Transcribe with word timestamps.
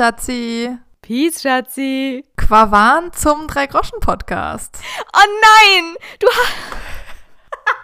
Schatzi. 0.00 0.78
Peace, 1.02 1.42
Schatzi. 1.42 2.24
Quavan 2.34 3.12
zum 3.12 3.46
Drei-Groschen-Podcast. 3.48 4.78
Oh 5.12 5.18
nein! 5.42 5.94
Du 6.18 6.26
hast. 6.26 6.99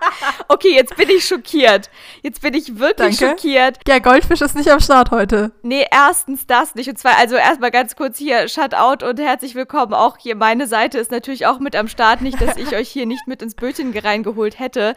okay, 0.48 0.74
jetzt 0.74 0.96
bin 0.96 1.08
ich 1.10 1.26
schockiert. 1.26 1.90
Jetzt 2.22 2.40
bin 2.42 2.54
ich 2.54 2.78
wirklich 2.78 3.18
Danke. 3.18 3.36
schockiert. 3.36 3.78
Ja, 3.86 3.98
Goldfisch 3.98 4.40
ist 4.40 4.54
nicht 4.54 4.70
am 4.70 4.80
Start 4.80 5.10
heute. 5.10 5.52
Nee, 5.62 5.86
erstens 5.90 6.46
das 6.46 6.74
nicht. 6.74 6.88
Und 6.88 6.98
zwar, 6.98 7.18
also 7.18 7.36
erstmal 7.36 7.70
ganz 7.70 7.96
kurz 7.96 8.18
hier, 8.18 8.48
Shutout 8.48 9.06
und 9.06 9.18
herzlich 9.20 9.54
willkommen. 9.54 9.94
Auch 9.94 10.18
hier 10.18 10.36
meine 10.36 10.66
Seite 10.66 10.98
ist 10.98 11.10
natürlich 11.10 11.46
auch 11.46 11.58
mit 11.58 11.76
am 11.76 11.88
Start. 11.88 12.20
Nicht, 12.20 12.40
dass 12.40 12.56
ich 12.56 12.74
euch 12.76 12.88
hier 12.88 13.06
nicht 13.06 13.26
mit 13.26 13.42
ins 13.42 13.54
Bötchen 13.54 13.96
reingeholt 13.96 14.58
hätte. 14.58 14.94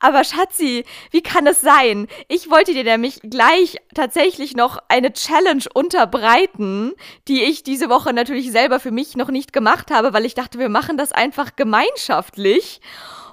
Aber 0.00 0.24
Schatzi, 0.24 0.84
wie 1.10 1.22
kann 1.22 1.46
es 1.46 1.60
sein? 1.60 2.08
Ich 2.28 2.50
wollte 2.50 2.72
dir 2.72 2.84
nämlich 2.84 3.20
gleich 3.22 3.76
tatsächlich 3.94 4.54
noch 4.54 4.78
eine 4.88 5.12
Challenge 5.12 5.64
unterbreiten, 5.74 6.92
die 7.28 7.42
ich 7.42 7.62
diese 7.62 7.88
Woche 7.88 8.12
natürlich 8.12 8.50
selber 8.52 8.80
für 8.80 8.90
mich 8.90 9.16
noch 9.16 9.28
nicht 9.28 9.52
gemacht 9.52 9.90
habe, 9.90 10.12
weil 10.12 10.24
ich 10.24 10.34
dachte, 10.34 10.58
wir 10.58 10.68
machen 10.68 10.96
das 10.96 11.12
einfach 11.12 11.56
gemeinschaftlich. 11.56 12.80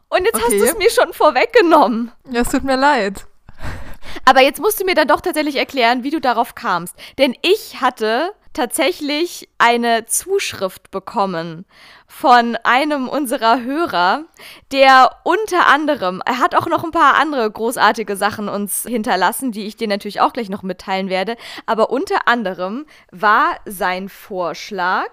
Und 0.10 0.26
jetzt 0.26 0.36
hast 0.36 0.48
Okay. 0.48 0.60
du 0.60 0.66
es 0.66 0.78
mir 0.78 0.90
schon 0.90 1.14
vorweggenommen. 1.14 2.12
Ja, 2.30 2.42
es 2.42 2.50
tut 2.50 2.64
mir 2.64 2.76
leid. 2.78 3.26
Aber 4.26 4.42
jetzt 4.42 4.60
musst 4.60 4.80
du 4.80 4.86
mir 4.86 4.96
dann 4.96 5.08
doch 5.08 5.22
tatsächlich 5.22 5.56
erklären, 5.56 6.04
wie 6.04 6.10
du 6.10 6.20
darauf 6.20 6.56
kamst. 6.56 6.96
Denn 7.18 7.36
ich 7.42 7.80
hatte 7.82 8.32
tatsächlich 8.54 9.48
eine 9.60 10.06
Zuschrift 10.06 10.90
bekommen 10.90 11.66
von 12.08 12.58
einem 12.64 13.08
unserer 13.08 13.62
Hörer, 13.62 14.24
der 14.72 15.12
unter 15.24 15.68
anderem, 15.68 16.24
er 16.26 16.40
hat 16.40 16.56
auch 16.56 16.66
noch 16.66 16.84
ein 16.84 16.92
paar 16.92 17.16
andere 17.16 17.50
großartige 17.50 18.16
Sachen 18.16 18.50
uns 18.50 18.84
hinterlassen, 18.84 19.52
die 19.52 19.68
ich 19.68 19.78
dir 19.78 19.88
natürlich 19.88 20.20
auch 20.20 20.34
gleich 20.34 20.50
noch 20.50 20.64
mitteilen 20.64 21.10
werde, 21.10 21.38
aber 21.68 21.92
unter 21.92 22.28
anderem 22.28 22.88
war 23.12 23.58
sein 23.66 24.10
Vorschlag, 24.10 25.12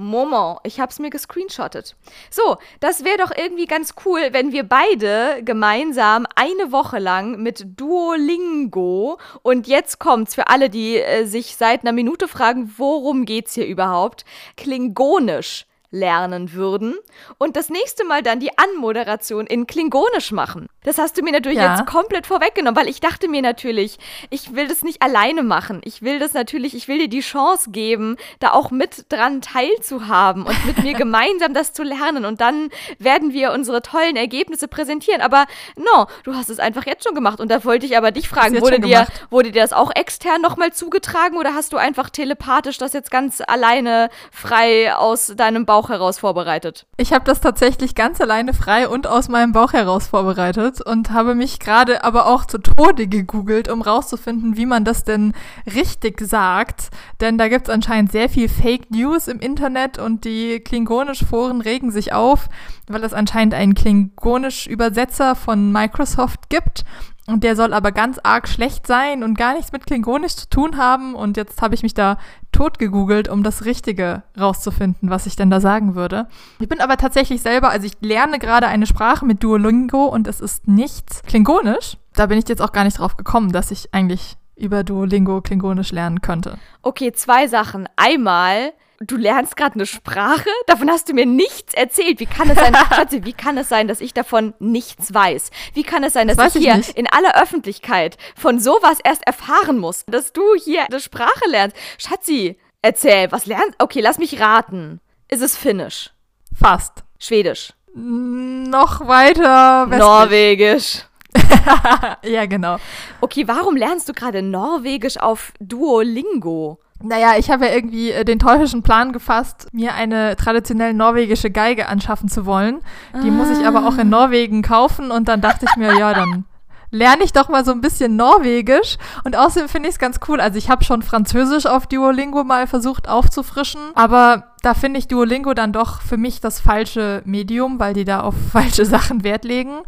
Moment, 0.00 0.60
ich 0.64 0.80
hab's 0.80 0.98
mir 0.98 1.10
gescreenshottet. 1.10 1.94
So, 2.30 2.56
das 2.80 3.04
wäre 3.04 3.18
doch 3.18 3.30
irgendwie 3.36 3.66
ganz 3.66 3.94
cool, 4.04 4.28
wenn 4.32 4.52
wir 4.52 4.64
beide 4.64 5.42
gemeinsam 5.44 6.26
eine 6.34 6.72
Woche 6.72 6.98
lang 6.98 7.42
mit 7.42 7.78
Duolingo 7.78 9.18
und 9.42 9.66
jetzt 9.66 9.98
kommt's 9.98 10.34
für 10.34 10.48
alle, 10.48 10.70
die 10.70 10.96
äh, 10.96 11.26
sich 11.26 11.56
seit 11.56 11.82
einer 11.82 11.92
Minute 11.92 12.28
fragen, 12.28 12.72
worum 12.78 13.26
geht's 13.26 13.54
hier 13.54 13.66
überhaupt, 13.66 14.24
Klingonisch 14.56 15.66
lernen 15.90 16.52
würden 16.52 16.96
und 17.38 17.56
das 17.56 17.68
nächste 17.68 18.04
Mal 18.04 18.22
dann 18.22 18.38
die 18.40 18.56
Anmoderation 18.56 19.46
in 19.46 19.66
Klingonisch 19.66 20.30
machen. 20.32 20.68
Das 20.84 20.98
hast 20.98 21.18
du 21.18 21.22
mir 21.22 21.32
natürlich 21.32 21.58
Ja. 21.58 21.74
jetzt 21.76 21.86
komplett 21.86 22.26
vorweggenommen, 22.26 22.76
weil 22.76 22.88
ich 22.88 23.00
dachte 23.00 23.28
mir 23.28 23.42
natürlich, 23.42 23.98
ich 24.30 24.54
will 24.54 24.68
das 24.68 24.82
nicht 24.82 25.02
alleine 25.02 25.42
machen. 25.42 25.80
Ich 25.84 26.02
will 26.02 26.18
das 26.18 26.32
natürlich, 26.32 26.74
ich 26.74 26.86
will 26.88 26.98
dir 26.98 27.08
die 27.08 27.20
Chance 27.20 27.70
geben, 27.70 28.16
da 28.38 28.52
auch 28.52 28.70
mit 28.70 29.06
dran 29.12 29.40
teilzuhaben 29.40 30.44
und 30.46 30.64
mit 30.66 30.78
mir 30.82 30.94
gemeinsam 30.98 31.54
das 31.54 31.72
zu 31.72 31.82
lernen 31.82 32.24
und 32.24 32.40
dann 32.40 32.70
werden 32.98 33.32
wir 33.32 33.52
unsere 33.52 33.82
tollen 33.82 34.16
Ergebnisse 34.16 34.68
präsentieren. 34.68 35.20
Aber 35.20 35.46
no, 35.76 36.06
du 36.24 36.34
hast 36.34 36.50
es 36.50 36.60
einfach 36.60 36.86
jetzt 36.86 37.04
schon 37.04 37.14
gemacht 37.14 37.40
und 37.40 37.50
da 37.50 37.64
wollte 37.64 37.86
ich 37.86 37.96
aber 37.96 38.10
dich 38.12 38.28
fragen, 38.28 38.60
wurde 38.60 38.80
dir, 38.80 38.88
gemacht. 39.06 39.26
wurde 39.30 39.50
dir 39.52 39.62
das 39.62 39.72
auch 39.72 39.90
extern 39.94 40.40
nochmal 40.40 40.72
zugetragen 40.72 41.36
oder 41.36 41.54
hast 41.54 41.72
du 41.72 41.76
einfach 41.76 42.10
telepathisch 42.10 42.78
das 42.78 42.92
jetzt 42.92 43.10
ganz 43.10 43.42
alleine 43.46 44.08
frei 44.30 44.94
aus 44.94 45.32
deinem 45.36 45.66
Bauch 45.66 45.79
heraus 45.88 46.18
vorbereitet? 46.18 46.86
Ich 46.96 47.12
habe 47.12 47.24
das 47.24 47.40
tatsächlich 47.40 47.94
ganz 47.94 48.20
alleine 48.20 48.54
frei 48.54 48.88
und 48.88 49.06
aus 49.06 49.28
meinem 49.28 49.52
Bauch 49.52 49.72
heraus 49.72 50.08
vorbereitet 50.08 50.80
und 50.80 51.10
habe 51.10 51.34
mich 51.34 51.58
gerade 51.58 52.04
aber 52.04 52.26
auch 52.26 52.44
zu 52.44 52.58
Tode 52.58 53.06
gegoogelt, 53.08 53.68
um 53.68 53.82
rauszufinden, 53.82 54.56
wie 54.56 54.66
man 54.66 54.84
das 54.84 55.04
denn 55.04 55.32
richtig 55.72 56.20
sagt. 56.20 56.90
Denn 57.20 57.38
da 57.38 57.48
gibt 57.48 57.68
es 57.68 57.74
anscheinend 57.74 58.12
sehr 58.12 58.28
viel 58.28 58.48
Fake 58.48 58.90
News 58.90 59.28
im 59.28 59.40
Internet 59.40 59.98
und 59.98 60.24
die 60.24 60.60
Klingonisch-Foren 60.60 61.60
regen 61.60 61.90
sich 61.90 62.12
auf, 62.12 62.48
weil 62.88 63.02
es 63.04 63.14
anscheinend 63.14 63.54
einen 63.54 63.74
Klingonisch-Übersetzer 63.74 65.34
von 65.34 65.72
Microsoft 65.72 66.50
gibt. 66.50 66.84
Und 67.30 67.44
der 67.44 67.54
soll 67.54 67.72
aber 67.72 67.92
ganz 67.92 68.18
arg 68.22 68.48
schlecht 68.48 68.86
sein 68.86 69.22
und 69.22 69.38
gar 69.38 69.54
nichts 69.54 69.70
mit 69.70 69.86
Klingonisch 69.86 70.34
zu 70.34 70.48
tun 70.48 70.76
haben. 70.76 71.14
Und 71.14 71.36
jetzt 71.36 71.62
habe 71.62 71.74
ich 71.74 71.82
mich 71.82 71.94
da 71.94 72.18
tot 72.50 72.78
gegoogelt, 72.80 73.28
um 73.28 73.44
das 73.44 73.64
Richtige 73.64 74.24
rauszufinden, 74.38 75.10
was 75.10 75.26
ich 75.26 75.36
denn 75.36 75.48
da 75.48 75.60
sagen 75.60 75.94
würde. 75.94 76.26
Ich 76.58 76.68
bin 76.68 76.80
aber 76.80 76.96
tatsächlich 76.96 77.40
selber, 77.40 77.70
also 77.70 77.86
ich 77.86 77.92
lerne 78.00 78.40
gerade 78.40 78.66
eine 78.66 78.86
Sprache 78.86 79.24
mit 79.24 79.44
Duolingo 79.44 80.06
und 80.06 80.26
es 80.26 80.40
ist 80.40 80.66
nichts 80.66 81.22
Klingonisch. 81.22 81.96
Da 82.14 82.26
bin 82.26 82.38
ich 82.38 82.48
jetzt 82.48 82.62
auch 82.62 82.72
gar 82.72 82.84
nicht 82.84 82.98
drauf 82.98 83.16
gekommen, 83.16 83.52
dass 83.52 83.70
ich 83.70 83.94
eigentlich 83.94 84.36
über 84.56 84.82
Duolingo 84.82 85.40
Klingonisch 85.40 85.92
lernen 85.92 86.20
könnte. 86.20 86.58
Okay, 86.82 87.12
zwei 87.12 87.46
Sachen. 87.46 87.88
Einmal, 87.96 88.72
du 89.00 89.16
lernst 89.16 89.56
gerade 89.56 89.74
eine 89.74 89.86
Sprache, 89.86 90.48
davon 90.66 90.90
hast 90.90 91.08
du 91.08 91.14
mir 91.14 91.26
nichts 91.26 91.74
erzählt. 91.74 92.20
Wie 92.20 92.26
kann 92.26 92.50
es 92.50 92.56
sein, 92.58 92.74
Schatzi, 92.94 93.24
wie 93.24 93.32
kann 93.32 93.56
es 93.58 93.68
sein, 93.68 93.88
dass 93.88 94.00
ich 94.00 94.12
davon 94.14 94.54
nichts 94.58 95.12
weiß? 95.14 95.50
Wie 95.74 95.82
kann 95.82 96.04
es 96.04 96.12
sein, 96.12 96.28
dass 96.28 96.36
Das 96.36 96.54
ich 96.54 96.62
ich 96.62 96.66
hier 96.68 96.76
nicht. 96.76 96.90
in 96.98 97.06
aller 97.06 97.40
Öffentlichkeit 97.40 98.16
von 98.36 98.60
sowas 98.60 98.98
erst 99.02 99.26
erfahren 99.26 99.78
muss, 99.78 100.04
dass 100.06 100.32
du 100.32 100.42
hier 100.62 100.84
eine 100.86 101.00
Sprache 101.00 101.48
lernst? 101.48 101.76
Schatzi, 101.98 102.58
erzähl, 102.82 103.32
was 103.32 103.46
lernst? 103.46 103.74
Okay, 103.78 104.00
lass 104.00 104.18
mich 104.18 104.38
raten. 104.40 105.00
Ist 105.28 105.42
es 105.42 105.56
Finnisch? 105.56 106.10
Fast. 106.54 107.04
Schwedisch? 107.18 107.72
Noch 107.94 109.06
weiter 109.06 109.86
westlich. 109.88 109.98
Norwegisch? 110.00 111.02
Ja, 112.24 112.46
genau. 112.46 112.76
Okay, 113.20 113.46
warum 113.46 113.76
lernst 113.76 114.08
du 114.08 114.12
gerade 114.12 114.42
Norwegisch 114.42 115.18
auf 115.18 115.52
Duolingo? 115.60 116.80
Naja, 117.02 117.34
ich 117.38 117.50
habe 117.50 117.66
ja 117.66 117.74
irgendwie 117.74 118.10
äh, 118.10 118.24
den 118.24 118.38
teuflischen 118.38 118.82
Plan 118.82 119.12
gefasst, 119.12 119.68
mir 119.72 119.94
eine 119.94 120.36
traditionell 120.36 120.92
norwegische 120.92 121.50
Geige 121.50 121.88
anschaffen 121.88 122.28
zu 122.28 122.44
wollen. 122.44 122.80
Die 123.22 123.30
muss 123.30 123.48
ich 123.48 123.66
aber 123.66 123.86
auch 123.86 123.96
in 123.96 124.10
Norwegen 124.10 124.62
kaufen 124.62 125.10
und 125.10 125.28
dann 125.28 125.40
dachte 125.40 125.66
ich 125.68 125.76
mir, 125.76 125.98
ja, 125.98 126.12
dann 126.12 126.44
lerne 126.90 127.22
ich 127.24 127.32
doch 127.32 127.48
mal 127.48 127.64
so 127.64 127.72
ein 127.72 127.80
bisschen 127.80 128.16
Norwegisch. 128.16 128.98
Und 129.24 129.36
außerdem 129.36 129.68
finde 129.68 129.88
ich 129.88 129.94
es 129.94 129.98
ganz 129.98 130.20
cool. 130.28 130.40
Also 130.40 130.58
ich 130.58 130.68
habe 130.68 130.84
schon 130.84 131.02
Französisch 131.02 131.66
auf 131.66 131.86
Duolingo 131.86 132.44
mal 132.44 132.66
versucht 132.66 133.08
aufzufrischen, 133.08 133.80
aber 133.94 134.54
da 134.62 134.74
finde 134.74 134.98
ich 134.98 135.08
Duolingo 135.08 135.54
dann 135.54 135.72
doch 135.72 136.02
für 136.02 136.16
mich 136.16 136.40
das 136.40 136.60
falsche 136.60 137.22
Medium, 137.24 137.80
weil 137.80 137.94
die 137.94 138.04
da 138.04 138.20
auf 138.20 138.34
falsche 138.52 138.84
Sachen 138.84 139.24
Wert 139.24 139.44
legen. 139.44 139.78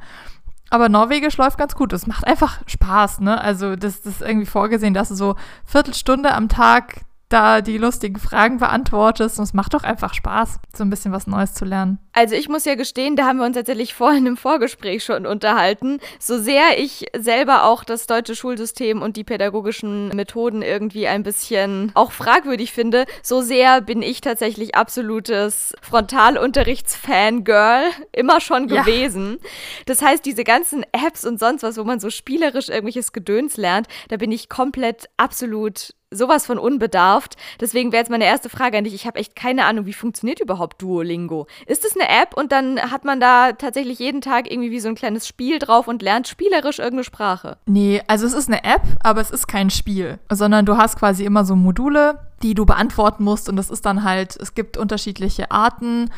Aber 0.72 0.88
Norwegisch 0.88 1.36
läuft 1.36 1.58
ganz 1.58 1.74
gut. 1.74 1.92
Es 1.92 2.06
macht 2.06 2.26
einfach 2.26 2.62
Spaß, 2.66 3.20
ne? 3.20 3.38
Also 3.38 3.76
das, 3.76 4.00
das 4.00 4.14
ist 4.14 4.22
irgendwie 4.22 4.46
vorgesehen, 4.46 4.94
dass 4.94 5.10
du 5.10 5.14
so 5.14 5.36
Viertelstunde 5.66 6.32
am 6.32 6.48
Tag 6.48 7.02
da 7.32 7.60
die 7.60 7.78
lustigen 7.78 8.18
Fragen 8.18 8.58
beantwortest. 8.58 9.38
Und 9.38 9.44
es 9.44 9.54
macht 9.54 9.74
doch 9.74 9.84
einfach 9.84 10.14
Spaß, 10.14 10.58
so 10.76 10.84
ein 10.84 10.90
bisschen 10.90 11.12
was 11.12 11.26
Neues 11.26 11.54
zu 11.54 11.64
lernen. 11.64 11.98
Also 12.12 12.34
ich 12.34 12.48
muss 12.48 12.64
ja 12.64 12.74
gestehen, 12.74 13.16
da 13.16 13.26
haben 13.26 13.38
wir 13.38 13.46
uns 13.46 13.56
tatsächlich 13.56 13.94
vorhin 13.94 14.26
im 14.26 14.36
Vorgespräch 14.36 15.02
schon 15.02 15.26
unterhalten. 15.26 15.98
So 16.18 16.38
sehr 16.38 16.78
ich 16.78 17.06
selber 17.18 17.64
auch 17.64 17.84
das 17.84 18.06
deutsche 18.06 18.36
Schulsystem 18.36 19.00
und 19.00 19.16
die 19.16 19.24
pädagogischen 19.24 20.08
Methoden 20.08 20.62
irgendwie 20.62 21.08
ein 21.08 21.22
bisschen 21.22 21.90
auch 21.94 22.12
fragwürdig 22.12 22.72
finde, 22.72 23.06
so 23.22 23.40
sehr 23.40 23.80
bin 23.80 24.02
ich 24.02 24.20
tatsächlich 24.20 24.74
absolutes 24.74 25.74
Frontalunterrichts-Fangirl 25.80 27.84
immer 28.12 28.40
schon 28.40 28.68
Ja. 28.68 28.82
gewesen. 28.82 29.38
Das 29.86 30.02
heißt, 30.02 30.24
diese 30.24 30.44
ganzen 30.44 30.84
Apps 30.92 31.24
und 31.24 31.38
sonst 31.38 31.62
was, 31.62 31.78
wo 31.78 31.84
man 31.84 32.00
so 32.00 32.10
spielerisch 32.10 32.68
irgendwelches 32.68 33.12
Gedöns 33.12 33.56
lernt, 33.56 33.86
da 34.08 34.16
bin 34.16 34.32
ich 34.32 34.48
komplett 34.48 35.08
absolut 35.16 35.94
sowas 36.12 36.46
von 36.46 36.58
unbedarft. 36.58 37.36
Deswegen 37.60 37.92
wäre 37.92 38.02
jetzt 38.02 38.10
meine 38.10 38.24
erste 38.24 38.48
Frage 38.48 38.78
an 38.78 38.84
dich. 38.84 38.94
Ich 38.94 39.06
habe 39.06 39.18
echt 39.18 39.34
keine 39.36 39.64
Ahnung, 39.64 39.86
wie 39.86 39.92
funktioniert 39.92 40.40
überhaupt 40.40 40.80
Duolingo? 40.80 41.46
Ist 41.66 41.84
es 41.84 41.96
eine 41.96 42.08
App 42.08 42.36
und 42.36 42.52
dann 42.52 42.78
hat 42.90 43.04
man 43.04 43.20
da 43.20 43.52
tatsächlich 43.52 43.98
jeden 43.98 44.20
Tag 44.20 44.50
irgendwie 44.50 44.70
wie 44.70 44.80
so 44.80 44.88
ein 44.88 44.94
kleines 44.94 45.26
Spiel 45.26 45.58
drauf 45.58 45.88
und 45.88 46.02
lernt 46.02 46.28
spielerisch 46.28 46.78
irgendeine 46.78 47.04
Sprache? 47.04 47.56
Nee, 47.66 48.02
also 48.06 48.26
es 48.26 48.32
ist 48.32 48.48
eine 48.48 48.64
App, 48.64 48.82
aber 49.02 49.20
es 49.20 49.30
ist 49.30 49.46
kein 49.46 49.70
Spiel, 49.70 50.18
sondern 50.30 50.66
du 50.66 50.76
hast 50.76 50.98
quasi 50.98 51.24
immer 51.24 51.44
so 51.44 51.56
Module, 51.56 52.18
die 52.42 52.54
du 52.54 52.66
beantworten 52.66 53.24
musst 53.24 53.48
und 53.48 53.56
das 53.56 53.70
ist 53.70 53.86
dann 53.86 54.04
halt, 54.04 54.36
es 54.36 54.54
gibt 54.54 54.76
unterschiedliche 54.76 55.50
Arten. 55.50 56.10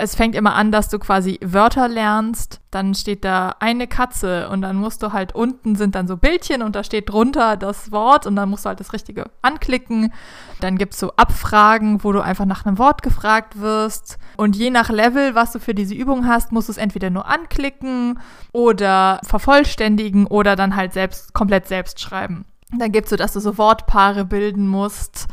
Es 0.00 0.14
fängt 0.14 0.36
immer 0.36 0.54
an, 0.54 0.70
dass 0.70 0.88
du 0.88 1.00
quasi 1.00 1.40
Wörter 1.42 1.88
lernst, 1.88 2.60
dann 2.70 2.94
steht 2.94 3.24
da 3.24 3.56
eine 3.58 3.88
Katze 3.88 4.48
und 4.48 4.62
dann 4.62 4.76
musst 4.76 5.02
du 5.02 5.12
halt 5.12 5.34
unten 5.34 5.74
sind 5.74 5.96
dann 5.96 6.06
so 6.06 6.16
Bildchen 6.16 6.62
und 6.62 6.76
da 6.76 6.84
steht 6.84 7.10
drunter 7.10 7.56
das 7.56 7.90
Wort 7.90 8.24
und 8.24 8.36
dann 8.36 8.48
musst 8.48 8.64
du 8.64 8.68
halt 8.68 8.78
das 8.78 8.92
Richtige 8.92 9.24
anklicken. 9.42 10.12
Dann 10.60 10.78
gibt's 10.78 11.00
so 11.00 11.10
Abfragen, 11.16 12.04
wo 12.04 12.12
du 12.12 12.20
einfach 12.20 12.44
nach 12.44 12.64
einem 12.64 12.78
Wort 12.78 13.02
gefragt 13.02 13.60
wirst 13.60 14.18
und 14.36 14.54
je 14.54 14.70
nach 14.70 14.88
Level, 14.88 15.34
was 15.34 15.50
du 15.50 15.58
für 15.58 15.74
diese 15.74 15.96
Übung 15.96 16.28
hast, 16.28 16.52
musst 16.52 16.68
du 16.68 16.72
es 16.72 16.78
entweder 16.78 17.10
nur 17.10 17.26
anklicken 17.26 18.20
oder 18.52 19.18
vervollständigen 19.24 20.28
oder 20.28 20.54
dann 20.54 20.76
halt 20.76 20.92
selbst 20.92 21.34
komplett 21.34 21.66
selbst 21.66 22.00
schreiben. 22.00 22.44
Dann 22.70 22.92
gibt's 22.92 23.10
so, 23.10 23.16
dass 23.16 23.32
du 23.32 23.40
so 23.40 23.58
Wortpaare 23.58 24.24
bilden 24.24 24.68
musst. 24.68 25.26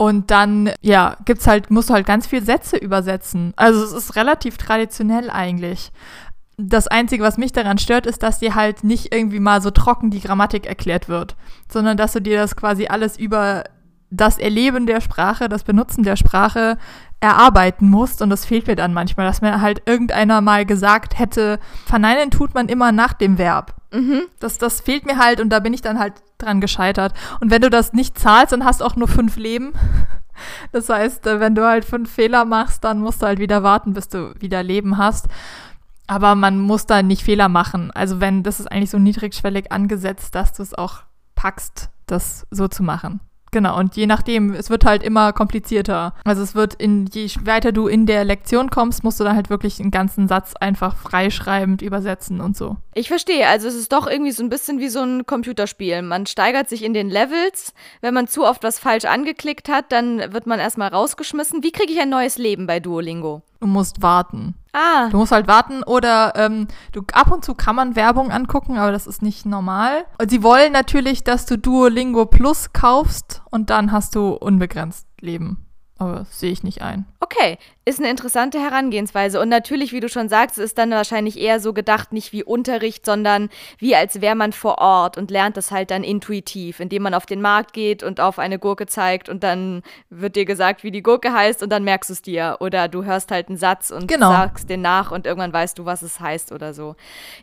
Und 0.00 0.30
dann, 0.30 0.70
ja, 0.80 1.18
gibt's 1.26 1.46
halt, 1.46 1.70
musst 1.70 1.90
du 1.90 1.92
halt 1.92 2.06
ganz 2.06 2.26
viel 2.26 2.42
Sätze 2.42 2.78
übersetzen. 2.78 3.52
Also 3.56 3.84
es 3.84 3.92
ist 3.92 4.16
relativ 4.16 4.56
traditionell 4.56 5.28
eigentlich. 5.28 5.92
Das 6.56 6.88
Einzige, 6.88 7.22
was 7.22 7.36
mich 7.36 7.52
daran 7.52 7.76
stört, 7.76 8.06
ist, 8.06 8.22
dass 8.22 8.38
dir 8.38 8.54
halt 8.54 8.82
nicht 8.82 9.14
irgendwie 9.14 9.40
mal 9.40 9.60
so 9.60 9.70
trocken 9.70 10.10
die 10.10 10.22
Grammatik 10.22 10.64
erklärt 10.64 11.10
wird, 11.10 11.36
sondern 11.70 11.98
dass 11.98 12.14
du 12.14 12.22
dir 12.22 12.38
das 12.38 12.56
quasi 12.56 12.86
alles 12.86 13.18
über 13.18 13.64
das 14.08 14.38
Erleben 14.38 14.86
der 14.86 15.02
Sprache, 15.02 15.50
das 15.50 15.64
Benutzen 15.64 16.02
der 16.02 16.16
Sprache 16.16 16.78
erarbeiten 17.20 17.88
musst. 17.88 18.22
Und 18.22 18.30
das 18.30 18.44
fehlt 18.44 18.66
mir 18.66 18.76
dann 18.76 18.94
manchmal, 18.94 19.26
dass 19.26 19.42
mir 19.42 19.60
halt 19.60 19.82
irgendeiner 19.86 20.40
mal 20.40 20.64
gesagt 20.66 21.18
hätte, 21.18 21.58
verneinen 21.86 22.30
tut 22.30 22.54
man 22.54 22.68
immer 22.68 22.92
nach 22.92 23.12
dem 23.12 23.38
Verb. 23.38 23.74
Mhm. 23.92 24.22
Das, 24.38 24.58
das 24.58 24.80
fehlt 24.80 25.06
mir 25.06 25.18
halt 25.18 25.40
und 25.40 25.50
da 25.50 25.60
bin 25.60 25.74
ich 25.74 25.82
dann 25.82 25.98
halt 25.98 26.14
dran 26.38 26.60
gescheitert. 26.60 27.12
Und 27.40 27.50
wenn 27.50 27.62
du 27.62 27.70
das 27.70 27.92
nicht 27.92 28.18
zahlst, 28.18 28.52
dann 28.52 28.64
hast 28.64 28.80
du 28.80 28.84
auch 28.84 28.96
nur 28.96 29.08
fünf 29.08 29.36
Leben. 29.36 29.72
Das 30.72 30.88
heißt, 30.88 31.26
äh, 31.26 31.38
wenn 31.38 31.54
du 31.54 31.66
halt 31.66 31.84
fünf 31.84 32.10
Fehler 32.10 32.46
machst, 32.46 32.82
dann 32.82 33.00
musst 33.00 33.20
du 33.20 33.26
halt 33.26 33.38
wieder 33.38 33.62
warten, 33.62 33.92
bis 33.92 34.08
du 34.08 34.32
wieder 34.40 34.62
Leben 34.62 34.96
hast. 34.96 35.28
Aber 36.06 36.34
man 36.34 36.58
muss 36.58 36.86
da 36.86 37.02
nicht 37.02 37.22
Fehler 37.22 37.50
machen. 37.50 37.90
Also 37.90 38.20
wenn, 38.20 38.42
das 38.42 38.58
ist 38.58 38.72
eigentlich 38.72 38.88
so 38.88 38.98
niedrigschwellig 38.98 39.70
angesetzt, 39.70 40.34
dass 40.34 40.54
du 40.54 40.62
es 40.62 40.72
auch 40.72 41.02
packst, 41.34 41.90
das 42.06 42.46
so 42.50 42.68
zu 42.68 42.82
machen. 42.82 43.20
Genau, 43.52 43.78
und 43.78 43.96
je 43.96 44.06
nachdem, 44.06 44.54
es 44.54 44.70
wird 44.70 44.84
halt 44.84 45.02
immer 45.02 45.32
komplizierter. 45.32 46.14
Also 46.24 46.42
es 46.42 46.54
wird 46.54 46.74
in, 46.74 47.06
je 47.06 47.28
weiter 47.44 47.72
du 47.72 47.88
in 47.88 48.06
der 48.06 48.24
Lektion 48.24 48.70
kommst, 48.70 49.02
musst 49.02 49.18
du 49.18 49.24
dann 49.24 49.34
halt 49.34 49.50
wirklich 49.50 49.80
einen 49.80 49.90
ganzen 49.90 50.28
Satz 50.28 50.54
einfach 50.54 50.96
freischreibend 50.96 51.82
übersetzen 51.82 52.40
und 52.40 52.56
so. 52.56 52.76
Ich 52.94 53.08
verstehe, 53.08 53.48
also 53.48 53.66
es 53.68 53.74
ist 53.74 53.92
doch 53.92 54.06
irgendwie 54.06 54.32
so 54.32 54.42
ein 54.42 54.50
bisschen 54.50 54.78
wie 54.78 54.88
so 54.88 55.00
ein 55.00 55.26
Computerspiel. 55.26 56.02
Man 56.02 56.26
steigert 56.26 56.68
sich 56.68 56.84
in 56.84 56.94
den 56.94 57.10
Levels. 57.10 57.74
Wenn 58.00 58.14
man 58.14 58.28
zu 58.28 58.44
oft 58.44 58.62
was 58.62 58.78
falsch 58.78 59.04
angeklickt 59.04 59.68
hat, 59.68 59.90
dann 59.90 60.32
wird 60.32 60.46
man 60.46 60.60
erstmal 60.60 60.88
rausgeschmissen. 60.88 61.62
Wie 61.62 61.72
kriege 61.72 61.92
ich 61.92 62.00
ein 62.00 62.10
neues 62.10 62.38
Leben 62.38 62.66
bei 62.66 62.78
Duolingo? 62.78 63.42
Du 63.60 63.66
musst 63.66 64.02
warten. 64.02 64.54
Ah, 64.72 65.08
Du 65.10 65.16
musst 65.18 65.32
halt 65.32 65.48
warten 65.48 65.82
oder 65.82 66.32
ähm, 66.36 66.68
du 66.92 67.02
ab 67.12 67.30
und 67.32 67.44
zu 67.44 67.54
kann 67.54 67.74
man 67.76 67.96
Werbung 67.96 68.30
angucken, 68.30 68.78
aber 68.78 68.92
das 68.92 69.06
ist 69.06 69.20
nicht 69.22 69.46
normal. 69.46 70.04
Und 70.20 70.30
sie 70.30 70.42
wollen 70.42 70.72
natürlich, 70.72 71.24
dass 71.24 71.46
du 71.46 71.58
Duolingo 71.58 72.26
Plus 72.26 72.72
kaufst 72.72 73.42
und 73.50 73.70
dann 73.70 73.90
hast 73.92 74.14
du 74.14 74.30
unbegrenzt 74.34 75.06
Leben. 75.20 75.66
Aber 75.98 76.20
das 76.20 76.38
sehe 76.40 76.50
ich 76.52 76.62
nicht 76.62 76.82
ein. 76.82 77.04
okay. 77.20 77.58
Ist 77.86 77.98
eine 77.98 78.10
interessante 78.10 78.60
Herangehensweise. 78.60 79.40
Und 79.40 79.48
natürlich, 79.48 79.92
wie 79.92 80.00
du 80.00 80.10
schon 80.10 80.28
sagst, 80.28 80.58
ist 80.58 80.76
dann 80.76 80.90
wahrscheinlich 80.90 81.38
eher 81.38 81.60
so 81.60 81.72
gedacht, 81.72 82.12
nicht 82.12 82.30
wie 82.30 82.44
Unterricht, 82.44 83.06
sondern 83.06 83.48
wie 83.78 83.96
als 83.96 84.20
wäre 84.20 84.34
man 84.34 84.52
vor 84.52 84.76
Ort 84.78 85.16
und 85.16 85.30
lernt 85.30 85.56
das 85.56 85.70
halt 85.70 85.90
dann 85.90 86.04
intuitiv, 86.04 86.78
indem 86.78 87.04
man 87.04 87.14
auf 87.14 87.24
den 87.24 87.40
Markt 87.40 87.72
geht 87.72 88.02
und 88.02 88.20
auf 88.20 88.38
eine 88.38 88.58
Gurke 88.58 88.84
zeigt 88.86 89.30
und 89.30 89.42
dann 89.42 89.82
wird 90.10 90.36
dir 90.36 90.44
gesagt, 90.44 90.84
wie 90.84 90.90
die 90.90 91.02
Gurke 91.02 91.32
heißt 91.32 91.62
und 91.62 91.70
dann 91.70 91.82
merkst 91.82 92.10
du 92.10 92.12
es 92.12 92.20
dir. 92.20 92.58
Oder 92.60 92.86
du 92.86 93.04
hörst 93.04 93.30
halt 93.30 93.48
einen 93.48 93.56
Satz 93.56 93.90
und 93.90 94.08
Genau. 94.08 94.30
sagst 94.30 94.68
den 94.68 94.82
nach 94.82 95.10
und 95.10 95.26
irgendwann 95.26 95.52
weißt 95.54 95.78
du, 95.78 95.86
was 95.86 96.02
es 96.02 96.20
heißt 96.20 96.52
oder 96.52 96.74
so. 96.74 96.96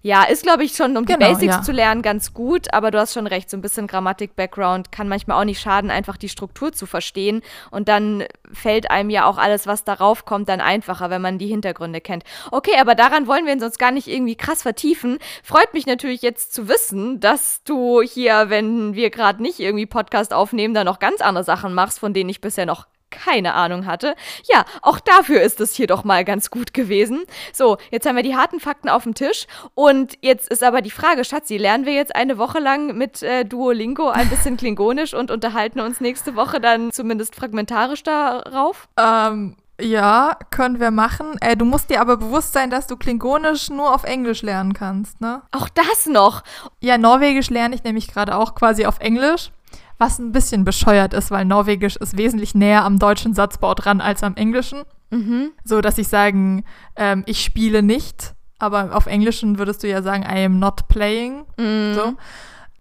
Ja, 0.03 0.23
ist, 0.23 0.43
glaube 0.43 0.63
ich, 0.63 0.75
schon, 0.75 0.95
um 0.97 1.07
die 1.07 1.13
Genau, 1.13 1.29
Basics 1.29 1.55
ja. 1.55 1.61
zu 1.63 1.71
lernen, 1.71 2.03
ganz 2.03 2.35
gut, 2.35 2.71
aber 2.75 2.91
du 2.91 2.99
hast 2.99 3.13
schon 3.15 3.25
recht, 3.25 3.49
so 3.49 3.57
ein 3.57 3.61
bisschen 3.61 3.87
Grammatik-Background 3.87 4.91
kann 4.91 5.07
manchmal 5.09 5.41
auch 5.41 5.45
nicht 5.45 5.59
schaden, 5.59 5.89
einfach 5.89 6.15
die 6.15 6.29
Struktur 6.29 6.71
zu 6.73 6.85
verstehen 6.85 7.41
und 7.71 7.89
dann 7.89 8.23
fällt 8.53 8.91
einem 8.91 9.09
ja 9.09 9.25
auch 9.25 9.39
alles, 9.39 9.65
was 9.65 9.83
darauf 9.83 10.25
kommt, 10.27 10.49
dann 10.49 10.61
einfacher, 10.61 11.09
wenn 11.09 11.23
man 11.23 11.39
die 11.39 11.47
Hintergründe 11.47 12.01
kennt. 12.01 12.23
Okay, 12.51 12.75
aber 12.79 12.93
daran 12.93 13.25
wollen 13.25 13.47
wir 13.47 13.53
uns 13.53 13.63
sonst 13.63 13.79
gar 13.79 13.91
nicht 13.91 14.07
irgendwie 14.07 14.35
krass 14.35 14.61
vertiefen. 14.61 15.17
Freut 15.43 15.73
mich 15.73 15.87
natürlich 15.87 16.21
jetzt 16.21 16.53
zu 16.53 16.69
wissen, 16.69 17.19
dass 17.19 17.63
du 17.63 18.03
hier, 18.03 18.51
wenn 18.51 18.93
wir 18.93 19.09
gerade 19.09 19.41
nicht 19.41 19.59
irgendwie 19.59 19.87
Podcast 19.87 20.33
aufnehmen, 20.33 20.75
da 20.75 20.83
noch 20.83 20.99
ganz 20.99 21.21
andere 21.21 21.43
Sachen 21.43 21.73
machst, 21.73 21.97
von 21.97 22.13
denen 22.13 22.29
ich 22.29 22.41
bisher 22.41 22.67
noch 22.67 22.85
keine 23.09 23.53
Ahnung 23.53 23.85
hatte. 23.85 24.15
Ja, 24.51 24.65
auch 24.81 24.99
dafür 24.99 25.41
ist 25.41 25.61
es 25.61 25.73
hier 25.73 25.87
doch 25.87 26.03
mal 26.03 26.25
ganz 26.25 26.49
gut 26.49 26.73
gewesen. 26.73 27.23
So, 27.53 27.77
jetzt 27.91 28.05
haben 28.05 28.15
wir 28.15 28.23
die 28.23 28.35
harten 28.35 28.59
Fakten 28.59 28.89
auf 28.89 29.03
dem 29.03 29.13
Tisch 29.13 29.47
und 29.75 30.17
jetzt 30.21 30.49
ist 30.49 30.63
aber 30.63 30.81
die 30.81 30.91
Frage, 30.91 31.23
Schatzi, 31.23 31.57
lernen 31.57 31.85
wir 31.85 31.93
jetzt 31.93 32.15
eine 32.15 32.37
Woche 32.37 32.59
lang 32.59 32.97
mit 32.97 33.23
äh, 33.23 33.45
Duolingo 33.45 34.09
ein 34.09 34.29
bisschen 34.29 34.57
Klingonisch 34.57 35.13
und 35.13 35.31
unterhalten 35.31 35.79
uns 35.79 36.01
nächste 36.01 36.35
Woche 36.35 36.59
dann 36.59 36.91
zumindest 36.91 37.35
fragmentarisch 37.35 38.03
darauf? 38.03 38.87
Ähm, 38.97 39.55
ja, 39.79 40.37
können 40.49 40.79
wir 40.79 40.91
machen. 40.91 41.35
Äh, 41.39 41.55
du 41.55 41.65
musst 41.65 41.89
dir 41.89 42.01
aber 42.01 42.17
bewusst 42.17 42.53
sein, 42.53 42.69
dass 42.69 42.87
du 42.87 42.97
Klingonisch 42.97 43.69
nur 43.69 43.93
auf 43.93 44.03
Englisch 44.03 44.41
lernen 44.41 44.73
kannst, 44.73 45.21
ne? 45.21 45.41
Auch 45.51 45.69
das 45.69 46.07
noch. 46.07 46.43
Ja, 46.81 46.97
Norwegisch 46.97 47.49
lerne 47.49 47.75
ich 47.75 47.83
nämlich 47.83 48.07
gerade 48.07 48.35
auch 48.35 48.55
quasi 48.55 48.85
auf 48.85 48.99
Englisch, 48.99 49.51
was 49.97 50.17
ein 50.17 50.31
bisschen 50.31 50.63
bescheuert 50.63 51.13
ist, 51.13 51.29
weil 51.29 51.45
Norwegisch 51.45 51.95
ist 51.95 52.17
wesentlich 52.17 52.55
näher 52.55 52.83
am 52.85 52.97
deutschen 52.97 53.33
Satzbau 53.33 53.75
dran 53.75 54.01
als 54.01 54.23
am 54.23 54.35
Englischen. 54.35 54.83
Mhm. 55.11 55.51
So, 55.63 55.81
dass 55.81 55.97
ich 55.97 56.07
sagen, 56.07 56.63
ähm, 56.95 57.23
ich 57.27 57.43
spiele 57.43 57.83
nicht, 57.83 58.33
aber 58.59 58.95
auf 58.95 59.05
Englischen 59.05 59.59
würdest 59.59 59.83
du 59.83 59.87
ja 59.87 60.01
sagen, 60.01 60.23
I 60.23 60.45
am 60.45 60.57
not 60.59 60.87
playing. 60.87 61.45
Mhm. 61.57 61.93
So. 61.93 62.13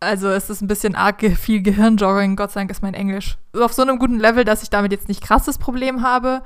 Also 0.01 0.29
es 0.29 0.51
ist 0.51 0.61
ein 0.61 0.69
bisschen 0.69 0.95
arg 0.95 1.21
viel 1.37 1.63
Gehirnjogging. 1.63 2.37
Gott 2.37 2.53
sei 2.53 2.61
Dank 2.61 2.71
ist 2.71 2.83
mein 2.83 2.95
Englisch 2.95 3.39
auf 3.63 3.73
so 3.73 3.83
einem 3.83 3.99
guten 3.99 4.19
Level, 4.19 4.45
dass 4.45 4.63
ich 4.63 4.71
damit 4.71 4.93
jetzt 4.93 5.09
nicht 5.09 5.23
krasses 5.23 5.59
Problem 5.59 6.03
habe. 6.03 6.43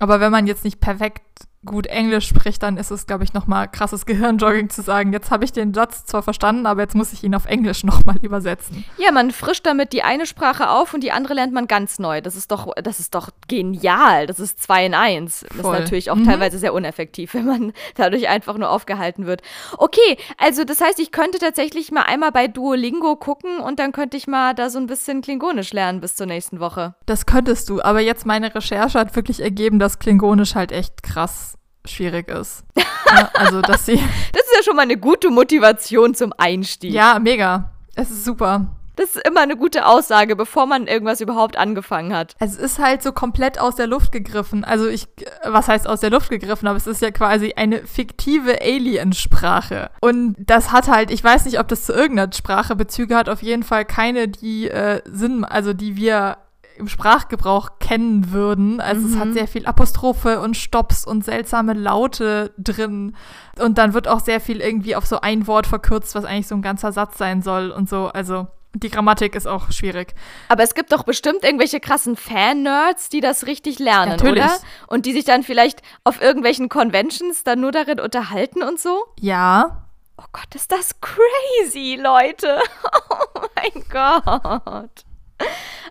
Aber 0.00 0.20
wenn 0.20 0.32
man 0.32 0.46
jetzt 0.46 0.64
nicht 0.64 0.80
perfekt 0.80 1.22
gut 1.64 1.86
Englisch 1.86 2.28
spricht, 2.28 2.62
dann 2.62 2.76
ist 2.76 2.90
es, 2.90 3.06
glaube 3.06 3.24
ich, 3.24 3.32
nochmal 3.32 3.68
krasses 3.68 4.06
Gehirnjogging 4.06 4.70
zu 4.70 4.82
sagen, 4.82 5.12
jetzt 5.12 5.30
habe 5.30 5.44
ich 5.44 5.52
den 5.52 5.74
Satz 5.74 6.04
zwar 6.04 6.22
verstanden, 6.22 6.66
aber 6.66 6.82
jetzt 6.82 6.94
muss 6.94 7.12
ich 7.12 7.24
ihn 7.24 7.34
auf 7.34 7.46
Englisch 7.46 7.84
nochmal 7.84 8.16
übersetzen. 8.22 8.84
Ja, 8.98 9.12
man 9.12 9.30
frischt 9.30 9.66
damit 9.66 9.92
die 9.92 10.02
eine 10.02 10.26
Sprache 10.26 10.70
auf 10.70 10.94
und 10.94 11.02
die 11.02 11.12
andere 11.12 11.34
lernt 11.34 11.52
man 11.52 11.66
ganz 11.66 11.98
neu. 11.98 12.20
Das 12.20 12.36
ist 12.36 12.50
doch, 12.50 12.72
das 12.82 13.00
ist 13.00 13.14
doch 13.14 13.30
genial. 13.48 14.26
Das 14.26 14.40
ist 14.40 14.62
zwei 14.62 14.84
in 14.86 14.94
eins. 14.94 15.40
Das 15.50 15.60
Voll. 15.60 15.74
ist 15.74 15.80
natürlich 15.80 16.10
auch 16.10 16.16
Mhm. 16.16 16.24
teilweise 16.24 16.58
sehr 16.58 16.74
uneffektiv, 16.74 17.34
wenn 17.34 17.46
man 17.46 17.72
dadurch 17.94 18.28
einfach 18.28 18.56
nur 18.56 18.70
aufgehalten 18.70 19.26
wird. 19.26 19.42
Okay, 19.78 20.16
also 20.38 20.64
das 20.64 20.80
heißt, 20.80 20.98
ich 21.00 21.12
könnte 21.12 21.38
tatsächlich 21.38 21.90
mal 21.92 22.02
einmal 22.02 22.32
bei 22.32 22.48
Duolingo 22.48 23.16
gucken 23.16 23.58
und 23.58 23.78
dann 23.78 23.92
könnte 23.92 24.16
ich 24.16 24.26
mal 24.26 24.54
da 24.54 24.70
so 24.70 24.78
ein 24.78 24.86
bisschen 24.86 25.22
Klingonisch 25.22 25.72
lernen 25.72 26.00
bis 26.00 26.14
zur 26.16 26.26
nächsten 26.26 26.60
Woche. 26.60 26.94
Das 27.06 27.26
könntest 27.26 27.68
du, 27.68 27.82
aber 27.82 28.00
jetzt 28.00 28.26
meine 28.26 28.54
Recherche 28.54 28.98
hat 28.98 29.16
wirklich 29.16 29.40
ergeben, 29.40 29.78
dass 29.78 29.98
Klingonisch 29.98 30.54
halt 30.54 30.72
echt 30.72 31.02
krass 31.02 31.53
schwierig 31.86 32.28
ist. 32.28 32.64
ja, 32.76 33.30
also, 33.34 33.60
dass 33.60 33.86
sie, 33.86 33.96
Das 34.32 34.42
ist 34.42 34.56
ja 34.56 34.62
schon 34.62 34.76
mal 34.76 34.82
eine 34.82 34.96
gute 34.96 35.30
Motivation 35.30 36.14
zum 36.14 36.32
Einstieg. 36.36 36.92
ja, 36.92 37.18
mega. 37.18 37.70
Es 37.94 38.10
ist 38.10 38.24
super. 38.24 38.66
Das 38.96 39.16
ist 39.16 39.26
immer 39.26 39.40
eine 39.40 39.56
gute 39.56 39.86
Aussage, 39.86 40.36
bevor 40.36 40.66
man 40.66 40.86
irgendwas 40.86 41.20
überhaupt 41.20 41.56
angefangen 41.56 42.14
hat. 42.14 42.36
Es 42.38 42.54
ist 42.54 42.78
halt 42.78 43.02
so 43.02 43.10
komplett 43.12 43.60
aus 43.60 43.74
der 43.74 43.88
Luft 43.88 44.12
gegriffen. 44.12 44.62
Also 44.62 44.86
ich, 44.86 45.08
was 45.44 45.66
heißt 45.66 45.88
aus 45.88 45.98
der 46.00 46.10
Luft 46.10 46.30
gegriffen, 46.30 46.68
aber 46.68 46.76
es 46.76 46.86
ist 46.86 47.02
ja 47.02 47.10
quasi 47.10 47.54
eine 47.56 47.84
fiktive 47.86 48.60
Alien-Sprache. 48.62 49.90
Und 50.00 50.36
das 50.38 50.70
hat 50.70 50.86
halt, 50.88 51.10
ich 51.10 51.24
weiß 51.24 51.44
nicht, 51.44 51.58
ob 51.58 51.66
das 51.66 51.86
zu 51.86 51.92
irgendeiner 51.92 52.32
Sprache 52.32 52.76
Bezüge 52.76 53.16
hat, 53.16 53.28
auf 53.28 53.42
jeden 53.42 53.64
Fall 53.64 53.84
keine, 53.84 54.28
die 54.28 54.70
äh, 54.70 55.00
Sinn, 55.06 55.44
also 55.44 55.72
die 55.72 55.96
wir 55.96 56.36
im 56.76 56.88
Sprachgebrauch 56.88 57.78
kennen 57.78 58.32
würden. 58.32 58.80
Also 58.80 59.06
es 59.06 59.16
hat 59.16 59.32
sehr 59.32 59.46
viel 59.46 59.66
Apostrophe 59.66 60.40
und 60.40 60.56
Stops 60.56 61.06
und 61.06 61.24
seltsame 61.24 61.72
Laute 61.72 62.52
drin. 62.58 63.16
Und 63.58 63.78
dann 63.78 63.94
wird 63.94 64.08
auch 64.08 64.20
sehr 64.20 64.40
viel 64.40 64.60
irgendwie 64.60 64.96
auf 64.96 65.06
so 65.06 65.20
ein 65.20 65.46
Wort 65.46 65.66
verkürzt, 65.66 66.14
was 66.14 66.24
eigentlich 66.24 66.48
so 66.48 66.54
ein 66.54 66.62
ganzer 66.62 66.92
Satz 66.92 67.18
sein 67.18 67.42
soll 67.42 67.70
und 67.70 67.88
so. 67.88 68.06
Also 68.08 68.48
die 68.74 68.90
Grammatik 68.90 69.36
ist 69.36 69.46
auch 69.46 69.70
schwierig. 69.70 70.14
Aber 70.48 70.64
es 70.64 70.74
gibt 70.74 70.92
doch 70.92 71.04
bestimmt 71.04 71.44
irgendwelche 71.44 71.78
krassen 71.78 72.16
Fan-Nerds, 72.16 73.08
die 73.08 73.20
das 73.20 73.46
richtig 73.46 73.78
lernen, 73.78 74.12
Natürlich. 74.12 74.42
oder? 74.42 74.56
Und 74.88 75.06
die 75.06 75.12
sich 75.12 75.24
dann 75.24 75.44
vielleicht 75.44 75.80
auf 76.02 76.20
irgendwelchen 76.20 76.68
Conventions 76.68 77.44
dann 77.44 77.60
nur 77.60 77.70
darin 77.70 78.00
unterhalten 78.00 78.62
und 78.62 78.80
so? 78.80 79.04
Ja, 79.20 79.84
Oh 80.16 80.26
Gott, 80.32 80.54
ist 80.54 80.70
das 80.70 81.00
crazy, 81.00 81.98
Leute. 82.00 82.60
Oh 83.36 83.40
mein 83.56 83.84
Gott. 83.90 85.04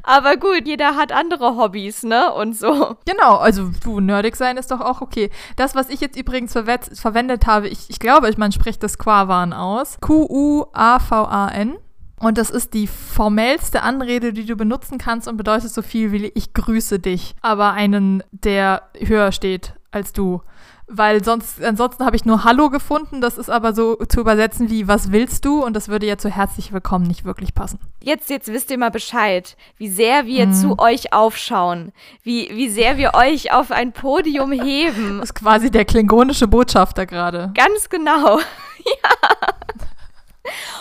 Aber 0.04 0.36
gut, 0.36 0.68
jeder 0.68 0.98
hat 0.98 1.14
andere 1.14 1.56
Hobbys, 1.56 2.04
ne? 2.04 2.34
Und 2.34 2.58
so. 2.58 2.98
Genau, 3.06 3.38
also 3.38 3.72
du, 3.84 4.02
nerdig 4.02 4.36
sein 4.36 4.58
ist 4.58 4.70
doch 4.70 4.82
auch 4.82 5.02
okay. 5.02 5.30
Das, 5.56 5.76
was 5.76 5.90
ich 5.90 6.02
jetzt 6.02 6.18
übrigens 6.18 6.52
verwendet 6.52 7.48
habe, 7.48 7.70
ich, 7.70 7.90
ich 7.90 8.00
glaube, 8.00 8.30
man 8.38 8.52
spricht 8.52 8.84
das 8.84 8.98
Quavan 8.98 9.54
aus. 9.54 9.98
Q-U-A-V-A-N. 10.02 11.78
Und 12.20 12.38
das 12.38 12.50
ist 12.50 12.74
die 12.74 12.88
formellste 12.88 13.82
Anrede, 13.82 14.34
die 14.34 14.46
du 14.46 14.56
benutzen 14.56 14.98
kannst 14.98 15.28
und 15.28 15.38
bedeutet 15.38 15.72
so 15.72 15.82
viel 15.82 16.12
wie 16.12 16.32
ich 16.36 16.54
grüße 16.54 17.00
dich. 17.00 17.36
Aber 17.42 17.74
einen, 17.74 18.24
der 18.32 18.84
höher 18.98 19.32
steht 19.32 19.74
als 19.92 20.14
du. 20.14 20.42
Weil 20.88 21.24
sonst, 21.24 21.64
ansonsten 21.64 22.06
habe 22.06 22.16
ich 22.16 22.26
nur 22.26 22.44
Hallo 22.44 22.70
gefunden. 22.70 23.22
Das 23.22 23.38
ist 23.38 23.50
aber 23.50 23.74
so 23.74 23.96
zu 23.96 24.20
übersetzen 24.20 24.70
wie 24.70 24.88
Was 24.88 25.12
willst 25.12 25.46
du? 25.46 25.64
Und 25.64 25.74
das 25.76 25.88
würde 25.88 26.06
ja 26.06 26.18
zu 26.18 26.30
herzlich 26.30 26.74
willkommen 26.74 27.06
nicht 27.08 27.24
wirklich 27.24 27.56
passen. 27.56 27.80
Jetzt, 28.02 28.30
jetzt 28.30 28.50
wisst 28.50 28.70
ihr 28.70 28.78
mal 28.78 28.92
Bescheid, 28.92 29.56
wie 29.78 29.88
sehr 29.90 30.26
wir 30.26 30.48
Mhm. 30.48 30.54
zu 30.54 30.80
euch 30.80 31.14
aufschauen. 31.14 31.94
Wie, 32.22 32.50
wie 32.54 32.70
sehr 32.70 32.98
wir 32.98 33.14
euch 33.16 33.54
auf 33.54 33.72
ein 33.72 33.94
Podium 33.94 34.52
heben. 34.64 35.20
Das 35.20 35.30
ist 35.30 35.36
quasi 35.36 35.72
der 35.72 35.86
klingonische 35.86 36.48
Botschafter 36.48 37.06
gerade. 37.06 37.52
Ganz 37.56 37.90
genau. 37.90 38.40
ja. 38.86 39.28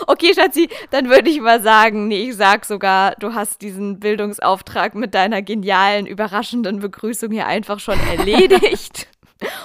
Okay, 0.08 0.32
Schatzi, 0.34 0.68
dann 0.90 1.08
würde 1.08 1.30
ich 1.30 1.40
mal 1.40 1.62
sagen, 1.62 2.08
nee, 2.08 2.28
ich 2.30 2.36
sag 2.36 2.64
sogar, 2.64 3.14
du 3.20 3.34
hast 3.34 3.62
diesen 3.62 4.00
Bildungsauftrag 4.00 4.96
mit 4.96 5.14
deiner 5.14 5.40
genialen, 5.42 6.06
überraschenden 6.06 6.80
Begrüßung 6.80 7.30
hier 7.30 7.46
einfach 7.46 7.78
schon 7.78 7.98
erledigt. 8.16 9.06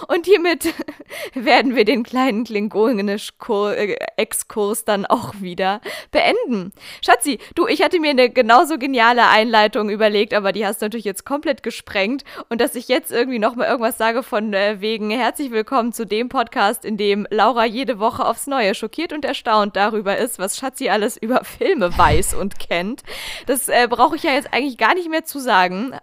Und 0.08 0.26
hiermit 0.26 0.74
werden 1.34 1.76
wir 1.76 1.86
den 1.86 2.04
kleinen 2.04 2.44
Klingonisch-Exkurs 2.44 4.86
dann 4.86 5.06
auch 5.06 5.42
wieder 5.42 5.82
beenden. 6.12 6.74
Schatzi, 7.04 7.40
du, 7.56 7.68
ich 7.68 7.84
hatte 7.84 8.00
mir 8.00 8.12
eine 8.12 8.30
genauso 8.30 8.78
geniale 8.78 9.28
Einleitung 9.28 9.90
überlegt, 9.90 10.34
aber 10.34 10.52
die 10.52 10.66
hast 10.66 10.82
du 10.82 10.86
natürlich 10.86 11.06
jetzt 11.06 11.26
komplett 11.26 11.64
gesprengt. 11.64 12.24
Und 12.50 12.62
dass 12.62 12.76
ich 12.76 12.88
jetzt 12.88 13.12
irgendwie 13.12 13.40
nochmal 13.40 13.68
irgendwas 13.68 13.98
sage 13.98 14.24
von 14.24 14.54
äh, 14.54 14.78
wegen 14.80 15.12
herzlich 15.12 15.52
willkommen 15.52 15.94
zu 15.94 16.06
dem 16.06 16.30
Podcast, 16.30 16.86
in 16.86 16.98
dem 16.98 17.28
Laura 17.30 17.66
jede 17.66 18.00
Woche 18.00 18.26
aufs 18.26 18.48
Neue 18.48 18.76
schockiert 18.76 19.14
und 19.14 19.26
erstaunt 19.26 19.76
darüber 19.76 20.18
ist, 20.18 20.40
was 20.40 20.58
Schatzi 20.58 20.90
alles 20.90 21.18
über 21.22 21.44
Filme 21.44 21.98
weiß 21.98 22.34
und 22.34 22.60
kennt. 22.60 23.04
Das 23.46 23.70
äh, 23.70 23.88
brauche 23.90 24.16
ich 24.16 24.24
ja 24.24 24.34
jetzt 24.34 24.54
eigentlich 24.54 24.78
gar 24.78 24.94
nicht 24.94 25.10
mehr 25.10 25.26
zu 25.26 25.40
sagen. 25.40 25.94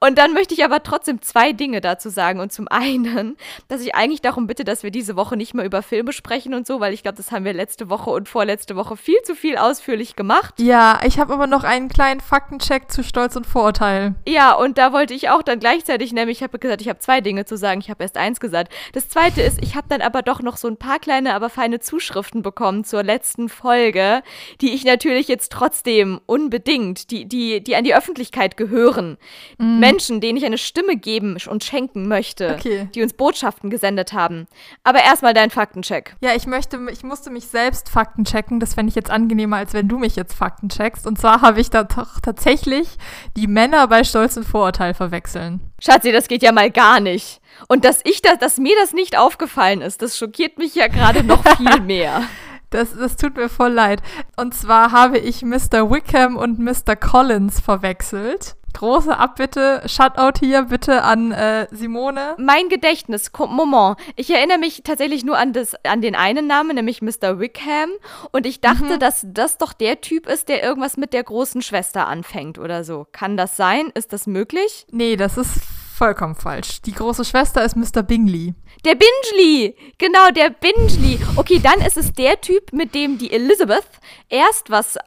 und 0.00 0.18
dann 0.18 0.32
möchte 0.32 0.54
ich 0.54 0.64
aber 0.64 0.82
trotzdem 0.82 1.22
zwei 1.22 1.52
Dinge 1.52 1.73
dazu 1.80 2.10
sagen. 2.10 2.40
Und 2.40 2.52
zum 2.52 2.68
einen, 2.68 3.36
dass 3.68 3.80
ich 3.80 3.94
eigentlich 3.94 4.20
darum 4.20 4.46
bitte, 4.46 4.64
dass 4.64 4.82
wir 4.82 4.90
diese 4.90 5.16
Woche 5.16 5.36
nicht 5.36 5.54
mehr 5.54 5.64
über 5.64 5.82
Filme 5.82 6.12
sprechen 6.12 6.54
und 6.54 6.66
so, 6.66 6.80
weil 6.80 6.92
ich 6.92 7.02
glaube, 7.02 7.16
das 7.16 7.32
haben 7.32 7.44
wir 7.44 7.52
letzte 7.52 7.88
Woche 7.88 8.10
und 8.10 8.28
vorletzte 8.28 8.76
Woche 8.76 8.96
viel 8.96 9.20
zu 9.22 9.34
viel 9.34 9.56
ausführlich 9.56 10.16
gemacht. 10.16 10.54
Ja, 10.58 11.00
ich 11.06 11.18
habe 11.18 11.32
aber 11.32 11.46
noch 11.46 11.64
einen 11.64 11.88
kleinen 11.88 12.20
Faktencheck 12.20 12.90
zu 12.90 13.02
Stolz 13.02 13.36
und 13.36 13.46
Vorurteil. 13.46 14.14
Ja, 14.26 14.52
und 14.52 14.78
da 14.78 14.92
wollte 14.92 15.14
ich 15.14 15.30
auch 15.30 15.42
dann 15.42 15.58
gleichzeitig, 15.58 16.12
nämlich 16.12 16.38
ich 16.38 16.42
habe 16.42 16.58
gesagt, 16.58 16.80
ich 16.80 16.88
habe 16.88 16.98
zwei 16.98 17.20
Dinge 17.20 17.44
zu 17.44 17.56
sagen. 17.56 17.80
Ich 17.80 17.90
habe 17.90 18.02
erst 18.02 18.16
eins 18.16 18.40
gesagt. 18.40 18.72
Das 18.92 19.08
zweite 19.08 19.40
ist, 19.40 19.62
ich 19.62 19.76
habe 19.76 19.86
dann 19.88 20.02
aber 20.02 20.22
doch 20.22 20.42
noch 20.42 20.56
so 20.56 20.68
ein 20.68 20.76
paar 20.76 20.98
kleine, 20.98 21.34
aber 21.34 21.48
feine 21.48 21.80
Zuschriften 21.80 22.42
bekommen 22.42 22.84
zur 22.84 23.02
letzten 23.02 23.48
Folge, 23.48 24.22
die 24.60 24.74
ich 24.74 24.84
natürlich 24.84 25.28
jetzt 25.28 25.52
trotzdem 25.52 26.20
unbedingt, 26.26 27.10
die, 27.10 27.26
die, 27.26 27.62
die 27.62 27.76
an 27.76 27.84
die 27.84 27.94
Öffentlichkeit 27.94 28.56
gehören. 28.56 29.16
Mm. 29.58 29.78
Menschen, 29.78 30.20
denen 30.20 30.36
ich 30.36 30.44
eine 30.44 30.58
Stimme 30.58 30.96
geben 30.96 31.36
und 31.48 31.63
schenken 31.64 32.08
möchte, 32.08 32.54
okay. 32.54 32.88
die 32.94 33.02
uns 33.02 33.12
Botschaften 33.12 33.70
gesendet 33.70 34.12
haben. 34.12 34.46
Aber 34.82 35.02
erstmal 35.02 35.34
dein 35.34 35.50
Faktencheck. 35.50 36.16
Ja, 36.20 36.34
ich 36.34 36.46
möchte, 36.46 36.78
ich 36.90 37.02
musste 37.02 37.30
mich 37.30 37.46
selbst 37.46 37.88
faktenchecken. 37.88 38.60
Das 38.60 38.74
fände 38.74 38.90
ich 38.90 38.96
jetzt 38.96 39.10
angenehmer, 39.10 39.56
als 39.56 39.72
wenn 39.72 39.88
du 39.88 39.98
mich 39.98 40.16
jetzt 40.16 40.34
faktencheckst. 40.34 41.06
Und 41.06 41.18
zwar 41.18 41.40
habe 41.42 41.60
ich 41.60 41.70
da 41.70 41.84
doch 41.84 42.20
tatsächlich 42.20 42.88
die 43.36 43.46
Männer 43.46 43.88
bei 43.88 44.04
Stolz 44.04 44.36
und 44.36 44.44
Vorurteil 44.44 44.94
verwechseln. 44.94 45.60
Schatzi, 45.80 46.12
das 46.12 46.28
geht 46.28 46.42
ja 46.42 46.52
mal 46.52 46.70
gar 46.70 47.00
nicht. 47.00 47.40
Und 47.68 47.84
dass 47.84 48.00
ich 48.04 48.22
das, 48.22 48.38
dass 48.38 48.58
mir 48.58 48.74
das 48.80 48.92
nicht 48.92 49.18
aufgefallen 49.18 49.80
ist, 49.80 50.02
das 50.02 50.18
schockiert 50.18 50.58
mich 50.58 50.74
ja 50.74 50.88
gerade 50.88 51.24
noch 51.24 51.44
viel 51.56 51.80
mehr. 51.80 52.22
Das, 52.70 52.96
das 52.96 53.16
tut 53.16 53.36
mir 53.36 53.48
voll 53.48 53.72
leid. 53.72 54.02
Und 54.36 54.52
zwar 54.52 54.90
habe 54.90 55.18
ich 55.18 55.42
Mr. 55.42 55.90
Wickham 55.90 56.36
und 56.36 56.58
Mr. 56.58 56.96
Collins 56.96 57.60
verwechselt. 57.60 58.56
Große 58.74 59.16
Abbitte, 59.16 59.82
Shutout 59.86 60.38
hier 60.40 60.64
bitte 60.64 61.02
an 61.02 61.32
äh, 61.32 61.66
Simone. 61.70 62.34
Mein 62.38 62.68
Gedächtnis, 62.68 63.30
Moment. 63.38 63.98
Ich 64.16 64.30
erinnere 64.30 64.58
mich 64.58 64.82
tatsächlich 64.82 65.24
nur 65.24 65.38
an, 65.38 65.52
das, 65.52 65.74
an 65.84 66.02
den 66.02 66.14
einen 66.14 66.46
Namen, 66.46 66.74
nämlich 66.74 67.00
Mr. 67.00 67.38
Wickham. 67.38 67.90
Und 68.32 68.46
ich 68.46 68.60
dachte, 68.60 68.94
mhm. 68.94 68.98
dass 68.98 69.24
das 69.26 69.58
doch 69.58 69.72
der 69.72 70.00
Typ 70.00 70.26
ist, 70.26 70.48
der 70.48 70.62
irgendwas 70.62 70.96
mit 70.96 71.12
der 71.12 71.22
großen 71.22 71.62
Schwester 71.62 72.06
anfängt 72.06 72.58
oder 72.58 72.84
so. 72.84 73.06
Kann 73.12 73.36
das 73.36 73.56
sein? 73.56 73.90
Ist 73.94 74.12
das 74.12 74.26
möglich? 74.26 74.86
Nee, 74.90 75.16
das 75.16 75.38
ist 75.38 75.60
vollkommen 75.94 76.34
falsch. 76.34 76.82
Die 76.82 76.92
große 76.92 77.24
Schwester 77.24 77.64
ist 77.64 77.76
Mr. 77.76 78.02
Bingley. 78.02 78.54
Der 78.84 78.96
Bingley! 78.96 79.76
Genau, 79.96 80.30
der 80.34 80.50
Bingley. 80.50 81.18
Okay, 81.36 81.60
dann 81.62 81.80
ist 81.80 81.96
es 81.96 82.12
der 82.12 82.40
Typ, 82.40 82.72
mit 82.72 82.94
dem 82.94 83.16
die 83.16 83.32
Elizabeth 83.32 83.86
erst 84.28 84.70
was 84.70 84.98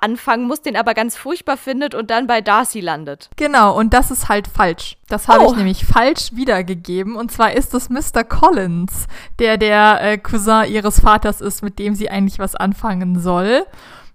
anfangen 0.00 0.46
muss, 0.46 0.60
den 0.60 0.76
aber 0.76 0.92
ganz 0.92 1.16
furchtbar 1.16 1.56
findet 1.56 1.94
und 1.94 2.10
dann 2.10 2.26
bei 2.26 2.40
Darcy 2.40 2.80
landet. 2.80 3.30
Genau, 3.36 3.78
und 3.78 3.94
das 3.94 4.10
ist 4.10 4.28
halt 4.28 4.48
falsch. 4.48 4.96
Das 5.08 5.28
habe 5.28 5.44
oh. 5.44 5.50
ich 5.50 5.56
nämlich 5.56 5.86
falsch 5.86 6.32
wiedergegeben. 6.32 7.16
Und 7.16 7.30
zwar 7.30 7.52
ist 7.52 7.72
es 7.72 7.88
Mr. 7.88 8.24
Collins, 8.24 9.06
der 9.38 9.56
der 9.56 10.00
äh, 10.02 10.18
Cousin 10.18 10.64
ihres 10.68 11.00
Vaters 11.00 11.40
ist, 11.40 11.62
mit 11.62 11.78
dem 11.78 11.94
sie 11.94 12.10
eigentlich 12.10 12.38
was 12.38 12.56
anfangen 12.56 13.20
soll. 13.20 13.64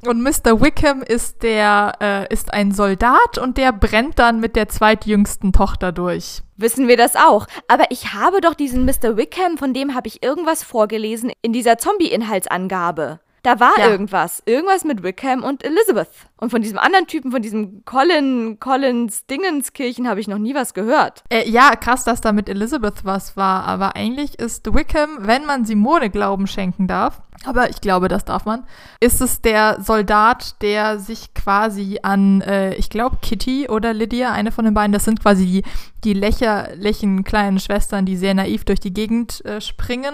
Und 0.06 0.22
Mr. 0.22 0.62
Wickham 0.62 1.02
ist 1.02 1.44
der, 1.44 1.94
äh, 2.00 2.34
ist 2.34 2.54
ein 2.54 2.72
Soldat 2.72 3.38
und 3.38 3.58
der 3.58 3.74
brennt 3.74 4.18
dann 4.18 4.40
mit 4.40 4.56
der 4.56 4.70
zweitjüngsten 4.70 5.52
Tochter 5.52 5.92
durch. 5.92 6.42
Wissen 6.56 6.88
wir 6.88 6.96
das 6.96 7.16
auch. 7.16 7.48
Aber 7.68 7.86
ich 7.90 8.14
habe 8.14 8.40
doch 8.40 8.54
diesen 8.54 8.86
Mr. 8.86 9.18
Wickham, 9.18 9.58
von 9.58 9.74
dem 9.74 9.96
habe 9.96 10.08
ich 10.08 10.24
irgendwas 10.24 10.64
vorgelesen 10.64 11.32
in 11.42 11.52
dieser 11.52 11.78
Zombie-Inhaltsangabe. 11.78 13.20
Da 13.44 13.60
war 13.60 13.78
ja. 13.78 13.90
irgendwas. 13.90 14.42
Irgendwas 14.46 14.84
mit 14.84 15.04
Wickham 15.04 15.44
und 15.44 15.64
Elizabeth. 15.64 16.10
Und 16.38 16.52
von 16.52 16.62
diesem 16.62 16.78
anderen 16.78 17.08
Typen, 17.08 17.32
von 17.32 17.42
diesem 17.42 17.84
Colin, 17.86 18.60
Collins 18.60 19.26
Dingenskirchen, 19.26 20.08
habe 20.08 20.20
ich 20.20 20.28
noch 20.28 20.38
nie 20.38 20.56
was 20.56 20.74
gehört. 20.74 21.24
Äh, 21.30 21.50
ja, 21.50 21.76
krass, 21.76 22.04
dass 22.04 22.22
da 22.22 22.32
mit 22.32 22.50
Elizabeth 22.50 23.06
was 23.06 23.36
war. 23.38 23.66
Aber 23.66 23.96
eigentlich 23.96 24.40
ist 24.40 24.74
Wickham, 24.74 25.18
wenn 25.22 25.46
man 25.46 25.66
Simone 25.66 26.10
Glauben 26.10 26.48
schenken 26.48 26.88
darf, 26.88 27.22
aber 27.46 27.70
ich 27.70 27.80
glaube, 27.80 28.10
das 28.10 28.26
darf 28.26 28.46
man, 28.46 28.66
ist 29.00 29.22
es 29.22 29.42
der 29.42 29.82
Soldat, 29.82 30.62
der 30.62 31.00
sich 31.00 31.34
quasi 31.34 32.00
an, 32.04 32.42
äh, 32.42 32.74
ich 32.76 32.90
glaube, 32.90 33.18
Kitty 33.22 33.70
oder 33.70 33.94
Lydia, 33.94 34.34
eine 34.34 34.52
von 34.52 34.66
den 34.66 34.74
beiden, 34.74 34.92
das 34.92 35.06
sind 35.06 35.22
quasi 35.22 35.46
die, 35.46 35.64
die 36.04 36.14
lächerlichen 36.14 37.24
kleinen 37.24 37.60
Schwestern, 37.60 38.06
die 38.06 38.18
sehr 38.18 38.34
naiv 38.34 38.66
durch 38.66 38.82
die 38.82 38.94
Gegend 38.94 39.44
äh, 39.46 39.62
springen 39.62 40.14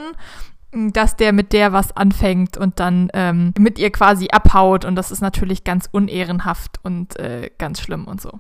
dass 0.76 1.16
der 1.16 1.34
mit 1.34 1.54
der 1.54 1.74
was 1.74 1.96
anfängt 1.96 2.58
und 2.58 2.80
dann 2.80 3.10
ähm, 3.14 3.54
mit 3.58 3.80
ihr 3.80 3.92
quasi 3.92 4.28
abhaut. 4.32 4.86
Und 4.86 4.96
das 4.96 5.12
ist 5.12 5.22
natürlich 5.22 5.64
ganz 5.64 5.88
unehrenhaft 5.92 6.80
und 6.84 7.18
äh, 7.20 7.50
ganz 7.58 7.82
schlimm 7.82 8.06
und 8.06 8.22
so. 8.22 8.32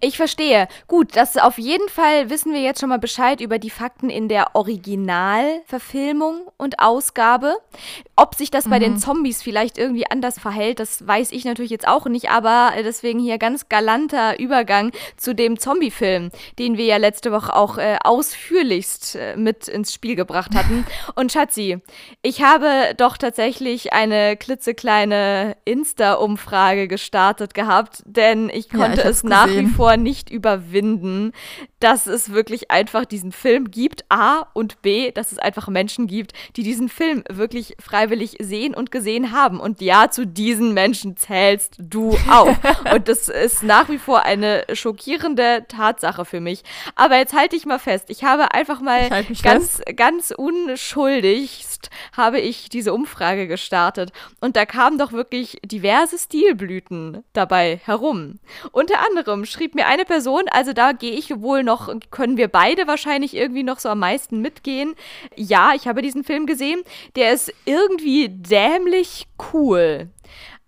Ich 0.00 0.16
verstehe. 0.16 0.68
Gut, 0.86 1.16
das 1.16 1.36
auf 1.36 1.58
jeden 1.58 1.88
Fall 1.88 2.30
wissen 2.30 2.52
wir 2.52 2.60
jetzt 2.60 2.80
schon 2.80 2.88
mal 2.88 2.98
Bescheid 2.98 3.40
über 3.40 3.58
die 3.58 3.70
Fakten 3.70 4.10
in 4.10 4.28
der 4.28 4.54
Originalverfilmung 4.54 6.48
und 6.56 6.78
Ausgabe. 6.78 7.56
Ob 8.16 8.34
sich 8.34 8.50
das 8.50 8.68
bei 8.68 8.78
den 8.78 8.94
mhm. 8.94 8.98
Zombies 8.98 9.42
vielleicht 9.42 9.78
irgendwie 9.78 10.10
anders 10.10 10.38
verhält, 10.38 10.80
das 10.80 11.06
weiß 11.06 11.32
ich 11.32 11.44
natürlich 11.44 11.70
jetzt 11.70 11.88
auch 11.88 12.06
nicht, 12.06 12.30
aber 12.30 12.72
deswegen 12.78 13.18
hier 13.18 13.38
ganz 13.38 13.68
galanter 13.68 14.38
Übergang 14.38 14.92
zu 15.16 15.34
dem 15.34 15.58
Zombie-Film, 15.58 16.30
den 16.58 16.76
wir 16.76 16.84
ja 16.84 16.96
letzte 16.96 17.32
Woche 17.32 17.54
auch 17.54 17.78
äh, 17.78 17.98
ausführlichst 18.02 19.16
äh, 19.16 19.36
mit 19.36 19.68
ins 19.68 19.92
Spiel 19.92 20.16
gebracht 20.16 20.54
hatten. 20.54 20.86
Und 21.14 21.32
Schatzi, 21.32 21.79
ich 22.22 22.42
habe 22.42 22.94
doch 22.96 23.16
tatsächlich 23.16 23.92
eine 23.92 24.36
klitzekleine 24.36 25.56
Insta-Umfrage 25.64 26.88
gestartet 26.88 27.54
gehabt, 27.54 28.02
denn 28.06 28.50
ich 28.50 28.68
konnte 28.68 29.02
ja, 29.02 29.04
ich 29.04 29.10
es 29.10 29.24
nach 29.24 29.48
wie 29.48 29.66
vor 29.66 29.96
nicht 29.96 30.30
überwinden, 30.30 31.32
dass 31.80 32.06
es 32.06 32.30
wirklich 32.30 32.70
einfach 32.70 33.06
diesen 33.06 33.32
Film 33.32 33.70
gibt, 33.70 34.04
A 34.10 34.46
und 34.52 34.82
B, 34.82 35.10
dass 35.12 35.32
es 35.32 35.38
einfach 35.38 35.68
Menschen 35.68 36.06
gibt, 36.06 36.32
die 36.56 36.62
diesen 36.62 36.90
Film 36.90 37.24
wirklich 37.28 37.74
freiwillig 37.80 38.36
sehen 38.38 38.74
und 38.74 38.90
gesehen 38.90 39.32
haben. 39.32 39.58
Und 39.58 39.80
ja, 39.80 40.10
zu 40.10 40.26
diesen 40.26 40.74
Menschen 40.74 41.16
zählst 41.16 41.76
du 41.78 42.16
auch. 42.30 42.54
und 42.94 43.08
das 43.08 43.28
ist 43.28 43.62
nach 43.62 43.88
wie 43.88 43.98
vor 43.98 44.24
eine 44.24 44.64
schockierende 44.74 45.64
Tatsache 45.68 46.26
für 46.26 46.40
mich. 46.40 46.62
Aber 46.96 47.16
jetzt 47.16 47.34
halte 47.34 47.56
ich 47.56 47.64
mal 47.64 47.78
fest. 47.78 48.06
Ich 48.08 48.24
habe 48.24 48.52
einfach 48.52 48.80
mal 48.82 49.08
ganz, 49.42 49.76
fest. 49.76 49.96
ganz 49.96 50.34
unschuldig 50.36 51.64
August 51.80 51.90
habe 52.16 52.40
ich 52.40 52.68
diese 52.68 52.92
Umfrage 52.92 53.46
gestartet 53.46 54.12
und 54.40 54.56
da 54.56 54.66
kamen 54.66 54.98
doch 54.98 55.12
wirklich 55.12 55.58
diverse 55.64 56.18
Stilblüten 56.18 57.24
dabei 57.32 57.80
herum. 57.84 58.38
Unter 58.72 59.04
anderem 59.06 59.44
schrieb 59.44 59.74
mir 59.74 59.86
eine 59.86 60.04
Person, 60.04 60.42
also 60.50 60.72
da 60.72 60.92
gehe 60.92 61.12
ich 61.12 61.40
wohl 61.40 61.62
noch, 61.62 61.88
können 62.10 62.36
wir 62.36 62.48
beide 62.48 62.86
wahrscheinlich 62.86 63.34
irgendwie 63.34 63.62
noch 63.62 63.78
so 63.78 63.88
am 63.88 64.00
meisten 64.00 64.40
mitgehen. 64.40 64.94
Ja, 65.36 65.72
ich 65.74 65.86
habe 65.86 66.02
diesen 66.02 66.24
Film 66.24 66.46
gesehen. 66.46 66.82
Der 67.16 67.32
ist 67.32 67.52
irgendwie 67.64 68.28
dämlich 68.28 69.26
cool. 69.52 70.08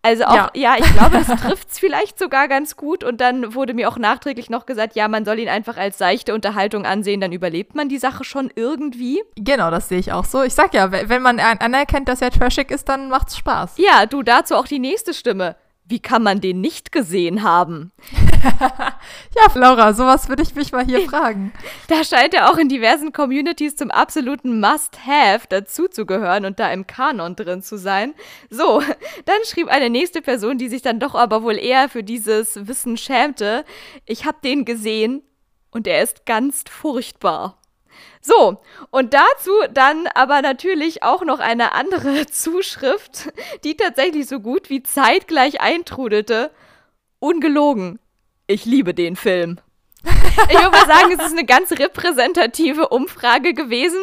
Also 0.02 0.24
auch, 0.24 0.34
ja, 0.34 0.50
ja 0.54 0.74
ich 0.78 0.92
glaube, 0.94 1.22
das 1.24 1.40
trifft 1.42 1.70
es 1.70 1.78
vielleicht 1.78 2.18
sogar 2.18 2.48
ganz 2.48 2.76
gut. 2.76 3.04
Und 3.04 3.20
dann 3.20 3.54
wurde 3.54 3.72
mir 3.72 3.88
auch 3.88 3.98
nachträglich 3.98 4.50
noch 4.50 4.66
gesagt, 4.66 4.96
ja, 4.96 5.08
man 5.08 5.24
soll 5.24 5.38
ihn 5.38 5.48
einfach 5.48 5.76
als 5.76 5.98
seichte 5.98 6.34
Unterhaltung 6.34 6.84
ansehen, 6.84 7.20
dann 7.20 7.32
überlebt 7.32 7.74
man 7.74 7.88
die 7.88 7.98
Sache 7.98 8.24
schon 8.24 8.50
irgendwie. 8.54 9.22
Genau, 9.36 9.70
das 9.70 9.88
sehe 9.88 9.98
ich 9.98 10.12
auch 10.12 10.24
so. 10.24 10.42
Ich 10.42 10.54
sag 10.54 10.74
ja, 10.74 10.90
wenn 10.90 11.22
man 11.22 11.38
anerkennt, 11.38 12.08
dass 12.08 12.20
er 12.20 12.30
trashig 12.30 12.70
ist, 12.70 12.88
dann 12.88 13.08
macht's 13.08 13.36
Spaß. 13.36 13.74
Ja, 13.76 14.06
du 14.06 14.22
dazu 14.22 14.56
auch 14.56 14.66
die 14.66 14.80
nächste 14.80 15.14
Stimme. 15.14 15.56
Wie 15.92 16.00
kann 16.00 16.22
man 16.22 16.40
den 16.40 16.62
nicht 16.62 16.90
gesehen 16.90 17.42
haben? 17.42 17.92
ja, 18.50 19.46
Laura, 19.52 19.92
sowas 19.92 20.26
würde 20.30 20.42
ich 20.42 20.54
mich 20.54 20.72
mal 20.72 20.86
hier 20.86 21.02
fragen. 21.06 21.52
Da 21.86 22.02
scheint 22.02 22.32
er 22.32 22.50
auch 22.50 22.56
in 22.56 22.70
diversen 22.70 23.12
Communities 23.12 23.76
zum 23.76 23.90
absoluten 23.90 24.58
Must-Have 24.58 25.48
dazuzugehören 25.50 26.46
und 26.46 26.58
da 26.58 26.72
im 26.72 26.86
Kanon 26.86 27.36
drin 27.36 27.60
zu 27.60 27.76
sein. 27.76 28.14
So, 28.48 28.80
dann 29.26 29.36
schrieb 29.44 29.68
eine 29.68 29.90
nächste 29.90 30.22
Person, 30.22 30.56
die 30.56 30.70
sich 30.70 30.80
dann 30.80 30.98
doch 30.98 31.14
aber 31.14 31.42
wohl 31.42 31.58
eher 31.58 31.90
für 31.90 32.02
dieses 32.02 32.66
Wissen 32.66 32.96
schämte. 32.96 33.66
Ich 34.06 34.24
habe 34.24 34.38
den 34.42 34.64
gesehen 34.64 35.22
und 35.72 35.86
er 35.86 36.02
ist 36.02 36.24
ganz 36.24 36.64
furchtbar. 36.70 37.61
So, 38.24 38.60
und 38.90 39.14
dazu 39.14 39.50
dann 39.72 40.06
aber 40.14 40.42
natürlich 40.42 41.02
auch 41.02 41.24
noch 41.24 41.40
eine 41.40 41.72
andere 41.72 42.26
Zuschrift, 42.30 43.32
die 43.64 43.76
tatsächlich 43.76 44.28
so 44.28 44.38
gut 44.38 44.70
wie 44.70 44.82
zeitgleich 44.82 45.60
eintrudelte. 45.60 46.50
Ungelogen. 47.18 47.98
Ich 48.46 48.64
liebe 48.64 48.94
den 48.94 49.16
Film. 49.16 49.60
Ich 50.04 50.58
würde 50.58 50.70
mal 50.70 50.86
sagen, 50.86 51.12
es 51.12 51.26
ist 51.26 51.32
eine 51.32 51.44
ganz 51.44 51.72
repräsentative 51.72 52.88
Umfrage 52.88 53.54
gewesen. 53.54 54.00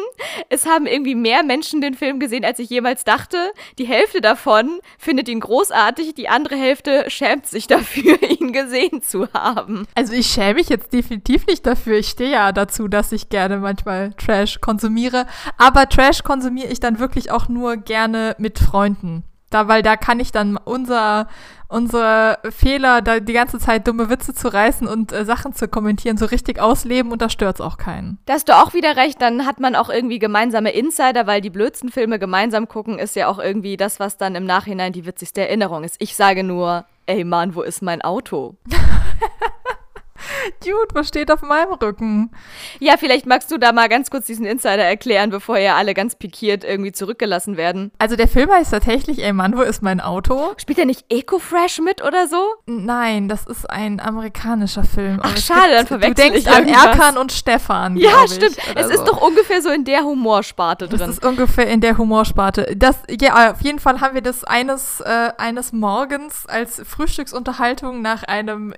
Es 0.48 0.66
haben 0.66 0.86
irgendwie 0.86 1.14
mehr 1.14 1.42
Menschen 1.42 1.80
den 1.80 1.94
Film 1.94 2.20
gesehen, 2.20 2.44
als 2.44 2.58
ich 2.58 2.70
jemals 2.70 3.04
dachte. 3.04 3.52
Die 3.78 3.86
Hälfte 3.86 4.20
davon 4.20 4.80
findet 4.98 5.28
ihn 5.28 5.40
großartig, 5.40 6.14
die 6.14 6.28
andere 6.28 6.56
Hälfte 6.56 7.04
schämt 7.08 7.46
sich 7.46 7.66
dafür, 7.66 8.22
ihn 8.40 8.52
gesehen 8.52 9.02
zu 9.02 9.32
haben. 9.32 9.86
Also 9.94 10.12
ich 10.12 10.28
schäme 10.28 10.54
mich 10.54 10.68
jetzt 10.68 10.92
definitiv 10.92 11.46
nicht 11.46 11.66
dafür. 11.66 11.98
Ich 11.98 12.08
stehe 12.08 12.30
ja 12.30 12.52
dazu, 12.52 12.88
dass 12.88 13.12
ich 13.12 13.28
gerne 13.28 13.58
manchmal 13.58 14.12
Trash 14.14 14.60
konsumiere. 14.60 15.26
Aber 15.58 15.88
Trash 15.88 16.22
konsumiere 16.22 16.68
ich 16.68 16.80
dann 16.80 16.98
wirklich 16.98 17.30
auch 17.30 17.48
nur 17.48 17.76
gerne 17.76 18.34
mit 18.38 18.58
Freunden. 18.58 19.24
Da, 19.50 19.66
weil 19.66 19.82
da 19.82 19.96
kann 19.96 20.20
ich 20.20 20.30
dann 20.30 20.56
unser, 20.56 21.26
unsere 21.68 22.38
Fehler, 22.50 23.02
da 23.02 23.18
die 23.18 23.32
ganze 23.32 23.58
Zeit 23.58 23.86
dumme 23.86 24.08
Witze 24.08 24.32
zu 24.32 24.46
reißen 24.46 24.86
und 24.86 25.12
äh, 25.12 25.24
Sachen 25.24 25.54
zu 25.54 25.66
kommentieren, 25.66 26.16
so 26.16 26.26
richtig 26.26 26.60
ausleben 26.60 27.10
und 27.10 27.20
da 27.20 27.28
stört's 27.28 27.60
auch 27.60 27.76
keinen. 27.76 28.18
Da 28.26 28.34
hast 28.34 28.48
du 28.48 28.56
auch 28.56 28.74
wieder 28.74 28.96
recht, 28.96 29.20
dann 29.20 29.46
hat 29.46 29.58
man 29.58 29.74
auch 29.74 29.88
irgendwie 29.88 30.20
gemeinsame 30.20 30.70
Insider, 30.70 31.26
weil 31.26 31.40
die 31.40 31.50
blödsten 31.50 31.90
Filme 31.90 32.20
gemeinsam 32.20 32.68
gucken, 32.68 32.98
ist 32.98 33.16
ja 33.16 33.26
auch 33.26 33.40
irgendwie 33.40 33.76
das, 33.76 33.98
was 33.98 34.16
dann 34.16 34.36
im 34.36 34.46
Nachhinein 34.46 34.92
die 34.92 35.04
witzigste 35.04 35.40
Erinnerung 35.40 35.82
ist. 35.82 35.96
Ich 35.98 36.14
sage 36.14 36.44
nur, 36.44 36.84
ey 37.06 37.24
Mann, 37.24 37.54
wo 37.56 37.62
ist 37.62 37.82
mein 37.82 38.02
Auto? 38.02 38.54
Dude, 40.64 40.94
was 40.94 41.08
steht 41.08 41.30
auf 41.30 41.42
meinem 41.42 41.72
Rücken? 41.74 42.30
Ja, 42.78 42.96
vielleicht 42.98 43.26
magst 43.26 43.50
du 43.50 43.58
da 43.58 43.72
mal 43.72 43.88
ganz 43.88 44.10
kurz 44.10 44.26
diesen 44.26 44.46
Insider 44.46 44.84
erklären, 44.84 45.30
bevor 45.30 45.58
ja 45.58 45.76
alle 45.76 45.94
ganz 45.94 46.14
pikiert 46.16 46.64
irgendwie 46.64 46.92
zurückgelassen 46.92 47.56
werden. 47.56 47.90
Also 47.98 48.16
der 48.16 48.28
Film 48.28 48.50
heißt 48.50 48.70
tatsächlich, 48.72 49.22
ey 49.22 49.32
Mann, 49.32 49.56
wo 49.56 49.62
ist 49.62 49.82
mein 49.82 50.00
Auto? 50.00 50.52
Spielt 50.56 50.78
er 50.78 50.86
nicht 50.86 51.04
Ecofresh 51.08 51.80
mit 51.80 52.02
oder 52.02 52.26
so? 52.28 52.36
Nein, 52.66 53.28
das 53.28 53.46
ist 53.46 53.68
ein 53.68 54.00
amerikanischer 54.00 54.84
Film. 54.84 55.20
Ach 55.22 55.36
schade, 55.36 55.72
dann 55.72 55.86
verwechsel 55.86 56.14
Du 56.14 56.22
denkst 56.22 56.40
ich 56.40 56.50
an. 56.50 56.68
Erkan 56.68 57.16
und 57.16 57.32
Stefan. 57.32 57.96
Ja, 57.96 58.24
ich, 58.24 58.32
stimmt. 58.34 58.56
Es 58.74 58.86
ist 58.86 58.98
so. 58.98 59.04
doch 59.06 59.20
ungefähr 59.22 59.62
so 59.62 59.70
in 59.70 59.84
der 59.84 60.02
Humorsparte 60.02 60.88
Das 60.88 61.00
drin. 61.00 61.10
ist 61.10 61.24
ungefähr 61.24 61.66
in 61.68 61.80
der 61.80 61.96
Humorsparte. 61.98 62.74
Das, 62.76 62.96
ja, 63.20 63.52
auf 63.52 63.60
jeden 63.62 63.78
Fall 63.78 64.00
haben 64.00 64.14
wir 64.14 64.22
das 64.22 64.44
eines, 64.44 65.00
äh, 65.00 65.30
eines 65.38 65.72
Morgens 65.72 66.46
als 66.46 66.82
Frühstücksunterhaltung 66.86 68.02
nach 68.02 68.22
einem 68.24 68.72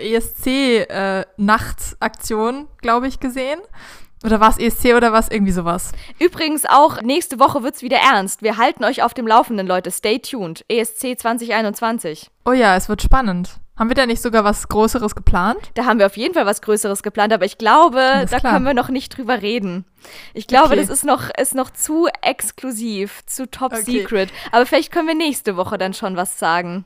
ESC-Nachtaktion, 1.56 2.68
glaube 2.80 3.09
ich, 3.09 3.21
gesehen. 3.21 3.61
Oder 4.25 4.38
war 4.38 4.50
es 4.50 4.59
ESC 4.59 4.94
oder 4.97 5.12
was? 5.12 5.28
Irgendwie 5.28 5.50
sowas. 5.52 5.90
Übrigens 6.21 6.64
auch, 6.64 7.02
nächste 7.02 7.40
Woche 7.40 7.64
wird's 7.64 7.82
wieder 7.82 7.97
ernst. 7.99 8.42
Wir 8.42 8.56
halten 8.56 8.85
euch 8.85 9.02
auf 9.02 9.14
dem 9.14 9.26
Laufenden, 9.26 9.66
Leute. 9.66 9.90
Stay 9.90 10.21
tuned. 10.21 10.64
ESC 10.68 11.18
2021. 11.18 12.30
Oh 12.44 12.52
ja, 12.52 12.76
es 12.76 12.88
wird 12.88 13.02
spannend. 13.02 13.59
Haben 13.76 13.88
wir 13.88 13.97
da 13.97 14.06
nicht 14.06 14.23
sogar 14.23 14.44
was 14.44 14.68
Größeres 14.68 15.16
geplant? 15.16 15.59
Da 15.75 15.87
haben 15.87 15.99
wir 15.99 16.06
auf 16.06 16.16
jeden 16.16 16.35
Fall 16.35 16.47
was 16.47 16.62
Größeres 16.62 17.02
geplant, 17.02 17.32
aber 17.32 17.47
ich 17.47 17.59
glaube, 17.59 18.26
da 18.30 18.38
klar. 18.38 18.52
können 18.52 18.66
wir 18.66 18.75
noch 18.75 18.90
nicht 18.90 19.16
drüber 19.16 19.42
reden. 19.42 19.87
Ich 20.35 20.47
glaube, 20.47 20.66
Okay. 20.68 20.76
das 20.76 20.88
ist 20.88 21.04
noch, 21.04 21.30
ist 21.40 21.54
noch 21.56 21.71
zu 21.71 22.06
exklusiv, 22.21 23.23
zu 23.26 23.50
top 23.50 23.73
Okay. 23.73 23.82
secret. 23.82 24.30
Aber 24.52 24.66
vielleicht 24.66 24.92
können 24.92 25.09
wir 25.09 25.14
nächste 25.16 25.56
Woche 25.56 25.78
dann 25.78 25.94
schon 25.94 26.16
was 26.16 26.38
sagen. 26.38 26.85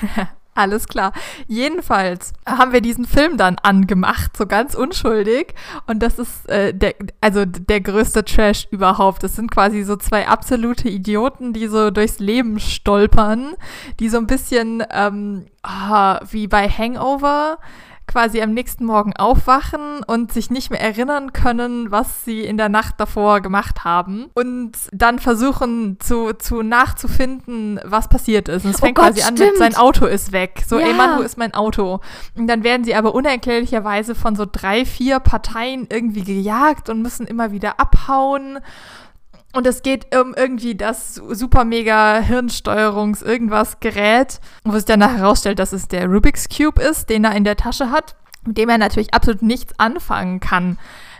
Alles 0.54 0.86
klar. 0.86 1.12
Jedenfalls 1.48 2.34
haben 2.46 2.72
wir 2.72 2.82
diesen 2.82 3.06
Film 3.06 3.38
dann 3.38 3.56
angemacht, 3.62 4.36
so 4.36 4.46
ganz 4.46 4.74
unschuldig. 4.74 5.54
Und 5.86 6.02
das 6.02 6.18
ist 6.18 6.46
äh, 6.50 6.74
der, 6.74 6.94
also 7.22 7.46
der 7.46 7.80
größte 7.80 8.22
Trash 8.22 8.68
überhaupt. 8.70 9.22
Das 9.22 9.34
sind 9.34 9.50
quasi 9.50 9.82
so 9.82 9.96
zwei 9.96 10.28
absolute 10.28 10.90
Idioten, 10.90 11.54
die 11.54 11.68
so 11.68 11.90
durchs 11.90 12.18
Leben 12.18 12.60
stolpern, 12.60 13.54
die 13.98 14.10
so 14.10 14.18
ein 14.18 14.26
bisschen 14.26 14.84
ähm, 14.90 15.46
ah, 15.62 16.20
wie 16.30 16.48
bei 16.48 16.68
Hangover 16.68 17.58
quasi 18.12 18.42
am 18.42 18.52
nächsten 18.52 18.84
Morgen 18.84 19.14
aufwachen 19.16 20.02
und 20.06 20.32
sich 20.32 20.50
nicht 20.50 20.70
mehr 20.70 20.80
erinnern 20.80 21.32
können, 21.32 21.90
was 21.90 22.24
sie 22.24 22.42
in 22.42 22.58
der 22.58 22.68
Nacht 22.68 22.94
davor 22.98 23.40
gemacht 23.40 23.84
haben 23.84 24.26
und 24.34 24.72
dann 24.92 25.18
versuchen 25.18 25.98
zu, 25.98 26.32
zu 26.34 26.62
nachzufinden, 26.62 27.80
was 27.84 28.08
passiert 28.08 28.48
ist. 28.48 28.64
Und 28.64 28.70
es 28.72 28.76
Oh 28.82 28.84
fängt 28.84 28.96
Gott, 28.96 29.06
quasi 29.06 29.22
an 29.22 29.34
mit, 29.34 29.42
stimmt. 29.42 29.58
sein 29.58 29.74
Auto 29.76 30.06
ist 30.06 30.32
weg. 30.32 30.62
So, 30.66 30.78
ey 30.78 30.90
Ja. 30.90 30.96
Mann, 30.96 31.18
wo 31.18 31.22
ist 31.22 31.38
mein 31.38 31.54
Auto? 31.54 32.00
Und 32.36 32.46
dann 32.46 32.64
werden 32.64 32.84
sie 32.84 32.94
aber 32.94 33.14
unerklärlicherweise 33.14 34.14
von 34.14 34.36
so 34.36 34.46
drei, 34.50 34.84
vier 34.84 35.18
Parteien 35.18 35.86
irgendwie 35.90 36.22
gejagt 36.22 36.88
und 36.90 37.00
müssen 37.02 37.26
immer 37.26 37.50
wieder 37.52 37.80
abhauen. 37.80 38.58
Und 39.52 39.66
es 39.66 39.82
geht 39.82 40.16
um 40.16 40.34
irgendwie 40.34 40.74
das 40.74 41.14
super 41.14 41.64
mega 41.64 42.20
Hirnsteuerungs 42.20 43.20
irgendwas 43.20 43.80
Gerät, 43.80 44.40
wo 44.64 44.72
sich 44.72 44.86
danach 44.86 45.16
herausstellt, 45.16 45.58
dass 45.58 45.72
es 45.72 45.88
der 45.88 46.06
Rubik's 46.06 46.48
Cube 46.48 46.80
ist, 46.80 47.10
den 47.10 47.24
er 47.24 47.36
in 47.36 47.44
der 47.44 47.56
Tasche 47.56 47.90
hat, 47.90 48.16
mit 48.46 48.56
dem 48.56 48.70
er 48.70 48.78
natürlich 48.78 49.12
absolut 49.12 49.42
nichts 49.42 49.78
anfangen 49.78 50.40
kann. 50.40 50.78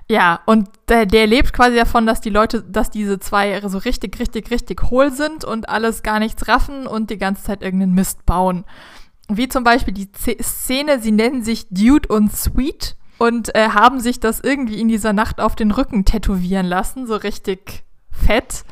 Ja, 0.09 0.41
und 0.47 0.69
der, 0.89 1.07
der 1.07 1.27
lebt 1.27 1.53
quasi 1.53 1.77
davon, 1.77 2.07
dass 2.07 2.21
die 2.21 2.31
Leute, 2.31 2.63
dass 2.63 2.91
diese 2.91 3.21
zwei 3.21 3.61
so 3.67 3.79
richtig, 3.79 4.19
richtig, 4.19 4.51
richtig 4.51 4.91
hohl 4.91 5.11
sind 5.11 5.45
und 5.45 5.69
alles 5.69 6.03
gar 6.03 6.19
nichts 6.19 6.49
raffen 6.49 6.87
und 6.87 7.11
die 7.11 7.19
ganze 7.19 7.45
Zeit 7.45 7.63
irgendeinen 7.63 7.95
Mist 7.95 8.25
bauen. 8.27 8.65
Wie 9.29 9.49
zum 9.49 9.63
Beispiel 9.63 9.95
die 9.95 10.11
Z 10.11 10.43
Szene, 10.43 11.01
sie 11.01 11.13
nennen 11.13 11.43
sich 11.43 11.69
Dude 11.71 12.09
und 12.09 12.35
Sweet 12.35 12.97
und 13.19 13.55
äh, 13.55 13.69
haben 13.69 14.01
sich 14.01 14.21
das 14.21 14.41
irgendwie 14.41 14.81
in 14.81 14.89
dieser 14.89 15.13
Nacht 15.13 15.41
auf 15.41 15.55
den 15.55 15.71
Rücken 15.71 16.05
tätowieren 16.05 16.67
lassen, 16.67 17.07
so 17.07 17.15
richtig 17.15 17.85
fett. 18.13 18.65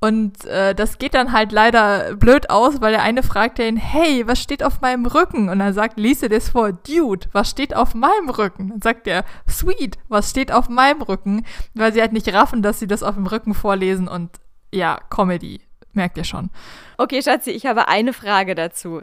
Und 0.00 0.44
äh, 0.46 0.74
das 0.74 0.98
geht 0.98 1.14
dann 1.14 1.32
halt 1.32 1.52
leider 1.52 2.16
blöd 2.16 2.50
aus, 2.50 2.80
weil 2.80 2.90
der 2.90 3.02
eine 3.02 3.22
fragt 3.22 3.60
ihn, 3.60 3.76
hey, 3.76 4.26
was 4.26 4.40
steht 4.40 4.64
auf 4.64 4.80
meinem 4.80 5.06
Rücken? 5.06 5.48
Und 5.48 5.60
dann 5.60 5.72
sagt 5.74 5.96
Lise 5.96 6.28
das 6.28 6.48
vor, 6.48 6.72
Dude, 6.72 7.28
was 7.30 7.50
steht 7.50 7.76
auf 7.76 7.94
meinem 7.94 8.28
Rücken? 8.28 8.70
Dann 8.70 8.82
sagt 8.82 9.06
er, 9.06 9.24
Sweet, 9.48 9.98
was 10.08 10.30
steht 10.30 10.50
auf 10.50 10.68
meinem 10.68 11.02
Rücken? 11.02 11.46
Weil 11.74 11.92
sie 11.92 12.00
halt 12.00 12.12
nicht 12.12 12.32
raffen, 12.34 12.62
dass 12.62 12.80
sie 12.80 12.88
das 12.88 13.04
auf 13.04 13.14
dem 13.14 13.28
Rücken 13.28 13.54
vorlesen 13.54 14.08
und 14.08 14.30
ja, 14.72 14.98
Comedy, 15.08 15.60
merkt 15.94 16.16
ihr 16.16 16.24
schon. 16.24 16.50
Okay, 16.98 17.22
Schatzi, 17.22 17.50
ich 17.50 17.66
habe 17.66 17.88
eine 17.88 18.12
Frage 18.12 18.54
dazu. 18.54 19.00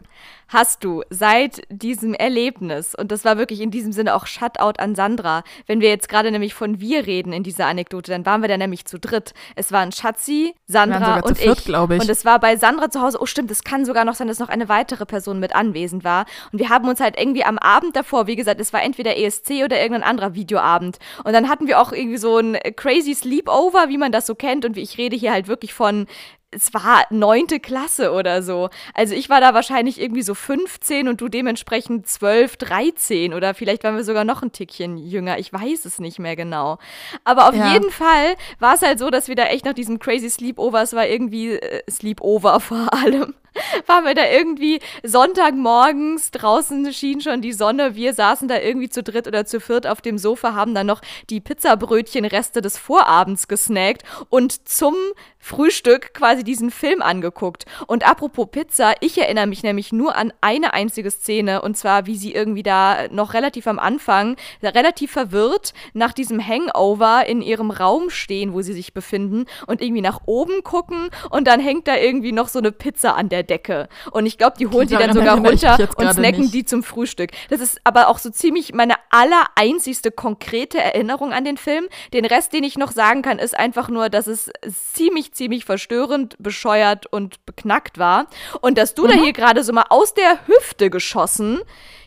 Hast 0.48 0.84
du 0.84 1.02
seit 1.10 1.62
diesem 1.68 2.14
Erlebnis, 2.14 2.94
und 2.94 3.12
das 3.12 3.24
war 3.24 3.36
wirklich 3.36 3.60
in 3.60 3.70
diesem 3.70 3.92
Sinne 3.92 4.14
auch 4.14 4.26
Shutout 4.26 4.80
an 4.80 4.94
Sandra, 4.94 5.42
wenn 5.66 5.80
wir 5.80 5.90
jetzt 5.90 6.08
gerade 6.08 6.30
nämlich 6.30 6.54
von 6.54 6.80
wir 6.80 7.06
reden 7.06 7.32
in 7.32 7.42
dieser 7.42 7.66
Anekdote, 7.66 8.10
dann 8.10 8.26
waren 8.26 8.40
wir 8.40 8.48
da 8.48 8.56
nämlich 8.56 8.84
zu 8.84 8.98
dritt. 8.98 9.34
Es 9.54 9.70
waren 9.70 9.92
Schatzi, 9.92 10.54
Sandra 10.66 11.20
und 11.20 11.38
viert, 11.38 11.58
ich. 11.60 11.68
ich. 11.68 12.00
Und 12.00 12.08
es 12.08 12.24
war 12.24 12.40
bei 12.40 12.56
Sandra 12.56 12.90
zu 12.90 13.00
Hause, 13.00 13.18
oh 13.20 13.26
stimmt, 13.26 13.50
es 13.50 13.64
kann 13.64 13.84
sogar 13.84 14.04
noch 14.04 14.14
sein, 14.14 14.28
dass 14.28 14.38
noch 14.38 14.48
eine 14.48 14.68
weitere 14.68 15.06
Person 15.06 15.38
mit 15.38 15.54
anwesend 15.54 16.02
war. 16.02 16.26
Und 16.52 16.58
wir 16.58 16.70
haben 16.70 16.88
uns 16.88 17.00
halt 17.00 17.18
irgendwie 17.18 17.44
am 17.44 17.58
Abend 17.58 17.94
davor, 17.94 18.26
wie 18.26 18.36
gesagt, 18.36 18.60
es 18.60 18.72
war 18.72 18.82
entweder 18.82 19.16
ESC 19.16 19.62
oder 19.64 19.78
irgendein 19.80 20.08
anderer 20.08 20.34
Videoabend. 20.34 20.98
Und 21.22 21.32
dann 21.32 21.48
hatten 21.48 21.66
wir 21.66 21.80
auch 21.80 21.92
irgendwie 21.92 22.18
so 22.18 22.38
ein 22.38 22.58
crazy 22.76 23.14
Sleepover, 23.14 23.88
wie 23.88 23.98
man 23.98 24.10
das 24.10 24.26
so 24.26 24.34
kennt. 24.34 24.64
Und 24.64 24.74
wie 24.74 24.80
ich 24.80 24.98
rede 24.98 25.16
hier 25.16 25.32
halt 25.32 25.48
wirklich 25.48 25.74
von 25.74 26.06
es 26.52 26.74
war 26.74 27.04
neunte 27.10 27.60
Klasse 27.60 28.12
oder 28.12 28.42
so. 28.42 28.70
Also 28.94 29.14
ich 29.14 29.28
war 29.30 29.40
da 29.40 29.54
wahrscheinlich 29.54 30.00
irgendwie 30.00 30.22
so 30.22 30.34
15 30.34 31.06
und 31.06 31.20
du 31.20 31.28
dementsprechend 31.28 32.08
12, 32.08 32.56
13 32.56 33.34
oder 33.34 33.54
vielleicht 33.54 33.84
waren 33.84 33.96
wir 33.96 34.02
sogar 34.04 34.24
noch 34.24 34.42
ein 34.42 34.50
Tickchen 34.50 34.98
jünger. 34.98 35.38
Ich 35.38 35.52
weiß 35.52 35.84
es 35.84 36.00
nicht 36.00 36.18
mehr 36.18 36.34
genau. 36.34 36.78
Aber 37.24 37.48
auf 37.48 37.54
Ja. 37.54 37.72
jeden 37.72 37.90
Fall 37.90 38.34
war 38.58 38.74
es 38.74 38.82
halt 38.82 38.98
so, 38.98 39.10
dass 39.10 39.28
wir 39.28 39.36
da 39.36 39.44
echt 39.44 39.64
nach 39.64 39.74
diesem 39.74 39.98
crazy 40.00 40.28
Sleepover, 40.28 40.82
es 40.82 40.92
war 40.92 41.06
irgendwie 41.06 41.52
äh, 41.52 41.82
Sleepover 41.88 42.58
vor 42.60 42.92
allem, 42.92 43.34
waren 43.86 44.04
wir 44.04 44.14
da 44.14 44.28
irgendwie 44.28 44.80
Sonntagmorgens, 45.02 46.30
draußen 46.30 46.92
schien 46.92 47.20
schon 47.20 47.42
die 47.42 47.52
Sonne, 47.52 47.94
wir 47.94 48.14
saßen 48.14 48.48
da 48.48 48.58
irgendwie 48.58 48.88
zu 48.88 49.02
dritt 49.02 49.26
oder 49.26 49.44
zu 49.44 49.60
viert 49.60 49.86
auf 49.86 50.00
dem 50.00 50.18
Sofa, 50.18 50.54
haben 50.54 50.74
dann 50.74 50.86
noch 50.86 51.00
die 51.28 51.40
Pizzabrötchenreste 51.40 52.60
des 52.60 52.78
Vorabends 52.78 53.48
gesnackt 53.48 54.02
und 54.28 54.68
zum 54.68 54.94
Frühstück 55.38 56.12
quasi 56.12 56.44
diesen 56.44 56.70
Film 56.70 57.00
angeguckt. 57.00 57.64
Und 57.86 58.06
apropos 58.06 58.48
Pizza, 58.50 58.92
ich 59.00 59.16
erinnere 59.16 59.46
mich 59.46 59.62
nämlich 59.62 59.90
nur 59.90 60.14
an 60.14 60.32
eine 60.42 60.74
einzige 60.74 61.10
Szene 61.10 61.62
und 61.62 61.76
zwar, 61.76 62.06
wie 62.06 62.16
sie 62.16 62.34
irgendwie 62.34 62.62
da 62.62 63.08
noch 63.10 63.32
relativ 63.32 63.66
am 63.66 63.78
Anfang, 63.78 64.36
relativ 64.62 65.12
verwirrt 65.12 65.72
nach 65.94 66.12
diesem 66.12 66.46
Hangover 66.46 67.26
in 67.26 67.40
ihrem 67.40 67.70
Raum 67.70 68.10
stehen, 68.10 68.52
wo 68.52 68.60
sie 68.60 68.74
sich 68.74 68.92
befinden 68.92 69.46
und 69.66 69.80
irgendwie 69.80 70.02
nach 70.02 70.20
oben 70.26 70.62
gucken 70.62 71.08
und 71.30 71.46
dann 71.46 71.58
hängt 71.58 71.88
da 71.88 71.96
irgendwie 71.96 72.32
noch 72.32 72.48
so 72.48 72.58
eine 72.58 72.70
Pizza 72.70 73.16
an 73.16 73.30
der 73.30 73.39
Decke. 73.44 73.88
Und 74.10 74.26
ich 74.26 74.38
glaube, 74.38 74.56
die 74.58 74.66
holen 74.66 74.88
die 74.88 74.94
dann 74.94 75.14
Daran 75.14 75.16
sogar 75.16 75.36
runter 75.36 75.88
und 75.96 76.12
snacken 76.14 76.40
nicht. 76.42 76.54
die 76.54 76.64
zum 76.64 76.82
Frühstück. 76.82 77.30
Das 77.48 77.60
ist 77.60 77.80
aber 77.84 78.08
auch 78.08 78.18
so 78.18 78.30
ziemlich 78.30 78.72
meine 78.74 78.94
allereinzigste 79.10 80.10
konkrete 80.10 80.78
Erinnerung 80.78 81.32
an 81.32 81.44
den 81.44 81.56
Film. 81.56 81.86
Den 82.12 82.24
Rest, 82.24 82.52
den 82.52 82.64
ich 82.64 82.76
noch 82.78 82.92
sagen 82.92 83.22
kann, 83.22 83.38
ist 83.38 83.56
einfach 83.58 83.88
nur, 83.88 84.08
dass 84.08 84.26
es 84.26 84.50
ziemlich, 84.92 85.32
ziemlich 85.32 85.64
verstörend, 85.64 86.36
bescheuert 86.38 87.06
und 87.06 87.44
beknackt 87.46 87.98
war. 87.98 88.26
Und 88.60 88.78
dass 88.78 88.94
du 88.94 89.06
da 89.06 89.16
Mhm. 89.16 89.22
hier 89.22 89.32
gerade 89.32 89.64
so 89.64 89.72
mal 89.72 89.86
aus 89.88 90.14
der 90.14 90.38
Hüfte 90.46 90.90
geschossen 90.90 91.60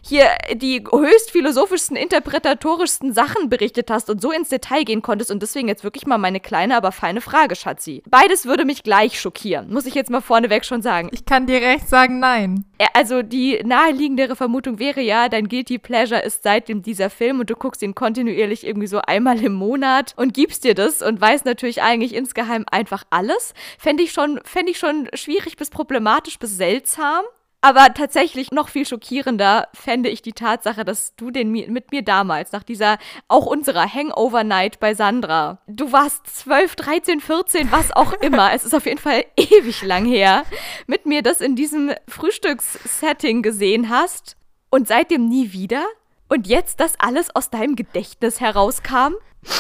hier 0.06 0.28
die 0.54 0.84
höchst 0.84 1.32
philosophischsten, 1.32 1.96
interpretatorischsten 1.96 3.13
Sachen 3.13 3.50
berichtet 3.50 3.89
hast 3.89 4.10
und 4.10 4.22
so 4.22 4.32
ins 4.32 4.50
Detail 4.50 4.84
gehen 4.84 5.02
konntest. 5.02 5.32
Und 5.32 5.42
deswegen 5.42 5.70
jetzt 5.70 5.84
wirklich 5.84 6.06
mal 6.06 6.18
meine 6.18 6.42
kleine, 6.42 6.76
aber 6.76 6.92
feine 6.92 7.22
Frage, 7.22 7.56
Schatzi. 7.56 8.04
Beides 8.10 8.46
würde 8.46 8.66
mich 8.66 8.84
gleich 8.84 9.20
schockieren, 9.20 9.72
muss 9.72 9.86
ich 9.86 9.96
jetzt 9.96 10.10
mal 10.12 10.22
vorneweg 10.22 10.66
schon 10.66 10.82
sagen. 10.82 11.10
Ich 11.12 11.26
kann 11.26 11.48
dir 11.48 11.62
recht 11.62 11.88
sagen, 11.88 12.20
nein. 12.20 12.66
Also 12.94 13.22
die 13.22 13.62
naheliegendere 13.63 14.36
Vermutung 14.36 14.78
wäre 14.78 15.02
ja, 15.02 15.30
dein 15.30 15.48
Guilty 15.48 15.78
Pleasure 15.78 16.22
ist 16.22 16.44
seitdem 16.44 16.82
dieser 16.82 17.10
Film 17.10 17.39
und 17.39 17.50
du 17.50 17.56
guckst 17.56 17.82
ihn 17.82 17.96
kontinuierlich 17.96 18.68
irgendwie 18.68 18.88
so 18.88 19.00
einmal 19.00 19.42
im 19.42 19.54
Monat 19.54 20.13
und 20.18 20.34
gibst 20.34 20.66
dir 20.66 20.76
das 20.76 21.02
und 21.02 21.22
weißt 21.22 21.46
natürlich 21.46 21.82
eigentlich 21.82 22.13
insgeheim 22.13 22.66
einfach 22.70 23.06
alles. 23.10 23.54
Fände 23.78 24.04
ich 24.04 24.12
schon, 24.12 24.42
fände 24.44 24.72
ich 24.72 24.80
schon 24.80 25.08
schwierig 25.13 25.56
bis 25.56 25.70
problematisch 25.70 26.38
bis 26.39 26.58
seltsam. 26.58 27.24
Aber 27.63 27.93
tatsächlich 27.93 28.52
noch 28.52 28.67
viel 28.67 28.86
schockierender 28.86 29.69
fände 29.73 30.10
ich 30.10 30.21
die 30.21 30.34
Tatsache, 30.34 30.84
dass 30.84 31.15
du 31.15 31.32
den 31.32 31.49
mit 31.49 31.91
mir 31.91 32.02
damals, 32.02 32.52
nach 32.52 32.63
dieser 32.63 32.97
auch 33.30 33.45
unserer 33.45 33.88
Hangover-Night 33.88 34.82
bei 34.82 34.93
Sandra, 34.93 35.60
du 35.67 35.93
warst 35.93 36.28
12, 36.28 36.76
13, 36.76 37.21
14, 37.21 37.71
was 37.71 37.93
auch 37.93 38.12
immer, 38.21 38.52
es 38.52 38.65
ist 38.65 38.76
auf 38.76 38.86
jeden 38.86 38.99
Fall 38.99 39.23
ewig 39.38 39.82
lang 39.82 40.04
her, 40.04 40.43
mit 40.88 41.06
mir 41.06 41.21
das 41.21 41.39
in 41.39 41.56
diesem 41.56 41.93
Frühstückssetting 42.10 43.41
gesehen 43.41 43.88
hast 43.88 44.36
und 44.69 44.89
seitdem 44.89 45.30
nie 45.30 45.54
wieder? 45.54 45.86
Und 46.28 46.47
jetzt 46.47 46.82
das 46.82 46.99
alles 46.99 47.34
aus 47.34 47.49
deinem 47.49 47.78
Gedächtnis 47.78 48.41
herauskam? 48.41 49.13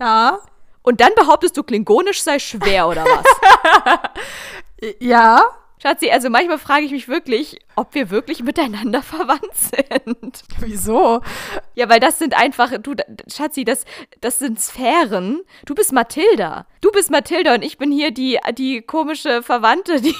Ja. 0.00 0.38
Und 0.82 1.00
dann 1.00 1.12
behauptest 1.16 1.56
du, 1.56 1.64
Klingonisch 1.64 2.22
sei 2.22 2.38
schwer 2.38 2.86
oder 2.86 3.04
was? 3.04 4.00
ja. 5.00 5.42
Schatzi, 5.80 6.10
also 6.10 6.28
manchmal 6.28 6.58
frage 6.58 6.84
ich 6.84 6.92
mich 6.92 7.08
wirklich, 7.08 7.58
ob 7.76 7.94
wir 7.94 8.10
wirklich 8.10 8.42
miteinander 8.42 9.02
verwandt 9.02 9.54
sind. 9.54 10.42
Wieso? 10.60 11.20
Ja, 11.74 11.88
weil 11.88 12.00
das 12.00 12.18
sind 12.18 12.34
einfach, 12.34 12.72
du, 12.78 12.94
Schatzi, 13.32 13.64
das, 13.64 13.84
das 14.20 14.38
sind 14.38 14.60
Sphären. 14.60 15.42
Du 15.66 15.74
bist 15.74 15.92
Mathilda. 15.92 16.66
Du 16.80 16.90
bist 16.90 17.10
Mathilda 17.10 17.54
und 17.54 17.62
ich 17.62 17.78
bin 17.78 17.92
hier 17.92 18.10
die, 18.10 18.38
die 18.52 18.82
komische 18.82 19.42
Verwandte, 19.42 20.00
die 20.00 20.14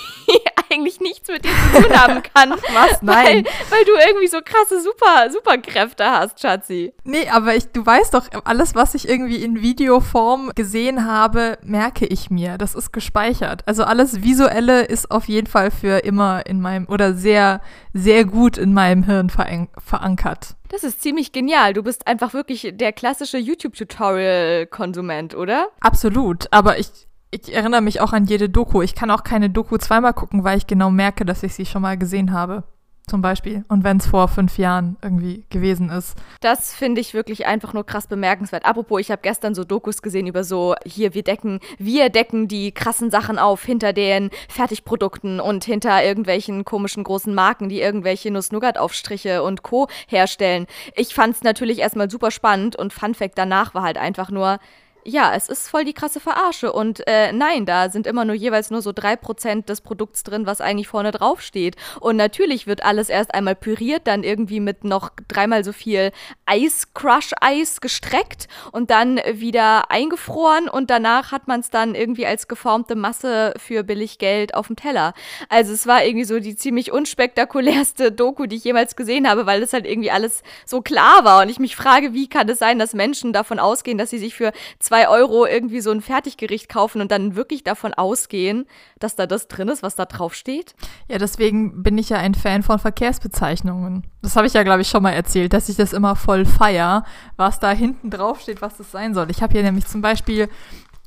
eigentlich 0.70 1.00
nichts 1.00 1.28
mit 1.28 1.44
dir 1.44 1.50
zu 1.50 1.82
tun 1.82 1.98
haben 1.98 2.22
kann. 2.22 2.50
Was? 2.74 3.02
Nein. 3.02 3.44
Weil, 3.44 3.44
weil 3.70 3.84
du 3.84 3.92
irgendwie 4.06 4.28
so 4.28 4.38
krasse 4.44 4.80
Super, 4.80 5.30
Superkräfte 5.30 6.04
hast, 6.04 6.40
Schatzi. 6.40 6.92
Nee, 7.04 7.28
aber 7.28 7.54
ich, 7.56 7.68
du 7.72 7.84
weißt 7.84 8.14
doch, 8.14 8.28
alles, 8.44 8.74
was 8.74 8.94
ich 8.94 9.08
irgendwie 9.08 9.42
in 9.42 9.62
Videoform 9.62 10.52
gesehen 10.54 11.06
habe, 11.06 11.58
merke 11.62 12.06
ich 12.06 12.30
mir. 12.30 12.58
Das 12.58 12.74
ist 12.74 12.92
gespeichert. 12.92 13.62
Also 13.66 13.84
alles 13.84 14.22
Visuelle 14.22 14.82
ist 14.82 15.10
auf 15.10 15.26
jeden 15.26 15.46
Fall 15.46 15.70
für 15.70 16.04
immer 16.04 16.46
in 16.46 16.60
meinem, 16.60 16.86
oder 16.88 17.14
sehr, 17.14 17.60
sehr 17.92 18.24
gut 18.24 18.58
in 18.58 18.72
meinem 18.74 19.04
Hirn 19.04 19.30
verankert. 19.30 20.56
Das 20.68 20.84
ist 20.84 21.00
ziemlich 21.00 21.32
genial. 21.32 21.72
Du 21.72 21.82
bist 21.82 22.06
einfach 22.06 22.34
wirklich 22.34 22.72
der 22.74 22.92
klassische 22.92 23.38
YouTube-Tutorial-Konsument, 23.38 25.34
oder? 25.34 25.68
Absolut. 25.80 26.46
Aber 26.50 26.78
ich, 26.78 26.88
ich 27.30 27.54
erinnere 27.54 27.82
mich 27.82 28.00
auch 28.00 28.12
an 28.12 28.24
jede 28.24 28.48
Doku. 28.48 28.82
Ich 28.82 28.94
kann 28.94 29.10
auch 29.10 29.24
keine 29.24 29.50
Doku 29.50 29.76
zweimal 29.76 30.14
gucken, 30.14 30.44
weil 30.44 30.58
ich 30.58 30.66
genau 30.66 30.90
merke, 30.90 31.24
dass 31.24 31.42
ich 31.42 31.54
sie 31.54 31.66
schon 31.66 31.82
mal 31.82 31.98
gesehen 31.98 32.32
habe. 32.32 32.64
Zum 33.06 33.22
Beispiel. 33.22 33.64
Und 33.68 33.84
wenn 33.84 33.96
es 33.96 34.06
vor 34.06 34.28
fünf 34.28 34.58
Jahren 34.58 34.98
irgendwie 35.00 35.44
gewesen 35.48 35.88
ist. 35.88 36.14
Das 36.42 36.74
finde 36.74 37.00
ich 37.00 37.14
wirklich 37.14 37.46
einfach 37.46 37.72
nur 37.72 37.86
krass 37.86 38.06
bemerkenswert. 38.06 38.66
Apropos, 38.66 39.00
ich 39.00 39.10
habe 39.10 39.22
gestern 39.22 39.54
so 39.54 39.64
Dokus 39.64 40.02
gesehen 40.02 40.26
über 40.26 40.44
so, 40.44 40.74
hier, 40.84 41.14
wir 41.14 41.22
decken, 41.22 41.60
wir 41.78 42.10
decken 42.10 42.48
die 42.48 42.70
krassen 42.70 43.10
Sachen 43.10 43.38
auf 43.38 43.64
hinter 43.64 43.94
den 43.94 44.30
Fertigprodukten 44.50 45.40
und 45.40 45.64
hinter 45.64 46.04
irgendwelchen 46.04 46.66
komischen 46.66 47.02
großen 47.02 47.34
Marken, 47.34 47.70
die 47.70 47.80
irgendwelche 47.80 48.30
Nuss-Nougat-Aufstriche 48.30 49.42
und 49.42 49.62
Co. 49.62 49.88
herstellen. 50.06 50.66
Ich 50.94 51.14
fand 51.14 51.36
es 51.36 51.42
natürlich 51.42 51.78
erstmal 51.78 52.10
super 52.10 52.30
spannend 52.30 52.76
und 52.76 52.92
Fun 52.92 53.14
Fact 53.14 53.38
danach 53.38 53.72
war 53.72 53.84
halt 53.84 53.96
einfach 53.96 54.30
nur, 54.30 54.58
ja, 55.04 55.34
es 55.34 55.48
ist 55.48 55.68
voll 55.68 55.84
die 55.84 55.94
krasse 55.94 56.20
Verarsche. 56.20 56.72
Und 56.72 57.06
äh, 57.06 57.32
nein, 57.32 57.66
da 57.66 57.90
sind 57.90 58.06
immer 58.06 58.24
nur 58.24 58.34
jeweils 58.34 58.70
nur 58.70 58.82
so 58.82 58.92
drei 58.92 59.16
Prozent 59.16 59.68
des 59.68 59.80
Produkts 59.80 60.22
drin, 60.22 60.46
was 60.46 60.60
eigentlich 60.60 60.88
vorne 60.88 61.10
drauf 61.10 61.40
steht. 61.40 61.76
Und 62.00 62.16
natürlich 62.16 62.66
wird 62.66 62.84
alles 62.84 63.08
erst 63.08 63.34
einmal 63.34 63.54
püriert, 63.54 64.06
dann 64.06 64.22
irgendwie 64.22 64.60
mit 64.60 64.84
noch 64.84 65.10
dreimal 65.28 65.64
so 65.64 65.72
viel 65.72 66.12
Eis, 66.46 66.94
Crush-Eis 66.94 67.80
gestreckt 67.80 68.48
und 68.72 68.90
dann 68.90 69.20
wieder 69.32 69.90
eingefroren 69.90 70.68
und 70.68 70.90
danach 70.90 71.32
hat 71.32 71.48
man 71.48 71.60
es 71.60 71.70
dann 71.70 71.94
irgendwie 71.94 72.26
als 72.26 72.48
geformte 72.48 72.94
Masse 72.94 73.54
für 73.56 73.82
billig 73.82 74.18
Geld 74.18 74.54
auf 74.54 74.68
dem 74.68 74.76
Teller. 74.76 75.14
Also 75.48 75.72
es 75.72 75.86
war 75.86 76.04
irgendwie 76.04 76.24
so 76.24 76.40
die 76.40 76.56
ziemlich 76.56 76.92
unspektakulärste 76.92 78.12
Doku, 78.12 78.46
die 78.46 78.56
ich 78.56 78.64
jemals 78.64 78.96
gesehen 78.96 79.28
habe, 79.28 79.46
weil 79.46 79.62
es 79.62 79.72
halt 79.72 79.86
irgendwie 79.86 80.10
alles 80.10 80.42
so 80.66 80.80
klar 80.80 81.24
war. 81.24 81.42
Und 81.42 81.48
ich 81.48 81.58
mich 81.58 81.76
frage, 81.76 82.14
wie 82.14 82.28
kann 82.28 82.48
es 82.48 82.58
sein, 82.58 82.78
dass 82.78 82.94
Menschen 82.94 83.32
davon 83.32 83.58
ausgehen, 83.58 83.98
dass 83.98 84.10
sie 84.10 84.18
sich 84.18 84.34
für 84.34 84.52
zwei 84.78 84.97
Euro 85.06 85.46
irgendwie 85.46 85.80
so 85.80 85.90
ein 85.90 86.00
Fertiggericht 86.00 86.68
kaufen 86.68 87.00
und 87.00 87.10
dann 87.10 87.36
wirklich 87.36 87.62
davon 87.62 87.94
ausgehen, 87.94 88.66
dass 88.98 89.14
da 89.14 89.26
das 89.26 89.48
drin 89.48 89.68
ist, 89.68 89.82
was 89.82 89.94
da 89.94 90.06
drauf 90.06 90.34
steht? 90.34 90.74
Ja, 91.08 91.18
deswegen 91.18 91.82
bin 91.82 91.98
ich 91.98 92.08
ja 92.08 92.16
ein 92.16 92.34
Fan 92.34 92.62
von 92.62 92.78
Verkehrsbezeichnungen. 92.78 94.06
Das 94.22 94.36
habe 94.36 94.46
ich 94.46 94.54
ja, 94.54 94.62
glaube 94.62 94.82
ich, 94.82 94.88
schon 94.88 95.02
mal 95.02 95.12
erzählt, 95.12 95.52
dass 95.52 95.68
ich 95.68 95.76
das 95.76 95.92
immer 95.92 96.16
voll 96.16 96.46
feier, 96.46 97.04
was 97.36 97.60
da 97.60 97.70
hinten 97.70 98.10
drauf 98.10 98.40
steht, 98.40 98.62
was 98.62 98.76
das 98.78 98.90
sein 98.90 99.14
soll. 99.14 99.30
Ich 99.30 99.42
habe 99.42 99.52
hier 99.52 99.62
nämlich 99.62 99.86
zum 99.86 100.00
Beispiel 100.00 100.48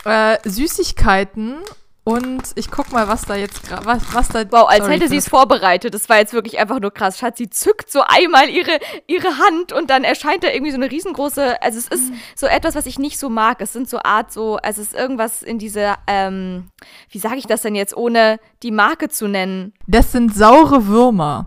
äh, 0.05 0.37
Süßigkeiten 0.47 1.57
und 2.03 2.41
ich 2.55 2.71
guck 2.71 2.91
mal, 2.91 3.07
was 3.07 3.25
da 3.25 3.35
jetzt 3.35 3.63
gerade, 3.63 3.85
was, 3.85 4.13
was 4.13 4.29
da. 4.29 4.43
Wow, 4.51 4.67
als 4.67 4.79
sorry, 4.79 4.93
hätte 4.93 5.07
sie 5.07 5.17
es 5.17 5.29
vorbereitet. 5.29 5.93
Das 5.93 6.09
war 6.09 6.17
jetzt 6.17 6.33
wirklich 6.33 6.57
einfach 6.59 6.79
nur 6.79 6.91
krass. 6.91 7.19
Schatz, 7.19 7.37
sie 7.37 7.49
zückt 7.49 7.91
so 7.91 8.01
einmal 8.07 8.49
ihre, 8.49 8.79
ihre 9.05 9.37
Hand 9.37 9.71
und 9.71 9.91
dann 9.91 10.03
erscheint 10.03 10.43
da 10.43 10.49
irgendwie 10.49 10.71
so 10.71 10.77
eine 10.77 10.89
riesengroße. 10.89 11.61
Also 11.61 11.77
es 11.77 11.87
ist 11.87 12.11
mhm. 12.11 12.17
so 12.35 12.47
etwas, 12.47 12.73
was 12.73 12.87
ich 12.87 12.97
nicht 12.97 13.19
so 13.19 13.29
mag. 13.29 13.61
Es 13.61 13.71
sind 13.71 13.87
so 13.87 13.99
Art 13.99 14.31
so, 14.31 14.57
also 14.57 14.81
es 14.81 14.87
ist 14.87 14.99
irgendwas 14.99 15.43
in 15.43 15.59
diese, 15.59 15.93
ähm, 16.07 16.69
wie 17.11 17.19
sage 17.19 17.35
ich 17.35 17.45
das 17.45 17.61
denn 17.61 17.75
jetzt, 17.75 17.95
ohne 17.95 18.39
die 18.63 18.71
Marke 18.71 19.09
zu 19.09 19.27
nennen? 19.27 19.73
Das 19.85 20.11
sind 20.11 20.33
saure 20.33 20.87
Würmer, 20.87 21.45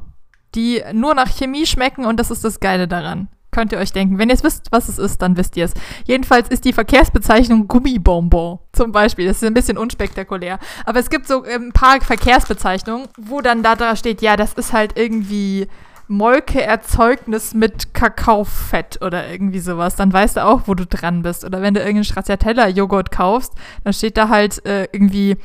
die 0.54 0.84
nur 0.92 1.16
nach 1.16 1.36
Chemie 1.36 1.66
schmecken 1.66 2.04
und 2.04 2.20
das 2.20 2.30
ist 2.30 2.44
das 2.44 2.60
Geile 2.60 2.86
daran. 2.86 3.28
Könnt 3.54 3.70
ihr 3.70 3.78
euch 3.78 3.92
denken. 3.92 4.18
Wenn 4.18 4.30
ihr 4.30 4.34
es 4.34 4.42
wisst, 4.42 4.72
was 4.72 4.88
es 4.88 4.98
ist, 4.98 5.22
dann 5.22 5.36
wisst 5.36 5.56
ihr 5.56 5.66
es. 5.66 5.74
Jedenfalls 6.06 6.48
ist 6.48 6.64
die 6.64 6.72
Verkehrsbezeichnung 6.72 7.68
Gummibonbon 7.68 8.58
zum 8.72 8.90
Beispiel. 8.90 9.28
Das 9.28 9.36
ist 9.36 9.44
ein 9.44 9.54
bisschen 9.54 9.78
unspektakulär. 9.78 10.58
Aber 10.84 10.98
es 10.98 11.08
gibt 11.08 11.28
so 11.28 11.46
ähm, 11.46 11.68
ein 11.68 11.72
paar 11.72 12.00
Verkehrsbezeichnungen, 12.00 13.06
wo 13.16 13.40
dann 13.40 13.62
da 13.62 13.94
steht, 13.94 14.22
ja, 14.22 14.36
das 14.36 14.54
ist 14.54 14.72
halt 14.72 14.98
irgendwie 14.98 15.68
Molkeerzeugnis 16.08 17.54
mit 17.54 17.94
Kakaofett 17.94 19.00
oder 19.00 19.30
irgendwie 19.30 19.60
sowas. 19.60 19.94
Dann 19.94 20.12
weißt 20.12 20.38
du 20.38 20.44
auch, 20.44 20.62
wo 20.66 20.74
du 20.74 20.84
dran 20.84 21.22
bist. 21.22 21.44
Oder 21.44 21.62
wenn 21.62 21.74
du 21.74 21.80
irgendeinen 21.80 22.04
Stracciatella-Joghurt 22.06 23.12
kaufst, 23.12 23.52
dann 23.84 23.92
steht 23.92 24.16
da 24.16 24.30
halt 24.30 24.66
äh, 24.66 24.88
irgendwie 24.90 25.36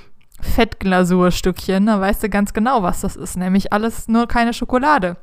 Fettglasurstückchen. 0.42 1.86
Dann 1.86 2.02
weißt 2.02 2.24
du 2.24 2.30
ganz 2.30 2.54
genau, 2.54 2.82
was 2.82 3.02
das 3.02 3.16
ist. 3.16 3.38
Nämlich 3.38 3.72
alles 3.72 4.08
nur 4.08 4.28
keine 4.28 4.54
Schokolade. 4.54 5.18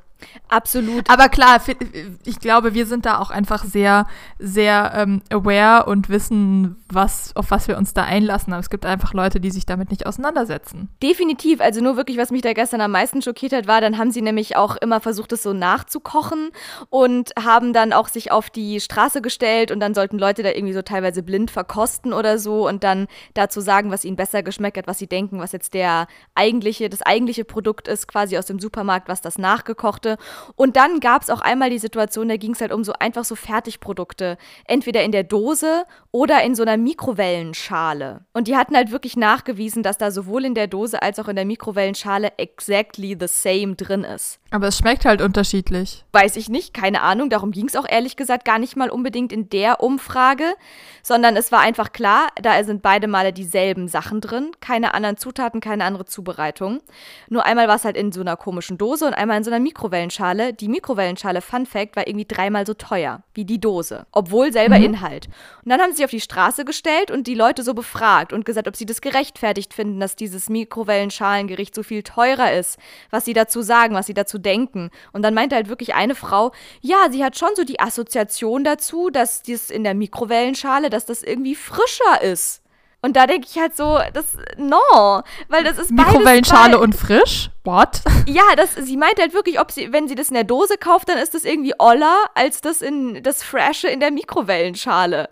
Absolut. 0.49 1.09
Aber 1.11 1.29
klar, 1.29 1.61
ich 2.25 2.39
glaube, 2.41 2.75
wir 2.75 2.87
sind 2.87 3.05
da 3.05 3.19
auch 3.19 3.31
einfach 3.31 3.65
sehr, 3.65 4.07
sehr 4.39 4.93
ähm, 4.95 5.23
aware 5.31 5.87
und 5.87 6.09
wissen, 6.09 6.77
was, 6.89 7.35
auf 7.35 7.51
was 7.51 7.69
wir 7.69 7.77
uns 7.77 7.95
da 7.95 8.05
einlassen. 8.05 8.53
Aber 8.53 8.61
es 8.61 8.71
gibt 8.71 8.87
einfach 8.87 9.13
Leute, 9.13 9.41
die 9.41 9.51
sich 9.51 9.67
damit 9.67 9.91
nicht 9.91 10.07
auseinandersetzen. 10.07 10.89
Definitiv. 11.03 11.61
Also 11.61 11.83
nur 11.83 11.97
wirklich, 11.97 12.17
was 12.17 12.31
mich 12.31 12.43
da 12.43 12.53
gestern 12.53 12.81
am 12.81 12.93
meisten 12.93 13.23
schockiert 13.23 13.53
hat, 13.53 13.67
war, 13.67 13.81
dann 13.81 13.99
haben 13.99 14.11
sie 14.11 14.23
nämlich 14.23 14.57
auch 14.57 14.77
immer 14.77 15.01
versucht, 15.01 15.33
es 15.33 15.43
so 15.43 15.53
nachzukochen 15.53 16.51
und 16.91 17.33
haben 17.43 17.73
dann 17.73 17.93
auch 17.93 18.09
sich 18.09 18.31
auf 18.31 18.49
die 18.49 18.81
Straße 18.81 19.21
gestellt 19.21 19.71
und 19.71 19.81
dann 19.81 19.95
sollten 19.95 20.19
Leute 20.19 20.43
da 20.43 20.51
irgendwie 20.51 20.75
so 20.75 20.83
teilweise 20.83 21.23
blind 21.23 21.51
verkosten 21.51 22.13
oder 22.13 22.39
so 22.39 22.69
und 22.69 22.85
dann 22.85 23.09
dazu 23.35 23.61
sagen, 23.61 23.91
was 23.91 24.05
ihnen 24.05 24.17
besser 24.17 24.43
geschmeckt 24.43 24.79
hat, 24.79 24.87
was 24.87 24.99
sie 24.99 25.09
denken, 25.09 25.41
was 25.41 25.53
jetzt 25.53 25.75
der 25.75 26.07
eigentliche, 26.35 26.89
das 26.89 27.03
eigentliche 27.03 27.45
Produkt 27.45 27.89
ist, 27.89 28.07
quasi 28.07 28.39
aus 28.39 28.47
dem 28.47 28.61
Supermarkt, 28.61 29.09
was 29.09 29.21
das 29.21 29.39
nachgekochte 29.39 30.06
durfte. 30.07 30.23
Und 30.55 30.77
dann 30.77 31.01
gab 31.01 31.23
es 31.23 31.31
auch 31.31 31.41
einmal 31.41 31.71
die 31.71 31.79
Situation, 31.79 32.29
da 32.29 32.37
ging 32.37 32.53
es 32.53 32.61
halt 32.61 32.73
um 32.73 32.85
so 32.85 32.93
einfach 32.99 33.25
so 33.25 33.35
Fertigprodukte. 33.35 34.39
Entweder 34.67 35.03
in 35.03 35.13
der 35.13 35.25
Dose 35.25 35.85
oder 36.13 36.43
in 36.43 36.55
so 36.55 36.63
einer 36.63 36.77
Mikrowellenschale. 36.77 38.25
Und 38.33 38.49
die 38.49 38.57
hatten 38.57 38.77
halt 38.77 38.91
wirklich 38.91 39.17
nachgewiesen, 39.17 39.83
dass 39.83 39.99
da 39.99 40.11
sowohl 40.11 40.45
in 40.45 40.55
der 40.55 40.67
Dose 40.67 41.03
als 41.03 41.19
auch 41.19 41.29
in 41.29 41.37
der 41.37 41.45
Mikrowellenschale 41.45 42.33
exactly 42.39 43.17
the 43.19 43.27
same 43.29 43.75
drin 43.75 44.05
ist. 44.05 44.41
Aber 44.51 44.69
es 44.69 44.79
schmeckt 44.79 45.05
halt 45.05 45.21
unterschiedlich. 45.21 46.05
Weiß 46.13 46.37
ich 46.37 46.49
nicht, 46.49 46.73
keine 46.73 47.03
Ahnung. 47.03 47.31
Darum 47.31 47.51
ging 47.51 47.67
es 47.67 47.77
auch 47.77 47.89
ehrlich 47.89 48.17
gesagt 48.17 48.45
gar 48.45 48.59
nicht 48.59 48.77
mal 48.77 48.91
unbedingt 48.91 49.33
in 49.33 49.49
der 49.49 49.81
Umfrage, 49.81 50.55
sondern 51.03 51.37
es 51.37 51.53
war 51.53 51.61
einfach 51.61 51.93
klar, 51.93 52.29
da 52.41 52.63
sind 52.65 52.83
beide 52.83 53.09
Male 53.09 53.33
dieselben 53.33 53.89
Sachen 53.89 54.21
drin. 54.21 54.53
Keine 54.61 54.95
anderen 54.95 55.17
Zutaten, 55.17 55.61
keine 55.61 55.85
andere 55.85 56.05
Zubereitung. 56.05 56.81
Nur 57.29 57.45
einmal 57.45 57.69
war 57.69 57.77
es 57.77 57.85
halt 57.85 57.97
in 57.97 58.13
so 58.13 58.21
einer 58.21 58.37
komischen 58.37 58.79
Dose 58.79 59.07
und 59.07 59.15
einmal 59.15 59.39
in 59.39 59.45
so 59.45 59.51
einer 59.51 59.61
Mikrowellenschale. 59.61 59.96
Mikrowellenschale. 59.97 60.53
Die 60.53 60.69
Mikrowellenschale, 60.69 61.41
Fun 61.41 61.67
Fact, 61.67 61.97
war 61.97 62.07
irgendwie 62.07 62.27
dreimal 62.27 62.67
so 62.67 62.75
teuer 62.75 63.23
wie 63.35 63.45
die 63.45 63.61
Dose, 63.61 64.07
obwohl 64.13 64.53
selber 64.53 64.79
Mhm. 64.79 64.85
Inhalt. 64.85 65.29
Und 65.65 65.71
dann 65.71 65.81
haben 65.81 65.91
sie 65.91 65.97
sich 65.97 66.05
auf 66.05 66.11
die 66.11 66.21
Straße 66.21 66.65
gestellt 66.65 67.11
und 67.11 67.27
die 67.27 67.35
Leute 67.35 67.63
so 67.63 67.75
befragt 67.75 68.33
und 68.33 68.45
gesagt, 68.45 68.69
ob 68.69 68.77
sie 68.77 68.87
das 68.87 69.01
gerechtfertigt 69.01 69.75
finden, 69.75 70.01
dass 70.01 70.17
dieses 70.17 70.49
Mikrowellenschalengericht 70.49 71.75
so 71.75 71.83
viel 71.83 72.03
teurer 72.03 72.53
ist, 72.53 72.79
was 73.11 73.25
sie 73.25 73.33
dazu 73.33 73.63
sagen, 73.63 73.95
was 73.95 74.07
sie 74.07 74.15
dazu 74.15 74.39
denken. 74.39 74.91
Und 75.13 75.23
dann 75.23 75.35
meinte 75.35 75.57
halt 75.57 75.69
wirklich 75.69 75.95
eine 75.95 76.15
Frau, 76.15 76.53
ja, 76.81 77.09
sie 77.11 77.25
hat 77.25 77.39
schon 77.39 77.51
so 77.55 77.65
die 77.65 77.81
Assoziation 77.81 78.65
dazu, 78.65 79.11
dass 79.11 79.43
das 79.43 79.71
in 79.71 79.85
der 79.85 79.95
Mikrowellenschale, 79.95 80.91
dass 80.91 81.07
das 81.07 81.23
irgendwie 81.23 81.55
frischer 81.55 82.23
ist. 82.23 82.63
Und 83.07 83.13
da 83.13 83.29
denke 83.29 83.47
ich 83.49 83.57
halt 83.57 83.77
so, 83.77 84.01
das, 84.15 84.37
no, 84.57 85.23
weil 85.47 85.63
das 85.63 85.79
ist 85.79 85.93
Mikrowellenschale 85.93 86.77
und 86.77 86.93
frisch? 86.93 87.51
What? 87.63 88.01
ja, 88.27 88.43
das, 88.57 88.75
sie 88.75 88.97
meint 88.97 89.21
halt 89.21 89.33
wirklich, 89.33 89.61
ob 89.61 89.71
sie, 89.71 89.93
wenn 89.93 90.09
sie 90.09 90.17
das 90.17 90.27
in 90.31 90.35
der 90.35 90.43
Dose 90.43 90.77
kauft, 90.77 91.09
dann 91.09 91.17
ist 91.17 91.33
das 91.33 91.45
irgendwie 91.45 91.73
oller 91.79 92.17
als 92.35 92.63
das 92.63 92.83
in 92.83 93.23
das 93.23 93.45
Frische 93.45 93.87
in 93.87 94.01
der 94.01 94.11
Mikrowellenschale. 94.11 95.29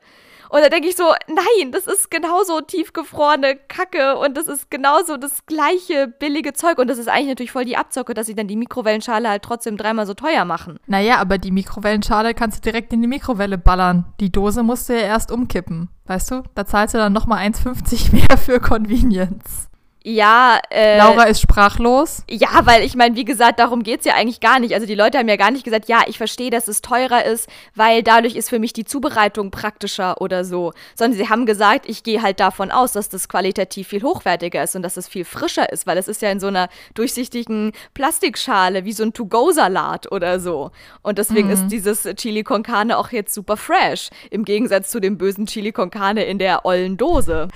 Und 0.54 0.60
da 0.60 0.68
denke 0.68 0.86
ich 0.86 0.94
so, 0.94 1.12
nein, 1.26 1.72
das 1.72 1.88
ist 1.88 2.12
genauso 2.12 2.60
tiefgefrorene 2.60 3.56
Kacke 3.66 4.16
und 4.16 4.36
das 4.36 4.46
ist 4.46 4.70
genauso 4.70 5.16
das 5.16 5.46
gleiche 5.46 6.06
billige 6.06 6.52
Zeug. 6.52 6.78
Und 6.78 6.86
das 6.86 6.98
ist 6.98 7.08
eigentlich 7.08 7.30
natürlich 7.30 7.50
voll 7.50 7.64
die 7.64 7.76
Abzocke, 7.76 8.14
dass 8.14 8.28
sie 8.28 8.36
dann 8.36 8.46
die 8.46 8.54
Mikrowellenschale 8.54 9.28
halt 9.28 9.42
trotzdem 9.42 9.76
dreimal 9.76 10.06
so 10.06 10.14
teuer 10.14 10.44
machen. 10.44 10.78
Naja, 10.86 11.18
aber 11.18 11.38
die 11.38 11.50
Mikrowellenschale 11.50 12.34
kannst 12.34 12.58
du 12.58 12.70
direkt 12.70 12.92
in 12.92 13.02
die 13.02 13.08
Mikrowelle 13.08 13.58
ballern. 13.58 14.04
Die 14.20 14.30
Dose 14.30 14.62
musst 14.62 14.88
du 14.88 14.92
ja 14.92 15.00
erst 15.00 15.32
umkippen. 15.32 15.88
Weißt 16.04 16.30
du? 16.30 16.44
Da 16.54 16.64
zahlst 16.64 16.94
du 16.94 16.98
dann 16.98 17.12
nochmal 17.12 17.44
1,50 17.44 18.12
mehr 18.28 18.38
für 18.38 18.60
Convenience. 18.60 19.68
Ja, 20.06 20.60
äh. 20.68 20.98
Laura 20.98 21.22
ist 21.22 21.40
sprachlos. 21.40 22.24
Ja, 22.28 22.66
weil 22.66 22.82
ich 22.82 22.94
meine, 22.94 23.16
wie 23.16 23.24
gesagt, 23.24 23.58
darum 23.58 23.82
geht's 23.82 24.04
ja 24.04 24.12
eigentlich 24.12 24.40
gar 24.40 24.60
nicht. 24.60 24.74
Also 24.74 24.86
die 24.86 24.94
Leute 24.94 25.16
haben 25.16 25.28
ja 25.28 25.36
gar 25.36 25.50
nicht 25.50 25.64
gesagt, 25.64 25.88
ja, 25.88 26.02
ich 26.06 26.18
verstehe, 26.18 26.50
dass 26.50 26.68
es 26.68 26.82
teurer 26.82 27.24
ist, 27.24 27.48
weil 27.74 28.02
dadurch 28.02 28.36
ist 28.36 28.50
für 28.50 28.58
mich 28.58 28.74
die 28.74 28.84
Zubereitung 28.84 29.50
praktischer 29.50 30.20
oder 30.20 30.44
so. 30.44 30.74
Sondern 30.94 31.16
sie 31.16 31.30
haben 31.30 31.46
gesagt, 31.46 31.88
ich 31.88 32.02
gehe 32.02 32.20
halt 32.20 32.38
davon 32.38 32.70
aus, 32.70 32.92
dass 32.92 33.08
das 33.08 33.30
qualitativ 33.30 33.88
viel 33.88 34.02
hochwertiger 34.02 34.62
ist 34.62 34.76
und 34.76 34.82
dass 34.82 34.98
es 34.98 35.08
viel 35.08 35.24
frischer 35.24 35.72
ist, 35.72 35.86
weil 35.86 35.96
es 35.96 36.06
ist 36.06 36.20
ja 36.20 36.30
in 36.30 36.38
so 36.38 36.48
einer 36.48 36.68
durchsichtigen 36.92 37.72
Plastikschale, 37.94 38.84
wie 38.84 38.92
so 38.92 39.04
ein 39.04 39.14
To-Go-Salat 39.14 40.12
oder 40.12 40.38
so. 40.38 40.70
Und 41.00 41.16
deswegen 41.16 41.48
ist 41.48 41.68
dieses 41.68 42.02
Chili 42.16 42.42
con 42.42 42.62
Carne 42.62 42.98
auch 42.98 43.10
jetzt 43.10 43.32
super 43.32 43.56
fresh, 43.56 44.10
im 44.30 44.44
Gegensatz 44.44 44.90
zu 44.90 45.00
dem 45.00 45.16
bösen 45.16 45.46
Chili 45.46 45.72
con 45.72 45.88
Carne 45.88 46.24
in 46.24 46.38
der 46.38 46.66
ollen 46.66 46.98
Dose. 46.98 47.48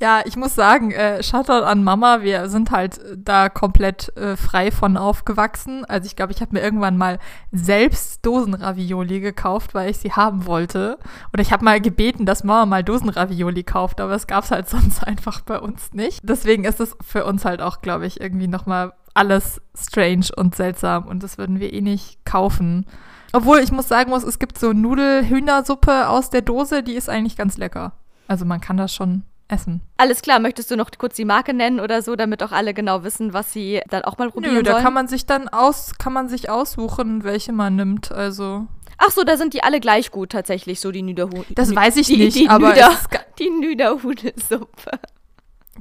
Ja, 0.00 0.22
ich 0.24 0.36
muss 0.36 0.54
sagen, 0.54 0.92
äh, 0.92 1.20
Shoutout 1.20 1.64
an 1.64 1.82
Mama. 1.82 1.95
Wir 2.00 2.48
sind 2.48 2.70
halt 2.70 2.98
äh, 2.98 3.16
da 3.16 3.48
komplett 3.48 4.16
äh, 4.16 4.36
frei 4.36 4.70
von 4.70 4.96
aufgewachsen. 4.96 5.84
Also 5.84 6.06
ich 6.06 6.16
glaube, 6.16 6.32
ich 6.32 6.40
habe 6.40 6.54
mir 6.54 6.62
irgendwann 6.62 6.96
mal 6.96 7.18
selbst 7.52 8.24
Dosenravioli 8.24 9.20
gekauft, 9.20 9.74
weil 9.74 9.90
ich 9.90 9.98
sie 9.98 10.12
haben 10.12 10.46
wollte. 10.46 10.98
Oder 11.32 11.42
ich 11.42 11.52
habe 11.52 11.64
mal 11.64 11.80
gebeten, 11.80 12.26
dass 12.26 12.44
Mama 12.44 12.66
mal 12.66 12.84
Dosenravioli 12.84 13.62
kauft, 13.64 14.00
aber 14.00 14.14
es 14.14 14.26
gab 14.26 14.44
es 14.44 14.50
halt 14.50 14.68
sonst 14.70 15.06
einfach 15.06 15.40
bei 15.42 15.58
uns 15.58 15.92
nicht. 15.92 16.20
Deswegen 16.22 16.64
ist 16.64 16.80
es 16.80 16.96
für 17.04 17.24
uns 17.24 17.44
halt 17.44 17.60
auch, 17.60 17.80
glaube 17.80 18.06
ich, 18.06 18.20
irgendwie 18.20 18.48
nochmal 18.48 18.92
alles 19.14 19.62
strange 19.74 20.26
und 20.36 20.54
seltsam 20.54 21.06
und 21.06 21.22
das 21.22 21.38
würden 21.38 21.58
wir 21.58 21.72
eh 21.72 21.80
nicht 21.80 22.24
kaufen. 22.26 22.84
Obwohl 23.32 23.58
ich 23.58 23.72
muss 23.72 23.88
sagen 23.88 24.10
muss, 24.10 24.22
es 24.22 24.38
gibt 24.38 24.58
so 24.58 24.72
Nudelhühnersuppe 24.72 26.08
aus 26.08 26.30
der 26.30 26.42
Dose, 26.42 26.82
die 26.82 26.94
ist 26.94 27.08
eigentlich 27.08 27.36
ganz 27.36 27.56
lecker. 27.56 27.92
Also 28.28 28.44
man 28.44 28.60
kann 28.60 28.76
das 28.76 28.94
schon 28.94 29.22
essen. 29.48 29.80
Alles 29.96 30.22
klar, 30.22 30.38
möchtest 30.40 30.70
du 30.70 30.76
noch 30.76 30.90
kurz 30.98 31.16
die 31.16 31.24
Marke 31.24 31.54
nennen 31.54 31.80
oder 31.80 32.02
so, 32.02 32.16
damit 32.16 32.42
auch 32.42 32.52
alle 32.52 32.74
genau 32.74 33.04
wissen, 33.04 33.32
was 33.32 33.52
sie 33.52 33.80
dann 33.88 34.02
auch 34.02 34.18
mal 34.18 34.30
probieren 34.30 34.54
Nö, 34.54 34.62
da 34.62 34.72
sollen? 34.72 34.84
kann 34.84 34.92
man 34.92 35.08
sich 35.08 35.26
dann 35.26 35.48
aus, 35.48 35.94
kann 35.98 36.12
man 36.12 36.28
sich 36.28 36.50
aussuchen, 36.50 37.24
welche 37.24 37.52
man 37.52 37.76
nimmt. 37.76 38.12
Also 38.12 38.66
Ach 38.98 39.10
so, 39.10 39.24
da 39.24 39.36
sind 39.36 39.52
die 39.54 39.62
alle 39.62 39.78
gleich 39.80 40.10
gut 40.10 40.30
tatsächlich, 40.30 40.80
so 40.80 40.90
die 40.90 41.02
Nüderhu. 41.02 41.44
Das 41.54 41.74
weiß 41.74 41.96
ich 41.96 42.06
die, 42.06 42.16
nicht, 42.16 42.36
die 42.36 42.48
aber 42.48 42.70
Nüder, 42.70 42.90
die 43.38 43.50
Nüderhudelsuppe. 43.50 44.90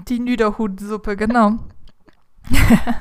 die 0.08 0.20
Nüderhutsuppe, 0.20 1.16
genau. 1.16 1.60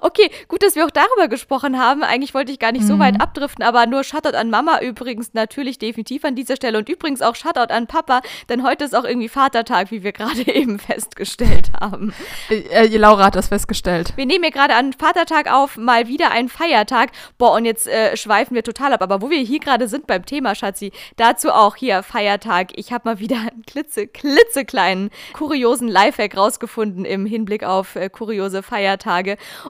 Okay, 0.00 0.30
gut, 0.48 0.62
dass 0.62 0.74
wir 0.74 0.84
auch 0.86 0.90
darüber 0.90 1.28
gesprochen 1.28 1.78
haben. 1.78 2.02
Eigentlich 2.02 2.34
wollte 2.34 2.52
ich 2.52 2.58
gar 2.58 2.72
nicht 2.72 2.86
so 2.86 2.94
Mhm. 2.94 2.98
weit 3.00 3.20
abdriften, 3.20 3.64
aber 3.64 3.86
nur 3.86 4.02
Shoutout 4.04 4.36
an 4.36 4.50
Mama 4.50 4.80
übrigens 4.80 5.34
natürlich 5.34 5.78
definitiv 5.78 6.24
an 6.24 6.34
dieser 6.34 6.56
Stelle 6.56 6.78
und 6.78 6.88
übrigens 6.88 7.20
auch 7.22 7.34
Shoutout 7.34 7.72
an 7.72 7.86
Papa, 7.86 8.22
denn 8.48 8.62
heute 8.62 8.84
ist 8.84 8.94
auch 8.96 9.04
irgendwie 9.04 9.28
Vatertag, 9.28 9.90
wie 9.90 10.02
wir 10.02 10.12
gerade 10.18 10.46
eben 10.46 10.78
festgestellt 10.78 11.70
haben. 11.78 12.12
Äh, 12.48 12.60
äh, 12.70 12.96
Laura 12.96 13.26
hat 13.26 13.34
das 13.36 13.48
festgestellt. 13.48 14.12
Wir 14.16 14.26
nehmen 14.26 14.44
hier 14.44 14.52
gerade 14.52 14.74
an 14.74 14.92
Vatertag 14.92 15.52
auf, 15.52 15.76
mal 15.76 16.08
wieder 16.08 16.30
ein 16.30 16.48
Feiertag. 16.48 17.10
Boah, 17.36 17.52
und 17.52 17.64
jetzt 17.64 17.86
äh, 17.86 18.16
schweifen 18.16 18.54
wir 18.54 18.62
total 18.62 18.92
ab. 18.92 19.02
Aber 19.02 19.20
wo 19.22 19.30
wir 19.30 19.38
hier 19.38 19.60
gerade 19.60 19.88
sind 19.88 20.06
beim 20.06 20.24
Thema, 20.24 20.54
Schatzi, 20.54 20.92
dazu 21.16 21.50
auch 21.50 21.76
hier 21.76 22.02
Feiertag. 22.02 22.70
Ich 22.76 22.92
habe 22.92 23.08
mal 23.08 23.18
wieder 23.18 23.36
einen 23.36 23.62
klitze, 23.66 24.06
klitzekleinen, 24.06 25.10
kuriosen 25.34 25.88
Lifehack 25.88 26.36
rausgefunden 26.36 27.04
im 27.04 27.26
Hinblick 27.26 27.64
auf 27.64 27.96
äh, 27.96 28.08
kuriose 28.08 28.62
Feiertage. 28.62 28.87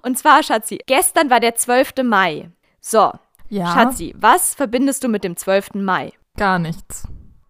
Und 0.03 0.17
zwar, 0.19 0.43
Schatzi, 0.43 0.79
gestern 0.87 1.31
war 1.31 1.41
der 1.41 1.55
12. 1.57 1.95
Mai. 2.05 2.51
So, 2.81 3.11
Ja, 3.49 3.73
Schatzi, 3.73 4.15
was 4.19 4.55
verbindest 4.55 5.03
du 5.03 5.09
mit 5.09 5.25
dem 5.25 5.37
12. 5.37 5.75
Mai? 5.75 6.13
gar 6.37 6.59
nichts. 6.61 7.09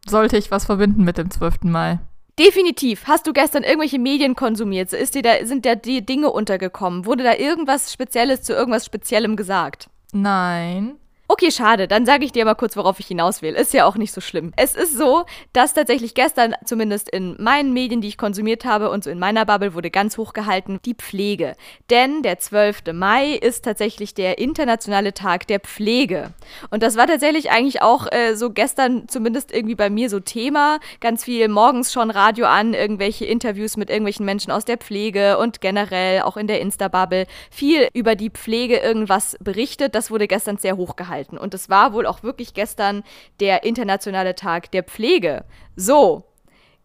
Sollte 0.08 0.38
ich 0.38 0.50
was 0.50 0.64
verbinden 0.64 1.04
mit 1.04 1.18
dem 1.18 1.30
12. 1.30 1.64
Mai? 1.64 1.98
Definitiv. 2.38 3.04
Hast 3.06 3.26
du 3.26 3.32
gestern 3.34 3.64
irgendwelche 3.64 3.98
Medien 3.98 4.34
konsumiert? 4.34 4.92
Ist 4.94 5.14
dir 5.14 5.22
da, 5.22 5.44
sind 5.44 5.66
da 5.66 5.74
die 5.74 6.06
Dinge 6.06 6.30
untergekommen? 6.30 7.04
Wurde 7.04 7.24
da 7.24 7.34
irgendwas 7.34 7.92
Spezielles 7.92 8.42
zu 8.42 8.54
irgendwas 8.54 8.86
Speziellem 8.86 9.36
gesagt? 9.36 9.90
Nein. 10.12 10.96
Okay, 11.30 11.50
schade. 11.50 11.88
Dann 11.88 12.06
sage 12.06 12.24
ich 12.24 12.32
dir 12.32 12.46
mal 12.46 12.54
kurz, 12.54 12.74
worauf 12.74 13.00
ich 13.00 13.06
hinaus 13.06 13.42
will. 13.42 13.52
Ist 13.52 13.74
ja 13.74 13.84
auch 13.84 13.96
nicht 13.96 14.12
so 14.12 14.22
schlimm. 14.22 14.54
Es 14.56 14.74
ist 14.74 14.96
so, 14.96 15.26
dass 15.52 15.74
tatsächlich 15.74 16.14
gestern, 16.14 16.54
zumindest 16.64 17.10
in 17.10 17.36
meinen 17.38 17.74
Medien, 17.74 18.00
die 18.00 18.08
ich 18.08 18.16
konsumiert 18.16 18.64
habe 18.64 18.88
und 18.88 19.04
so 19.04 19.10
in 19.10 19.18
meiner 19.18 19.44
Bubble, 19.44 19.74
wurde 19.74 19.90
ganz 19.90 20.16
hoch 20.16 20.32
gehalten, 20.32 20.80
die 20.86 20.94
Pflege. 20.94 21.54
Denn 21.90 22.22
der 22.22 22.38
12. 22.38 22.94
Mai 22.94 23.32
ist 23.32 23.66
tatsächlich 23.66 24.14
der 24.14 24.38
internationale 24.38 25.12
Tag 25.12 25.46
der 25.48 25.60
Pflege. 25.60 26.32
Und 26.70 26.82
das 26.82 26.96
war 26.96 27.06
tatsächlich 27.06 27.50
eigentlich 27.50 27.82
auch 27.82 28.10
äh, 28.10 28.34
so 28.34 28.48
gestern 28.48 29.06
zumindest 29.06 29.52
irgendwie 29.52 29.74
bei 29.74 29.90
mir 29.90 30.08
so 30.08 30.20
Thema. 30.20 30.78
Ganz 31.00 31.24
viel 31.24 31.48
morgens 31.48 31.92
schon 31.92 32.10
Radio 32.10 32.46
an, 32.46 32.72
irgendwelche 32.72 33.26
Interviews 33.26 33.76
mit 33.76 33.90
irgendwelchen 33.90 34.24
Menschen 34.24 34.50
aus 34.50 34.64
der 34.64 34.78
Pflege 34.78 35.36
und 35.36 35.60
generell 35.60 36.22
auch 36.22 36.38
in 36.38 36.46
der 36.46 36.62
Insta-Bubble 36.62 37.26
viel 37.50 37.86
über 37.92 38.16
die 38.16 38.30
Pflege 38.30 38.78
irgendwas 38.78 39.36
berichtet. 39.40 39.94
Das 39.94 40.10
wurde 40.10 40.26
gestern 40.26 40.56
sehr 40.56 40.78
hoch 40.78 40.96
gehalten. 40.96 41.17
Und 41.26 41.54
es 41.54 41.68
war 41.68 41.92
wohl 41.92 42.06
auch 42.06 42.22
wirklich 42.22 42.54
gestern 42.54 43.02
der 43.40 43.64
internationale 43.64 44.34
Tag 44.34 44.70
der 44.70 44.84
Pflege. 44.84 45.44
So. 45.76 46.24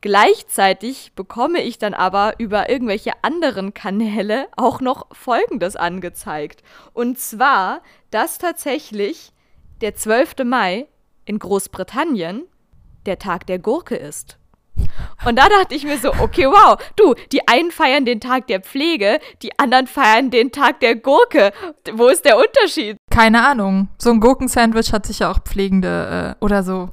Gleichzeitig 0.01 1.13
bekomme 1.15 1.61
ich 1.61 1.77
dann 1.77 1.93
aber 1.93 2.33
über 2.37 2.69
irgendwelche 2.69 3.11
anderen 3.21 3.73
Kanäle 3.73 4.47
auch 4.57 4.81
noch 4.81 5.07
Folgendes 5.15 5.77
angezeigt. 5.77 6.61
Und 6.93 7.19
zwar, 7.19 7.81
dass 8.11 8.37
tatsächlich 8.37 9.31
der 9.79 9.95
12. 9.95 10.43
Mai 10.43 10.87
in 11.23 11.39
Großbritannien 11.39 12.43
der 13.05 13.17
Tag 13.17 13.47
der 13.47 13.59
Gurke 13.59 13.95
ist. 13.95 14.37
Und 15.25 15.37
da 15.37 15.47
dachte 15.49 15.75
ich 15.75 15.83
mir 15.83 15.97
so, 15.97 16.09
okay, 16.19 16.45
wow, 16.47 16.77
du, 16.95 17.15
die 17.31 17.47
einen 17.47 17.71
feiern 17.71 18.05
den 18.05 18.19
Tag 18.19 18.47
der 18.47 18.61
Pflege, 18.61 19.19
die 19.41 19.57
anderen 19.57 19.87
feiern 19.87 20.31
den 20.31 20.51
Tag 20.51 20.79
der 20.79 20.95
Gurke. 20.95 21.53
Wo 21.93 22.07
ist 22.07 22.25
der 22.25 22.37
Unterschied? 22.37 22.97
Keine 23.09 23.45
Ahnung. 23.45 23.89
So 23.97 24.11
ein 24.11 24.19
Gurkensandwich 24.19 24.91
hat 24.93 25.05
sicher 25.05 25.31
auch 25.31 25.39
pflegende 25.39 26.35
äh, 26.39 26.43
oder 26.43 26.63
so 26.63 26.89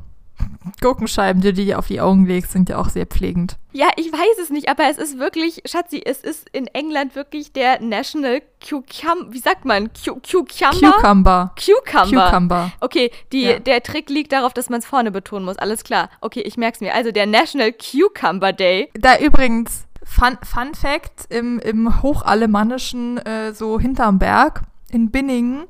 Gurkenscheiben, 0.81 1.40
die 1.42 1.53
du 1.53 1.64
dir 1.64 1.79
auf 1.79 1.87
die 1.87 2.00
Augen 2.00 2.26
legst, 2.26 2.53
sind 2.53 2.68
ja 2.68 2.79
auch 2.79 2.88
sehr 2.88 3.07
pflegend. 3.07 3.57
Ja, 3.72 3.88
ich 3.96 4.12
weiß 4.12 4.38
es 4.42 4.50
nicht, 4.50 4.68
aber 4.68 4.90
es 4.90 4.98
ist 4.98 5.18
wirklich, 5.18 5.62
Schatzi, 5.64 6.03
es 6.05 6.20
ist 6.22 6.48
in 6.50 6.66
England 6.68 7.14
wirklich 7.14 7.53
der 7.53 7.81
National 7.81 8.42
Cucumber, 8.61 9.33
wie 9.33 9.38
sagt 9.38 9.64
man, 9.64 9.90
Cu 9.92 10.14
Cucumber? 10.20 10.90
Cucumber. 11.00 11.55
Cucumber. 11.57 12.26
Cucumber. 12.31 12.72
Okay, 12.81 13.11
die, 13.33 13.42
Ja. 13.42 13.59
der 13.59 13.83
Trick 13.83 14.11
liegt 14.11 14.33
darauf, 14.33 14.53
dass 14.53 14.68
man 14.70 14.81
es 14.81 14.87
vorne 14.87 15.11
betonen 15.11 15.44
muss. 15.44 15.57
Alles 15.59 15.85
klar. 15.85 16.11
Okay, 16.20 16.40
ich 16.40 16.57
merk's 16.57 16.81
mir. 16.81 16.94
Also 16.94 17.12
der 17.12 17.26
National 17.26 17.72
Cucumber 17.72 18.53
Day. 18.53 18.90
Da 18.94 19.18
übrigens, 19.18 19.87
Fun, 20.03 20.37
Fun 20.42 20.74
Fact, 20.74 21.26
im, 21.31 21.59
im 21.61 22.03
Hochalemannischen, 22.03 23.18
äh, 23.18 23.53
so 23.55 23.79
hinterm 23.79 24.18
Berg, 24.18 24.62
in 24.90 25.11
Binningen, 25.11 25.64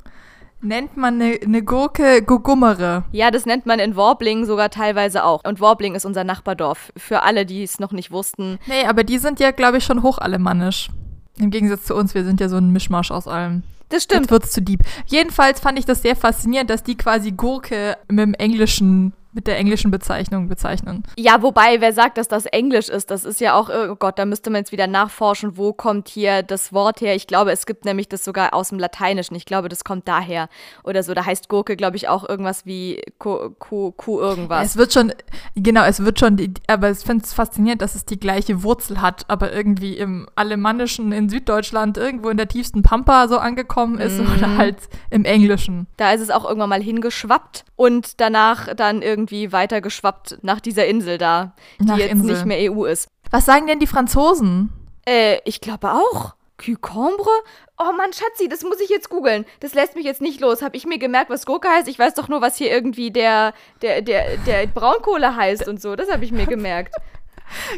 nennt 0.63 0.97
man 0.97 1.21
eine 1.21 1.39
ne 1.47 1.63
Gurke 1.63 2.23
Gugummere. 2.23 3.05
Ja, 3.13 3.31
das 3.31 3.47
nennt 3.47 3.67
man 3.67 3.79
in 3.79 3.97
Warbling 3.97 4.45
sogar 4.45 4.71
teilweise 4.71 5.25
auch. 5.25 5.43
Und 5.45 5.61
Warbling 5.61 5.95
ist 5.95 6.05
unser 6.05 6.25
Nachbardorf. 6.25 6.93
Für 6.97 7.23
alle, 7.23 7.47
die 7.47 7.63
es 7.63 7.81
noch 7.81 7.93
nicht 7.93 8.11
wussten. 8.11 8.59
Nee, 8.67 8.87
aber 8.87 9.05
die 9.05 9.19
sind 9.19 9.41
ja, 9.41 9.51
glaube 9.51 9.79
ich, 9.79 9.85
schon 9.85 10.03
hochalemannisch. 10.03 10.91
Im 11.39 11.51
Gegensatz 11.51 11.85
zu 11.85 11.95
uns, 11.95 12.15
wir 12.15 12.25
sind 12.25 12.41
ja 12.41 12.49
so 12.49 12.57
ein 12.57 12.73
Mischmasch 12.73 13.11
aus 13.11 13.27
allem. 13.27 13.63
Das 13.89 14.05
stimmt. 14.05 14.23
Jetzt 14.23 14.31
wird's 14.31 14.53
zu 14.53 14.63
deep. 14.63 14.83
Jedenfalls 15.07 15.61
fand 15.61 15.79
ich 15.79 15.85
das 15.85 16.03
sehr 16.03 16.15
faszinierend, 16.17 16.71
dass 16.71 16.83
die 16.83 16.97
quasi 16.97 17.33
Gurke 17.33 17.97
mit 18.09 18.21
dem 18.21 18.35
Englischen 18.35 19.13
mit 19.33 19.47
der 19.47 19.59
englischen 19.59 19.91
Bezeichnung 19.91 20.49
bezeichnen. 20.49 21.05
Ja, 21.17 21.43
wobei, 21.43 21.81
wer 21.81 21.93
sagt, 21.93 22.19
dass 22.19 22.29
das 22.29 22.47
Englisch 22.47 22.89
ist, 22.89 23.11
das 23.11 23.25
ist 23.25 23.41
ja 23.41 23.55
auch, 23.55 23.71
oh 23.71 23.95
Gott, 23.97 24.19
da 24.19 24.25
müsste 24.25 24.51
man 24.51 24.61
jetzt 24.61 24.73
wieder 24.73 24.87
nachforschen, 24.87 25.57
wo 25.57 25.73
kommt 25.73 26.09
hier 26.09 26.43
das 26.43 26.73
Wort 26.73 27.01
her. 27.01 27.15
Ich 27.15 27.27
glaube, 27.27 27.53
es 27.53 27.67
gibt 27.67 27.85
nämlich 27.85 28.09
das 28.09 28.25
sogar 28.25 28.55
aus 28.55 28.71
dem 28.71 28.79
Lateinischen. 28.79 29.37
Ich 29.37 29.45
glaube, 29.45 29.69
das 29.69 29.85
kommt 29.85 30.09
daher 30.09 30.49
oder 30.83 31.03
so. 31.03 31.15
Da 31.15 31.25
heißt 31.25 31.49
Gurke, 31.49 31.77
glaube 31.77 31.97
ich, 31.97 32.09
auch 32.09 32.29
irgendwas 32.29 32.67
wie 32.67 33.03
Kuh, 33.19 33.51
Kuh, 33.59 33.93
Kuh 33.93 34.21
irgendwas. 34.21 34.67
Es 34.67 34.77
wird 34.77 34.93
schon, 34.93 35.13
genau, 35.55 35.85
es 35.85 36.05
wird 36.05 36.19
schon, 36.19 36.55
aber 36.67 36.91
ich 36.91 36.99
finde 36.99 37.25
es 37.25 37.33
faszinierend, 37.33 37.83
dass 37.83 37.95
es 37.95 38.05
die 38.05 38.19
gleiche 38.19 38.63
Wurzel 38.63 39.01
hat, 39.01 39.25
aber 39.29 39.53
irgendwie 39.53 39.97
im 39.97 40.29
Alemannischen 40.35 41.13
in 41.13 41.29
Süddeutschland 41.29 41.97
irgendwo 41.97 42.31
in 42.31 42.37
der 42.37 42.49
tiefsten 42.49 42.83
Pampa 42.83 43.29
so 43.29 43.39
angekommen 43.39 43.99
ist 43.99 44.19
mm. 44.19 44.33
oder 44.33 44.57
halt 44.57 44.77
im 45.11 45.25
Englischen. 45.25 45.87
Da 45.97 46.13
ist 46.13 46.21
es 46.21 46.31
auch 46.31 46.45
irgendwann 46.45 46.71
mal 46.71 46.83
hingeschwappt 46.83 47.65
und 47.77 48.21
danach 48.21 48.75
dann 48.75 49.03
irgendwie 49.03 49.20
weitergeschwappt 49.29 50.39
nach 50.43 50.61
dieser 50.61 50.87
Insel 50.87 51.19
da, 51.19 51.55
die 51.81 51.85
nach 51.85 51.99
jetzt 51.99 52.13
Insel. 52.13 52.33
nicht 52.33 52.47
mehr 52.47 52.73
EU 52.73 52.85
ist. 52.85 53.09
Was 53.31 53.45
sagen 53.45 53.67
denn 53.67 53.79
die 53.79 53.87
Franzosen? 53.87 54.73
Äh, 55.07 55.39
ich 55.45 55.61
glaube 55.61 55.93
auch. 55.93 56.35
Cucombre? 56.59 57.31
Oh 57.79 57.93
Mann, 57.97 58.13
Schatzi, 58.13 58.49
das 58.49 58.63
muss 58.63 58.81
ich 58.81 58.91
jetzt 58.91 59.09
googeln. 59.09 59.47
Das 59.61 59.73
lässt 59.75 59.95
mich 59.95 60.05
jetzt 60.05 60.21
nicht 60.21 60.41
los. 60.41 60.63
Habe 60.63 60.77
ich 60.77 60.87
mir 60.87 60.99
gemerkt, 60.99 61.31
was 61.31 61.47
Gurke 61.47 61.69
heißt? 61.69 61.89
Ich 61.89 61.99
weiß 61.99 62.15
doch 62.15 62.29
nur, 62.29 62.43
was 62.43 62.57
hier 62.57 62.71
irgendwie 62.71 63.11
der, 63.11 63.55
der, 63.81 64.03
der, 64.03 64.37
der 64.39 64.67
Braunkohle 64.67 65.35
heißt 65.35 65.67
und 65.67 65.81
so. 65.81 65.97
Das 65.97 66.11
habe 66.11 66.25
ich 66.25 66.33
mir 66.33 66.47
gemerkt. 66.47 66.95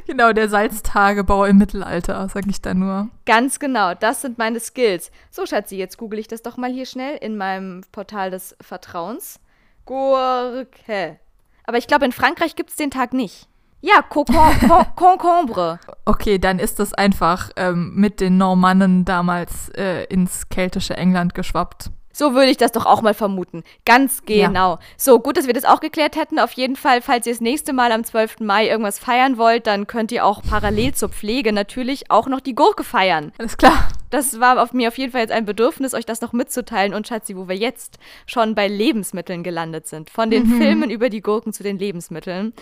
Genau, 0.06 0.34
der 0.34 0.50
Salztagebau 0.50 1.46
im 1.46 1.56
Mittelalter, 1.56 2.28
sag 2.28 2.44
ich 2.46 2.60
da 2.60 2.74
nur. 2.74 3.08
Ganz 3.24 3.58
genau, 3.58 3.94
das 3.94 4.20
sind 4.20 4.36
meine 4.36 4.60
Skills. 4.60 5.10
So, 5.30 5.46
Schatzi, 5.46 5.76
jetzt 5.76 5.96
google 5.96 6.18
ich 6.18 6.28
das 6.28 6.42
doch 6.42 6.58
mal 6.58 6.70
hier 6.70 6.84
schnell 6.84 7.16
in 7.16 7.38
meinem 7.38 7.82
Portal 7.90 8.30
des 8.30 8.54
Vertrauens. 8.60 9.40
Gurke. 9.86 11.18
Aber 11.64 11.78
ich 11.78 11.86
glaube, 11.86 12.04
in 12.04 12.12
Frankreich 12.12 12.56
gibt 12.56 12.70
es 12.70 12.76
den 12.76 12.90
Tag 12.90 13.12
nicht. 13.12 13.48
Ja, 13.80 14.00
Concombre. 14.96 15.80
Okay, 16.04 16.38
dann 16.38 16.60
ist 16.60 16.78
das 16.78 16.94
einfach 16.94 17.50
ähm, 17.56 17.92
mit 17.96 18.20
den 18.20 18.38
Normannen 18.38 19.04
damals 19.04 19.70
äh, 19.70 20.04
ins 20.04 20.48
keltische 20.48 20.96
England 20.96 21.34
geschwappt. 21.34 21.90
So 22.12 22.34
würde 22.34 22.50
ich 22.50 22.58
das 22.58 22.72
doch 22.72 22.86
auch 22.86 23.02
mal 23.02 23.14
vermuten. 23.14 23.64
Ganz 23.84 24.22
genau. 24.24 24.72
Ja. 24.74 24.78
So, 24.96 25.18
gut, 25.18 25.36
dass 25.36 25.46
wir 25.46 25.54
das 25.54 25.64
auch 25.64 25.80
geklärt 25.80 26.14
hätten. 26.14 26.38
Auf 26.38 26.52
jeden 26.52 26.76
Fall, 26.76 27.00
falls 27.00 27.26
ihr 27.26 27.32
das 27.32 27.40
nächste 27.40 27.72
Mal 27.72 27.90
am 27.90 28.04
12. 28.04 28.40
Mai 28.40 28.68
irgendwas 28.68 28.98
feiern 28.98 29.38
wollt, 29.38 29.66
dann 29.66 29.86
könnt 29.86 30.12
ihr 30.12 30.24
auch 30.24 30.42
parallel 30.42 30.94
zur 30.94 31.08
Pflege 31.08 31.52
natürlich 31.52 32.10
auch 32.10 32.28
noch 32.28 32.40
die 32.40 32.54
Gurke 32.54 32.84
feiern. 32.84 33.32
Alles 33.38 33.56
klar. 33.56 33.88
Das 34.12 34.40
war 34.40 34.62
auf 34.62 34.74
mir 34.74 34.88
auf 34.88 34.98
jeden 34.98 35.10
Fall 35.10 35.22
jetzt 35.22 35.32
ein 35.32 35.46
Bedürfnis, 35.46 35.94
euch 35.94 36.04
das 36.04 36.20
noch 36.20 36.34
mitzuteilen. 36.34 36.92
Und 36.92 37.08
Schatzi, 37.08 37.34
wo 37.34 37.48
wir 37.48 37.56
jetzt 37.56 37.98
schon 38.26 38.54
bei 38.54 38.68
Lebensmitteln 38.68 39.42
gelandet 39.42 39.86
sind. 39.86 40.10
Von 40.10 40.30
den 40.30 40.46
mhm. 40.46 40.58
Filmen 40.58 40.90
über 40.90 41.08
die 41.08 41.22
Gurken 41.22 41.54
zu 41.54 41.62
den 41.62 41.78
Lebensmitteln. 41.78 42.52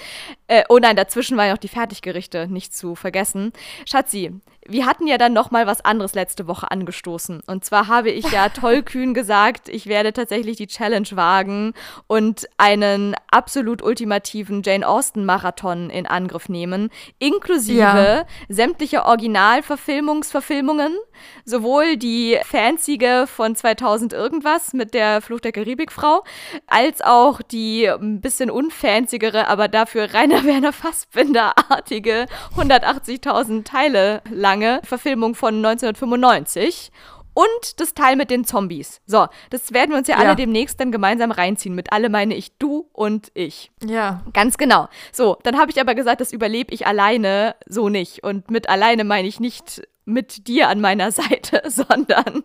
Äh, 0.47 0.63
oh 0.69 0.79
nein, 0.79 0.95
dazwischen 0.95 1.37
waren 1.37 1.49
ja 1.49 1.53
noch 1.53 1.59
die 1.59 1.69
Fertiggerichte, 1.69 2.47
nicht 2.47 2.73
zu 2.75 2.95
vergessen. 2.95 3.53
Schatzi, 3.85 4.33
wir 4.67 4.87
hatten 4.87 5.07
ja 5.07 5.19
dann 5.19 5.33
noch 5.33 5.51
mal 5.51 5.67
was 5.67 5.85
anderes 5.85 6.15
letzte 6.15 6.47
Woche 6.47 6.71
angestoßen. 6.71 7.43
Und 7.47 7.65
zwar 7.65 7.89
habe 7.89 8.11
ich 8.11 8.31
ja 8.31 8.49
tollkühn 8.61 9.15
gesagt, 9.15 9.69
ich 9.69 9.87
werde 9.87 10.13
tatsächlich 10.13 10.57
die 10.57 10.69
Challenge 10.69 11.09
wagen 11.13 11.73
und 12.07 12.49
einen 12.59 13.17
absolut 13.31 13.83
ultimativen 13.83 14.63
Jane 14.63 14.87
Austen 14.87 15.25
Marathon 15.25 15.91
in 15.91 16.07
Angriff 16.07 16.49
nehmen, 16.49 16.91
inklusive 17.19 17.79
ja. 17.79 18.25
sämtlicher 18.49 19.07
Originalverfilmungsverfilmungen, 19.07 20.97
sowohl 21.45 21.97
die 21.97 22.39
fancyge 22.45 23.27
von 23.27 23.55
2000 23.55 24.13
irgendwas 24.13 24.73
mit 24.73 24.95
der 24.95 25.21
Flucht 25.21 25.45
der 25.45 25.53
Karibikfrau, 25.53 26.25
als 26.67 27.01
auch 27.03 27.43
die 27.43 27.87
ein 27.87 28.21
bisschen 28.21 28.51
unfanzigere, 28.51 29.49
aber 29.49 29.69
dafür 29.69 30.13
Rainer 30.15 30.45
Werner 30.51 30.73
Fassbinder-artige 30.73 32.27
180.000 32.57 33.65
Teile 33.65 34.23
lange 34.31 34.81
Verfilmung 34.85 35.35
von 35.35 35.57
1995 35.57 36.91
und 37.35 37.81
das 37.81 37.95
Teil 37.95 38.17
mit 38.17 38.31
den 38.31 38.45
Zombies. 38.45 39.01
So, 39.07 39.27
das 39.51 39.73
werden 39.73 39.91
wir 39.91 39.99
uns 39.99 40.09
ja, 40.09 40.17
ja, 40.17 40.27
alle 40.27 40.37
demnächst 40.37 40.81
dann 40.81 40.93
gemeinsam 40.93 41.31
reinziehen. 41.31 41.75
Mit 41.75 41.93
alle 41.93 42.09
meine 42.09 42.35
ich 42.35 42.57
du 42.59 42.89
und 42.93 43.31
ich. 43.35 43.71
Ja. 43.85 44.23
Ganz 44.33 44.59
genau. 44.59 44.89
So, 45.13 45.39
dann 45.43 45.59
habe 45.59 45.71
ich 45.71 45.81
aber 45.81 45.95
gesagt, 45.95 46.21
das 46.21 46.33
überlebe 46.33 46.73
ich 46.75 46.87
alleine 46.87 47.55
so 47.67 47.89
nicht. 47.89 48.25
Und 48.25 48.51
mit 48.51 48.69
alleine 48.69 49.05
meine 49.05 49.29
ich 49.29 49.41
nicht 49.41 49.83
mit 50.13 50.49
dir 50.49 50.69
an 50.69 50.81
meiner 50.81 51.11
Seite, 51.13 51.63
sondern 51.69 52.45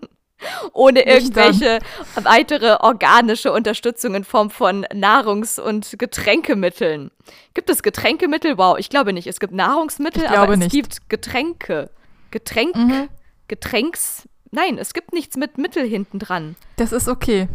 ohne 0.74 1.06
irgendwelche 1.06 1.80
weitere 2.16 2.76
organische 2.82 3.54
Unterstützung 3.54 4.16
in 4.16 4.24
Form 4.24 4.50
von 4.50 4.86
Nahrungs- 4.94 5.60
und 5.60 5.98
Getränkemitteln. 5.98 7.12
Gibt 7.54 7.70
es 7.70 7.84
Getränkemittel? 7.84 8.58
Wow, 8.58 8.78
ich 8.78 8.90
glaube 8.90 9.14
nicht. 9.14 9.28
Es 9.28 9.40
gibt 9.40 9.54
Nahrungsmittel, 9.54 10.28
aber 10.28 10.54
es 10.54 10.60
nicht. 10.60 10.72
gibt 10.72 11.10
Getränke. 11.10 11.90
Getränk, 12.32 12.76
mhm. 12.76 13.10
Getränks. 13.48 14.28
Nein, 14.52 14.78
es 14.78 14.94
gibt 14.94 15.14
nichts 15.14 15.38
mit 15.38 15.58
Mittel 15.58 15.88
hinten 15.88 16.20
dran. 16.20 16.56
Das 16.76 16.92
ist 16.92 17.08
okay. 17.08 17.48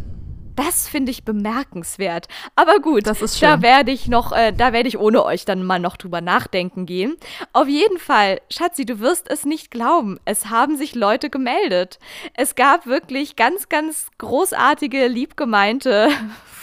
Das 0.66 0.88
finde 0.90 1.10
ich 1.10 1.24
bemerkenswert. 1.24 2.28
Aber 2.54 2.80
gut, 2.80 3.06
das 3.06 3.22
ist 3.22 3.38
schön. 3.38 3.48
da 3.48 3.62
werde 3.62 3.92
ich 3.92 4.08
noch, 4.08 4.32
äh, 4.32 4.52
da 4.52 4.74
werde 4.74 4.90
ich 4.90 4.98
ohne 4.98 5.24
euch 5.24 5.46
dann 5.46 5.64
mal 5.64 5.78
noch 5.78 5.96
drüber 5.96 6.20
nachdenken 6.20 6.84
gehen. 6.84 7.16
Auf 7.54 7.66
jeden 7.66 7.98
Fall, 7.98 8.42
Schatzi, 8.50 8.84
du 8.84 9.00
wirst 9.00 9.30
es 9.30 9.46
nicht 9.46 9.70
glauben. 9.70 10.20
Es 10.26 10.50
haben 10.50 10.76
sich 10.76 10.94
Leute 10.94 11.30
gemeldet. 11.30 11.98
Es 12.34 12.56
gab 12.56 12.86
wirklich 12.86 13.36
ganz, 13.36 13.70
ganz 13.70 14.08
großartige, 14.18 15.06
liebgemeinte 15.06 16.10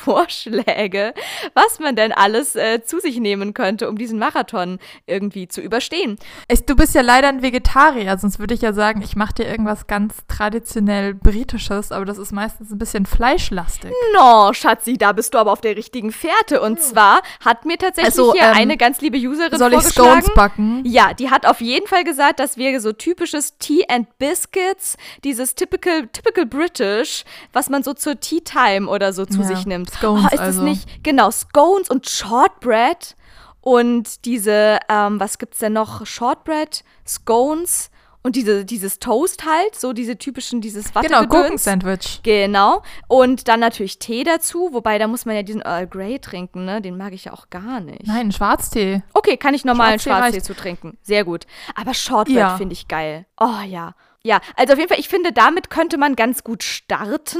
Vorschläge, 0.08 1.14
was 1.54 1.80
man 1.80 1.98
denn 1.98 2.14
alles 2.14 2.56
äh, 2.56 2.82
zu 2.82 3.02
sich 3.02 3.20
nehmen 3.20 3.54
könnte, 3.54 3.90
um 3.90 3.98
diesen 3.98 4.20
Marathon 4.20 4.80
irgendwie 5.06 5.50
zu 5.50 5.60
überstehen. 5.60 6.18
Es, 6.48 6.66
du 6.66 6.78
bist 6.78 6.96
ja 6.96 7.02
leider 7.02 7.28
ein 7.28 7.42
Vegetarier, 7.42 8.18
sonst 8.18 8.40
würde 8.40 8.54
ich 8.54 8.62
ja 8.62 8.72
sagen, 8.72 9.02
ich 9.02 9.18
mache 9.18 9.34
dir 9.34 9.48
irgendwas 9.48 9.86
ganz 9.88 10.16
traditionell 10.30 11.14
Britisches, 11.14 11.92
aber 11.92 12.06
das 12.06 12.18
ist 12.20 12.32
meistens 12.32 12.72
ein 12.72 12.78
bisschen 12.78 13.06
fleischlastig. 13.06 13.92
No, 14.14 14.54
Schatzi, 14.54 14.98
da 14.98 15.12
bist 15.12 15.34
du 15.34 15.40
aber 15.40 15.52
auf 15.52 15.60
der 15.60 15.76
richtigen 15.76 16.14
Fährte. 16.14 16.62
Und 16.62 16.78
hm. 16.78 16.86
zwar 16.86 17.22
hat 17.44 17.66
mir 17.66 17.78
tatsächlich 17.78 18.18
also, 18.18 18.32
hier 18.32 18.44
ähm, 18.44 18.54
eine 18.54 18.78
ganz 18.78 19.02
liebe 19.02 19.18
Userin 19.18 19.60
soll 19.60 19.72
vorgeschlagen. 19.72 20.20
Ich 20.20 20.24
Scones 20.24 20.36
backen? 20.36 20.84
Ja, 20.86 21.14
die 21.14 21.30
hat 21.30 21.46
auf 21.46 21.60
jeden 21.60 21.88
Fall 21.88 22.06
gesagt, 22.06 22.40
dass 22.40 22.56
wir 22.56 22.80
so 22.80 22.94
typisches 22.94 23.58
Tea 23.58 23.84
and 23.90 24.18
Biscuits, 24.20 24.96
dieses 25.26 25.54
typical, 25.56 26.08
typical 26.08 26.46
British, 26.46 27.26
was 27.52 27.70
man 27.70 27.84
so 27.84 27.94
zur 27.94 28.18
Tea 28.22 28.40
Time 28.40 28.88
oder 28.88 29.12
so 29.12 29.26
zu 29.26 29.40
ja. 29.40 29.48
sich 29.48 29.66
nimmt. 29.66 29.97
Scones 29.98 30.26
oh, 30.26 30.34
ist 30.34 30.40
also. 30.40 30.62
das 30.62 30.70
nicht? 30.70 31.04
Genau, 31.04 31.32
Scones 31.32 31.90
und 31.90 32.08
Shortbread 32.08 33.16
und 33.62 34.26
diese, 34.26 34.80
ähm, 34.90 35.20
was 35.20 35.38
gibt's 35.38 35.60
denn 35.60 35.74
noch? 35.74 36.06
Shortbread, 36.06 36.84
Scones 37.06 37.90
und 38.28 38.36
diese, 38.36 38.66
dieses 38.66 39.00
Toast 39.00 39.46
halt, 39.46 39.76
so 39.76 39.94
diese 39.94 40.18
typischen, 40.18 40.60
dieses 40.60 40.94
Watte 40.94 41.08
Genau, 41.08 41.26
Gurkensandwich. 41.26 42.22
Genau. 42.24 42.82
Und 43.08 43.48
dann 43.48 43.62
natürlich 43.62 44.00
Tee 44.00 44.24
dazu, 44.24 44.70
wobei 44.74 44.98
da 44.98 45.08
muss 45.08 45.26
man 45.26 45.36
ja 45.36 45.44
diesen 45.44 45.62
Earl 45.62 45.88
Grey 45.88 46.20
trinken, 46.20 46.66
ne? 46.66 46.82
Den 46.82 46.98
mag 46.98 47.14
ich 47.14 47.26
ja 47.26 47.34
auch 47.34 47.50
gar 47.50 47.80
nicht. 47.80 48.06
Nein, 48.06 48.32
Schwarztee. 48.32 49.02
Okay, 49.14 49.38
kann 49.38 49.54
ich 49.54 49.64
normalen 49.64 50.00
Schwarztee, 50.00 50.32
Schwarztee 50.32 50.42
zu 50.42 50.56
trinken. 50.56 50.98
Sehr 51.02 51.24
gut. 51.24 51.46
Aber 51.76 51.94
Shortbread 51.94 52.38
ja. 52.38 52.58
finde 52.58 52.74
ich 52.74 52.88
geil. 52.90 53.26
Oh 53.40 53.62
ja. 53.66 53.96
Ja, 54.24 54.42
also 54.58 54.74
auf 54.74 54.80
jeden 54.80 54.90
Fall, 54.90 55.00
ich 55.00 55.08
finde, 55.08 55.32
damit 55.32 55.70
könnte 55.70 55.98
man 55.98 56.18
ganz 56.18 56.44
gut 56.44 56.64
starten. 56.64 57.40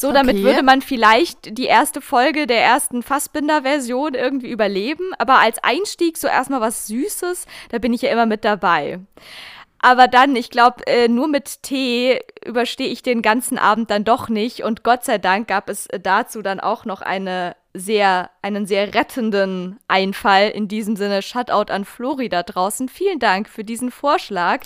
So, 0.00 0.12
damit 0.12 0.36
okay. 0.36 0.44
würde 0.44 0.62
man 0.62 0.80
vielleicht 0.80 1.58
die 1.58 1.64
erste 1.64 2.00
Folge 2.00 2.46
der 2.46 2.62
ersten 2.62 3.02
Fassbinder-Version 3.02 4.14
irgendwie 4.14 4.48
überleben. 4.48 5.10
Aber 5.18 5.40
als 5.40 5.58
Einstieg 5.64 6.18
so 6.18 6.28
erstmal 6.28 6.60
was 6.60 6.86
Süßes, 6.86 7.46
da 7.70 7.78
bin 7.78 7.92
ich 7.92 8.02
ja 8.02 8.12
immer 8.12 8.24
mit 8.24 8.44
dabei. 8.44 9.00
Aber 9.80 10.06
dann, 10.06 10.36
ich 10.36 10.50
glaube, 10.50 10.86
äh, 10.86 11.08
nur 11.08 11.26
mit 11.26 11.64
Tee 11.64 12.20
überstehe 12.46 12.86
ich 12.86 13.02
den 13.02 13.22
ganzen 13.22 13.58
Abend 13.58 13.90
dann 13.90 14.04
doch 14.04 14.28
nicht. 14.28 14.62
Und 14.62 14.84
Gott 14.84 15.04
sei 15.04 15.18
Dank 15.18 15.48
gab 15.48 15.68
es 15.68 15.88
dazu 16.00 16.42
dann 16.42 16.60
auch 16.60 16.84
noch 16.84 17.02
eine 17.02 17.56
sehr, 17.74 18.30
einen 18.42 18.66
sehr 18.66 18.94
rettenden 18.94 19.78
Einfall. 19.88 20.48
In 20.48 20.68
diesem 20.68 20.96
Sinne, 20.96 21.22
Shutout 21.22 21.72
an 21.72 21.84
Florida 21.84 22.42
draußen. 22.42 22.88
Vielen 22.88 23.18
Dank 23.18 23.48
für 23.48 23.64
diesen 23.64 23.90
Vorschlag. 23.90 24.62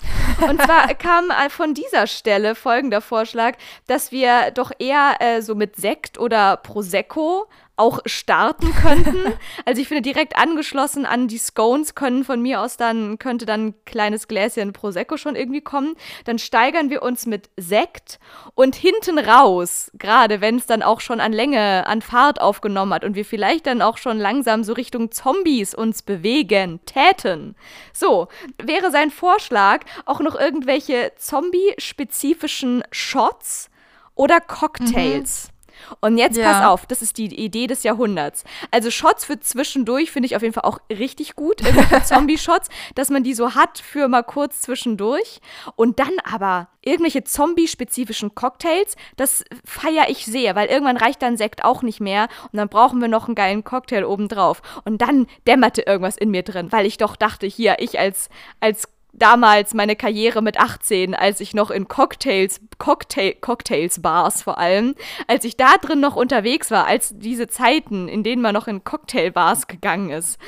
Und 0.47 0.61
zwar 0.61 0.87
kam 0.95 1.29
äh, 1.29 1.49
von 1.49 1.73
dieser 1.73 2.07
Stelle 2.07 2.55
folgender 2.55 3.01
Vorschlag, 3.01 3.57
dass 3.87 4.11
wir 4.11 4.51
doch 4.51 4.71
eher 4.79 5.15
äh, 5.19 5.41
so 5.41 5.55
mit 5.55 5.75
Sekt 5.75 6.17
oder 6.17 6.57
Prosecco 6.57 7.47
auch 7.75 7.99
starten 8.05 8.73
könnten. 8.81 9.33
also 9.65 9.81
ich 9.81 9.87
finde 9.87 10.03
direkt 10.03 10.37
angeschlossen 10.37 11.05
an 11.05 11.27
die 11.27 11.37
Scones 11.37 11.95
können 11.95 12.23
von 12.23 12.41
mir 12.41 12.61
aus 12.61 12.77
dann, 12.77 13.17
könnte 13.17 13.45
dann 13.45 13.67
ein 13.67 13.85
kleines 13.85 14.27
Gläschen 14.27 14.73
Prosecco 14.73 15.17
schon 15.17 15.35
irgendwie 15.35 15.61
kommen. 15.61 15.95
Dann 16.25 16.37
steigern 16.37 16.89
wir 16.89 17.01
uns 17.01 17.25
mit 17.25 17.49
Sekt 17.57 18.19
und 18.53 18.75
hinten 18.75 19.17
raus, 19.17 19.91
gerade 19.95 20.41
wenn 20.41 20.57
es 20.57 20.65
dann 20.65 20.83
auch 20.83 21.01
schon 21.01 21.19
an 21.19 21.33
Länge, 21.33 21.87
an 21.87 22.01
Fahrt 22.01 22.39
aufgenommen 22.39 22.92
hat 22.93 23.03
und 23.03 23.15
wir 23.15 23.25
vielleicht 23.25 23.65
dann 23.65 23.81
auch 23.81 23.97
schon 23.97 24.17
langsam 24.17 24.63
so 24.63 24.73
Richtung 24.73 25.11
Zombies 25.11 25.75
uns 25.75 26.01
bewegen, 26.01 26.79
täten. 26.85 27.55
So, 27.91 28.27
wäre 28.61 28.91
sein 28.91 29.11
Vorschlag 29.11 29.81
auch 30.05 30.19
noch 30.19 30.39
irgendwelche 30.39 31.11
zombie-spezifischen 31.17 32.83
Shots 32.91 33.69
oder 34.15 34.39
Cocktails. 34.39 35.47
Mhm. 35.47 35.52
Und 36.01 36.17
jetzt 36.17 36.37
Ja. 36.37 36.51
pass 36.51 36.65
auf, 36.67 36.85
das 36.85 37.01
ist 37.01 37.17
die 37.17 37.33
Idee 37.33 37.67
des 37.67 37.83
Jahrhunderts. 37.83 38.43
Also 38.71 38.91
Shots 38.91 39.25
für 39.25 39.39
zwischendurch 39.39 40.11
finde 40.11 40.27
ich 40.27 40.35
auf 40.35 40.41
jeden 40.41 40.53
Fall 40.53 40.63
auch 40.65 40.79
richtig 40.89 41.35
gut. 41.35 41.61
Zombie-Shots, 42.05 42.69
dass 42.95 43.09
man 43.09 43.23
die 43.23 43.33
so 43.33 43.55
hat 43.55 43.79
für 43.79 44.07
mal 44.07 44.23
kurz 44.23 44.61
zwischendurch. 44.61 45.39
Und 45.75 45.99
dann 45.99 46.11
aber 46.23 46.67
irgendwelche 46.81 47.23
Zombie-spezifischen 47.23 48.35
Cocktails, 48.35 48.95
das 49.15 49.43
feiere 49.63 50.09
ich 50.09 50.25
sehr, 50.25 50.55
weil 50.55 50.67
irgendwann 50.67 50.97
reicht 50.97 51.21
dann 51.21 51.37
Sekt 51.37 51.63
auch 51.63 51.81
nicht 51.81 52.01
mehr 52.01 52.27
und 52.51 52.57
dann 52.57 52.67
brauchen 52.69 52.99
wir 52.99 53.07
noch 53.07 53.27
einen 53.27 53.35
geilen 53.35 53.63
Cocktail 53.63 54.03
obendrauf. 54.05 54.61
Und 54.83 55.01
dann 55.01 55.27
dämmerte 55.47 55.83
irgendwas 55.83 56.17
in 56.17 56.29
mir 56.31 56.43
drin, 56.43 56.71
weil 56.71 56.85
ich 56.85 56.97
doch 56.97 57.15
dachte, 57.15 57.47
hier, 57.47 57.77
ich 57.79 57.99
als, 57.99 58.29
als 58.59 58.89
damals 59.13 59.73
meine 59.73 59.95
Karriere 59.95 60.41
mit 60.41 60.59
18, 60.59 61.15
als 61.15 61.39
ich 61.39 61.53
noch 61.53 61.71
in 61.71 61.87
Cocktails, 61.87 62.59
Cocktail, 62.79 63.35
Cocktails 63.39 64.01
Bars 64.01 64.41
vor 64.41 64.57
allem, 64.57 64.95
als 65.27 65.45
ich 65.45 65.55
da 65.55 65.75
drin 65.79 65.99
noch 65.99 66.15
unterwegs 66.15 66.71
war, 66.71 66.87
als 66.87 67.13
diese 67.15 67.47
Zeiten, 67.47 68.07
in 68.09 68.23
denen 68.23 68.41
man 68.41 68.53
noch 68.53 68.67
in 68.67 68.83
Cocktailbars 68.83 69.67
gegangen 69.67 70.09
ist. 70.09 70.39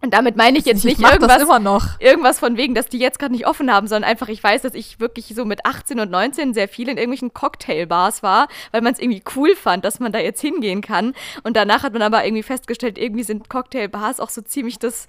Und 0.00 0.14
damit 0.14 0.36
meine 0.36 0.58
ich 0.58 0.64
jetzt 0.64 0.84
nicht 0.84 0.98
ich 0.98 1.02
mach 1.02 1.12
irgendwas, 1.12 1.42
irgendwas 1.98 2.38
von 2.38 2.56
wegen, 2.56 2.74
dass 2.74 2.86
die 2.86 2.98
jetzt 2.98 3.18
gerade 3.18 3.32
nicht 3.32 3.46
offen 3.46 3.72
haben, 3.72 3.88
sondern 3.88 4.08
einfach, 4.08 4.28
ich 4.28 4.42
weiß, 4.42 4.62
dass 4.62 4.74
ich 4.74 5.00
wirklich 5.00 5.26
so 5.34 5.44
mit 5.44 5.66
18 5.66 5.98
und 5.98 6.10
19 6.10 6.54
sehr 6.54 6.68
viel 6.68 6.88
in 6.88 6.98
irgendwelchen 6.98 7.34
Cocktailbars 7.34 8.22
war, 8.22 8.46
weil 8.70 8.80
man 8.80 8.92
es 8.92 9.00
irgendwie 9.00 9.22
cool 9.34 9.56
fand, 9.56 9.84
dass 9.84 9.98
man 9.98 10.12
da 10.12 10.20
jetzt 10.20 10.40
hingehen 10.40 10.82
kann. 10.82 11.14
Und 11.42 11.56
danach 11.56 11.82
hat 11.82 11.92
man 11.94 12.02
aber 12.02 12.24
irgendwie 12.24 12.44
festgestellt, 12.44 12.96
irgendwie 12.96 13.24
sind 13.24 13.48
Cocktailbars 13.48 14.20
auch 14.20 14.30
so 14.30 14.40
ziemlich 14.40 14.78
das 14.78 15.06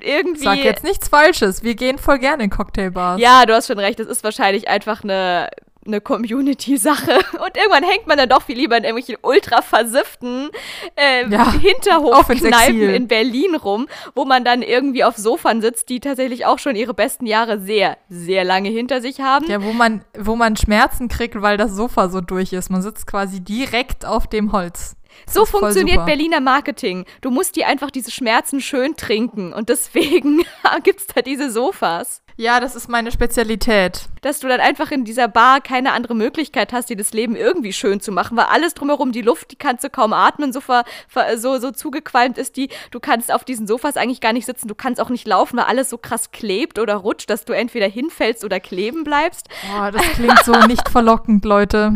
irgendwie. 0.00 0.44
Sag 0.44 0.58
jetzt 0.58 0.84
nichts 0.84 1.08
Falsches. 1.08 1.62
Wir 1.62 1.74
gehen 1.74 1.98
voll 1.98 2.18
gerne 2.18 2.44
in 2.44 2.50
Cocktailbars. 2.50 3.20
Ja, 3.20 3.46
du 3.46 3.54
hast 3.54 3.66
schon 3.66 3.78
recht, 3.78 3.98
das 3.98 4.06
ist 4.06 4.24
wahrscheinlich 4.24 4.68
einfach 4.68 5.02
eine 5.02 5.48
eine 5.88 6.00
Community-Sache. 6.00 7.12
Und 7.32 7.56
irgendwann 7.56 7.82
hängt 7.82 8.06
man 8.06 8.16
dann 8.16 8.28
doch 8.28 8.42
viel 8.42 8.56
lieber 8.56 8.76
in 8.76 8.84
irgendwelchen 8.84 9.16
ultra 9.22 9.62
versifften 9.62 10.50
äh, 10.94 11.26
Ja, 11.28 11.52
Hinterhofkneipen 11.52 12.90
in 12.90 13.08
Berlin 13.08 13.56
rum, 13.56 13.88
wo 14.14 14.24
man 14.24 14.44
dann 14.44 14.62
irgendwie 14.62 15.02
auf 15.02 15.16
Sofern 15.16 15.60
sitzt, 15.60 15.88
die 15.88 16.00
tatsächlich 16.00 16.46
auch 16.46 16.58
schon 16.58 16.76
ihre 16.76 16.94
besten 16.94 17.26
Jahre 17.26 17.58
sehr, 17.58 17.96
sehr 18.08 18.44
lange 18.44 18.68
hinter 18.68 19.00
sich 19.00 19.20
haben. 19.20 19.46
Ja, 19.48 19.62
wo 19.62 19.72
man, 19.72 20.04
wo 20.16 20.36
man 20.36 20.56
Schmerzen 20.56 21.08
kriegt, 21.08 21.40
weil 21.40 21.56
das 21.56 21.72
Sofa 21.72 22.08
so 22.08 22.20
durch 22.20 22.52
ist. 22.52 22.70
Man 22.70 22.82
sitzt 22.82 23.06
quasi 23.06 23.40
direkt 23.40 24.04
auf 24.04 24.26
dem 24.26 24.52
Holz. 24.52 24.94
So 25.26 25.44
funktioniert. 25.44 26.06
Berliner 26.06 26.40
Marketing. 26.40 27.04
Du 27.20 27.30
musst 27.30 27.56
dir 27.56 27.66
einfach 27.66 27.90
diese 27.90 28.10
Schmerzen 28.10 28.60
schön 28.60 28.96
trinken. 28.96 29.52
Und 29.52 29.68
deswegen 29.68 30.42
gibt's 30.84 31.06
da 31.06 31.22
diese 31.22 31.50
Sofas. 31.50 32.22
Ja, 32.36 32.60
das 32.60 32.76
ist 32.76 32.88
meine 32.88 33.10
Spezialität. 33.10 34.08
Dass 34.20 34.40
du 34.40 34.48
dann 34.48 34.60
einfach 34.60 34.90
in 34.90 35.04
dieser 35.04 35.28
Bar 35.28 35.60
keine 35.60 35.92
andere 35.92 36.14
Möglichkeit 36.14 36.72
hast, 36.72 36.90
dir 36.90 36.96
das 36.96 37.12
Leben 37.12 37.36
irgendwie 37.36 37.72
schön 37.72 38.00
zu 38.00 38.12
machen, 38.12 38.36
weil 38.36 38.46
alles 38.46 38.74
drumherum, 38.74 39.12
die 39.12 39.22
Luft, 39.22 39.50
die 39.50 39.56
kannst 39.56 39.84
du 39.84 39.90
kaum 39.90 40.12
atmen, 40.12 40.52
so, 40.52 40.60
ver, 40.60 40.84
ver, 41.08 41.38
so, 41.38 41.58
so 41.58 41.70
zugequalmt 41.70 42.38
ist 42.38 42.56
die. 42.56 42.68
Du 42.90 43.00
kannst 43.00 43.32
auf 43.32 43.44
diesen 43.44 43.66
Sofas 43.66 43.96
eigentlich 43.96 44.20
gar 44.20 44.32
nicht 44.32 44.46
sitzen, 44.46 44.68
du 44.68 44.74
kannst 44.74 45.00
auch 45.00 45.10
nicht 45.10 45.26
laufen, 45.26 45.58
weil 45.58 45.64
alles 45.64 45.90
so 45.90 45.98
krass 45.98 46.30
klebt 46.30 46.78
oder 46.78 46.96
rutscht, 46.96 47.30
dass 47.30 47.44
du 47.44 47.52
entweder 47.52 47.86
hinfällst 47.86 48.44
oder 48.44 48.60
kleben 48.60 49.04
bleibst. 49.04 49.48
Boah, 49.70 49.90
das 49.90 50.02
klingt 50.12 50.44
so 50.44 50.52
nicht 50.66 50.88
verlockend, 50.90 51.44
Leute. 51.44 51.94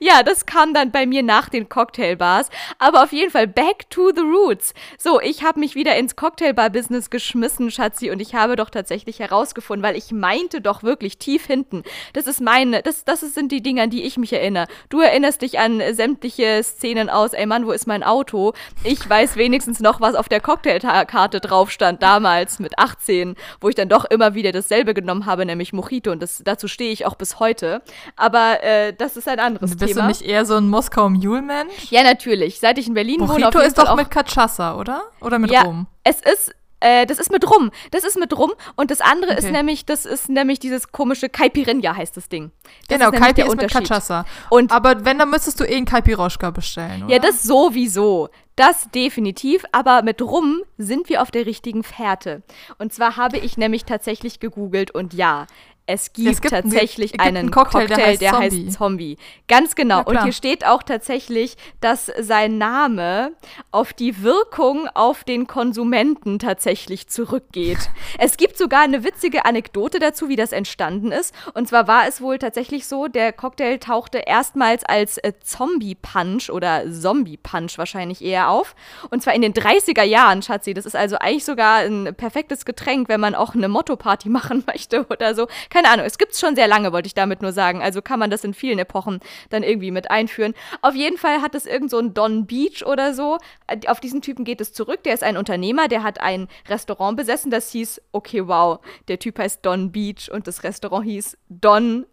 Ja, 0.00 0.22
das 0.22 0.46
kam 0.46 0.74
dann 0.74 0.90
bei 0.90 1.06
mir 1.06 1.22
nach 1.22 1.48
den 1.48 1.68
Cocktailbars. 1.68 2.50
Aber 2.78 3.02
auf 3.02 3.12
jeden 3.12 3.30
Fall 3.30 3.46
back 3.46 3.90
to 3.90 4.10
the 4.14 4.22
roots. 4.22 4.74
So, 4.98 5.20
ich 5.20 5.42
habe 5.42 5.60
mich 5.60 5.74
wieder 5.74 5.96
ins 5.96 6.16
Cocktailbar-Business 6.16 7.10
geschmissen, 7.10 7.70
Schatzi, 7.70 8.10
und 8.10 8.20
ich 8.20 8.34
habe 8.34 8.56
doch 8.56 8.70
tatsächlich 8.70 9.18
herausgefunden, 9.18 9.82
weil 9.82 9.96
ich 9.96 10.12
meinte 10.12 10.60
doch 10.60 10.82
wirklich 10.82 11.18
tief 11.18 11.47
hinten, 11.48 11.82
das 12.12 12.28
ist 12.28 12.40
meine, 12.40 12.82
das, 12.82 13.04
das 13.04 13.20
sind 13.20 13.50
die 13.50 13.62
Dinge, 13.62 13.82
an 13.82 13.90
die 13.90 14.04
ich 14.04 14.16
mich 14.16 14.32
erinnere. 14.32 14.66
Du 14.88 15.00
erinnerst 15.00 15.42
dich 15.42 15.58
an 15.58 15.82
sämtliche 15.92 16.62
Szenen 16.62 17.10
aus, 17.10 17.32
ey 17.32 17.46
Mann, 17.46 17.66
wo 17.66 17.72
ist 17.72 17.88
mein 17.88 18.04
Auto? 18.04 18.52
Ich 18.84 19.08
weiß 19.08 19.34
wenigstens 19.34 19.80
noch, 19.80 20.00
was 20.00 20.14
auf 20.14 20.28
der 20.28 20.40
Cocktailkarte 20.40 21.40
drauf 21.40 21.70
stand, 21.70 22.02
damals 22.02 22.60
mit 22.60 22.78
18, 22.78 23.34
wo 23.60 23.68
ich 23.68 23.74
dann 23.74 23.88
doch 23.88 24.04
immer 24.04 24.34
wieder 24.34 24.52
dasselbe 24.52 24.94
genommen 24.94 25.26
habe, 25.26 25.44
nämlich 25.44 25.72
Mojito. 25.72 26.12
Und 26.12 26.22
das, 26.22 26.42
dazu 26.44 26.68
stehe 26.68 26.92
ich 26.92 27.06
auch 27.06 27.16
bis 27.16 27.40
heute. 27.40 27.82
Aber 28.16 28.62
äh, 28.62 28.92
das 28.92 29.16
ist 29.16 29.28
ein 29.28 29.40
anderes 29.40 29.76
Bist 29.76 29.92
Thema. 29.92 30.02
du 30.02 30.08
nicht 30.08 30.22
eher 30.22 30.44
so 30.44 30.54
ein 30.54 30.68
Moskau 30.68 31.08
Mule-Mensch? 31.08 31.90
Ja, 31.90 32.02
natürlich. 32.02 32.60
Seit 32.60 32.78
ich 32.78 32.86
in 32.86 32.94
Berlin 32.94 33.20
wohne, 33.20 33.32
auf 33.32 33.38
Mojito 33.38 33.58
jeden 33.58 33.68
ist 33.68 33.76
Fall 33.76 33.86
doch 33.86 33.96
mit 33.96 34.10
Cachaça, 34.10 34.76
oder? 34.76 35.02
Oder 35.20 35.38
mit 35.38 35.50
ja, 35.50 35.62
Rum? 35.62 35.86
es 36.08 36.20
ist 36.20 36.54
äh, 36.80 37.06
das 37.06 37.18
ist 37.18 37.30
mit 37.30 37.48
rum. 37.50 37.70
Das 37.90 38.04
ist 38.04 38.18
mit 38.18 38.36
rum. 38.36 38.52
Und 38.76 38.90
das 38.90 39.00
andere 39.00 39.32
ist 39.34 39.44
Okay. 39.44 39.52
nämlich, 39.52 39.84
das 39.86 40.04
ist 40.06 40.28
nämlich 40.28 40.58
dieses 40.58 40.92
komische 40.92 41.28
Caipirinha 41.28 41.94
heißt 41.96 42.16
das 42.16 42.28
Ding. 42.28 42.50
Das 42.88 42.98
Genau, 42.98 43.10
ist 43.10 43.20
Kaipi 43.20 43.34
der 43.34 43.46
ist 43.46 43.56
mit. 43.56 43.70
Cachaça. 43.70 44.24
Und 44.50 44.72
Aber 44.72 45.04
wenn, 45.04 45.18
dann 45.18 45.30
müsstest 45.30 45.58
du 45.60 45.64
eh 45.64 45.76
einen 45.76 45.86
Kaipiroschka 45.86 46.50
bestellen, 46.50 47.04
oder? 47.04 47.12
ja, 47.14 47.18
das 47.18 47.42
sowieso. 47.42 48.28
Das 48.56 48.88
definitiv, 48.92 49.64
aber 49.72 50.02
mit 50.02 50.20
Rum 50.20 50.62
sind 50.78 51.08
wir 51.08 51.22
auf 51.22 51.30
der 51.30 51.46
richtigen 51.46 51.84
Fährte. 51.84 52.42
Und 52.78 52.92
zwar 52.92 53.16
habe 53.16 53.38
ich 53.38 53.56
nämlich 53.56 53.84
tatsächlich 53.84 54.40
gegoogelt 54.40 54.90
und 54.90 55.14
ja, 55.14 55.46
es 55.88 56.12
gibt, 56.12 56.28
Es 56.28 56.40
gibt 56.42 56.52
tatsächlich 56.52 57.12
gibt 57.12 57.24
einen 57.24 57.50
Cocktail, 57.50 57.86
Cocktail, 57.86 58.16
der, 58.16 58.16
der 58.18 58.32
heißt 58.32 58.48
heißt, 58.48 58.72
Zombie. 58.72 58.72
Zombie. 58.72 59.16
Ganz 59.48 59.74
genau. 59.74 60.02
Und 60.04 60.22
hier 60.22 60.32
steht 60.32 60.66
auch 60.66 60.82
tatsächlich, 60.82 61.56
dass 61.80 62.12
sein 62.20 62.58
Name 62.58 63.32
auf 63.70 63.92
die 63.92 64.22
Wirkung 64.22 64.88
auf 64.94 65.24
den 65.24 65.46
Konsumenten 65.46 66.38
tatsächlich 66.38 67.08
zurückgeht. 67.08 67.78
es 68.18 68.36
gibt 68.36 68.58
sogar 68.58 68.82
eine 68.82 69.04
witzige 69.04 69.44
Anekdote 69.44 69.98
dazu, 69.98 70.28
wie 70.28 70.36
das 70.36 70.52
entstanden 70.52 71.12
ist. 71.12 71.34
Und 71.54 71.68
zwar 71.68 71.88
war 71.88 72.06
es 72.06 72.20
wohl 72.20 72.38
tatsächlich 72.38 72.86
so, 72.86 73.08
der 73.08 73.32
Cocktail 73.32 73.78
tauchte 73.78 74.18
erstmals 74.18 74.84
als 74.84 75.18
äh, 75.18 75.32
Zombie-Punch 75.42 76.50
oder 76.50 76.90
Zombie-Punch 76.90 77.78
wahrscheinlich 77.78 78.22
eher 78.22 78.50
auf. 78.50 78.74
Und 79.10 79.22
zwar 79.22 79.34
in 79.34 79.42
den 79.42 79.54
30er 79.54 80.02
Jahren, 80.02 80.42
Schatzi. 80.42 80.74
Das 80.74 80.86
ist 80.86 80.96
also 80.96 81.16
eigentlich 81.16 81.44
sogar 81.44 81.78
ein 81.78 82.14
perfektes 82.14 82.64
Getränk, 82.64 83.08
wenn 83.08 83.20
man 83.20 83.34
auch 83.34 83.54
eine 83.54 83.68
Motto-Party 83.68 84.28
machen 84.38 84.64
möchte 84.66 85.06
oder 85.08 85.34
so. 85.34 85.48
Keine 85.78 85.90
Ahnung, 85.90 86.06
es 86.06 86.18
gibt's 86.18 86.40
schon 86.40 86.56
sehr 86.56 86.66
lange, 86.66 86.92
wollte 86.92 87.06
ich 87.06 87.14
damit 87.14 87.40
nur 87.40 87.52
sagen. 87.52 87.82
Also 87.82 88.02
kann 88.02 88.18
man 88.18 88.30
das 88.30 88.42
in 88.42 88.52
vielen 88.52 88.80
Epochen 88.80 89.20
dann 89.48 89.62
irgendwie 89.62 89.92
mit 89.92 90.10
einführen. 90.10 90.54
Auf 90.82 90.96
jeden 90.96 91.16
Fall 91.18 91.40
hat 91.40 91.54
es 91.54 91.66
irgend 91.66 91.92
so 91.92 92.00
ein 92.00 92.14
Don 92.14 92.46
Beach 92.46 92.84
oder 92.84 93.14
so. 93.14 93.38
Auf 93.86 94.00
diesen 94.00 94.20
Typen 94.20 94.44
geht 94.44 94.60
es 94.60 94.72
zurück. 94.72 95.04
Der 95.04 95.14
ist 95.14 95.22
ein 95.22 95.36
Unternehmer, 95.36 95.86
der 95.86 96.02
hat 96.02 96.20
ein 96.20 96.48
Restaurant 96.68 97.16
besessen, 97.16 97.52
das 97.52 97.70
hieß, 97.70 98.02
okay, 98.10 98.48
wow, 98.48 98.80
der 99.06 99.20
Typ 99.20 99.38
heißt 99.38 99.64
Don 99.64 99.92
Beach 99.92 100.28
und 100.32 100.48
das 100.48 100.64
Restaurant 100.64 101.06
hieß 101.06 101.38
Don 101.48 102.06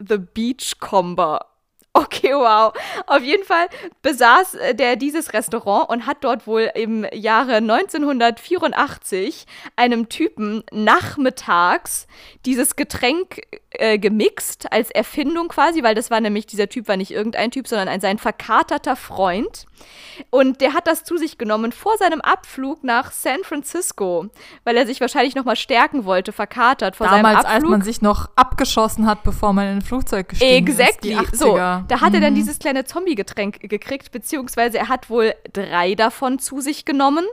the 0.00 0.18
Beachcomber. 0.18 1.51
Okay, 2.12 2.34
wow. 2.34 2.72
Auf 3.06 3.22
jeden 3.22 3.44
Fall 3.44 3.68
besaß 4.02 4.54
äh, 4.54 4.74
der 4.74 4.96
dieses 4.96 5.32
Restaurant 5.32 5.88
und 5.88 6.06
hat 6.06 6.18
dort 6.20 6.46
wohl 6.46 6.70
im 6.74 7.06
Jahre 7.12 7.54
1984 7.56 9.46
einem 9.76 10.08
Typen 10.08 10.62
nachmittags 10.72 12.06
dieses 12.44 12.76
Getränk 12.76 13.40
äh, 13.70 13.98
gemixt 13.98 14.70
als 14.72 14.90
Erfindung 14.90 15.48
quasi, 15.48 15.82
weil 15.82 15.94
das 15.94 16.10
war 16.10 16.20
nämlich, 16.20 16.46
dieser 16.46 16.68
Typ 16.68 16.88
war 16.88 16.96
nicht 16.96 17.10
irgendein 17.10 17.50
Typ, 17.50 17.66
sondern 17.66 17.88
ein 17.88 18.00
sein 18.00 18.18
verkaterter 18.18 18.96
Freund. 18.96 19.66
Und 20.30 20.60
der 20.60 20.74
hat 20.74 20.86
das 20.86 21.04
zu 21.04 21.16
sich 21.16 21.38
genommen 21.38 21.72
vor 21.72 21.96
seinem 21.98 22.20
Abflug 22.20 22.84
nach 22.84 23.10
San 23.10 23.42
Francisco, 23.42 24.26
weil 24.64 24.76
er 24.76 24.86
sich 24.86 25.00
wahrscheinlich 25.00 25.34
nochmal 25.34 25.56
stärken 25.56 26.04
wollte, 26.04 26.32
verkatert 26.32 26.96
vor 26.96 27.06
Damals, 27.06 27.22
seinem 27.22 27.36
als 27.36 27.46
Abflug. 27.46 27.70
man 27.70 27.82
sich 27.82 28.02
noch 28.02 28.30
abgeschossen 28.36 29.06
hat, 29.06 29.22
bevor 29.22 29.52
man 29.52 29.66
in 29.66 29.76
ein 29.78 29.82
Flugzeug 29.82 30.28
gestiegen 30.28 30.66
Exactly. 30.66 31.12
ist. 31.14 31.34
80er. 31.34 31.36
So, 31.36 31.56
da 31.56 32.00
hat 32.02 32.14
er 32.14 32.20
dann 32.20 32.32
Mhm. 32.32 32.36
dieses 32.36 32.58
kleine 32.58 32.84
Zombie-Getränk 32.84 33.60
gekriegt, 33.68 34.10
beziehungsweise 34.12 34.78
er 34.78 34.88
hat 34.88 35.08
wohl 35.10 35.34
drei 35.52 35.94
davon 35.94 36.38
zu 36.38 36.60
sich 36.60 36.84
genommen. 36.84 37.24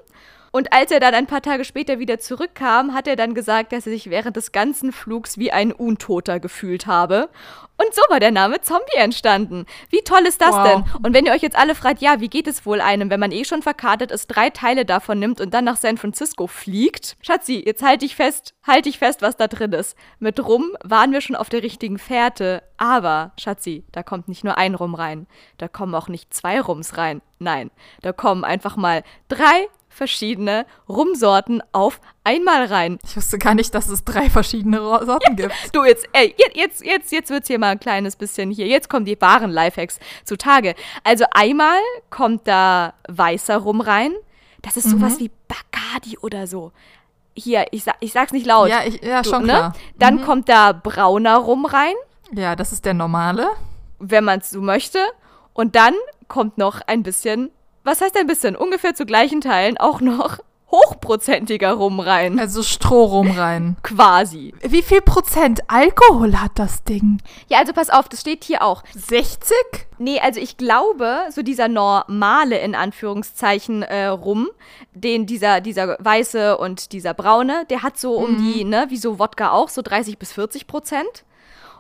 Und 0.52 0.74
als 0.74 0.92
er 0.92 1.00
dann 1.00 1.14
ein 1.14 1.28
paar 1.28 1.42
Tage 1.42 1.66
später 1.66 2.00
wieder 2.00 2.20
zurückkam, 2.20 2.94
hat 2.94 3.08
er 3.08 3.16
dann 3.16 3.34
gesagt, 3.34 3.72
dass 3.72 3.86
er 3.86 3.94
sich 3.94 4.10
während 4.10 4.36
des 4.36 4.52
ganzen 4.52 4.92
Flugs 4.92 5.38
wie 5.38 5.52
ein 5.52 5.72
Untoter 5.72 6.40
gefühlt 6.40 6.88
habe. 6.88 7.30
Und 7.78 7.94
so 7.94 8.02
war 8.10 8.20
der 8.20 8.32
Name 8.32 8.60
Zombie 8.62 8.98
entstanden. 8.98 9.66
Wie 9.90 10.02
toll 10.02 10.26
ist 10.28 10.42
das 10.42 10.54
Wow. 10.56 10.64
denn? 10.68 10.84
Und 11.02 11.14
wenn 11.14 11.26
ihr 11.26 11.32
euch 11.32 11.42
jetzt 11.42 11.58
alle 11.58 11.76
fragt, 11.76 12.02
ja, 12.02 12.20
wie 12.20 12.28
geht 12.28 12.48
es 12.48 12.66
wohl 12.66 12.82
einem, 12.82 13.10
wenn 13.10 13.22
man 13.22 13.32
eh 13.32 13.46
schon 13.46 13.62
verkartet 13.62 14.12
ist, 14.12 14.28
drei 14.28 14.50
Teile 14.50 14.84
davon 14.84 15.18
nimmt 15.20 15.40
und 15.40 15.54
dann 15.54 15.64
nach 15.64 15.78
San 15.78 15.96
Francisco 15.98 16.48
fliegt? 16.48 17.16
Schatzi, 17.22 17.64
jetzt 17.66 17.82
halte 17.82 18.06
ich 18.06 18.18
fest, 18.18 18.54
halte 18.68 18.90
ich 18.90 19.00
fest, 19.00 19.22
was 19.22 19.38
da 19.38 19.48
drin 19.48 19.72
ist. 19.72 19.96
Mit 20.20 20.46
Rum 20.46 20.76
waren 20.84 21.14
wir 21.14 21.22
schon 21.22 21.38
auf 21.38 21.48
der 21.48 21.64
richtigen 21.64 22.00
Fährte, 22.00 22.64
aber, 22.78 23.32
Schatzi, 23.40 23.86
da 23.94 24.04
kommt 24.04 24.28
nicht 24.28 24.44
nur 24.44 24.58
ein 24.58 24.76
Rum 24.76 24.94
rein, 24.94 25.28
da 25.58 25.70
kommen 25.70 25.96
auch 25.96 26.10
nicht 26.10 26.34
zwei 26.34 26.60
Rums 26.60 26.98
rein. 26.98 27.22
Nein, 27.40 27.72
da 28.02 28.12
kommen 28.12 28.44
einfach 28.44 28.76
mal 28.76 29.04
drei 29.30 29.68
verschiedene 29.90 30.66
Rumsorten 30.88 31.62
auf 31.72 32.00
einmal 32.24 32.66
rein. 32.66 33.00
Ich 33.06 33.18
wusste 33.18 33.38
gar 33.38 33.54
nicht, 33.56 33.74
dass 33.76 33.90
es 33.90 34.04
drei 34.06 34.30
verschiedene 34.30 34.78
Sorten 34.80 35.36
gibt. 35.36 35.52
Du 35.74 35.84
jetzt, 35.84 36.08
ey, 36.14 36.34
jetzt, 36.38 36.56
jetzt, 36.56 36.86
jetzt, 36.86 37.12
jetzt 37.12 37.30
wird's 37.32 37.48
hier 37.48 37.60
mal 37.60 37.70
ein 37.72 37.80
kleines 37.80 38.16
bisschen 38.16 38.52
hier. 38.52 38.68
Jetzt 38.68 38.90
kommen 38.90 39.06
die 39.06 39.20
wahren 39.20 39.52
Lifehacks 39.52 40.00
zutage. 40.26 40.76
Also 41.04 41.26
einmal 41.32 41.80
kommt 42.10 42.48
da 42.48 42.94
weißer 43.10 43.58
Rum 43.58 43.82
rein. 43.82 44.14
Das 44.62 44.78
ist 44.78 44.86
Mhm. 44.88 45.00
sowas 45.00 45.20
wie 45.20 45.32
Bacardi 45.48 46.18
oder 46.20 46.46
so. 46.48 46.72
Hier, 47.36 47.66
ich, 47.72 47.84
sag, 47.84 47.96
ich 48.02 48.12
sag's 48.12 48.32
nicht 48.34 48.46
laut. 48.46 48.70
Ja, 48.70 48.84
ich, 48.86 49.02
ja 49.02 49.22
Du, 49.22 49.30
schon 49.30 49.44
ne? 49.44 49.48
klar. 49.54 49.74
Dann 49.98 50.22
kommt 50.24 50.50
da 50.50 50.72
brauner 50.74 51.38
Rum 51.38 51.66
rein, 51.66 51.94
Ja, 52.34 52.56
das 52.56 52.72
ist 52.74 52.86
der 52.86 52.94
normale. 52.94 53.48
wenn 54.00 54.24
man 54.24 54.40
es 54.40 54.50
so 54.50 54.62
möchte. 54.62 55.00
Und 55.54 55.76
dann 55.76 55.94
kommt 56.28 56.58
noch 56.58 56.82
ein 56.88 57.04
bisschen, 57.04 57.52
was 57.84 58.02
heißt 58.02 58.18
ein 58.18 58.28
bisschen? 58.28 58.56
Ungefähr 58.56 58.94
zu 58.96 59.06
gleichen 59.06 59.42
Teilen 59.42 59.78
auch 59.78 60.02
noch 60.02 60.40
hochprozentiger 60.72 61.74
Rum 61.74 62.00
rein. 62.00 62.40
Also 62.40 62.62
Strohrum 62.62 63.32
rein. 63.32 63.78
Quasi. 63.84 64.54
Wie 64.62 64.84
viel 64.84 65.02
Prozent 65.02 65.62
Alkohol 65.68 66.40
hat 66.40 66.52
das 66.56 66.84
Ding? 66.84 67.20
Ja, 67.48 67.60
also 67.60 67.74
pass 67.74 67.90
auf, 67.90 68.08
das 68.08 68.22
steht 68.22 68.44
hier 68.44 68.62
auch. 68.62 68.84
60? 68.94 69.56
Nee, 69.98 70.20
also 70.20 70.40
ich 70.40 70.58
glaube, 70.58 71.22
so 71.32 71.42
dieser 71.42 71.68
normale, 71.68 72.60
in 72.60 72.76
Anführungszeichen, 72.76 73.84
äh, 73.84 74.06
Rum, 74.08 74.50
den 74.94 75.26
dieser, 75.26 75.60
dieser 75.62 75.98
weiße 76.00 76.58
und 76.58 76.92
dieser 76.94 77.14
braune, 77.14 77.66
der 77.70 77.82
hat 77.82 77.98
so 77.98 78.14
um 78.14 78.38
die, 78.38 78.64
ne, 78.64 78.86
wie 78.90 78.98
so 78.98 79.18
Wodka 79.18 79.52
auch, 79.52 79.70
so 79.70 79.82
30 79.82 80.20
bis 80.20 80.34
40 80.34 80.68
Prozent. 80.68 81.26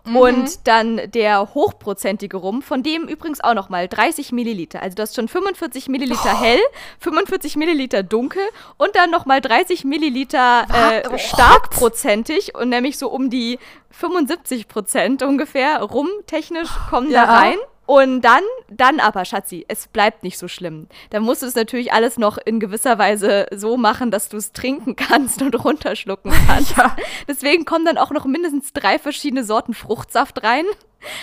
Und 0.06 0.68
dann 0.68 1.02
der 1.12 1.54
hochprozentige 1.54 2.38
Rum, 2.38 2.62
von 2.62 2.84
dem 2.84 3.04
übrigens 3.08 3.42
auch 3.42 3.54
nochmal 3.54 3.88
30 3.88 4.32
Milliliter. 4.32 4.82
Also 4.82 4.96
du 4.96 5.02
hast 5.02 5.16
schon 5.16 5.28
45 5.28 5.88
Milliliter 5.90 6.40
hell, 6.40 6.60
45 7.00 7.56
Milliliter 7.58 8.02
dunkel 8.04 8.42
und 8.78 8.96
dann 8.96 9.12
nochmal 9.12 9.42
30 9.42 9.84
Milliliter 9.84 10.66
äh, 10.74 11.18
starkprozentig 11.20 12.56
und 12.56 12.70
nämlich 12.70 12.98
so 12.98 13.10
um 13.10 13.30
die 13.30 13.60
75 13.92 14.68
Prozent 14.68 15.24
ungefähr 15.24 15.82
rumtechnisch 15.82 16.70
kommen 16.90 17.12
Ja. 17.12 17.26
da 17.26 17.34
rein. 17.34 17.58
Und 17.90 18.22
dann, 18.22 18.44
dann 18.70 19.00
aber, 19.00 19.26
Schatzi, 19.26 19.66
es 19.68 19.88
bleibt 19.88 20.22
nicht 20.22 20.38
so 20.38 20.48
schlimm. 20.48 20.86
Dann 21.10 21.24
musst 21.24 21.42
du 21.42 21.48
es 21.48 21.56
natürlich 21.56 21.92
alles 21.92 22.20
noch 22.20 22.38
in 22.38 22.60
gewisser 22.60 23.00
Weise 23.00 23.48
so 23.52 23.78
machen, 23.78 24.12
dass 24.12 24.30
du 24.30 24.38
es 24.38 24.52
trinken 24.52 24.96
kannst 24.96 25.42
und 25.42 25.56
runterschlucken 25.66 26.32
kannst. 26.48 26.78
Ja. 26.78 26.96
Deswegen 27.28 27.66
kommen 27.66 27.86
dann 27.86 27.98
auch 27.98 28.12
noch 28.12 28.26
mindestens 28.26 28.74
drei 28.74 29.00
verschiedene 29.00 29.44
Sorten 29.44 29.74
Fruchtsaft 29.74 30.44
rein. 30.44 30.66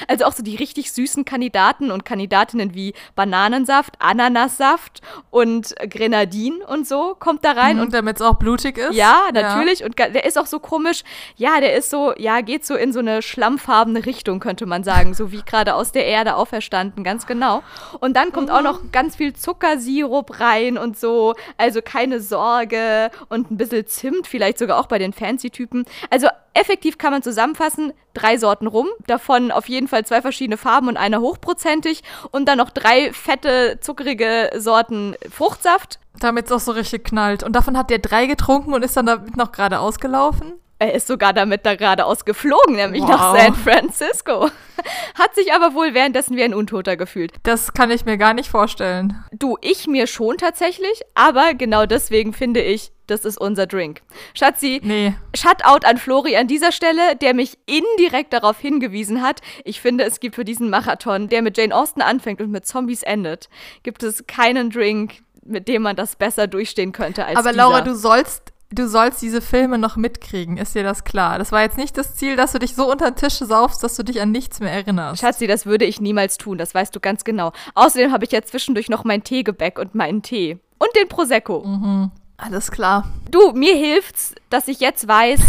Also 0.09 0.25
auch 0.25 0.33
so 0.33 0.43
die 0.43 0.57
richtig 0.57 0.93
süßen 0.93 1.25
Kandidaten 1.25 1.91
und 1.91 2.05
Kandidatinnen 2.05 2.75
wie 2.75 2.95
Bananensaft, 3.15 3.95
Ananassaft 3.99 5.01
und 5.31 5.75
Grenadin 5.91 6.63
und 6.63 6.87
so 6.87 7.15
kommt 7.19 7.45
da 7.45 7.53
rein. 7.53 7.79
Und 7.79 7.87
Und 7.87 7.95
damit 7.95 8.17
es 8.17 8.23
auch 8.23 8.35
blutig 8.35 8.79
ist? 8.79 8.95
ja, 8.95 9.29
natürlich. 9.33 9.85
Und 9.85 9.97
ga- 9.97 10.09
der 10.09 10.25
ist 10.25 10.39
auch 10.39 10.47
so 10.47 10.59
komisch. 10.59 11.03
Ja, 11.37 11.61
der 11.61 11.75
ist 11.77 11.91
so, 11.91 12.13
ja, 12.17 12.41
geht 12.41 12.65
so 12.67 12.75
in 12.75 12.93
so 12.93 12.99
eine 13.01 13.23
schlammfarbene 13.23 14.07
Richtung, 14.07 14.41
könnte 14.41 14.67
man 14.67 14.85
sagen. 14.85 15.15
So 15.15 15.33
wie 15.33 15.43
gerade 15.43 15.75
aus 15.75 15.93
der 15.93 16.07
Erde 16.07 16.37
auferstanden, 16.37 17.05
ganz 17.05 17.27
genau. 17.27 17.63
Und 18.01 18.17
dann 18.17 18.33
kommt 18.33 18.51
auch 18.51 18.63
noch 18.63 18.81
ganz 18.93 19.17
viel 19.17 19.35
Zuckersirup 19.35 20.41
rein 20.41 20.79
und 20.79 20.99
so. 20.99 21.35
Also 21.57 21.83
keine 21.83 22.21
Sorge. 22.21 23.11
Und 23.29 23.51
ein 23.51 23.57
bisschen 23.57 23.87
Zimt, 23.87 24.27
vielleicht 24.27 24.59
sogar 24.59 24.79
auch 24.79 24.87
bei 24.87 24.99
den 24.99 25.13
Fancy-Typen. 25.13 25.85
Also 26.11 26.29
effektiv 26.57 26.99
kann 26.99 27.13
man 27.13 27.23
zusammenfassen, 27.23 27.93
drei 28.15 28.39
Sorten 28.39 28.67
rum, 28.67 28.89
davon 29.07 29.51
auf 29.51 29.69
jeden 29.69 29.89
Fall 29.89 30.05
zwei 30.05 30.23
verschiedene 30.23 30.57
Farben 30.57 30.89
und 30.89 30.97
einer 30.97 31.21
hochprozentig 31.21 32.03
und 32.31 32.47
dann 32.47 32.59
noch 32.59 32.71
drei 32.71 33.13
fette, 33.13 33.79
zuckerige 33.81 34.51
Sorten 34.57 35.15
Fruchtsaft. 35.31 35.99
Damit 36.19 36.47
es 36.47 36.53
auch 36.53 36.61
so 36.61 36.73
richtig 36.73 37.05
knallt. 37.05 37.43
Und 37.43 37.55
davon 37.55 37.77
hat 37.77 37.91
der 37.91 37.99
drei 37.99 38.27
getrunken 38.27 38.73
und 38.73 38.83
ist 38.83 38.97
dann 38.97 39.07
damit 39.07 39.37
noch 39.37 39.53
gerade 39.53 39.81
ausgelaufen? 39.81 40.55
Er 40.79 40.93
ist 40.93 41.07
sogar 41.07 41.33
damit 41.33 41.65
da 41.65 41.75
geradeaus 41.75 42.25
geflogen, 42.27 42.77
nämlich 42.77 43.03
Wow. 43.03 43.09
nach 43.11 43.37
San 43.37 43.55
Francisco. 43.55 44.51
Hat 45.19 45.35
sich 45.35 45.53
aber 45.55 45.75
wohl 45.75 45.95
währenddessen 45.95 46.37
wie 46.37 46.43
ein 46.43 46.53
Untoter 46.53 46.97
gefühlt. 46.99 47.33
Das 47.45 47.73
kann 47.73 47.91
ich 47.91 48.05
mir 48.05 48.19
gar 48.19 48.35
nicht 48.35 48.51
vorstellen. 48.51 49.25
Du, 49.33 49.57
ich 49.63 49.87
mir 49.87 50.07
schon 50.07 50.37
tatsächlich, 50.37 51.01
aber 51.15 51.55
genau 51.55 51.87
deswegen 51.87 52.35
finde 52.35 52.61
ich, 52.61 52.93
das 53.07 53.25
ist 53.25 53.41
unser 53.41 53.67
Drink. 53.67 54.03
Schatzi, 54.35 54.81
Nee. 54.85 55.15
Shutout 55.35 55.87
an 55.87 55.97
Flori 55.97 56.37
an 56.37 56.47
dieser 56.47 56.73
Stelle, 56.73 57.17
der 57.17 57.33
mich 57.33 57.57
indirekt 57.65 58.35
darauf 58.35 58.59
hingewiesen 58.59 59.23
hat. 59.23 59.41
Ich 59.65 59.81
finde, 59.81 60.05
es 60.05 60.21
gibt 60.21 60.35
für 60.35 60.45
diesen 60.45 60.69
Marathon, 60.69 61.29
der 61.29 61.41
mit 61.41 61.57
Jane 61.57 61.75
Austen 61.75 62.03
anfängt 62.03 62.41
und 62.43 62.51
mit 62.51 62.67
Zombies 62.67 63.03
endet, 63.03 63.49
gibt 63.83 64.03
es 64.03 64.27
keinen 64.27 64.69
Drink, 64.71 65.23
mit 65.43 65.69
dem 65.69 65.83
man 65.83 65.97
das 65.97 66.17
besser 66.17 66.49
durchstehen 66.49 66.93
könnte 66.93 67.25
als 67.25 67.39
Aber 67.39 67.53
dieser. 67.53 67.63
Laura, 67.63 67.81
du 67.81 67.95
sollst, 67.95 68.53
du 68.71 68.89
sollst 68.89 69.23
diese 69.23 69.41
Filme 69.41 69.79
noch 69.79 69.97
mitkriegen, 69.97 70.57
ist 70.57 70.75
dir 70.75 70.83
das 70.83 71.05
klar? 71.05 71.39
Das 71.39 71.53
war 71.53 71.63
jetzt 71.63 71.77
nicht 71.77 71.97
das 71.97 72.17
Ziel, 72.17 72.37
dass 72.37 72.53
du 72.53 72.59
dich 72.59 72.75
so 72.75 72.91
unter 72.91 73.11
den 73.11 73.17
Tisch 73.17 73.35
saufst, 73.35 73.83
dass 73.83 73.97
du 73.97 74.03
dich 74.03 74.21
an 74.21 74.31
nichts 74.31 74.61
mehr 74.61 74.73
erinnerst. 74.73 75.21
Schatzi, 75.21 75.47
das 75.47 75.67
würde 75.67 75.85
ich 75.85 76.01
niemals 76.01 76.39
tun, 76.39 76.59
das 76.59 76.75
weißt 76.75 76.95
du 76.95 77.01
ganz 77.01 77.25
genau. 77.25 77.53
Außerdem 77.75 78.13
habe 78.13 78.25
ich 78.25 78.33
ja 78.33 78.43
zwischendurch 78.43 78.89
noch 78.89 79.05
mein 79.05 79.23
Teegebäck 79.25 79.79
und 79.79 79.95
meinen 79.95 80.23
Tee. 80.23 80.59
Und 80.79 80.91
den 80.97 81.09
Prosecco. 81.09 82.11
Alles 82.37 82.71
klar. 82.71 83.11
Du, 83.31 83.53
mir 83.53 83.75
hilft's, 83.75 84.35
dass 84.51 84.69
ich 84.69 84.81
jetzt 84.81 85.09
weiß, 85.09 85.41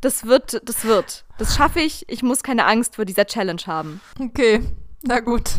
das 0.00 0.26
wird, 0.26 0.60
das 0.68 0.84
wird. 0.84 1.24
Das 1.38 1.56
schaffe 1.56 1.80
ich. 1.80 2.04
Ich 2.08 2.22
muss 2.22 2.42
keine 2.42 2.66
Angst 2.66 2.96
vor 2.96 3.04
dieser 3.04 3.26
Challenge 3.26 3.62
haben. 3.66 4.00
Okay, 4.20 4.62
na 5.02 5.20
gut. 5.20 5.50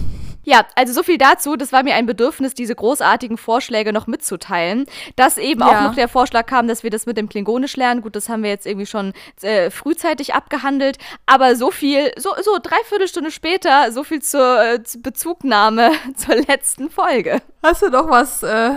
Ja, 0.44 0.66
also 0.76 0.94
so 0.94 1.04
viel 1.04 1.18
dazu. 1.18 1.56
Das 1.56 1.72
war 1.72 1.84
mir 1.84 1.96
ein 1.96 2.06
Bedürfnis, 2.06 2.54
diese 2.54 2.76
großartigen 2.76 3.38
Vorschläge 3.38 3.94
noch 3.94 4.08
mitzuteilen. 4.08 4.86
Dass 5.16 5.38
eben 5.38 5.62
auch 5.64 5.72
Ja. 5.72 5.84
noch 5.88 5.96
der 5.96 6.08
Vorschlag 6.08 6.46
kam, 6.46 6.68
dass 6.68 6.84
wir 6.84 6.89
das 6.89 7.06
mit 7.06 7.18
dem 7.18 7.30
Klingonisch 7.30 7.76
lernen. 7.78 8.02
Gut, 8.02 8.16
das 8.16 8.30
haben 8.30 8.44
wir 8.44 8.50
jetzt 8.50 8.66
irgendwie 8.66 8.86
schon 8.86 9.14
äh, 9.41 9.70
frühzeitig 9.70 10.34
abgehandelt. 10.34 10.98
Aber 11.26 11.56
so 11.56 11.72
viel, 11.72 12.12
so, 12.18 12.32
so 12.41 12.58
dreiviertel 12.62 13.08
Stunde 13.08 13.32
später, 13.32 13.91
so 13.91 14.04
viel 14.04 14.22
zur, 14.22 14.62
äh, 14.64 14.84
zur 14.84 15.02
Bezugnahme 15.02 15.91
zur 16.16 16.36
letzten 16.36 16.89
Folge. 16.89 17.41
Hast 17.64 17.82
du 17.82 17.89
noch 17.89 18.10
was, 18.10 18.44
äh, 18.44 18.72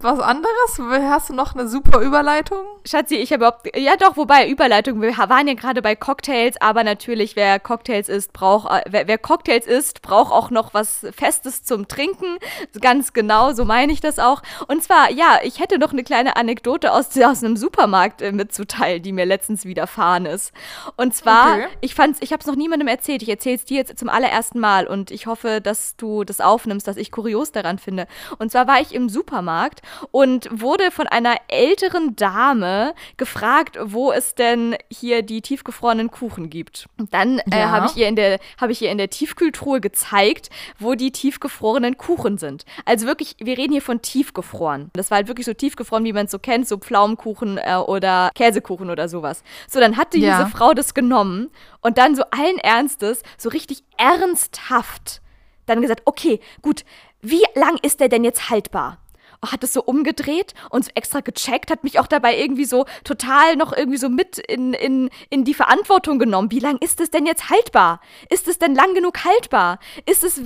was 0.00 0.20
anderes? 0.20 0.78
Hast 0.78 1.30
du 1.30 1.34
noch 1.34 1.54
eine 1.54 1.68
super 1.68 2.00
Überleitung? 2.00 2.58
Schatzi, 2.84 3.16
ich 3.16 3.32
habe 3.32 3.44
überhaupt. 3.46 3.76
Ja, 3.76 3.96
doch, 3.96 4.16
wobei, 4.16 4.48
Überleitung. 4.48 5.00
Wir 5.00 5.16
waren 5.16 5.48
ja 5.48 5.54
gerade 5.54 5.82
bei 5.82 5.96
Cocktails, 5.96 6.56
aber 6.60 6.84
natürlich, 6.84 7.36
wer 7.36 7.58
Cocktails 7.58 8.08
isst, 8.08 8.32
braucht. 8.32 8.70
Äh, 8.70 8.82
wer, 8.88 9.08
wer 9.08 9.18
Cocktails 9.18 9.66
isst, 9.66 10.02
braucht 10.02 10.32
auch 10.32 10.50
noch 10.50 10.74
was 10.74 11.06
Festes 11.16 11.64
zum 11.64 11.88
Trinken. 11.88 12.38
Ganz 12.80 13.12
genau, 13.12 13.52
so 13.52 13.64
meine 13.64 13.92
ich 13.92 14.00
das 14.00 14.18
auch. 14.18 14.42
Und 14.68 14.82
zwar, 14.82 15.10
ja, 15.10 15.40
ich 15.42 15.60
hätte 15.60 15.78
noch 15.78 15.92
eine 15.92 16.04
kleine 16.04 16.36
Anekdote 16.36 16.92
aus, 16.92 17.08
aus 17.24 17.42
einem 17.42 17.56
Supermarkt 17.56 18.22
äh, 18.22 18.32
mitzuteilen, 18.32 19.02
die 19.02 19.12
mir 19.12 19.24
letztens 19.26 19.64
widerfahren 19.64 20.26
ist. 20.26 20.52
Und 20.96 21.14
zwar, 21.14 21.56
Okay. 21.56 21.68
ich 21.80 21.94
fand's, 21.94 22.18
ich 22.22 22.32
habe 22.32 22.40
es 22.40 22.46
noch 22.46 22.56
niemandem 22.56 22.88
erzählt. 22.88 23.22
Ich 23.22 23.28
erzähle 23.28 23.56
es 23.56 23.64
dir 23.64 23.78
jetzt 23.78 23.98
zum 23.98 24.08
allerersten 24.08 24.60
Mal 24.60 24.86
und 24.86 25.10
ich 25.10 25.26
hoffe, 25.26 25.60
dass 25.60 25.96
du 25.96 26.24
das 26.24 26.40
aufnimmst, 26.40 26.86
dass 26.86 26.96
ich 26.96 27.10
kurios 27.10 27.52
daran 27.52 27.78
finde. 27.78 28.06
Und 28.38 28.50
zwar 28.50 28.66
war 28.66 28.80
ich 28.80 28.94
im 28.94 29.08
Supermarkt 29.08 29.80
und 30.10 30.48
wurde 30.50 30.90
von 30.90 31.06
einer 31.06 31.36
älteren 31.48 32.16
Dame 32.16 32.94
gefragt, 33.16 33.78
wo 33.82 34.12
es 34.12 34.34
denn 34.34 34.76
hier 34.90 35.22
die 35.22 35.42
tiefgefrorenen 35.42 36.10
Kuchen 36.10 36.50
gibt. 36.50 36.86
Dann 37.10 37.38
äh, 37.50 37.58
Ja. 37.58 37.70
habe 37.70 37.86
ich 37.86 37.96
ihr 37.96 38.08
in 38.08 38.16
der 38.16 38.38
habe 38.60 38.72
ich 38.72 38.82
ihr 38.82 38.90
in 38.90 38.98
der 38.98 39.10
Tiefkühltruhe 39.10 39.80
gezeigt, 39.80 40.50
wo 40.78 40.94
die 40.94 41.12
tiefgefrorenen 41.12 41.96
Kuchen 41.96 42.38
sind. 42.38 42.64
Also 42.84 43.06
wirklich, 43.06 43.36
wir 43.38 43.56
reden 43.58 43.72
hier 43.72 43.82
von 43.82 44.02
tiefgefroren. 44.02 44.90
Das 44.94 45.10
war 45.10 45.16
halt 45.16 45.28
wirklich 45.28 45.46
so 45.46 45.54
tiefgefroren, 45.54 46.04
wie 46.04 46.12
man 46.12 46.26
es 46.26 46.30
so 46.32 46.38
kennt, 46.38 46.66
so 46.68 46.78
Pflaumenkuchen 46.78 47.58
äh, 47.58 47.76
oder 47.76 48.30
Käsekuchen 48.34 48.90
oder 48.90 49.08
sowas. 49.08 49.42
So, 49.68 49.80
dann 49.80 49.96
hatte 49.96 50.18
Ja. 50.18 50.38
diese 50.38 50.50
Frau 50.50 50.72
das 50.74 50.94
genommen 50.94 51.50
und 51.80 51.98
dann 51.98 52.14
so 52.14 52.22
allen 52.30 52.58
Ernstes, 52.58 53.22
so 53.38 53.48
richtig 53.48 53.82
ernsthaft, 53.96 55.20
dann 55.66 55.80
gesagt, 55.82 56.02
okay, 56.04 56.40
gut, 56.62 56.84
wie 57.22 57.42
lang 57.54 57.78
ist 57.82 58.00
der 58.00 58.08
denn 58.08 58.24
jetzt 58.24 58.50
haltbar? 58.50 58.98
Oh, 59.42 59.48
Hat 59.52 59.62
es 59.64 59.72
so 59.72 59.82
umgedreht 59.82 60.54
und 60.70 60.84
so 60.84 60.90
extra 60.94 61.20
gecheckt, 61.20 61.70
hat 61.70 61.84
mich 61.84 61.98
auch 61.98 62.06
dabei 62.06 62.38
irgendwie 62.38 62.64
so 62.64 62.86
total 63.04 63.56
noch 63.56 63.72
irgendwie 63.72 63.98
so 63.98 64.08
mit 64.08 64.38
in, 64.38 64.72
in, 64.72 65.10
in 65.30 65.44
die 65.44 65.54
Verantwortung 65.54 66.18
genommen. 66.18 66.50
Wie 66.50 66.58
lang 66.58 66.78
ist 66.78 67.00
es 67.00 67.10
denn 67.10 67.26
jetzt 67.26 67.50
haltbar? 67.50 68.00
Ist 68.30 68.48
es 68.48 68.58
denn 68.58 68.74
lang 68.74 68.94
genug 68.94 69.24
haltbar? 69.24 69.78
Ist 70.06 70.24
es, 70.24 70.40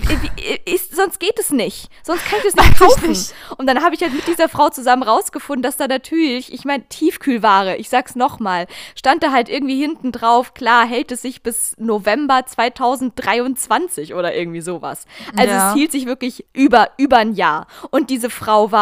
ist, 0.64 0.94
sonst 0.96 1.20
geht 1.20 1.38
es 1.38 1.50
nicht. 1.50 1.88
Sonst 2.02 2.24
kann 2.26 2.38
ich 2.42 2.46
es 2.46 2.56
nicht 2.56 2.78
kaufen. 2.78 3.10
nicht. 3.10 3.34
Und 3.58 3.66
dann 3.66 3.82
habe 3.82 3.94
ich 3.94 4.02
halt 4.02 4.12
mit 4.14 4.26
dieser 4.26 4.48
Frau 4.48 4.68
zusammen 4.70 5.02
rausgefunden, 5.02 5.62
dass 5.62 5.76
da 5.76 5.86
natürlich, 5.88 6.52
ich 6.52 6.64
meine, 6.64 6.84
Tiefkühlware, 6.88 7.76
ich 7.76 7.88
sag's 7.88 8.14
nochmal, 8.16 8.66
stand 8.96 9.22
da 9.22 9.32
halt 9.32 9.48
irgendwie 9.48 9.80
hinten 9.80 10.12
drauf, 10.12 10.54
klar, 10.54 10.86
hält 10.86 11.12
es 11.12 11.22
sich 11.22 11.42
bis 11.42 11.74
November 11.78 12.44
2023 12.46 14.14
oder 14.14 14.34
irgendwie 14.34 14.60
sowas. 14.60 15.04
Also 15.36 15.52
Ja. 15.52 15.68
es 15.70 15.74
hielt 15.74 15.92
sich 15.92 16.06
wirklich 16.06 16.44
über, 16.52 16.90
über 16.96 17.18
ein 17.18 17.34
Jahr. 17.34 17.66
Und 17.90 18.10
diese 18.10 18.30
Frau 18.30 18.72
war, 18.72 18.79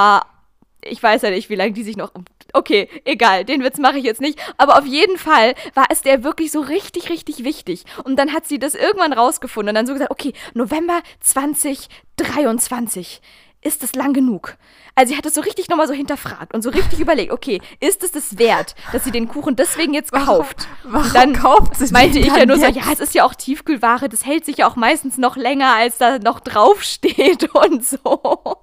ich 0.82 1.02
weiß 1.02 1.22
ja 1.22 1.30
nicht, 1.30 1.50
wie 1.50 1.56
lange 1.56 1.72
die 1.72 1.82
sich 1.82 1.96
noch. 1.96 2.12
Okay, 2.52 2.88
egal, 3.04 3.44
den 3.44 3.62
Witz 3.62 3.78
mache 3.78 3.98
ich 3.98 4.04
jetzt 4.04 4.20
nicht. 4.20 4.38
Aber 4.56 4.78
auf 4.78 4.86
jeden 4.86 5.18
Fall 5.18 5.54
war 5.74 5.86
es 5.90 6.02
der 6.02 6.24
wirklich 6.24 6.50
so 6.50 6.60
richtig, 6.60 7.10
richtig 7.10 7.44
wichtig. 7.44 7.84
Und 8.04 8.16
dann 8.16 8.32
hat 8.32 8.46
sie 8.46 8.58
das 8.58 8.74
irgendwann 8.74 9.12
rausgefunden 9.12 9.70
und 9.70 9.74
dann 9.74 9.86
so 9.86 9.92
gesagt, 9.92 10.10
okay, 10.10 10.32
November 10.54 11.00
2023. 11.20 13.20
Ist 13.60 13.82
das 13.82 13.96
lang 13.96 14.12
genug? 14.12 14.56
Also 14.94 15.12
sie 15.12 15.18
hat 15.18 15.26
es 15.26 15.34
so 15.34 15.40
richtig 15.40 15.68
nochmal 15.68 15.88
so 15.88 15.94
hinterfragt 15.94 16.54
und 16.54 16.62
so 16.62 16.70
richtig 16.70 17.00
überlegt, 17.00 17.32
okay, 17.32 17.60
ist 17.80 18.04
es 18.04 18.12
das 18.12 18.38
wert, 18.38 18.76
dass 18.92 19.02
sie 19.02 19.10
den 19.10 19.26
Kuchen 19.26 19.56
deswegen 19.56 19.94
jetzt 19.94 20.12
kauft? 20.12 20.68
Warum 20.84 21.06
Und 21.06 21.14
dann 21.14 21.32
kauft 21.32 21.74
sie 21.74 21.92
meinte 21.92 22.20
ich 22.20 22.26
ja 22.26 22.46
nur 22.46 22.56
so, 22.56 22.66
jetzt? 22.66 22.76
ja, 22.76 22.84
es 22.92 23.00
ist 23.00 23.14
ja 23.14 23.24
auch 23.24 23.34
Tiefkühlware, 23.34 24.08
das 24.08 24.24
hält 24.24 24.44
sich 24.44 24.58
ja 24.58 24.68
auch 24.68 24.76
meistens 24.76 25.18
noch 25.18 25.36
länger, 25.36 25.74
als 25.74 25.98
da 25.98 26.20
noch 26.20 26.38
draufsteht 26.38 27.52
und 27.54 27.84
so. 27.84 28.58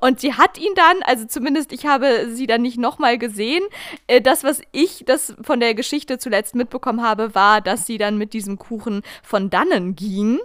Und 0.00 0.20
sie 0.20 0.34
hat 0.34 0.58
ihn 0.58 0.74
dann, 0.74 1.02
also 1.02 1.26
zumindest 1.26 1.72
ich 1.72 1.86
habe 1.86 2.28
sie 2.32 2.46
dann 2.46 2.62
nicht 2.62 2.78
nochmal 2.78 3.18
gesehen. 3.18 3.62
Äh, 4.06 4.20
Das, 4.20 4.44
was 4.44 4.60
ich 4.72 5.04
das 5.06 5.34
von 5.42 5.60
der 5.60 5.74
Geschichte 5.74 6.18
zuletzt 6.18 6.54
mitbekommen 6.54 7.02
habe, 7.02 7.34
war, 7.34 7.60
dass 7.60 7.86
sie 7.86 7.98
dann 7.98 8.18
mit 8.18 8.32
diesem 8.32 8.58
Kuchen 8.58 9.02
von 9.22 9.50
dannen 9.50 9.94
ging. 9.94 10.40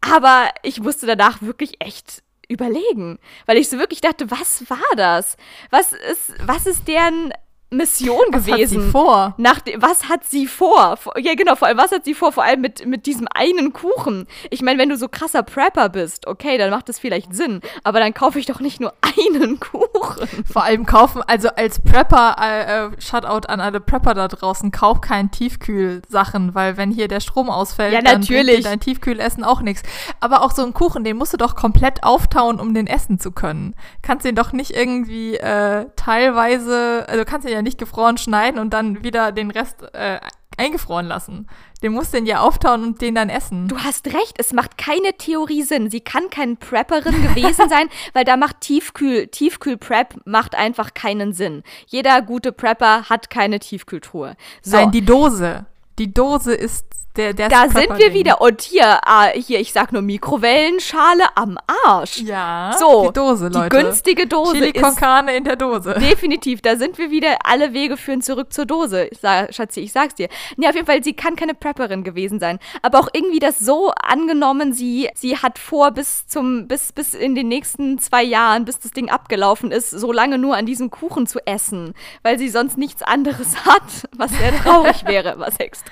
Aber 0.00 0.50
ich 0.62 0.80
musste 0.80 1.06
danach 1.06 1.42
wirklich 1.42 1.80
echt 1.80 2.22
überlegen, 2.48 3.18
weil 3.46 3.58
ich 3.58 3.68
so 3.68 3.78
wirklich 3.78 4.00
dachte, 4.00 4.30
was 4.30 4.68
war 4.70 4.96
das? 4.96 5.36
Was 5.70 5.92
ist, 5.92 6.34
was 6.44 6.66
ist 6.66 6.88
deren 6.88 7.32
Mission 7.70 8.18
Was 8.30 8.46
gewesen. 8.46 8.78
hat 8.78 8.84
sie 8.86 8.90
vor? 8.90 9.34
Nach 9.36 9.60
was 9.76 10.08
hat 10.08 10.24
sie 10.24 10.46
vor? 10.46 10.98
Ja, 11.18 11.34
genau, 11.34 11.54
vor 11.54 11.68
allem, 11.68 11.76
was 11.76 11.92
hat 11.92 12.04
sie 12.06 12.14
vor? 12.14 12.32
Vor 12.32 12.42
allem 12.44 12.62
mit, 12.62 12.86
mit 12.86 13.04
diesem 13.04 13.28
einen 13.34 13.74
Kuchen. 13.74 14.26
Ich 14.50 14.62
meine, 14.62 14.78
wenn 14.78 14.88
du 14.88 14.96
so 14.96 15.08
krasser 15.08 15.42
Prepper 15.42 15.90
bist, 15.90 16.26
okay, 16.26 16.56
dann 16.56 16.70
macht 16.70 16.88
das 16.88 16.98
vielleicht 16.98 17.34
Sinn. 17.34 17.60
Aber 17.84 18.00
dann 18.00 18.14
kaufe 18.14 18.38
ich 18.38 18.46
doch 18.46 18.60
nicht 18.60 18.80
nur 18.80 18.94
einen 19.02 19.60
Kuchen. 19.60 20.28
Vor 20.50 20.64
allem 20.64 20.86
kaufen, 20.86 21.22
also 21.26 21.48
als 21.50 21.80
Prepper, 21.80 22.36
äh, 22.40 22.86
äh, 22.86 22.90
Shoutout 23.00 23.48
an 23.48 23.60
alle 23.60 23.80
Prepper 23.80 24.14
da 24.14 24.28
draußen, 24.28 24.70
kauf 24.70 25.00
kein 25.02 25.30
Tiefkühlsachen, 25.30 26.54
weil 26.54 26.76
wenn 26.78 26.90
hier 26.90 27.08
der 27.08 27.20
Strom 27.20 27.50
ausfällt, 27.50 27.92
Ja, 27.92 28.00
dann 28.00 28.20
natürlich. 28.20 28.56
dir 28.58 28.62
dein 28.62 28.80
Tiefkühlessen 28.80 29.44
auch 29.44 29.60
nichts. 29.60 29.82
Aber 30.20 30.42
auch 30.42 30.52
so 30.52 30.64
ein 30.64 30.72
Kuchen, 30.72 31.04
den 31.04 31.16
musst 31.18 31.34
du 31.34 31.36
doch 31.36 31.54
komplett 31.54 32.02
auftauen, 32.02 32.60
um 32.60 32.72
den 32.72 32.86
essen 32.86 33.18
zu 33.18 33.30
können. 33.30 33.74
Kannst 34.02 34.24
den 34.24 34.34
doch 34.34 34.52
nicht 34.52 34.70
irgendwie 34.70 35.36
äh, 35.36 35.86
teilweise, 35.96 37.04
also 37.08 37.24
kannst 37.24 37.46
den 37.46 37.52
ja 37.54 37.57
nicht 37.62 37.78
gefroren 37.78 38.18
schneiden 38.18 38.60
und 38.60 38.70
dann 38.70 39.02
wieder 39.02 39.32
den 39.32 39.50
Rest 39.50 39.82
äh, 39.94 40.20
eingefroren 40.58 41.06
lassen. 41.06 41.46
Den 41.82 41.92
musst 41.92 42.12
du 42.12 42.18
den 42.18 42.26
ja 42.26 42.40
auftauen 42.40 42.82
und 42.82 43.00
den 43.00 43.14
dann 43.14 43.28
essen. 43.28 43.68
Du 43.68 43.78
hast 43.78 44.08
recht, 44.08 44.34
es 44.38 44.52
macht 44.52 44.76
keine 44.76 45.12
Theorie 45.16 45.62
Sinn. 45.62 45.90
Sie 45.90 46.00
kann 46.00 46.28
keine 46.30 46.56
Prepperin 46.56 47.22
gewesen 47.22 47.68
sein, 47.68 47.88
weil 48.12 48.24
da 48.24 48.36
macht 48.36 48.60
Tiefkühl, 48.60 49.28
Tiefkühl-Prep 49.28 50.16
macht 50.24 50.56
einfach 50.56 50.94
keinen 50.94 51.32
Sinn. 51.32 51.62
Jeder 51.86 52.20
gute 52.22 52.52
Prepper 52.52 53.08
hat 53.08 53.30
keine 53.30 53.60
Tiefkühltruhe. 53.60 54.36
So. 54.62 54.76
Nein, 54.76 54.90
die 54.90 55.04
Dose. 55.04 55.66
Die 55.98 56.14
Dose 56.14 56.54
ist 56.54 56.84
der, 57.18 57.34
der 57.34 57.48
Da 57.48 57.68
sind 57.68 57.98
wir 57.98 58.14
wieder. 58.14 58.40
Und 58.40 58.62
hier, 58.62 59.00
ah, 59.04 59.28
hier, 59.34 59.58
ich 59.58 59.72
sag 59.72 59.92
nur 59.92 60.02
Mikrowellenschale 60.02 61.24
am 61.34 61.58
Arsch. 61.84 62.18
Ja, 62.18 62.74
So, 62.78 63.08
die 63.08 63.12
Dose, 63.12 63.50
die 63.50 63.58
Leute. 63.58 63.76
günstige 63.76 64.26
Dose 64.26 64.52
Chili 64.54 64.72
con 64.72 64.94
carne 64.94 65.36
in 65.36 65.44
der 65.44 65.56
Dose. 65.56 65.94
definitiv. 66.00 66.62
Da 66.62 66.76
sind 66.76 66.96
wir 66.96 67.10
wieder. 67.10 67.36
Alle 67.44 67.72
Wege 67.72 67.96
führen 67.96 68.22
zurück 68.22 68.52
zur 68.52 68.66
Dose. 68.66 69.06
Ich 69.06 69.18
sag, 69.18 69.52
Schatzi, 69.52 69.80
ich 69.80 69.92
sag's 69.92 70.14
dir. 70.14 70.28
Nee, 70.56 70.68
auf 70.68 70.74
jeden 70.74 70.86
Fall, 70.86 71.02
sie 71.02 71.12
kann 71.12 71.34
keine 71.34 71.54
Prepperin 71.54 72.04
gewesen 72.04 72.38
sein. 72.38 72.60
Aber 72.82 73.00
auch 73.00 73.08
irgendwie 73.12 73.40
das 73.40 73.58
so 73.58 73.90
angenommen, 74.00 74.72
sie, 74.72 75.08
sie 75.14 75.36
hat 75.38 75.58
vor, 75.58 75.90
bis 75.90 76.26
zum, 76.28 76.68
bis, 76.68 76.92
bis 76.92 77.14
in 77.14 77.34
den 77.34 77.48
nächsten 77.48 77.98
zwei 77.98 78.22
Jahren, 78.22 78.64
bis 78.64 78.78
das 78.78 78.92
Ding 78.92 79.10
abgelaufen 79.10 79.72
ist, 79.72 79.90
so 79.90 80.12
lange 80.12 80.38
nur 80.38 80.56
an 80.56 80.66
diesem 80.66 80.90
Kuchen 80.90 81.26
zu 81.26 81.40
essen. 81.46 81.94
Weil 82.22 82.38
sie 82.38 82.48
sonst 82.48 82.78
nichts 82.78 83.02
anderes 83.02 83.56
hat, 83.64 84.08
was 84.16 84.30
sehr 84.30 84.56
traurig 84.62 85.04
wäre, 85.04 85.34
was 85.38 85.56
extrem 85.58 85.87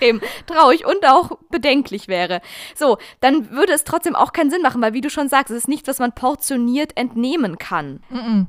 traurig 0.46 0.86
und 0.86 1.06
auch 1.06 1.32
bedenklich 1.50 2.08
wäre. 2.08 2.40
So, 2.74 2.98
dann 3.20 3.50
würde 3.50 3.72
es 3.72 3.84
trotzdem 3.84 4.14
auch 4.16 4.32
keinen 4.32 4.50
Sinn 4.50 4.62
machen, 4.62 4.80
weil 4.82 4.92
wie 4.92 5.00
du 5.00 5.10
schon 5.10 5.28
sagst, 5.28 5.50
es 5.50 5.58
ist 5.58 5.68
nichts, 5.68 5.88
was 5.88 5.98
man 5.98 6.12
portioniert 6.12 6.96
entnehmen 6.96 7.58
kann. 7.58 8.00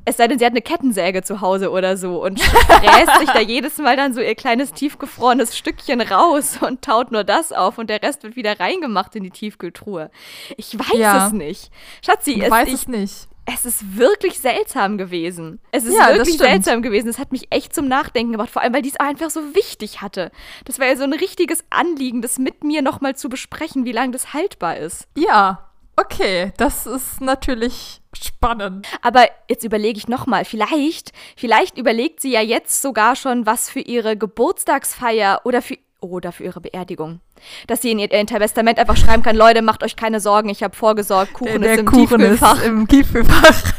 Es 0.05 0.17
sei 0.17 0.27
denn, 0.27 0.39
sie 0.39 0.45
hat 0.45 0.51
eine 0.53 0.61
Kettensäge 0.61 1.23
zu 1.23 1.41
Hause 1.41 1.71
oder 1.71 1.97
so 1.97 2.23
und 2.23 2.39
fräst 2.41 3.19
sich 3.19 3.29
da 3.29 3.39
jedes 3.39 3.77
Mal 3.77 3.95
dann 3.97 4.13
so 4.13 4.21
ihr 4.21 4.35
kleines 4.35 4.73
tiefgefrorenes 4.73 5.57
Stückchen 5.57 6.01
raus 6.01 6.59
und 6.61 6.81
taut 6.81 7.11
nur 7.11 7.23
das 7.23 7.51
auf 7.51 7.77
und 7.77 7.89
der 7.89 8.01
Rest 8.03 8.23
wird 8.23 8.35
wieder 8.35 8.59
reingemacht 8.59 9.15
in 9.15 9.23
die 9.23 9.31
Tiefkühltruhe. 9.31 10.11
Ich 10.57 10.77
weiß 10.77 10.97
Ja. 10.97 11.27
es 11.27 11.33
nicht. 11.33 11.71
Schatzi, 12.05 12.33
Ich 12.33 12.43
es, 12.43 12.51
weiß 12.51 12.67
ich, 12.67 12.73
es 12.73 12.87
nicht. 12.87 13.27
Es 13.49 13.65
ist 13.65 13.97
wirklich 13.97 14.39
seltsam 14.39 14.97
gewesen. 14.97 15.59
Es 15.71 15.85
ist 15.85 15.95
Ja, 15.97 16.13
wirklich 16.13 16.37
seltsam 16.37 16.81
gewesen. 16.81 17.07
Es 17.07 17.17
hat 17.17 17.31
mich 17.31 17.47
echt 17.49 17.73
zum 17.73 17.87
Nachdenken 17.87 18.33
gebracht, 18.33 18.49
vor 18.49 18.61
allem, 18.61 18.73
weil 18.73 18.81
die 18.81 18.89
es 18.89 18.99
einfach 18.99 19.29
so 19.29 19.55
wichtig 19.55 20.01
hatte. 20.01 20.31
Das 20.65 20.79
war 20.79 20.87
ja 20.87 20.97
so 20.97 21.03
ein 21.03 21.13
richtiges 21.13 21.63
Anliegen, 21.69 22.21
das 22.21 22.39
mit 22.39 22.65
mir 22.65 22.81
nochmal 22.81 23.15
zu 23.15 23.29
besprechen, 23.29 23.85
wie 23.85 23.93
lange 23.93 24.11
das 24.11 24.33
haltbar 24.33 24.77
ist. 24.77 25.07
Ja, 25.15 25.69
okay, 25.95 26.51
das 26.57 26.85
ist 26.85 27.21
natürlich 27.21 28.01
spannend. 28.13 28.85
Aber 29.01 29.27
jetzt 29.49 29.63
überlege 29.63 29.97
ich 29.97 30.09
nochmal, 30.09 30.43
vielleicht, 30.43 31.13
vielleicht 31.37 31.77
überlegt 31.77 32.19
sie 32.19 32.31
ja 32.31 32.41
jetzt 32.41 32.81
sogar 32.81 33.15
schon, 33.15 33.45
was 33.45 33.69
für 33.69 33.79
ihre 33.79 34.17
Geburtstagsfeier 34.17 35.41
oder 35.45 35.61
für 35.61 35.77
oder 35.99 36.31
für 36.31 36.43
ihre 36.43 36.61
Beerdigung. 36.61 37.21
Dass 37.67 37.81
sie 37.81 37.91
in 37.91 37.99
ihr, 37.99 38.11
in 38.11 38.27
Testament 38.27 38.79
einfach 38.79 38.97
schreiben 38.97 39.23
kann, 39.23 39.35
Leute, 39.35 39.61
macht 39.61 39.83
euch 39.83 39.95
keine 39.95 40.19
Sorgen, 40.19 40.49
ich 40.49 40.63
habe 40.63 40.75
vorgesorgt, 40.75 41.33
Kuchen 41.33 41.61
der 41.61 41.73
ist 41.73 41.79
im 41.79 41.85
Kuchen 41.85 42.19
Tiefkühlfach. 42.19 42.57
ist 42.57 42.65
im 42.65 42.87
Tiefkühlfach. 42.87 43.63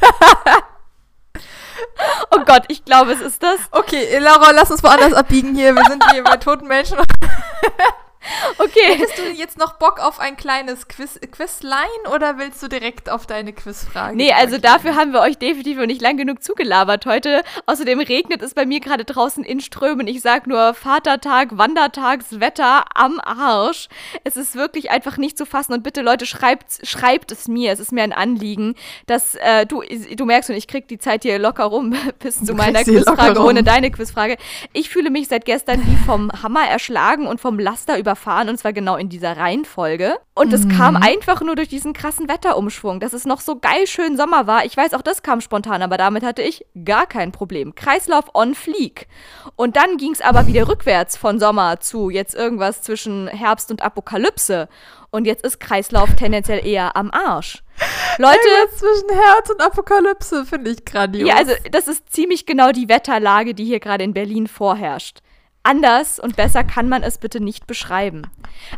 Oh 2.31 2.41
Gott, 2.45 2.65
ich 2.69 2.85
glaube, 2.85 3.13
es 3.13 3.21
ist 3.21 3.43
das. 3.43 3.59
Okay, 3.73 4.19
Laura, 4.19 4.53
lass 4.53 4.71
uns 4.71 4.83
woanders 4.83 5.13
abbiegen 5.15 5.55
hier. 5.55 5.75
Wir 5.75 5.85
sind 5.85 6.05
hier 6.13 6.23
bei 6.23 6.37
toten 6.37 6.69
Menschen. 6.69 6.99
Okay. 8.59 8.97
Hättest 8.97 9.19
du 9.19 9.23
jetzt 9.31 9.59
noch 9.59 9.75
Bock 9.75 10.01
auf 10.01 10.19
ein 10.19 10.37
kleines 10.37 10.89
Quiz 10.89 11.19
Quizlein 11.31 11.87
oder 12.15 12.39
willst 12.39 12.63
du 12.63 12.69
direkt 12.69 13.09
auf 13.09 13.27
deine 13.27 13.53
Quizfrage? 13.53 14.17
Nee, 14.17 14.33
also 14.33 14.57
übergehen? 14.57 14.63
dafür 14.63 14.97
haben 14.97 15.13
wir 15.13 15.21
euch 15.21 15.39
definitiv 15.39 15.79
noch 15.79 15.87
nicht 15.87 16.03
lang 16.03 16.17
genug 16.17 16.43
zugelabert 16.43 17.07
heute. 17.07 17.43
Außerdem 17.67 18.01
regnet 18.01 18.43
es 18.43 18.55
bei 18.55 18.67
mir 18.67 18.81
gerade 18.81 19.05
draußen 19.05 19.45
in 19.45 19.61
Strömen. 19.61 20.07
Ich 20.07 20.21
sag 20.21 20.47
nur 20.47 20.75
Vatertag, 20.75 21.57
Wandertagswetter 21.57 22.85
am 22.95 23.21
Arsch. 23.21 23.89
Es 24.25 24.37
ist 24.37 24.57
wirklich 24.57 24.91
einfach 24.91 25.19
nicht 25.19 25.39
zu 25.39 25.47
fassen. 25.47 25.73
Und 25.73 25.83
bitte, 25.83 26.03
Leute, 26.03 26.27
schreibt, 26.27 26.87
schreibt 26.87 27.31
es 27.33 27.49
mir. 27.49 27.73
Es 27.73 27.81
ist 27.81 27.93
mir 27.93 28.03
ein 28.03 28.13
Anliegen, 28.13 28.75
dass 29.07 29.35
äh, 29.37 29.67
du, 29.67 29.83
du 29.83 30.25
merkst 30.25 30.49
schon, 30.49 30.57
ich 30.57 30.67
krieg 30.67 30.89
die 30.89 30.99
Zeit 30.99 31.23
hier 31.23 31.39
locker 31.39 31.65
rum 31.65 31.95
bis 32.19 32.45
zu 32.45 32.55
meiner 32.55 32.83
Quizfrage 32.83 33.41
ohne 33.41 33.63
deine 33.63 33.91
Quizfrage. 33.91 34.37
Ich 34.73 34.89
fühle 34.89 35.11
mich 35.11 35.29
seit 35.29 35.45
gestern 35.45 35.81
wie 35.87 35.97
vom 36.05 36.31
Hammer 36.43 36.67
erschlagen 36.67 37.27
und 37.27 37.41
vom 37.41 37.59
Laster 37.59 37.99
überfahren. 37.99 38.18
Und 38.27 38.59
zwar 38.59 38.73
genau 38.73 38.97
in 38.97 39.09
dieser 39.09 39.37
Reihenfolge. 39.37 40.19
Und 40.35 40.53
es 40.53 40.69
kam 40.69 40.95
Mhm. 40.95 41.03
einfach 41.03 41.41
nur 41.41 41.57
durch 41.57 41.69
diesen 41.69 41.93
krassen 41.93 42.29
Wetterumschwung, 42.29 43.01
dass 43.01 43.13
es 43.13 43.25
noch 43.25 43.41
so 43.41 43.59
geil 43.59 43.87
schön 43.87 44.17
Sommer 44.17 44.47
war. 44.47 44.65
Ich 44.65 44.77
weiß, 44.77 44.95
auch 44.95 45.03
das 45.03 45.23
kam 45.23 45.41
spontan, 45.41 45.83
aber 45.83 45.97
damit 45.97 46.23
hatte 46.23 46.43
ich 46.43 46.65
gar 46.85 47.07
kein 47.07 47.33
Problem. 47.33 47.75
Kreislauf 47.75 48.27
on 48.35 48.55
fleek. 48.55 49.09
Und 49.57 49.77
dann 49.77 49.97
ging 49.97 50.13
es 50.13 50.21
aber 50.21 50.47
wieder 50.47 50.69
rückwärts 50.69 51.17
von 51.17 51.41
Sommer 51.41 51.81
zu 51.81 52.11
jetzt 52.11 52.35
irgendwas 52.35 52.83
zwischen 52.83 53.29
Herbst 53.29 53.71
und 53.71 53.83
Apokalypse. 53.83 54.69
Und 55.11 55.25
jetzt 55.25 55.45
ist 55.45 55.59
Kreislauf 55.59 56.15
tendenziell 56.17 56.65
eher 56.67 56.95
am 56.97 57.11
Arsch. 57.11 57.63
Leute, 58.19 58.39
zwischen 58.77 59.09
Herz 59.11 59.51
und 59.51 59.61
Apokalypse 59.63 60.45
finde 60.45 60.71
ich 60.73 60.85
grandios. 60.85 61.29
ja, 61.29 61.37
also 61.37 61.53
das 61.71 61.89
ist 61.89 62.13
ziemlich 62.13 62.45
genau 62.47 62.73
die 62.73 62.89
Wetterlage, 62.89 63.55
die 63.55 63.65
hier 63.65 63.81
gerade 63.81 64.05
in 64.05 64.13
Berlin 64.13 64.47
vorherrscht. 64.49 65.21
Anders 65.63 66.19
und 66.19 66.37
besser 66.37 66.65
kann 66.65 66.89
man 66.89 67.03
es 67.03 67.19
bitte 67.19 67.41
nicht 67.41 67.67
beschreiben. 67.67 68.23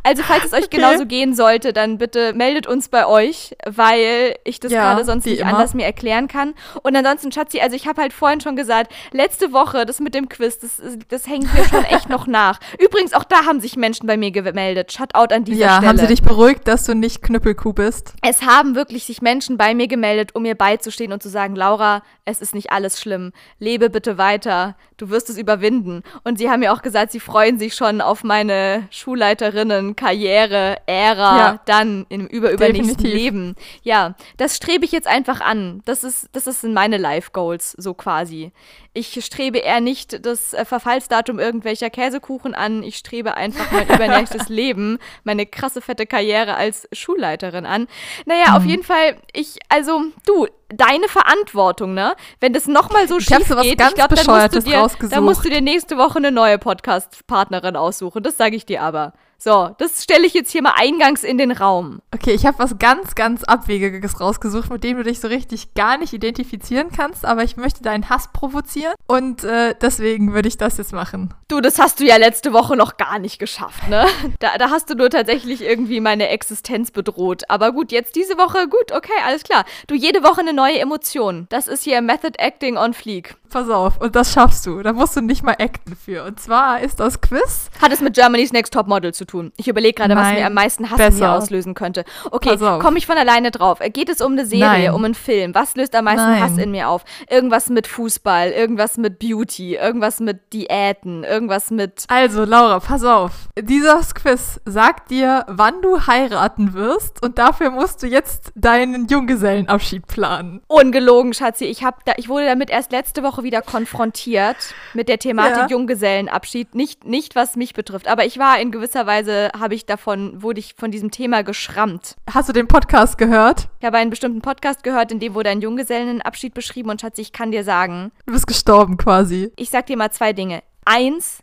Also, 0.03 0.23
falls 0.25 0.45
es 0.47 0.53
euch 0.53 0.65
Okay. 0.65 0.79
genauso 0.79 1.07
gehen 1.07 1.35
sollte, 1.35 1.73
dann 1.73 1.99
bitte 1.99 2.33
meldet 2.35 2.67
uns 2.67 2.89
bei 2.89 3.07
euch, 3.07 3.55
weil 3.65 4.35
ich 4.45 4.59
das 4.61 4.73
Ja, 4.73 4.83
gerade 4.93 5.05
sonst 5.05 5.25
nicht 5.25 5.39
immer. 5.41 5.53
anders 5.55 5.73
mir 5.75 5.85
erklären 5.85 6.27
kann. 6.27 6.55
Und 6.83 6.97
ansonsten, 6.97 7.31
Schatzi, 7.33 7.61
also 7.61 7.77
ich 7.77 7.87
habe 7.87 8.03
halt 8.03 8.13
vorhin 8.13 8.41
schon 8.41 8.57
gesagt, 8.57 8.93
letzte 9.13 9.53
Woche, 9.53 9.87
das 9.87 10.01
mit 10.01 10.15
dem 10.15 10.29
Quiz, 10.29 10.59
das, 10.59 10.81
das 11.09 11.27
hängt 11.29 11.53
mir 11.55 11.65
schon 11.65 11.85
echt 11.85 12.09
noch 12.09 12.27
nach. 12.27 12.59
Übrigens, 12.79 13.13
auch 13.15 13.25
da 13.25 13.45
haben 13.47 13.61
sich 13.61 13.77
Menschen 13.77 14.07
bei 14.07 14.17
mir 14.17 14.33
gemeldet. 14.33 14.93
Shoutout 14.93 15.33
an 15.35 15.45
dieser 15.45 15.61
ja, 15.61 15.73
Stelle. 15.77 15.89
haben 15.89 15.99
sie 15.99 16.07
dich 16.09 16.23
beruhigt, 16.23 16.67
dass 16.67 16.85
du 16.85 16.95
nicht 16.95 17.23
Knüppelkuh 17.23 17.73
bist? 17.73 18.15
Es 18.23 18.43
haben 18.43 18.75
wirklich 18.75 19.05
sich 19.05 19.23
Menschen 19.23 19.57
bei 19.57 19.75
mir 19.75 19.87
gemeldet, 19.87 20.35
um 20.35 20.43
mir 20.43 20.57
beizustehen 20.57 21.13
und 21.13 21.23
zu 21.23 21.29
sagen, 21.29 21.55
Laura, 21.55 22.03
es 22.25 22.41
ist 22.41 22.55
nicht 22.55 22.73
alles 22.73 23.01
schlimm. 23.01 23.33
Lebe 23.59 23.91
bitte 23.91 24.19
weiter. 24.19 24.77
Du 24.97 25.09
wirst 25.11 25.31
es 25.31 25.39
überwinden. 25.39 26.03
Und 26.25 26.39
sie 26.39 26.51
haben 26.51 26.61
mir 26.61 26.70
auch 26.71 26.83
gesagt, 26.83 27.13
sie 27.13 27.21
freuen 27.21 27.59
sich 27.59 27.75
schon 27.75 28.01
auf 28.01 28.25
meine 28.25 28.87
Schulleiterinnen, 28.91 29.97
Karriere, 29.97 30.77
Ära, 30.87 31.37
Ja. 31.39 31.61
dann 31.67 32.07
im 32.09 32.27
überübernächsten. 32.27 33.05
Leben. 33.07 33.57
Ja, 33.83 34.15
das 34.37 34.57
strebe 34.57 34.85
ich 34.85 34.93
jetzt 34.93 35.07
einfach 35.07 35.41
an. 35.41 35.83
Das 35.85 36.05
ist, 36.05 36.29
das 36.33 36.47
ist 36.47 36.63
sind 36.63 36.73
meine 36.75 36.97
Life 36.97 37.31
Goals, 37.33 37.73
so 37.79 37.95
quasi. 37.95 38.53
Ich 38.93 39.25
strebe 39.25 39.59
eher 39.59 39.81
nicht 39.81 40.25
das 40.27 40.53
äh, 40.53 40.65
Verfallsdatum 40.65 41.39
irgendwelcher 41.39 41.91
Käsekuchen 41.91 42.55
an. 42.55 42.83
Ich 42.83 42.97
strebe 42.97 43.37
einfach 43.37 43.71
mein 43.71 43.89
übernächstes 43.95 44.49
Leben, 44.49 44.99
meine 45.25 45.47
krasse 45.47 45.81
fette 45.81 46.07
Karriere 46.07 46.55
als 46.57 46.89
Schulleiterin 46.93 47.67
an. 47.67 47.87
Naja, 48.27 48.51
Mhm. 48.51 48.57
auf 48.57 48.65
jeden 48.65 48.83
Fall, 48.83 49.17
ich, 49.33 49.59
also, 49.69 50.03
du, 50.27 50.47
deine 50.73 51.09
Verantwortung, 51.09 51.95
ne? 51.95 52.15
Wenn 52.41 52.53
das 52.53 52.67
nochmal 52.67 53.09
so 53.09 53.19
Ich 53.19 53.27
schief 53.27 53.51
was 53.51 53.63
geht, 53.63 53.81
ich 53.81 53.95
glaube, 53.95 54.15
dann 54.15 54.27
musst 54.27 54.55
du 54.55 54.61
dir, 54.61 54.91
dann 55.09 55.25
musst 55.25 55.45
du 55.45 55.51
dir 55.51 55.61
nächste 55.61 55.99
Woche 55.99 56.19
eine 56.19 56.33
neue 56.33 56.59
Podcast-Partnerin 56.59 57.77
aussuchen. 57.77 58.23
Das 58.23 58.37
sage 58.37 58.57
ich 58.57 58.67
dir 58.67 58.83
aber. 58.83 59.13
So, 59.43 59.75
das 59.79 60.03
stelle 60.03 60.27
ich 60.27 60.35
jetzt 60.35 60.51
hier 60.51 60.61
mal 60.61 60.75
eingangs 60.77 61.25
in 61.25 61.39
den 61.39 61.51
Raum. 61.51 62.03
Okay, 62.15 62.33
ich 62.33 62.45
habe 62.45 62.59
was 62.59 62.79
ganz, 62.79 63.15
ganz 63.15 63.43
Abwegiges 63.43 64.21
rausgesucht, 64.21 64.69
mit 64.71 64.85
dem 64.85 64.99
du 64.99 65.03
dich 65.03 65.19
so 65.19 65.29
richtig 65.29 65.73
gar 65.73 65.97
nicht 65.97 66.13
identifizieren 66.13 66.91
kannst, 66.95 67.25
aber 67.25 67.43
ich 67.43 67.57
möchte 67.57 67.83
deinen 67.83 68.11
Hass 68.11 68.29
provozieren 68.35 68.93
und 69.07 69.43
äh, 69.43 69.75
deswegen 69.81 70.35
würde 70.35 70.49
ich 70.49 70.59
das 70.59 70.77
jetzt 70.77 70.93
machen. 70.93 71.33
Du, 71.49 71.63
das 71.63 71.79
hast 71.79 72.01
du 72.01 72.05
ja 72.05 72.19
letzte 72.19 72.53
Woche 72.53 72.77
noch 72.77 72.99
gar 72.99 73.19
nicht 73.19 73.39
geschafft, 73.39 73.89
ne? 73.89 74.07
Da, 74.41 74.59
da 74.59 74.71
hast 74.71 74.91
du 74.91 74.95
nur 74.95 75.11
tatsächlich 75.11 75.63
irgendwie 75.63 76.01
meine 76.01 76.29
Existenz 76.29 76.91
bedroht. 76.91 77.45
Aber 77.49 77.73
gut, 77.73 77.93
jetzt 77.93 78.17
diese 78.17 78.37
Woche, 78.37 78.69
gut, 78.69 78.93
okay, 78.93 79.13
alles 79.27 79.43
klar. 79.43 79.65
Du, 79.87 79.95
jede 79.95 80.23
Woche 80.23 80.41
eine 80.41 80.53
neue 80.53 80.79
Emotion. 80.79 81.47
Das 81.49 81.67
ist 81.67 81.83
hier 81.83 82.01
Method 82.01 82.39
Acting 82.39 82.77
on 82.77 82.95
Fleek. 82.95 83.37
Pass 83.51 83.69
auf, 83.69 84.01
und 84.01 84.15
das 84.15 84.33
schaffst 84.33 84.65
du. 84.67 84.83
Da 84.83 84.93
musst 84.93 85.17
du 85.17 85.21
nicht 85.21 85.43
mal 85.43 85.57
acten 85.59 85.97
für. 85.97 86.25
Und 86.25 86.41
zwar 86.41 86.81
ist 86.81 87.01
das 87.01 87.21
Quiz. 87.21 87.69
Hat 87.83 87.93
es 87.93 88.01
mit 88.01 88.15
Germany's 88.15 88.53
Next 88.53 88.73
Top 88.73 88.87
Model 88.87 89.13
zu 89.13 89.25
tun? 89.25 89.30
Tun. 89.31 89.53
Ich 89.57 89.69
überlege 89.69 89.95
gerade, 89.95 90.17
was 90.17 90.33
mir 90.33 90.47
am 90.47 90.55
meisten 90.55 90.91
Hass 90.91 90.99
besser. 90.99 91.13
in 91.13 91.19
mir 91.21 91.33
auslösen 91.33 91.75
könnte. 91.75 92.05
Okay, 92.31 92.57
komme 92.81 92.99
ich 92.99 93.07
von 93.07 93.17
alleine 93.17 93.51
drauf. 93.51 93.79
Geht 93.93 94.09
es 94.09 94.21
um 94.21 94.33
eine 94.33 94.47
Serie, 94.47 94.67
Nein. 94.89 94.91
um 94.95 95.05
einen 95.05 95.15
Film? 95.15 95.55
Was 95.55 95.77
löst 95.77 95.95
am 95.95 96.05
meisten 96.05 96.27
Nein. 96.31 96.43
Hass 96.43 96.59
in 96.59 96.71
mir 96.71 96.89
auf? 96.89 97.05
Irgendwas 97.29 97.69
mit 97.69 97.87
Fußball, 97.87 98.51
irgendwas 98.51 98.97
mit 98.97 99.19
Beauty, 99.19 99.77
irgendwas 99.77 100.21
mit 100.21 100.53
Diäten, 100.53 101.25
irgendwas 101.25 101.71
mit 101.71 102.05
Also, 102.09 102.45
Laura, 102.45 102.81
pass 102.81 103.05
auf. 103.05 103.33
Dieses 103.59 104.15
Quiz 104.15 104.61
sagt 104.65 105.11
dir, 105.11 105.45
wann 105.49 105.81
du 105.83 106.07
heiraten 106.07 106.75
wirst 106.75 107.23
und 107.23 107.39
dafür 107.39 107.71
musst 107.71 108.03
du 108.03 108.07
jetzt 108.07 108.53
deinen 108.55 109.07
Junggesellenabschied 109.09 110.07
planen. 110.07 110.63
Ungelogen, 110.67 111.35
Schatzi. 111.35 111.67
Ich, 111.67 111.85
hab 111.85 112.05
da, 112.05 112.13
ich 112.17 112.29
wurde 112.29 112.47
damit 112.47 112.71
erst 112.71 112.93
letzte 112.93 113.23
Woche 113.23 113.43
wieder 113.43 113.63
konfrontiert 113.63 114.57
mit 114.95 115.09
der 115.09 115.19
Thematik 115.19 115.57
Ja. 115.59 115.67
Junggesellenabschied. 115.69 116.75
Nicht, 116.75 117.05
nicht, 117.05 117.37
was 117.37 117.57
mich 117.57 117.75
betrifft. 117.75 118.09
Aber 118.09 118.25
ich 118.25 118.39
war 118.39 118.59
in 118.61 118.71
gewisser 118.71 119.07
Weise, 119.07 119.20
habe 119.29 119.75
ich 119.75 119.87
davon, 119.87 120.43
wurde 120.43 120.61
ich 120.61 120.75
von 120.77 120.91
diesem 120.91 121.11
Thema 121.11 121.43
geschrammt. 121.43 122.17
Hast 122.33 122.49
du 122.49 122.53
den 122.53 122.67
Podcast 122.69 123.19
gehört? 123.19 123.69
Ich 123.81 123.87
habe 123.87 123.97
einen 123.99 124.11
bestimmten 124.11 124.41
Podcast 124.41 124.83
gehört, 124.83 125.13
in 125.13 125.21
dem 125.21 125.35
wurde 125.35 125.51
ein 125.51 125.61
Junggesellenabschied 125.61 126.55
beschrieben. 126.55 126.91
Und 126.91 127.01
Schatzi, 127.01 127.21
ich 127.23 127.33
kann 127.33 127.51
dir 127.53 127.65
sagen, 127.65 128.13
Du 128.27 128.33
bist 128.33 128.47
gestorben 128.47 128.97
quasi. 128.97 129.53
ich 129.57 129.71
sag 129.71 129.87
dir 129.87 129.97
mal 129.97 130.11
zwei 130.11 130.33
Dinge. 130.33 130.63
Eins, 130.85 131.43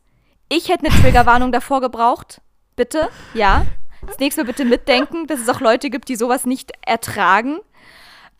ich 0.49 0.69
hätte 0.69 0.85
eine 0.87 1.01
Triggerwarnung 1.01 1.51
davor 1.51 1.81
gebraucht. 1.81 2.41
Bitte, 2.75 3.09
ja. 3.33 3.65
Das 4.05 4.19
nächste 4.19 4.41
Mal 4.43 4.47
bitte 4.47 4.63
mitdenken, 4.65 5.25
dass 5.27 5.39
es 5.39 5.49
auch 5.49 5.59
Leute 5.59 5.89
gibt, 5.89 6.07
die 6.09 6.15
sowas 6.15 6.45
nicht 6.45 6.71
ertragen. 6.85 7.57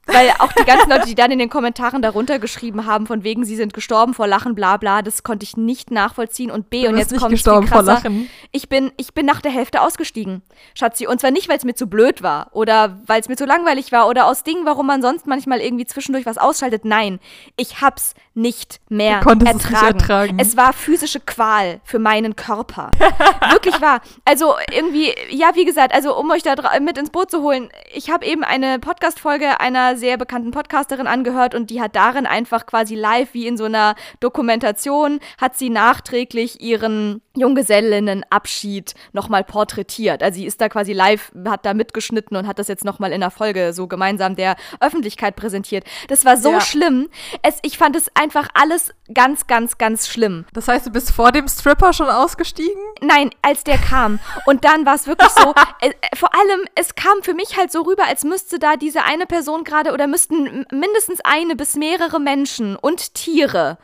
Weil 0.08 0.32
auch 0.40 0.52
die 0.54 0.64
ganzen 0.64 0.90
Leute, 0.90 1.06
die 1.06 1.16
dann 1.16 1.32
in 1.32 1.40
den 1.40 1.50
Kommentaren 1.50 2.02
darunter 2.02 2.40
geschrieben 2.40 2.86
haben, 2.86 3.08
von 3.08 3.24
wegen, 3.24 3.44
sie 3.46 3.56
sind 3.56 3.74
gestorben 3.74 4.14
vor 4.14 4.26
Lachen, 4.26 4.56
bla 4.56 4.78
bla, 4.78 5.02
das 5.02 5.24
konnte 5.24 5.44
ich 5.44 5.58
nicht 5.58 5.92
nachvollziehen. 5.92 6.50
Und 6.50 6.70
B, 6.70 6.84
Du 6.84 6.90
und 6.90 6.98
jetzt 6.98 7.16
kommt 7.18 7.32
gestorben 7.32 7.68
vor 7.68 7.84
Lachen. 7.84 8.30
Ich 8.52 8.70
bin, 8.70 8.92
ich 8.98 9.14
bin 9.14 9.26
nach 9.26 9.42
der 9.42 9.52
Hälfte 9.52 9.82
ausgestiegen, 9.82 10.42
Schatzi. 10.74 11.08
Und 11.08 11.20
zwar 11.20 11.32
nicht, 11.32 11.50
weil 11.50 11.58
es 11.58 11.66
mir 11.66 11.76
zu 11.76 11.88
blöd 11.88 12.24
war 12.24 12.50
oder 12.54 13.00
weil 13.06 13.20
es 13.20 13.28
mir 13.28 13.36
zu 13.36 13.46
langweilig 13.46 13.92
war 13.92 14.08
oder 14.08 14.26
aus 14.28 14.44
Dingen, 14.44 14.66
warum 14.66 14.88
man 14.88 15.02
sonst 15.02 15.28
manchmal 15.28 15.60
irgendwie 15.60 15.86
zwischendurch 15.86 16.26
was 16.26 16.38
ausschaltet. 16.38 16.86
Nein, 16.86 17.20
ich 17.58 17.82
hab's 17.82 18.14
nicht 18.38 18.80
mehr 18.88 19.20
konntest 19.22 19.56
es 19.56 19.64
ertragen. 19.66 19.86
nicht 19.86 20.02
ertragen. 20.02 20.38
Es 20.40 20.56
war 20.56 20.72
physische 20.72 21.20
Qual 21.20 21.82
für 21.84 22.00
meinen 22.00 22.36
Körper. 22.36 22.92
Wirklich 23.52 23.82
wahr. 23.82 24.00
Also 24.26 24.54
irgendwie, 24.72 25.14
ja, 25.30 25.52
wie 25.56 25.66
gesagt, 25.66 25.94
also 25.94 26.16
um 26.18 26.30
euch 26.32 26.44
da 26.44 26.54
mit 26.80 26.98
ins 26.98 27.10
Boot 27.10 27.32
zu 27.32 27.42
holen, 27.42 27.70
ich 27.94 28.10
habe 28.12 28.26
eben 28.26 28.44
eine 28.44 28.78
Podcast-Folge 28.80 29.60
einer 29.60 29.98
sehr 29.98 30.18
bekannten 30.18 30.52
Podcasterin 30.52 31.08
angehört 31.08 31.56
und 31.56 31.70
die 31.72 31.82
hat 31.82 31.96
darin 31.96 32.26
einfach 32.28 32.66
quasi 32.68 32.94
live, 32.96 33.34
wie 33.34 33.48
in 33.48 33.58
so 33.58 33.66
einer 33.66 33.96
Dokumentation, 34.20 35.20
hat 35.42 35.58
sie 35.58 35.70
nachträglich 35.72 36.62
ihren 36.62 37.22
Junggesellinnenabschied 37.36 38.94
nochmal 39.14 39.44
porträtiert. 39.44 40.22
Also 40.24 40.40
sie 40.40 40.46
ist 40.46 40.62
da 40.62 40.70
quasi 40.70 40.94
live, 40.94 41.32
hat 41.48 41.66
da 41.66 41.74
mitgeschnitten 41.74 42.38
und 42.38 42.48
hat 42.48 42.60
das 42.60 42.68
jetzt 42.68 42.86
nochmal 42.86 43.12
in 43.12 43.22
der 43.22 43.32
Folge 43.32 43.74
so 43.74 43.88
gemeinsam 43.88 44.36
der 44.36 44.56
Öffentlichkeit 44.80 45.36
präsentiert. 45.36 45.84
Das 46.08 46.26
war 46.26 46.38
so 46.38 46.52
Ja. 46.52 46.62
schlimm. 46.62 47.10
Es, 47.42 47.60
ich 47.64 47.78
fand 47.78 47.96
es 47.96 48.10
einfach 48.16 48.27
alles 48.54 48.94
ganz, 49.14 49.48
ganz, 49.48 49.78
ganz 49.78 50.08
schlimm. 50.08 50.46
Das 50.54 50.68
heißt, 50.68 50.88
du 50.88 50.92
bist 50.92 51.12
vor 51.12 51.32
dem 51.32 51.48
Stripper 51.48 51.94
schon 51.94 52.10
ausgestiegen? 52.10 52.82
Nein, 53.02 53.32
als 53.42 53.64
der 53.64 53.78
kam. 53.78 54.20
Und 54.46 54.66
dann 54.66 54.86
war 54.86 54.96
es 54.96 55.08
wirklich 55.08 55.30
so, 55.30 55.54
äh, 55.82 55.92
vor 56.16 56.34
allem, 56.34 56.62
es 56.76 56.96
kam 56.96 57.22
für 57.22 57.34
mich 57.34 57.58
halt 57.58 57.72
so 57.72 57.82
rüber, 57.82 58.06
als 58.06 58.24
müsste 58.24 58.60
da 58.60 58.76
diese 58.76 59.04
eine 59.04 59.26
Person 59.26 59.64
gerade 59.64 59.94
oder 59.94 60.08
müssten 60.08 60.66
mindestens 60.72 61.20
eine 61.24 61.56
bis 61.56 61.76
mehrere 61.76 62.20
Menschen 62.20 62.76
und 62.76 63.14
Tiere. 63.14 63.78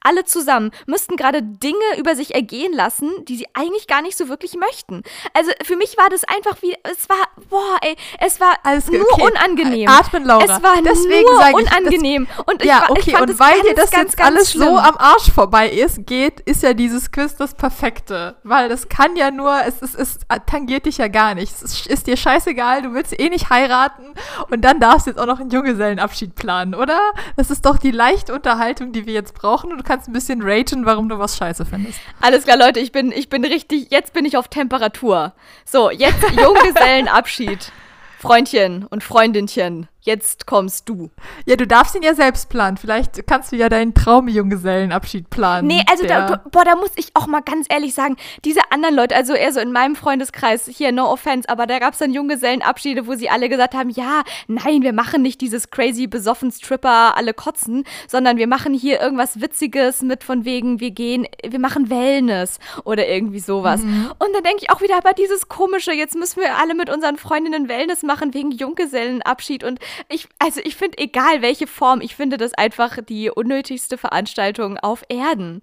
Alle 0.00 0.24
zusammen 0.24 0.70
müssten 0.86 1.16
gerade 1.16 1.42
Dinge 1.42 1.76
über 1.98 2.14
sich 2.14 2.34
ergehen 2.34 2.72
lassen, 2.72 3.10
die 3.24 3.36
sie 3.36 3.46
eigentlich 3.54 3.86
gar 3.86 4.02
nicht 4.02 4.16
so 4.16 4.28
wirklich 4.28 4.54
möchten. 4.54 5.02
Also 5.34 5.50
für 5.64 5.76
mich 5.76 5.96
war 5.98 6.08
das 6.08 6.24
einfach 6.24 6.60
wie, 6.62 6.74
es 6.84 7.08
war, 7.08 7.16
boah, 7.48 7.76
ey, 7.82 7.96
es 8.20 8.40
war 8.40 8.54
Alles 8.62 8.88
nur 8.90 9.02
okay. 9.12 9.22
unangenehm. 9.22 9.88
Atmen, 9.88 10.24
Laura. 10.24 10.44
Es 10.44 10.62
war 10.62 10.80
Deswegen 10.82 11.22
nur 11.30 11.40
ich, 11.40 11.52
das- 11.52 11.54
unangenehm. 11.78 12.26
und 12.46 12.62
ich, 12.62 12.68
ja, 12.68 12.84
okay, 12.88 13.00
ich 13.06 13.10
fand 13.12 13.22
und 13.22 13.30
das 13.30 13.38
weil 13.40 13.54
ganz, 13.56 13.68
dir 13.68 13.74
das 13.74 13.90
ganz, 13.90 14.02
jetzt 14.04 14.16
ganz 14.16 14.30
alles 14.36 14.50
schlimm. 14.52 14.68
so 14.68 14.76
am 14.78 14.96
Arsch 14.96 15.30
vorbei 15.32 15.68
ist, 15.70 16.06
geht, 16.06 16.40
ist 16.40 16.62
ja 16.62 16.72
dieses 16.74 17.10
Quiz 17.10 17.34
das 17.36 17.54
Perfekte. 17.54 18.36
Weil 18.44 18.68
das 18.68 18.88
kann 18.88 19.16
ja 19.16 19.30
nur, 19.30 19.60
es, 19.66 19.82
es, 19.82 19.94
es 19.94 20.18
tangiert 20.46 20.86
dich 20.86 20.98
ja 20.98 21.08
gar 21.08 21.34
nicht. 21.34 21.52
Es 21.52 21.62
ist, 21.62 21.86
ist 21.86 22.06
dir 22.06 22.16
scheißegal, 22.16 22.82
du 22.82 22.92
willst 22.94 23.18
eh 23.18 23.28
nicht 23.28 23.50
heiraten 23.50 24.14
und 24.50 24.62
dann 24.64 24.80
darfst 24.80 25.06
du 25.06 25.10
jetzt 25.10 25.18
auch 25.18 25.26
noch 25.26 25.40
einen 25.40 25.50
Junggesellenabschied 25.50 26.34
planen, 26.34 26.74
oder? 26.74 26.98
Das 27.36 27.50
ist 27.50 27.64
doch 27.66 27.78
die 27.78 27.90
leichte 27.90 28.32
Unterhaltung, 28.34 28.92
die 28.92 29.06
wir 29.06 29.14
jetzt 29.14 29.34
brauchen 29.34 29.72
und 29.72 29.84
kannst 29.86 30.08
ein 30.08 30.12
bisschen 30.12 30.42
ragen, 30.42 30.84
warum 30.84 31.08
du 31.08 31.18
was 31.18 31.36
scheiße 31.38 31.64
findest. 31.64 31.98
Alles 32.20 32.44
klar, 32.44 32.58
Leute, 32.58 32.80
ich 32.80 32.92
bin, 32.92 33.12
ich 33.12 33.28
bin 33.28 33.44
richtig, 33.44 33.90
jetzt 33.90 34.12
bin 34.12 34.24
ich 34.24 34.36
auf 34.36 34.48
Temperatur. 34.48 35.32
So, 35.64 35.90
jetzt 35.90 36.22
Junggesellenabschied. 36.36 37.72
Freundchen 38.18 38.84
und 38.84 39.04
Freundinchen, 39.04 39.88
jetzt 40.06 40.46
kommst 40.46 40.88
du. 40.88 41.10
Ja, 41.44 41.56
du 41.56 41.66
darfst 41.66 41.94
ihn 41.94 42.02
ja 42.02 42.14
selbst 42.14 42.48
planen. 42.48 42.76
Vielleicht 42.76 43.26
kannst 43.26 43.52
du 43.52 43.56
ja 43.56 43.68
deinen 43.68 43.92
Traumjunggesellenabschied 43.92 45.28
planen. 45.28 45.66
Nee, 45.66 45.82
also 45.90 46.06
da, 46.06 46.42
boah, 46.50 46.64
da 46.64 46.76
muss 46.76 46.92
ich 46.96 47.10
auch 47.14 47.26
mal 47.26 47.42
ganz 47.42 47.66
ehrlich 47.68 47.92
sagen, 47.94 48.16
diese 48.44 48.60
anderen 48.70 48.94
Leute, 48.94 49.14
also 49.14 49.34
eher 49.34 49.52
so 49.52 49.60
in 49.60 49.72
meinem 49.72 49.96
Freundeskreis, 49.96 50.66
hier, 50.66 50.92
no 50.92 51.10
offense, 51.10 51.48
aber 51.48 51.66
da 51.66 51.78
gab 51.78 51.92
es 51.92 51.98
dann 51.98 52.12
Junggesellenabschiede, 52.12 53.06
wo 53.06 53.14
sie 53.14 53.28
alle 53.28 53.48
gesagt 53.48 53.74
haben, 53.74 53.90
ja, 53.90 54.22
nein, 54.46 54.82
wir 54.82 54.92
machen 54.92 55.22
nicht 55.22 55.40
dieses 55.40 55.70
crazy 55.70 56.06
besoffen 56.06 56.52
Stripper, 56.52 57.16
alle 57.16 57.34
kotzen, 57.34 57.84
sondern 58.08 58.36
wir 58.36 58.46
machen 58.46 58.72
hier 58.72 59.00
irgendwas 59.00 59.40
Witziges 59.40 60.02
mit 60.02 60.24
von 60.24 60.44
wegen, 60.44 60.80
wir 60.80 60.92
gehen, 60.92 61.26
wir 61.44 61.58
machen 61.58 61.90
Wellness 61.90 62.58
oder 62.84 63.08
irgendwie 63.08 63.40
sowas. 63.40 63.82
Und 63.82 64.34
dann 64.34 64.42
denke 64.44 64.62
ich 64.62 64.70
auch 64.70 64.80
wieder, 64.80 64.96
aber 64.96 65.12
dieses 65.12 65.48
komische, 65.48 65.92
jetzt 65.92 66.14
müssen 66.14 66.40
wir 66.40 66.56
alle 66.56 66.74
mit 66.74 66.90
unseren 66.90 67.16
Freundinnen 67.16 67.68
Wellness 67.68 68.02
machen 68.02 68.32
wegen 68.34 68.50
Junggesellenabschied 68.50 69.64
und 69.64 69.80
ich, 70.08 70.28
also 70.38 70.60
ich 70.64 70.76
finde, 70.76 70.98
egal 70.98 71.42
welche 71.42 71.66
Form, 71.66 72.00
ich 72.00 72.16
finde 72.16 72.36
das 72.36 72.54
einfach 72.54 72.98
die 73.06 73.30
unnötigste 73.30 73.98
Veranstaltung 73.98 74.78
auf 74.78 75.02
Erden. 75.08 75.62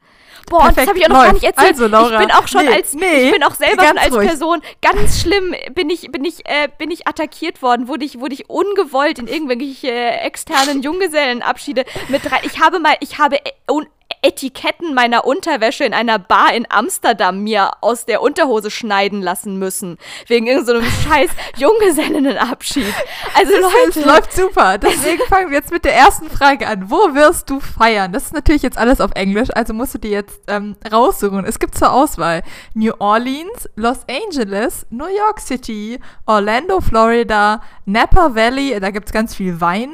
Boah, 0.49 0.59
und 0.59 0.67
das 0.67 0.75
Perfekt, 0.75 0.89
habe 0.89 0.99
ich 0.99 1.05
auch 1.05 1.09
noch 1.09 1.15
gar 1.15 1.23
läuft. 1.25 1.33
nicht 1.35 1.43
erzählt. 1.43 1.69
Also, 1.69 1.87
Laura, 1.87 2.21
ich 2.21 2.27
bin 2.27 2.31
auch 2.35 2.47
schon 2.47 2.65
nee, 2.65 2.73
als, 2.73 2.93
nee, 2.93 3.25
ich 3.25 3.31
bin 3.31 3.43
auch 3.43 3.55
selber 3.55 3.87
schon 3.87 3.97
als 3.97 4.13
ruhig. 4.13 4.27
Person 4.27 4.61
ganz 4.81 5.21
schlimm, 5.21 5.55
bin 5.73 5.89
ich, 5.89 6.11
bin 6.11 6.25
ich, 6.25 6.45
äh, 6.45 6.67
bin 6.77 6.91
ich 6.91 7.07
attackiert 7.07 7.61
worden, 7.61 7.87
wurde 7.87 8.05
ich, 8.05 8.19
wurde 8.19 8.33
ich 8.33 8.49
ungewollt 8.49 9.19
in 9.19 9.27
irgendwelche 9.27 9.89
äh, 9.89 10.17
externen 10.25 10.81
Junggesellenabschiede 10.81 11.85
mit 12.09 12.31
rein. 12.31 12.41
Ich 12.43 12.59
habe 12.59 12.79
mal, 12.79 12.95
ich 12.99 13.17
habe 13.19 13.37
un 13.69 13.87
Etiketten 14.23 14.93
meiner 14.95 15.25
Unterwäsche 15.25 15.83
in 15.83 15.93
einer 15.93 16.17
Bar 16.17 16.53
in 16.53 16.65
Amsterdam 16.69 17.43
mir 17.43 17.71
aus 17.81 18.05
der 18.05 18.21
Unterhose 18.21 18.71
schneiden 18.71 19.21
lassen 19.21 19.59
müssen. 19.59 19.97
Wegen 20.27 20.47
irgendeinem 20.47 20.83
so 20.83 20.89
scheiß 21.09 21.29
Junggesellenabschied. 21.57 22.93
Also 23.35 23.53
Es 23.53 23.95
Leute. 23.95 24.07
läuft 24.07 24.33
super. 24.33 24.77
Deswegen 24.79 25.21
fangen 25.27 25.49
wir 25.49 25.57
jetzt 25.57 25.71
mit 25.71 25.85
der 25.85 25.95
ersten 25.95 26.29
Frage 26.29 26.67
an. 26.67 26.89
Wo 26.89 27.13
wirst 27.13 27.49
du 27.49 27.59
feiern? 27.59 28.11
Das 28.13 28.23
ist 28.25 28.33
natürlich 28.33 28.61
jetzt 28.61 28.77
alles 28.77 29.01
auf 29.01 29.11
Englisch, 29.15 29.49
also 29.53 29.73
musst 29.73 29.93
du 29.93 29.97
dir 29.99 30.11
jetzt 30.11 30.41
ähm, 30.47 30.75
raussuchen. 30.91 31.45
Es 31.45 31.59
gibt 31.59 31.75
zur 31.77 31.91
Auswahl 31.91 32.41
New 32.73 32.93
Orleans, 32.99 33.69
Los 33.75 33.99
Angeles, 34.09 34.85
New 34.89 35.07
York 35.07 35.39
City, 35.39 35.99
Orlando, 36.25 36.79
Florida, 36.81 37.61
Napa 37.85 38.35
Valley, 38.35 38.79
da 38.79 38.89
gibt 38.91 39.07
es 39.07 39.13
ganz 39.13 39.35
viel 39.35 39.59
Wein. 39.59 39.93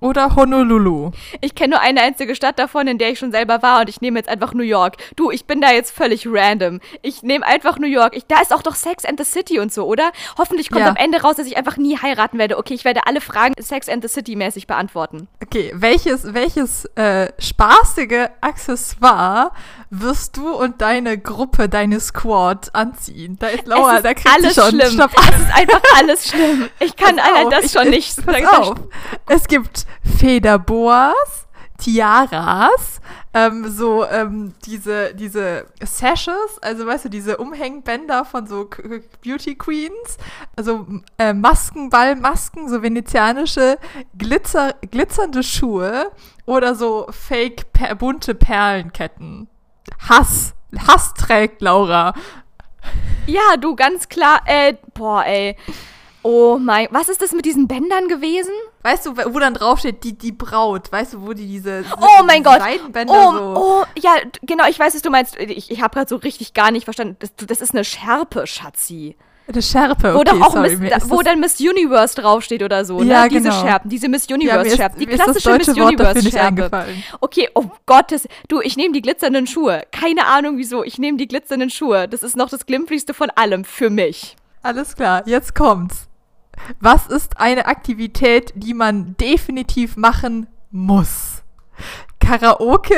Oder 0.00 0.36
Honolulu. 0.36 1.10
Ich 1.40 1.54
kenne 1.54 1.70
nur 1.74 1.80
eine 1.80 2.00
einzige 2.02 2.34
Stadt 2.36 2.58
davon, 2.58 2.86
in 2.86 2.98
der 2.98 3.10
ich 3.10 3.18
schon 3.18 3.32
selber 3.32 3.62
war 3.62 3.80
und 3.80 3.88
ich 3.88 4.00
nehme 4.00 4.18
jetzt 4.18 4.28
einfach 4.28 4.54
New 4.54 4.62
York. 4.62 4.96
Du, 5.16 5.30
ich 5.30 5.44
bin 5.46 5.60
da 5.60 5.72
jetzt 5.72 5.90
völlig 5.90 6.26
random. 6.30 6.80
Ich 7.02 7.22
nehme 7.22 7.44
einfach 7.44 7.78
New 7.78 7.86
York. 7.88 8.16
Ich, 8.16 8.26
da 8.26 8.40
ist 8.40 8.54
auch 8.54 8.62
doch 8.62 8.76
Sex 8.76 9.04
and 9.04 9.18
the 9.18 9.24
City 9.24 9.58
und 9.58 9.72
so, 9.72 9.86
oder? 9.86 10.12
Hoffentlich 10.38 10.70
kommt 10.70 10.82
Ja. 10.82 10.88
am 10.90 10.96
Ende 10.96 11.20
raus, 11.22 11.36
dass 11.36 11.46
ich 11.46 11.56
einfach 11.56 11.76
nie 11.76 11.98
heiraten 11.98 12.38
werde. 12.38 12.58
Okay, 12.58 12.74
ich 12.74 12.84
werde 12.84 13.06
alle 13.06 13.20
Fragen 13.20 13.54
Sex 13.60 13.88
and 13.88 14.02
the 14.02 14.08
City 14.08 14.36
mäßig 14.36 14.66
beantworten. 14.68 15.26
Okay, 15.42 15.72
welches, 15.74 16.32
welches 16.32 16.84
äh, 16.96 17.32
spaßige 17.38 18.28
Accessoire 18.40 19.50
wirst 19.90 20.36
du 20.36 20.48
und 20.54 20.80
deine 20.80 21.18
Gruppe, 21.18 21.68
deine 21.68 21.98
Squad 21.98 22.74
anziehen? 22.74 23.36
Da 23.40 23.48
ist 23.48 23.66
Laura, 23.66 23.96
ist 23.96 24.04
da 24.04 24.14
kriegt 24.14 24.32
alles 24.32 24.54
sie 24.54 24.60
schon 24.60 24.70
schlimm. 24.70 24.92
Stopp. 24.92 25.10
Es 25.28 25.40
ist 25.40 25.54
einfach 25.54 25.82
alles 25.98 26.28
schlimm. 26.28 26.68
Ich 26.78 26.94
kann 26.96 27.18
allein 27.18 27.50
das 27.50 27.72
schon 27.72 27.86
ich- 27.92 28.16
nicht. 28.16 28.26
Pass 28.26 28.44
auf. 28.58 28.76
Es 29.26 29.48
gibt 29.48 29.86
Federboas, 30.18 31.46
Tiaras, 31.78 33.00
ähm, 33.32 33.68
so 33.70 34.04
ähm, 34.04 34.54
diese, 34.64 35.14
diese 35.14 35.66
Sashes, 35.80 36.58
also 36.60 36.86
weißt 36.86 37.04
du, 37.04 37.08
diese 37.08 37.36
Umhängbänder 37.36 38.24
von 38.24 38.48
so 38.48 38.68
Beauty 39.22 39.54
Queens, 39.54 40.18
also 40.56 40.86
äh, 41.18 41.32
Maskenballmasken, 41.32 42.68
so 42.68 42.82
venezianische 42.82 43.78
Glitzer, 44.16 44.74
glitzernde 44.90 45.44
Schuhe 45.44 46.10
oder 46.46 46.74
so 46.74 47.06
fake 47.10 47.72
per 47.72 47.94
bunte 47.94 48.34
Perlenketten. 48.34 49.46
Hass. 50.08 50.54
Hass 50.86 51.14
trägt 51.14 51.62
Laura. 51.62 52.12
Ja, 53.26 53.56
du, 53.56 53.76
ganz 53.76 54.08
klar. 54.08 54.40
Äh, 54.46 54.74
boah, 54.94 55.24
ey. 55.24 55.56
Oh 56.30 56.58
mein, 56.58 56.88
was 56.90 57.08
ist 57.08 57.22
das 57.22 57.32
mit 57.32 57.46
diesen 57.46 57.66
Bändern 57.68 58.06
gewesen? 58.06 58.52
Weißt 58.82 59.06
du, 59.06 59.16
wo 59.16 59.38
dann 59.38 59.54
draufsteht, 59.54 60.04
die, 60.04 60.12
die 60.16 60.32
Braut? 60.32 60.92
Weißt 60.92 61.14
du, 61.14 61.22
wo 61.26 61.32
die 61.32 61.46
diese, 61.46 61.84
Oh 61.98 62.22
mein 62.26 62.42
diese 62.42 62.54
Gott. 62.54 62.60
Seidenbänder 62.60 63.14
Oh, 63.14 63.32
so. 63.32 63.54
oh, 63.56 63.84
ja, 63.98 64.10
genau, 64.42 64.64
ich 64.68 64.78
weiß, 64.78 64.94
was 64.94 65.00
du 65.00 65.08
meinst. 65.08 65.36
Ich, 65.40 65.70
ich 65.70 65.80
habe 65.80 65.94
gerade 65.94 66.08
so 66.08 66.16
richtig 66.16 66.52
gar 66.52 66.70
nicht 66.70 66.84
verstanden. 66.84 67.16
Das, 67.20 67.30
das 67.34 67.62
ist 67.62 67.72
eine 67.72 67.82
Schärpe, 67.82 68.46
Schatzi. 68.46 69.16
Eine 69.50 69.62
Schärpe, 69.62 70.12
Wo 70.12 70.18
okay, 70.18 70.30
doch 70.38 70.40
auch 70.42 70.52
sorry. 70.52 70.76
Miss, 70.76 70.90
da, 70.90 70.98
wo 71.08 71.22
dann 71.22 71.40
Miss 71.40 71.58
Universe 71.58 72.14
draufsteht 72.20 72.62
oder 72.62 72.84
so, 72.84 73.02
Ja, 73.02 73.22
ne? 73.22 73.28
Diese 73.30 73.42
genau. 73.44 73.62
Schärpen, 73.62 73.88
diese 73.88 74.08
Miss 74.10 74.26
ja, 74.28 74.36
mir 74.36 74.42
Universe 74.42 74.68
ist, 74.68 74.76
Schärpen, 74.76 75.00
die 75.00 75.06
klassische 75.06 75.50
Miss 75.56 75.68
Wort 75.68 75.78
dafür 75.78 75.86
Universe 75.86 76.18
nicht 76.18 76.32
Schärpe. 76.32 76.46
eingefallen. 76.48 77.02
Okay, 77.22 77.48
oh 77.54 77.64
Gottes, 77.86 78.28
du, 78.48 78.60
ich 78.60 78.76
nehme 78.76 78.92
die 78.92 79.00
glitzernden 79.00 79.46
Schuhe. 79.46 79.80
Keine 79.92 80.26
Ahnung 80.26 80.58
wieso, 80.58 80.84
ich 80.84 80.98
nehme 80.98 81.16
die 81.16 81.26
glitzernden 81.26 81.70
Schuhe. 81.70 82.06
Das 82.06 82.22
ist 82.22 82.36
noch 82.36 82.50
das 82.50 82.66
glimpflichste 82.66 83.14
von 83.14 83.30
allem 83.30 83.64
für 83.64 83.88
mich. 83.88 84.36
Alles 84.62 84.94
klar, 84.94 85.22
jetzt 85.24 85.54
kommt's. 85.54 86.07
Was 86.80 87.06
ist 87.06 87.38
eine 87.40 87.66
Aktivität, 87.66 88.52
die 88.56 88.74
man 88.74 89.16
definitiv 89.16 89.96
machen 89.96 90.46
muss? 90.70 91.42
Karaoke, 92.20 92.96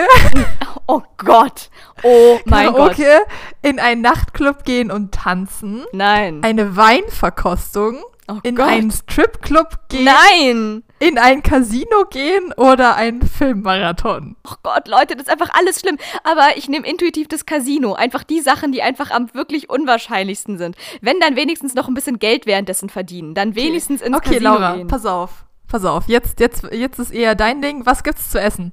Oh 0.86 1.02
Gott. 1.18 1.70
Oh 2.02 2.38
mein 2.46 2.72
Gott. 2.72 2.96
Karaoke, 2.96 3.20
in 3.62 3.78
einen 3.78 4.00
Nachtclub 4.00 4.64
gehen 4.64 4.90
und 4.90 5.12
tanzen, 5.12 5.84
Nein. 5.92 6.40
eine 6.42 6.76
Weinverkostung, 6.76 7.98
Oh 8.28 8.38
in 8.42 8.56
Gott. 8.56 8.68
einen 8.68 8.90
Stripclub 8.90 9.88
gehen, 9.88 10.04
Nein. 10.06 10.82
In 11.00 11.18
ein 11.18 11.42
Casino 11.42 12.04
gehen 12.10 12.52
oder 12.56 12.94
einen 12.94 13.22
Filmmarathon. 13.22 14.36
Oh 14.46 14.54
Gott, 14.62 14.86
Leute, 14.86 15.16
das 15.16 15.26
ist 15.26 15.32
einfach 15.32 15.48
alles 15.54 15.80
schlimm. 15.80 15.96
Aber 16.24 16.56
ich 16.56 16.68
nehme 16.68 16.86
intuitiv 16.86 17.26
das 17.26 17.46
Casino. 17.46 17.94
Einfach 17.94 18.22
die 18.22 18.40
Sachen, 18.40 18.70
die 18.70 18.82
einfach 18.82 19.10
am 19.10 19.32
wirklich 19.34 19.70
unwahrscheinlichsten 19.70 20.58
sind. 20.58 20.76
Wenn 21.00 21.18
dann 21.18 21.36
wenigstens 21.36 21.74
noch 21.74 21.88
ein 21.88 21.94
bisschen 21.94 22.18
Geld 22.18 22.44
währenddessen 22.46 22.90
verdienen. 22.90 23.34
Dann 23.34 23.54
wenigstens 23.54 24.02
ins 24.02 24.14
okay, 24.14 24.34
Casino 24.34 24.50
Laura, 24.50 24.76
gehen. 24.76 24.88
pass 24.88 25.06
auf. 25.06 25.46
Pass 25.66 25.84
auf, 25.84 26.08
jetzt, 26.08 26.40
jetzt, 26.40 26.64
jetzt 26.72 26.98
ist 26.98 27.12
eher 27.12 27.34
dein 27.34 27.62
Ding. 27.62 27.86
Was 27.86 28.02
gibt's 28.02 28.30
zu 28.30 28.40
essen? 28.40 28.72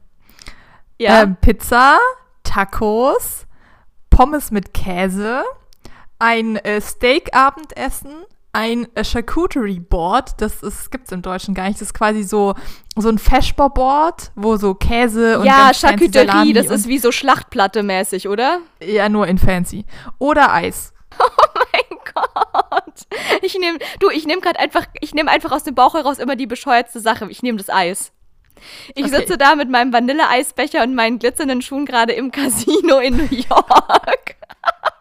Ja. 0.99 1.21
Ähm, 1.21 1.38
Pizza, 1.39 1.97
Tacos, 2.43 3.45
Pommes 4.09 4.51
mit 4.51 4.73
Käse, 4.73 5.43
ein 6.17 6.55
äh, 6.57 6.82
Steak-Abendessen, 6.82 8.11
ein 8.58 8.88
äh, 8.95 9.03
Charcuterie 9.03 9.80
Board, 9.80 10.41
das 10.41 10.64
ist, 10.64 10.89
gibt's 10.89 11.12
im 11.12 11.22
Deutschen 11.22 11.53
gar 11.53 11.68
nicht, 11.68 11.76
das 11.80 11.89
ist 11.89 11.93
quasi 11.93 12.24
so, 12.24 12.55
so 12.95 13.08
ein 13.08 13.20
Feschbar-Board, 13.20 14.32
wo 14.36 14.58
so 14.58 14.74
Käse 14.74 15.38
und 15.39 15.45
ja, 15.45 15.72
Charcuterie, 15.76 16.53
das 16.53 16.66
ist 16.72 16.88
wie 16.88 16.97
so 16.97 17.12
Schlachtplatte 17.12 17.84
mäßig, 17.84 18.28
oder? 18.28 18.62
Ja, 18.84 19.10
nur 19.10 19.28
in 19.28 19.38
fancy. 19.38 19.86
Oder 20.18 20.51
Eis. 20.51 20.91
Mein 21.20 21.99
Gott. 22.16 22.93
Ich 23.43 23.60
nehme, 23.60 23.78
du, 23.99 24.10
ich 24.10 24.26
nehme 24.26 24.41
gerade 24.41 24.58
einfach, 24.60 24.88
ich 25.01 25.14
nehme 25.14 25.30
einfach 25.30 25.51
aus 25.51 25.64
dem 25.64 25.76
Bauch 25.76 25.93
heraus 25.93 26.18
immer 26.18 26.36
die 26.36 26.47
bescheuertste 26.47 26.99
Sache. 26.99 27.30
Ich 27.30 27.43
nehme 27.43 27.60
das 27.60 27.70
Eis. 27.70 28.12
Ich 28.95 29.05
Okay. 29.05 29.18
sitze 29.18 29.38
da 29.38 29.53
mit 29.53 29.70
meinem 29.70 29.93
Vanilleeisbecher 29.93 30.82
und 30.82 30.95
meinen 30.95 31.20
glitzernden 31.20 31.62
Schuhen 31.62 31.86
gerade 31.86 32.14
im 32.14 32.32
Casino 32.32 32.97
in 32.97 33.18
New 33.18 33.30
York. 33.30 34.36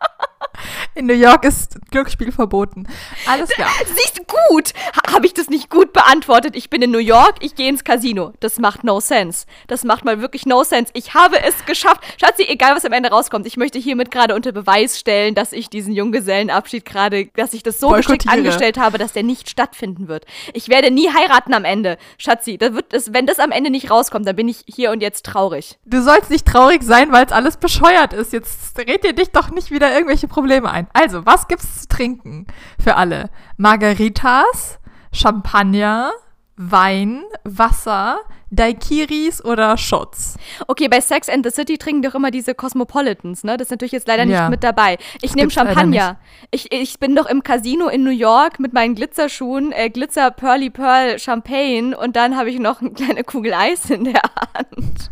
In 0.94 1.06
New 1.06 1.14
York 1.14 1.44
ist 1.44 1.78
Glücksspiel 1.90 2.32
verboten. 2.32 2.86
Alles 3.26 3.50
klar. 3.50 3.68
Siehst 3.86 4.16
gut? 4.26 4.72
Ha, 4.96 5.12
Habe 5.14 5.26
ich 5.26 5.34
das 5.34 5.48
nicht 5.48 5.70
gut 5.70 5.92
beantwortet? 5.92 6.56
Ich 6.56 6.70
bin 6.70 6.82
in 6.82 6.90
New 6.90 6.98
York, 6.98 7.36
ich 7.40 7.54
gehe 7.54 7.68
ins 7.68 7.84
Casino. 7.84 8.32
Das 8.40 8.58
macht 8.58 8.84
no 8.84 9.00
sense. 9.00 9.46
Das 9.66 9.84
macht 9.84 10.04
mal 10.04 10.20
wirklich 10.20 10.46
no 10.46 10.64
sense. 10.64 10.90
Ich 10.94 11.14
habe 11.14 11.42
es 11.42 11.64
geschafft. 11.66 12.02
Schatzi, 12.20 12.44
egal 12.44 12.76
was 12.76 12.84
am 12.84 12.92
Ende 12.92 13.10
rauskommt, 13.10 13.46
ich 13.46 13.56
möchte 13.56 13.78
hiermit 13.78 14.10
gerade 14.10 14.34
unter 14.34 14.52
Beweis 14.52 14.98
stellen, 14.98 15.34
dass 15.34 15.52
ich 15.52 15.68
diesen 15.68 15.92
Junggesellenabschied 15.92 16.84
gerade, 16.84 17.26
dass 17.36 17.52
ich 17.52 17.62
das 17.62 17.78
so 17.80 17.90
geschickt 17.90 18.28
angestellt 18.28 18.78
habe, 18.78 18.98
dass 18.98 19.12
der 19.12 19.22
nicht 19.22 19.50
stattfinden 19.50 20.08
wird. 20.08 20.24
Ich 20.54 20.68
werde 20.68 20.90
nie 20.90 21.08
heiraten 21.12 21.54
am 21.54 21.64
Ende. 21.64 21.98
Schatzi, 22.18 22.58
da 22.58 22.74
wird 22.74 22.92
es, 22.92 23.12
wenn 23.12 23.26
das 23.26 23.38
am 23.38 23.50
Ende 23.50 23.70
nicht 23.70 23.90
rauskommt, 23.90 24.26
dann 24.26 24.36
bin 24.36 24.48
ich 24.48 24.64
hier 24.66 24.90
und 24.90 25.00
jetzt 25.00 25.26
traurig. 25.26 25.78
Du 25.84 26.02
sollst 26.02 26.30
nicht 26.30 26.46
traurig 26.46 26.82
sein, 26.82 27.12
weil 27.12 27.26
es 27.26 27.32
alles 27.32 27.56
bescheuert 27.56 28.12
ist. 28.12 28.32
Jetzt 28.32 28.78
red 28.78 29.04
dir 29.04 29.12
dich 29.12 29.30
doch 29.30 29.50
nicht 29.50 29.70
wieder 29.70 29.92
irgendwelche 29.92 30.28
Probleme 30.28 30.45
ein. 30.50 30.86
Also, 30.92 31.24
was 31.26 31.48
gibt's 31.48 31.82
zu 31.82 31.88
trinken 31.88 32.46
für 32.82 32.96
alle? 32.96 33.30
Margaritas, 33.56 34.78
Champagner, 35.12 36.12
Wein, 36.58 37.22
Wasser, 37.44 38.18
Daiquiris 38.50 39.44
oder 39.44 39.76
Shots? 39.76 40.38
Okay, 40.66 40.88
bei 40.88 41.00
Sex 41.00 41.28
and 41.28 41.44
the 41.44 41.50
City 41.50 41.76
trinken 41.76 42.02
doch 42.02 42.14
immer 42.14 42.30
diese 42.30 42.54
Cosmopolitans, 42.54 43.44
ne? 43.44 43.56
Das 43.58 43.66
ist 43.66 43.70
natürlich 43.72 43.92
jetzt 43.92 44.08
leider 44.08 44.24
Ja. 44.24 44.42
nicht 44.42 44.50
mit 44.50 44.64
dabei. 44.64 44.96
Ich 45.20 45.34
nehme 45.34 45.50
Champagner. 45.50 46.18
Ich, 46.50 46.72
ich 46.72 46.98
bin 46.98 47.14
doch 47.14 47.26
im 47.26 47.42
Casino 47.42 47.88
in 47.88 48.04
New 48.04 48.10
York 48.10 48.58
mit 48.58 48.72
meinen 48.72 48.94
Glitzerschuhen, 48.94 49.72
äh, 49.72 49.90
Glitzer 49.90 50.30
Pearly 50.30 50.70
Pearl 50.70 51.18
Champagne 51.18 51.96
und 51.96 52.16
dann 52.16 52.36
habe 52.36 52.48
ich 52.50 52.58
noch 52.58 52.80
eine 52.80 52.92
kleine 52.92 53.22
Kugel 53.24 53.52
Eis 53.52 53.90
in 53.90 54.04
der 54.04 54.22
Hand. 54.56 55.10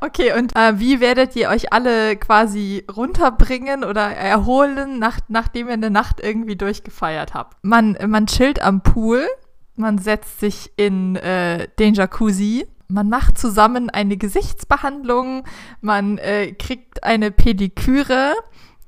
Okay, 0.00 0.32
und 0.36 0.54
äh, 0.56 0.78
wie 0.78 1.00
werdet 1.00 1.34
ihr 1.36 1.48
euch 1.48 1.72
alle 1.72 2.16
quasi 2.16 2.84
runterbringen 2.94 3.84
oder 3.84 4.02
erholen, 4.02 4.98
nach, 4.98 5.18
nachdem 5.28 5.68
ihr 5.68 5.74
eine 5.74 5.90
Nacht 5.90 6.20
irgendwie 6.20 6.56
durchgefeiert 6.56 7.34
habt? 7.34 7.56
Man, 7.62 7.96
man 8.06 8.26
chillt 8.26 8.62
am 8.62 8.82
Pool, 8.82 9.26
man 9.74 9.98
setzt 9.98 10.40
sich 10.40 10.72
in 10.76 11.16
äh, 11.16 11.68
den 11.78 11.94
Jacuzzi, 11.94 12.66
man 12.88 13.08
macht 13.08 13.38
zusammen 13.38 13.90
eine 13.90 14.16
Gesichtsbehandlung, 14.16 15.44
man 15.80 16.18
äh, 16.18 16.52
kriegt 16.52 17.02
eine 17.02 17.30
Pediküre, 17.30 18.34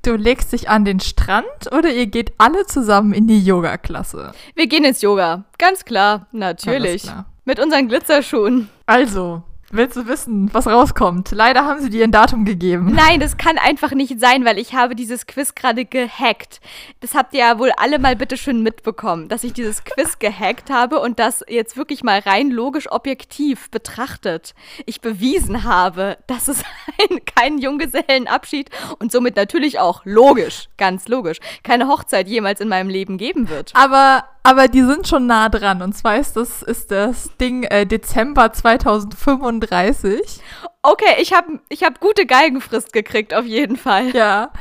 du 0.02 0.14
legst 0.14 0.52
dich 0.52 0.68
an 0.68 0.84
den 0.84 1.00
Strand 1.00 1.72
oder 1.72 1.92
ihr 1.92 2.06
geht 2.06 2.32
alle 2.38 2.66
zusammen 2.66 3.12
in 3.12 3.26
die 3.26 3.44
Yoga-Klasse. 3.44 4.32
Wir 4.54 4.66
gehen 4.66 4.84
ins 4.84 5.02
Yoga. 5.02 5.44
Ganz 5.58 5.84
klar, 5.84 6.26
natürlich. 6.32 7.02
klar. 7.02 7.26
Mit 7.44 7.58
unseren 7.58 7.88
Glitzerschuhen. 7.88 8.68
Also, 8.86 9.42
willst 9.70 9.96
du 9.96 10.06
wissen, 10.06 10.52
was 10.52 10.66
rauskommt? 10.66 11.30
Leider 11.32 11.64
haben 11.64 11.80
sie 11.80 11.90
dir 11.90 12.04
ein 12.04 12.12
Datum 12.12 12.44
gegeben. 12.44 12.92
Nein, 12.94 13.20
das 13.20 13.36
kann 13.36 13.58
einfach 13.58 13.92
nicht 13.92 14.20
sein, 14.20 14.44
weil 14.44 14.58
ich 14.58 14.74
habe 14.74 14.94
dieses 14.94 15.26
Quiz 15.26 15.54
gerade 15.54 15.84
gehackt. 15.84 16.60
Das 17.00 17.14
habt 17.14 17.34
ihr 17.34 17.40
ja 17.40 17.58
wohl 17.58 17.72
alle 17.76 17.98
mal 17.98 18.16
bitte 18.16 18.36
schön 18.36 18.62
mitbekommen, 18.62 19.28
dass 19.28 19.44
ich 19.44 19.52
dieses 19.52 19.84
Quiz 19.84 20.18
gehackt 20.18 20.70
habe 20.70 21.00
und 21.00 21.18
das 21.18 21.44
jetzt 21.48 21.76
wirklich 21.76 22.02
mal 22.02 22.20
rein 22.20 22.50
logisch 22.50 22.90
objektiv 22.90 23.70
betrachtet. 23.70 24.54
Ich 24.86 25.00
bewiesen 25.00 25.64
habe, 25.64 26.18
dass 26.26 26.48
es 26.48 26.62
ein, 26.98 27.24
keinen 27.24 27.58
Junggesellenabschied 27.58 28.70
und 28.98 29.12
somit 29.12 29.36
natürlich 29.36 29.78
auch 29.78 30.02
logisch, 30.04 30.68
ganz 30.76 31.08
logisch, 31.08 31.38
keine 31.62 31.88
Hochzeit 31.88 32.28
jemals 32.28 32.60
in 32.60 32.68
meinem 32.68 32.88
Leben 32.88 33.18
geben 33.18 33.48
wird. 33.48 33.72
Aber, 33.74 34.24
aber 34.42 34.68
die 34.68 34.82
sind 34.82 35.08
schon 35.08 35.26
nah 35.26 35.48
dran. 35.48 35.82
Und 35.82 35.96
zwar 35.96 36.16
ist 36.16 36.36
das, 36.36 36.62
ist 36.62 36.90
das 36.90 37.30
Ding 37.38 37.64
äh, 37.64 37.86
Dezember 37.86 38.52
2035. 38.52 40.40
Okay, 40.82 41.20
ich 41.20 41.32
habe 41.32 41.58
ich 41.68 41.82
hab 41.82 41.98
gute 41.98 42.24
Geigenfrist 42.24 42.92
gekriegt, 42.92 43.34
auf 43.34 43.44
jeden 43.44 43.76
Fall. 43.76 44.14
Ja. 44.14 44.52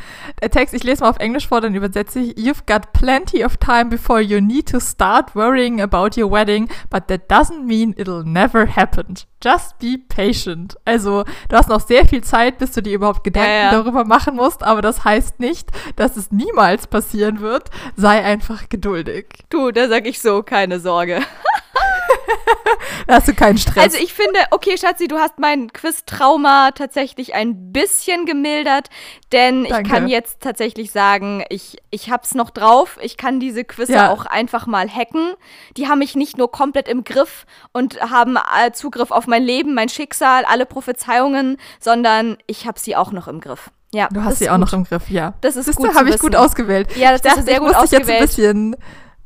Der 0.41 0.49
Text, 0.49 0.73
ich 0.73 0.83
lese 0.83 1.03
mal 1.03 1.11
auf 1.11 1.19
Englisch 1.19 1.47
vor, 1.47 1.61
dann 1.61 1.75
übersetze 1.75 2.19
ich. 2.19 2.31
You've 2.37 2.65
got 2.65 2.91
plenty 2.91 3.45
of 3.45 3.57
time 3.57 3.85
before 3.85 4.19
you 4.19 4.41
need 4.41 4.67
to 4.71 4.79
start 4.79 5.35
worrying 5.35 5.79
about 5.79 6.19
your 6.19 6.31
wedding, 6.31 6.69
but 6.89 7.07
that 7.07 7.29
doesn't 7.31 7.65
mean 7.65 7.93
it'll 7.97 8.23
never 8.23 8.65
happen. 8.75 9.13
Just 9.43 9.77
be 9.77 9.99
patient. 10.09 10.75
Also, 10.85 11.23
du 11.49 11.55
hast 11.55 11.69
noch 11.69 11.81
sehr 11.81 12.07
viel 12.07 12.23
Zeit, 12.23 12.57
bis 12.57 12.71
du 12.71 12.81
dir 12.81 12.95
überhaupt 12.95 13.23
Gedanken 13.23 13.51
Ja, 13.51 13.63
ja. 13.65 13.71
darüber 13.71 14.03
machen 14.03 14.35
musst, 14.35 14.63
aber 14.63 14.81
das 14.81 15.03
heißt 15.05 15.39
nicht, 15.39 15.69
dass 15.97 16.17
es 16.17 16.31
niemals 16.31 16.87
passieren 16.87 17.41
wird. 17.41 17.69
Sei 17.95 18.23
einfach 18.23 18.69
geduldig. 18.69 19.27
Du, 19.49 19.69
da 19.71 19.87
sag 19.87 20.07
ich 20.07 20.19
so, 20.19 20.41
keine 20.41 20.79
Sorge. 20.79 21.21
Da 23.07 23.15
hast 23.15 23.27
du 23.27 23.33
keinen 23.33 23.57
Stress. 23.57 23.77
Also 23.83 23.97
ich 23.97 24.13
finde, 24.13 24.39
okay, 24.51 24.77
Schatzi, 24.77 25.07
du 25.07 25.17
hast 25.17 25.39
mein 25.39 25.71
Quiz-Trauma 25.73 26.71
tatsächlich 26.71 27.33
ein 27.35 27.71
bisschen 27.71 28.25
gemildert, 28.25 28.89
denn 29.31 29.65
ich 29.65 29.71
Danke. 29.71 29.89
kann 29.89 30.07
jetzt 30.07 30.41
tatsächlich 30.41 30.91
sagen, 30.91 31.43
ich, 31.49 31.77
ich 31.91 32.09
hab's 32.11 32.33
noch 32.35 32.49
drauf. 32.49 32.97
Ich 33.01 33.17
kann 33.17 33.39
diese 33.39 33.63
Quizze 33.63 33.93
Ja. 33.93 34.11
auch 34.11 34.25
einfach 34.25 34.67
mal 34.67 34.87
hacken. 34.89 35.33
Die 35.77 35.87
haben 35.87 35.99
mich 35.99 36.15
nicht 36.15 36.37
nur 36.37 36.51
komplett 36.51 36.87
im 36.87 37.03
Griff 37.03 37.45
und 37.73 37.99
haben 38.01 38.37
äh, 38.37 38.71
Zugriff 38.71 39.11
auf 39.11 39.27
mein 39.27 39.43
Leben, 39.43 39.73
mein 39.73 39.89
Schicksal, 39.89 40.45
alle 40.45 40.65
Prophezeiungen, 40.65 41.57
sondern 41.79 42.37
ich 42.47 42.67
hab 42.67 42.79
sie 42.79 42.95
auch 42.95 43.11
noch 43.11 43.27
im 43.27 43.39
Griff. 43.39 43.69
Ja, 43.93 44.09
Du 44.11 44.21
hast 44.23 44.39
sie 44.39 44.49
auch 44.49 44.55
gut. 44.55 44.61
noch 44.65 44.73
im 44.73 44.83
Griff, 44.83 45.09
ja. 45.09 45.33
Das 45.41 45.55
ist 45.55 45.65
Siehste, 45.65 45.81
gut 45.81 45.95
habe 45.95 46.09
ich 46.09 46.19
gut 46.19 46.35
ausgewählt. 46.35 46.95
Ja, 46.97 47.11
das 47.11 47.21
ich 47.21 47.23
dachte, 47.23 47.39
ist 47.39 47.45
sehr 47.45 47.53
ich 47.55 47.59
gut 47.61 47.73
muss 47.73 47.81
dich 47.83 47.91
jetzt 47.91 48.09
ein 48.09 48.15
ausgewählt. 48.23 48.29
bisschen, 48.29 48.75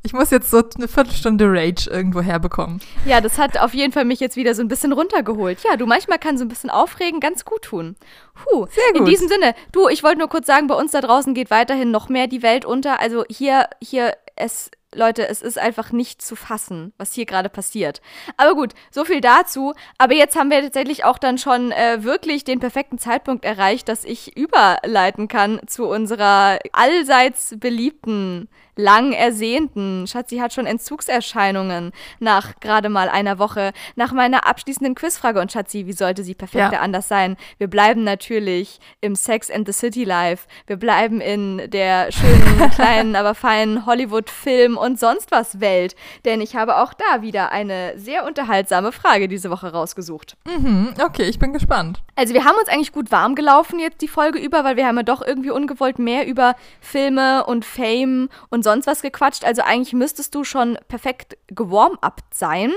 ich 0.04 0.14
muss 0.14 0.32
jetzt 0.32 0.50
so 0.50 0.64
eine 0.78 0.88
Viertelstunde 0.88 1.46
Rage 1.48 1.90
irgendwo 1.90 2.22
herbekommen. 2.22 2.82
Ja, 3.06 3.22
das 3.22 3.38
hat 3.38 3.60
auf 3.60 3.74
jeden 3.74 3.94
Fall 3.94 4.06
mich 4.06 4.20
jetzt 4.20 4.36
wieder 4.36 4.56
so 4.56 4.62
ein 4.62 4.68
bisschen 4.68 4.94
runtergeholt. 4.94 5.60
Ja, 5.64 5.78
du, 5.78 5.86
manchmal 5.86 6.18
kann 6.18 6.38
so 6.38 6.46
ein 6.46 6.48
bisschen 6.48 6.70
aufregen 6.70 7.20
ganz 7.20 7.46
gut 7.46 7.64
tun. 7.64 7.96
Puh, 8.34 8.66
Sehr 8.72 8.84
in 8.94 9.00
gut. 9.00 9.08
diesem 9.08 9.28
Sinne, 9.28 9.54
du, 9.72 9.88
ich 9.90 10.04
wollte 10.04 10.20
nur 10.20 10.28
kurz 10.30 10.48
sagen, 10.48 10.68
bei 10.68 10.76
uns 10.76 10.92
da 10.92 11.02
draußen 11.02 11.34
geht 11.34 11.52
weiterhin 11.52 11.92
noch 11.92 12.10
mehr 12.10 12.28
die 12.28 12.42
Welt 12.42 12.66
unter. 12.66 13.00
Also 13.00 13.26
hier, 13.30 13.68
hier, 13.80 14.16
es, 14.36 14.72
Leute, 14.94 15.28
es 15.28 15.42
ist 15.42 15.58
einfach 15.58 15.92
nicht 15.92 16.22
zu 16.22 16.36
fassen, 16.36 16.94
was 16.98 17.14
hier 17.14 17.26
gerade 17.26 17.50
passiert. 17.50 18.02
Aber 18.36 18.56
gut, 18.56 18.74
so 18.90 19.06
viel 19.06 19.22
dazu. 19.22 19.74
Aber 19.98 20.14
jetzt 20.14 20.36
haben 20.36 20.50
wir 20.50 20.62
tatsächlich 20.62 21.06
auch 21.06 21.18
dann 21.18 21.38
schon 21.38 21.72
äh, 21.72 22.04
wirklich 22.04 22.44
den 22.44 22.60
perfekten 22.60 22.98
Zeitpunkt 22.98 23.46
erreicht, 23.46 23.88
dass 23.88 24.04
ich 24.04 24.36
überleiten 24.36 25.28
kann 25.28 25.62
zu 25.66 25.88
unserer 25.88 26.60
allseits 26.74 27.56
beliebten 27.58 28.50
lang 28.76 29.14
ersehnten. 29.14 30.08
Schatzi 30.08 30.38
hat 30.38 30.54
schon 30.54 30.66
Entzugserscheinungen 30.66 31.92
nach 32.20 32.60
gerade 32.60 32.90
mal 32.90 33.10
einer 33.10 33.40
Woche. 33.40 33.72
Nach 33.96 34.12
meiner 34.12 34.48
abschließenden 34.48 34.96
Quizfrage. 34.96 35.40
Und 35.40 35.52
Schatzi, 35.52 35.88
wie 35.88 35.94
sollte 35.94 36.24
sie 36.24 36.36
perfekter 36.36 36.74
ja. 36.74 36.80
anders 36.80 37.08
sein? 37.08 37.38
Wir 37.58 37.68
bleiben 37.68 38.04
natürlich 38.04 38.80
im 39.02 39.16
Sex 39.16 39.50
and 39.50 39.68
the 39.68 39.74
City 39.74 40.04
Life. 40.04 40.48
Wir 40.68 40.78
bleiben 40.78 41.22
in 41.22 41.70
der 41.70 42.12
schönen, 42.12 42.72
kleinen, 42.76 43.16
aber 43.16 43.36
feinen 43.36 43.86
Hollywood-Film 43.86 44.78
und 44.82 45.00
sonst 45.00 45.32
was 45.32 45.60
Welt. 45.60 45.96
Denn 46.26 46.42
ich 46.42 46.56
habe 46.56 46.78
auch 46.78 46.94
da 46.94 47.22
wieder 47.22 47.52
eine 47.52 47.98
sehr 47.98 48.26
unterhaltsame 48.26 48.92
Frage 48.92 49.28
diese 49.28 49.50
Woche 49.50 49.72
rausgesucht. 49.72 50.36
Mhm, 50.46 50.94
okay, 51.04 51.24
ich 51.24 51.40
bin 51.40 51.54
gespannt. 51.54 52.02
Also 52.16 52.34
wir 52.34 52.44
haben 52.44 52.58
uns 52.60 52.70
eigentlich 52.70 52.92
gut 52.92 53.12
warm 53.12 53.36
gelaufen 53.36 53.80
jetzt 53.80 54.02
die 54.02 54.08
Folge 54.08 54.40
über, 54.40 54.64
weil 54.64 54.76
wir 54.76 54.86
haben 54.86 54.98
ja 54.98 55.04
doch 55.04 55.22
irgendwie 55.22 55.52
ungewollt 55.52 56.00
mehr 56.00 56.28
über 56.28 56.56
Filme 56.80 57.46
und 57.46 57.66
Fame 57.66 58.30
und 58.50 58.64
sonst 58.64 58.88
was 58.88 59.02
gequatscht. 59.02 59.44
Also 59.44 59.62
eigentlich 59.62 59.94
müsstest 59.94 60.36
du 60.36 60.44
schon 60.44 60.78
perfekt 60.88 61.38
gewarm-upt 61.48 62.34
sein. 62.34 62.72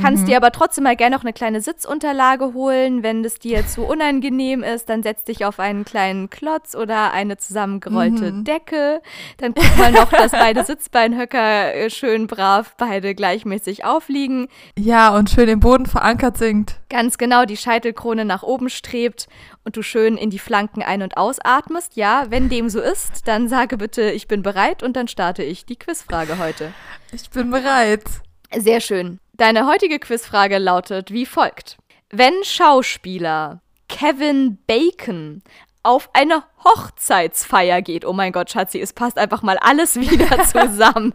Kannst 0.00 0.24
mhm. 0.24 0.26
dir 0.26 0.36
aber 0.38 0.50
trotzdem 0.50 0.84
mal 0.84 0.96
gerne 0.96 1.14
noch 1.14 1.22
eine 1.22 1.32
kleine 1.32 1.60
Sitzunterlage 1.60 2.52
holen. 2.52 3.02
Wenn 3.02 3.24
es 3.24 3.38
dir 3.38 3.66
zu 3.66 3.82
unangenehm 3.86 4.62
ist, 4.62 4.88
dann 4.88 5.02
setz 5.02 5.24
dich 5.24 5.44
auf 5.44 5.60
einen 5.60 5.84
kleinen 5.84 6.30
Klotz 6.30 6.74
oder 6.74 7.12
eine 7.12 7.36
zusammengerollte 7.36 8.32
mhm. 8.32 8.44
Decke. 8.44 9.00
Dann 9.38 9.54
guck 9.54 9.78
mal 9.78 9.92
noch, 9.92 10.10
dass 10.10 10.32
beide 10.32 10.64
Sitzbeinhöcker 10.64 11.23
äh, 11.32 11.88
schön 11.90 12.26
brav 12.26 12.74
beide 12.76 13.14
gleichmäßig 13.14 13.84
aufliegen. 13.84 14.48
Ja, 14.78 15.16
und 15.16 15.30
schön 15.30 15.48
im 15.48 15.60
Boden 15.60 15.86
verankert 15.86 16.36
sinkt. 16.36 16.80
Ganz 16.90 17.16
genau, 17.18 17.44
die 17.44 17.56
Scheitelkrone 17.56 18.24
nach 18.24 18.42
oben 18.42 18.68
strebt 18.68 19.28
und 19.64 19.76
du 19.76 19.82
schön 19.82 20.16
in 20.16 20.30
die 20.30 20.38
Flanken 20.38 20.82
ein- 20.82 21.02
und 21.02 21.16
ausatmest. 21.16 21.96
Ja, 21.96 22.26
wenn 22.28 22.48
dem 22.48 22.68
so 22.68 22.80
ist, 22.80 23.26
dann 23.26 23.48
sage 23.48 23.76
bitte, 23.76 24.10
ich 24.10 24.28
bin 24.28 24.42
bereit 24.42 24.82
und 24.82 24.96
dann 24.96 25.08
starte 25.08 25.42
ich 25.42 25.64
die 25.64 25.76
Quizfrage 25.76 26.38
heute. 26.38 26.72
Ich 27.12 27.30
bin 27.30 27.50
bereit. 27.50 28.04
Sehr 28.54 28.80
schön. 28.80 29.18
Deine 29.32 29.66
heutige 29.66 29.98
Quizfrage 29.98 30.58
lautet 30.58 31.10
wie 31.10 31.26
folgt. 31.26 31.76
Wenn 32.10 32.34
Schauspieler 32.44 33.60
Kevin 33.88 34.58
Bacon 34.66 35.42
auf 35.84 36.10
eine 36.14 36.42
Hochzeitsfeier 36.64 37.82
geht. 37.82 38.04
Oh 38.04 38.12
mein 38.12 38.32
Gott, 38.32 38.50
Schatzi, 38.50 38.80
es 38.80 38.92
passt 38.92 39.18
einfach 39.18 39.42
mal 39.42 39.58
alles 39.58 39.96
wieder 40.00 40.42
zusammen. 40.44 41.12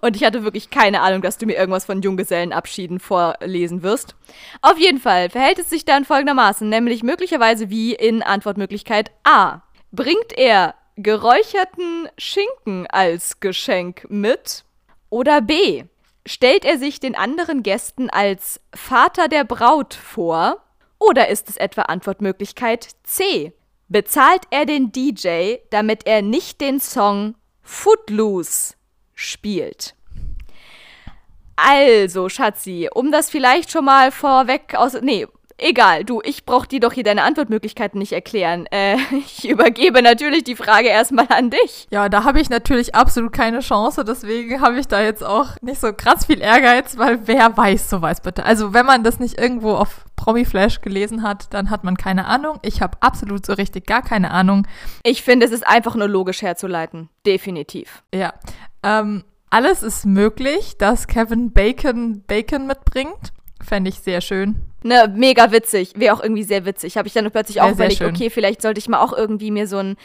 Und 0.00 0.14
ich 0.16 0.24
hatte 0.24 0.44
wirklich 0.44 0.70
keine 0.70 1.00
Ahnung, 1.00 1.22
dass 1.22 1.38
du 1.38 1.46
mir 1.46 1.56
irgendwas 1.56 1.86
von 1.86 2.02
Junggesellenabschieden 2.02 3.00
vorlesen 3.00 3.82
wirst. 3.82 4.14
Auf 4.62 4.78
jeden 4.78 4.98
Fall 4.98 5.30
verhält 5.30 5.58
es 5.58 5.70
sich 5.70 5.84
dann 5.84 6.04
folgendermaßen, 6.04 6.68
nämlich 6.68 7.02
möglicherweise 7.02 7.70
wie 7.70 7.94
in 7.94 8.22
Antwortmöglichkeit 8.22 9.10
A. 9.24 9.62
Bringt 9.90 10.36
er 10.36 10.74
geräucherten 10.96 12.08
Schinken 12.18 12.86
als 12.86 13.40
Geschenk 13.40 14.06
mit? 14.08 14.64
Oder 15.08 15.40
B 15.40 15.84
stellt 16.26 16.64
er 16.64 16.78
sich 16.78 17.00
den 17.00 17.14
anderen 17.14 17.62
Gästen 17.62 18.10
als 18.10 18.60
Vater 18.74 19.28
der 19.28 19.44
Braut 19.44 19.94
vor? 19.94 20.62
Oder 20.98 21.28
ist 21.28 21.48
es 21.48 21.56
etwa 21.56 21.82
Antwortmöglichkeit 21.82 22.88
C? 23.04 23.52
Bezahlt 23.88 24.42
er 24.50 24.66
den 24.66 24.90
DJ, 24.90 25.56
damit 25.70 26.06
er 26.06 26.22
nicht 26.22 26.60
den 26.60 26.80
Song 26.80 27.36
Footloose 27.62 28.74
spielt? 29.14 29.94
Also, 31.56 32.28
Schatzi, 32.28 32.88
um 32.92 33.10
das 33.10 33.30
vielleicht 33.30 33.70
schon 33.70 33.86
mal 33.86 34.12
vorweg 34.12 34.74
aus. 34.74 35.00
Nee, 35.00 35.26
Egal, 35.58 36.04
du, 36.04 36.20
ich 36.22 36.44
brauch 36.44 36.66
dir 36.66 36.80
doch 36.80 36.92
hier 36.92 37.02
deine 37.02 37.22
Antwortmöglichkeiten 37.22 37.98
nicht 37.98 38.12
erklären. 38.12 38.66
Äh, 38.70 38.96
ich 39.12 39.48
übergebe 39.48 40.02
natürlich 40.02 40.44
die 40.44 40.56
Frage 40.56 40.88
erstmal 40.88 41.28
an 41.28 41.50
dich. 41.50 41.86
Ja, 41.90 42.08
da 42.08 42.24
habe 42.24 42.40
ich 42.40 42.50
natürlich 42.50 42.94
absolut 42.94 43.32
keine 43.32 43.60
Chance, 43.60 44.04
deswegen 44.04 44.60
habe 44.60 44.78
ich 44.78 44.86
da 44.86 45.00
jetzt 45.00 45.24
auch 45.24 45.60
nicht 45.62 45.80
so 45.80 45.92
krass 45.92 46.26
viel 46.26 46.40
Ehrgeiz, 46.40 46.98
weil 46.98 47.26
wer 47.26 47.56
weiß, 47.56 47.88
so 47.88 48.02
weiß 48.02 48.20
bitte. 48.20 48.44
Also, 48.44 48.74
wenn 48.74 48.84
man 48.84 49.02
das 49.02 49.18
nicht 49.18 49.38
irgendwo 49.38 49.72
auf 49.72 50.04
Promiflash 50.16 50.82
gelesen 50.82 51.22
hat, 51.22 51.54
dann 51.54 51.70
hat 51.70 51.84
man 51.84 51.96
keine 51.96 52.26
Ahnung. 52.26 52.58
Ich 52.62 52.82
habe 52.82 52.98
absolut 53.00 53.46
so 53.46 53.54
richtig 53.54 53.86
gar 53.86 54.02
keine 54.02 54.32
Ahnung. 54.32 54.66
Ich 55.04 55.22
finde, 55.22 55.46
es 55.46 55.52
ist 55.52 55.66
einfach 55.66 55.94
nur 55.94 56.08
logisch 56.08 56.42
herzuleiten. 56.42 57.08
Definitiv. 57.24 58.02
Ja. 58.14 58.34
Ähm, 58.82 59.24
alles 59.48 59.82
ist 59.82 60.04
möglich, 60.04 60.76
dass 60.76 61.06
Kevin 61.06 61.52
Bacon 61.52 62.22
Bacon 62.26 62.66
mitbringt. 62.66 63.32
Fände 63.62 63.88
ich 63.88 64.00
sehr 64.00 64.20
schön. 64.20 64.62
Ne, 64.86 65.12
mega 65.12 65.50
witzig. 65.50 65.94
Wäre 65.96 66.14
auch 66.14 66.22
irgendwie 66.22 66.44
sehr 66.44 66.64
witzig. 66.64 66.96
Habe 66.96 67.08
ich 67.08 67.14
dann 67.14 67.28
plötzlich 67.32 67.60
auch 67.60 67.72
überlegt, 67.72 68.02
okay, 68.02 68.30
vielleicht 68.30 68.62
sollte 68.62 68.78
ich 68.78 68.88
mal 68.88 69.00
auch 69.00 69.12
irgendwie 69.12 69.50
mir 69.50 69.66
so 69.66 69.78
ein 69.78 69.96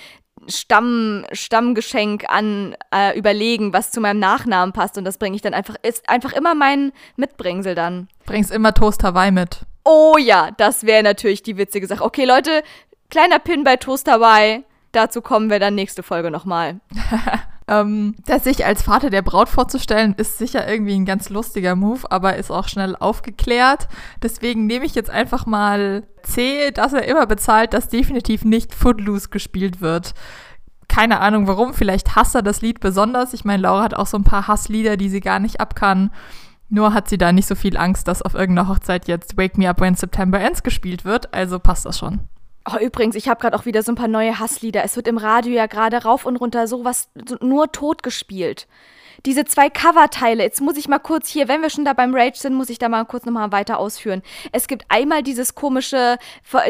Stamm, 0.47 1.23
Stammgeschenk 1.31 2.25
an 2.27 2.75
äh, 2.91 3.15
überlegen, 3.15 3.73
was 3.73 3.91
zu 3.91 4.01
meinem 4.01 4.17
Nachnamen 4.17 4.73
passt. 4.73 4.97
Und 4.97 5.05
das 5.05 5.19
bringe 5.19 5.35
ich 5.35 5.43
dann 5.43 5.53
einfach, 5.53 5.75
ist 5.83 6.09
einfach 6.09 6.33
immer 6.33 6.55
mein 6.55 6.93
Mitbringsel 7.15 7.75
dann. 7.75 8.07
Bringst 8.25 8.49
immer 8.49 8.73
Toast 8.73 9.03
Hawaii 9.03 9.29
mit. 9.29 9.59
Oh 9.85 10.15
ja, 10.17 10.49
das 10.57 10.83
wäre 10.83 11.03
natürlich 11.03 11.43
die 11.43 11.57
witzige 11.57 11.85
Sache. 11.85 12.03
Okay, 12.03 12.25
Leute, 12.25 12.63
kleiner 13.11 13.37
Pin 13.37 13.63
bei 13.63 13.75
Toast 13.75 14.09
Hawaii. 14.09 14.63
Dazu 14.93 15.21
kommen 15.21 15.51
wir 15.51 15.59
dann 15.59 15.75
nächste 15.75 16.01
Folge 16.01 16.31
nochmal. 16.31 16.79
Ähm, 17.67 18.15
das 18.25 18.43
sich 18.43 18.65
als 18.65 18.81
Vater 18.81 19.09
der 19.09 19.21
Braut 19.21 19.49
vorzustellen, 19.49 20.15
ist 20.17 20.37
sicher 20.37 20.67
irgendwie 20.67 20.95
ein 20.95 21.05
ganz 21.05 21.29
lustiger 21.29 21.75
Move, 21.75 22.09
aber 22.09 22.35
ist 22.35 22.51
auch 22.51 22.67
schnell 22.67 22.95
aufgeklärt. 22.95 23.87
Deswegen 24.21 24.65
nehme 24.65 24.85
ich 24.85 24.95
jetzt 24.95 25.09
einfach 25.09 25.45
mal 25.45 26.03
C, 26.23 26.71
dass 26.71 26.93
er 26.93 27.07
immer 27.07 27.25
bezahlt, 27.27 27.73
dass 27.73 27.89
definitiv 27.89 28.43
nicht 28.43 28.73
Footloose 28.73 29.29
gespielt 29.29 29.81
wird. 29.81 30.13
Keine 30.87 31.21
Ahnung 31.21 31.47
warum, 31.47 31.73
vielleicht 31.73 32.15
hasst 32.15 32.35
er 32.35 32.41
das 32.41 32.61
Lied 32.61 32.81
besonders. 32.81 33.33
Ich 33.33 33.45
meine, 33.45 33.63
Laura 33.63 33.83
hat 33.83 33.93
auch 33.93 34.07
so 34.07 34.17
ein 34.17 34.25
paar 34.25 34.47
Hasslieder, 34.47 34.97
die 34.97 35.09
sie 35.09 35.21
gar 35.21 35.39
nicht 35.39 35.61
abkann. 35.61 36.11
Nur 36.67 36.93
hat 36.93 37.09
sie 37.09 37.17
da 37.17 37.31
nicht 37.31 37.47
so 37.47 37.55
viel 37.55 37.77
Angst, 37.77 38.07
dass 38.07 38.21
auf 38.21 38.33
irgendeiner 38.33 38.69
Hochzeit 38.69 39.07
jetzt 39.07 39.37
Wake 39.37 39.57
Me 39.57 39.69
Up 39.69 39.81
When 39.81 39.95
September 39.95 40.39
Ends 40.39 40.63
gespielt 40.63 41.05
wird. 41.05 41.33
Also 41.33 41.59
passt 41.59 41.85
das 41.85 41.99
schon. 41.99 42.21
Oh, 42.69 42.77
übrigens, 42.79 43.15
ich 43.15 43.27
habe 43.27 43.41
gerade 43.41 43.57
auch 43.57 43.65
wieder 43.65 43.81
so 43.81 43.91
ein 43.91 43.95
paar 43.95 44.07
neue 44.07 44.39
Hasslieder. 44.39 44.83
Es 44.83 44.95
wird 44.95 45.07
im 45.07 45.17
Radio 45.17 45.53
ja 45.53 45.65
gerade 45.65 46.03
rauf 46.03 46.25
und 46.25 46.37
runter 46.37 46.67
sowas 46.67 47.09
nur 47.41 47.71
tot 47.71 48.03
gespielt 48.03 48.67
diese 49.25 49.45
zwei 49.45 49.69
Coverteile, 49.69 50.43
jetzt 50.43 50.61
muss 50.61 50.77
ich 50.77 50.87
mal 50.87 50.99
kurz 50.99 51.29
hier, 51.29 51.47
wenn 51.47 51.61
wir 51.61 51.69
schon 51.69 51.85
da 51.85 51.93
beim 51.93 52.13
Rage 52.13 52.37
sind, 52.37 52.53
muss 52.53 52.69
ich 52.69 52.79
da 52.79 52.89
mal 52.89 53.05
kurz 53.05 53.25
nochmal 53.25 53.51
weiter 53.51 53.79
ausführen. 53.79 54.21
Es 54.51 54.67
gibt 54.67 54.85
einmal 54.89 55.23
dieses 55.23 55.55
komische, 55.55 56.17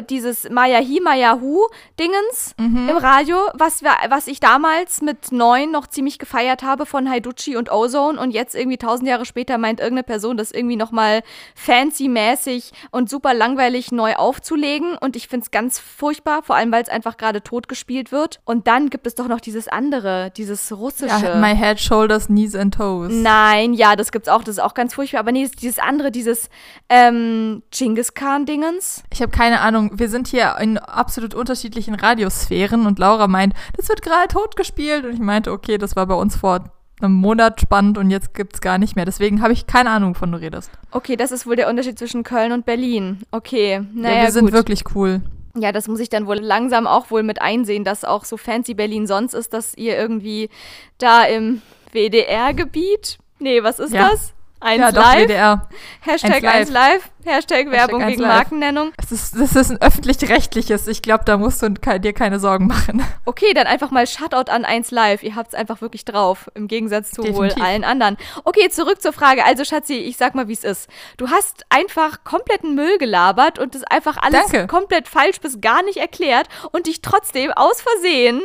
dieses 0.09 0.49
Mayahi 0.49 0.99
Mayahu 1.01 1.67
Dingens 1.99 2.55
mhm. 2.57 2.89
im 2.89 2.97
Radio, 2.97 3.37
was, 3.53 3.81
wir, 3.81 3.91
was 4.09 4.27
ich 4.27 4.39
damals 4.39 5.01
mit 5.01 5.31
neun 5.31 5.71
noch 5.71 5.87
ziemlich 5.87 6.19
gefeiert 6.19 6.63
habe 6.63 6.85
von 6.85 7.09
Haiduchi 7.09 7.55
und 7.55 7.71
Ozone 7.71 8.19
und 8.19 8.31
jetzt 8.31 8.55
irgendwie 8.55 8.77
tausend 8.77 9.07
Jahre 9.07 9.25
später 9.25 9.57
meint 9.57 9.79
irgendeine 9.79 10.03
Person, 10.03 10.37
das 10.37 10.51
irgendwie 10.51 10.75
nochmal 10.75 11.21
fancy-mäßig 11.55 12.71
und 12.91 13.09
super 13.09 13.33
langweilig 13.33 13.91
neu 13.91 14.15
aufzulegen 14.15 14.97
und 14.97 15.15
ich 15.15 15.27
finde 15.27 15.45
es 15.45 15.51
ganz 15.51 15.79
furchtbar, 15.79 16.43
vor 16.43 16.55
allem 16.55 16.71
weil 16.71 16.83
es 16.83 16.89
einfach 16.89 17.17
gerade 17.17 17.41
tot 17.41 17.67
gespielt 17.67 18.11
wird. 18.11 18.39
Und 18.45 18.67
dann 18.67 18.89
gibt 18.89 19.07
es 19.07 19.15
doch 19.15 19.27
noch 19.27 19.39
dieses 19.39 19.67
andere, 19.67 20.31
dieses 20.35 20.71
russische. 20.71 21.25
Ja, 21.25 21.35
my 21.35 21.55
head, 21.55 21.79
shoulders, 21.79 22.27
knees 22.27 22.40
Knees 22.41 22.55
and 22.55 22.73
Toes. 22.73 23.11
Nein, 23.13 23.73
ja, 23.73 23.95
das 23.95 24.11
gibt's 24.11 24.27
auch. 24.27 24.43
Das 24.43 24.57
ist 24.57 24.63
auch 24.63 24.73
ganz 24.73 24.93
furchtbar. 24.95 25.19
Aber 25.19 25.31
nee, 25.31 25.47
dieses 25.61 25.79
andere, 25.79 26.11
dieses 26.11 26.49
ähm, 26.89 27.63
Genghis 27.71 28.13
Khan-Dingens. 28.13 29.03
Ich 29.13 29.21
habe 29.21 29.31
keine 29.31 29.61
Ahnung. 29.61 29.91
Wir 29.95 30.09
sind 30.09 30.27
hier 30.27 30.55
in 30.59 30.77
absolut 30.77 31.33
unterschiedlichen 31.33 31.95
Radiosphären 31.95 32.85
und 32.85 32.99
Laura 32.99 33.27
meint, 33.27 33.53
das 33.77 33.89
wird 33.89 34.01
gerade 34.01 34.27
tot 34.27 34.55
gespielt. 34.55 35.05
Und 35.05 35.13
ich 35.13 35.19
meinte, 35.19 35.51
okay, 35.51 35.77
das 35.77 35.95
war 35.95 36.07
bei 36.07 36.15
uns 36.15 36.35
vor 36.35 36.71
einem 37.01 37.13
Monat 37.13 37.61
spannend 37.61 37.97
und 37.97 38.11
jetzt 38.11 38.33
gibt's 38.33 38.61
gar 38.61 38.77
nicht 38.77 38.95
mehr. 38.95 39.05
Deswegen 39.05 39.41
habe 39.41 39.53
ich 39.53 39.65
keine 39.65 39.89
Ahnung, 39.89 40.15
wovon 40.15 40.31
du 40.31 40.39
redest. 40.39 40.71
Okay, 40.91 41.15
das 41.15 41.31
ist 41.31 41.47
wohl 41.47 41.55
der 41.55 41.67
Unterschied 41.69 41.97
zwischen 41.97 42.23
Köln 42.23 42.51
und 42.51 42.65
Berlin. 42.65 43.21
Okay, 43.31 43.81
naja, 43.93 44.17
ja, 44.17 44.23
wir 44.23 44.31
sind 44.31 44.45
gut. 44.45 44.53
wirklich 44.53 44.83
cool. 44.95 45.21
Ja, 45.55 45.71
das 45.71 45.87
muss 45.87 45.99
ich 45.99 46.09
dann 46.09 46.27
wohl 46.27 46.37
langsam 46.37 46.87
auch 46.87 47.11
wohl 47.11 47.23
mit 47.23 47.41
einsehen, 47.41 47.83
dass 47.83 48.05
auch 48.05 48.23
so 48.23 48.37
fancy 48.37 48.73
Berlin 48.73 49.05
sonst 49.05 49.33
ist, 49.33 49.53
dass 49.53 49.75
ihr 49.75 49.97
irgendwie 49.97 50.49
da 50.97 51.23
im 51.23 51.61
WDR-Gebiet. 51.93 53.17
Nee, 53.39 53.63
was 53.63 53.79
ist 53.79 53.93
ja. 53.93 54.09
das? 54.09 54.33
Eins 54.63 54.79
ja, 54.79 54.91
doch, 54.91 55.01
live. 55.01 55.23
WDR. 55.23 55.67
Hashtag 56.01 56.43
1 56.43 56.69
live. 56.69 57.09
Hashtag, 57.25 57.65
Hashtag 57.65 57.71
Werbung 57.71 58.05
gegen 58.05 58.21
live. 58.21 58.35
Markennennung. 58.35 58.93
Das 58.95 59.11
ist, 59.11 59.35
das 59.35 59.55
ist 59.55 59.71
ein 59.71 59.81
öffentlich-rechtliches. 59.81 60.87
Ich 60.87 61.01
glaube, 61.01 61.23
da 61.25 61.37
musst 61.37 61.63
du 61.63 61.69
dir 61.69 62.13
keine 62.13 62.39
Sorgen 62.39 62.67
machen. 62.67 63.03
Okay, 63.23 63.53
dann 63.53 63.65
einfach 63.65 63.91
mal 63.91 64.05
Shoutout 64.07 64.51
an 64.51 64.65
1 64.65 64.91
live. 64.91 65.23
Ihr 65.23 65.35
habt 65.35 65.49
es 65.49 65.53
einfach 65.53 65.81
wirklich 65.81 66.05
drauf. 66.05 66.51
Im 66.53 66.67
Gegensatz 66.67 67.11
zu 67.11 67.21
Definitiv. 67.21 67.57
wohl 67.57 67.63
allen 67.63 67.83
anderen. 67.83 68.17
Okay, 68.43 68.69
zurück 68.69 69.01
zur 69.01 69.13
Frage. 69.13 69.45
Also, 69.45 69.63
Schatzi, 69.63 69.93
ich 69.95 70.17
sag 70.17 70.35
mal, 70.35 70.47
wie 70.47 70.53
es 70.53 70.63
ist. 70.63 70.89
Du 71.17 71.29
hast 71.29 71.65
einfach 71.69 72.23
kompletten 72.23 72.75
Müll 72.75 72.97
gelabert 72.97 73.57
und 73.57 73.73
das 73.73 73.83
einfach 73.83 74.17
alles 74.17 74.47
Danke. 74.51 74.67
komplett 74.67 75.07
falsch 75.07 75.39
bis 75.39 75.61
gar 75.61 75.81
nicht 75.83 75.97
erklärt 75.97 76.47
und 76.71 76.87
dich 76.87 77.01
trotzdem 77.01 77.51
aus 77.51 77.81
Versehen 77.81 78.41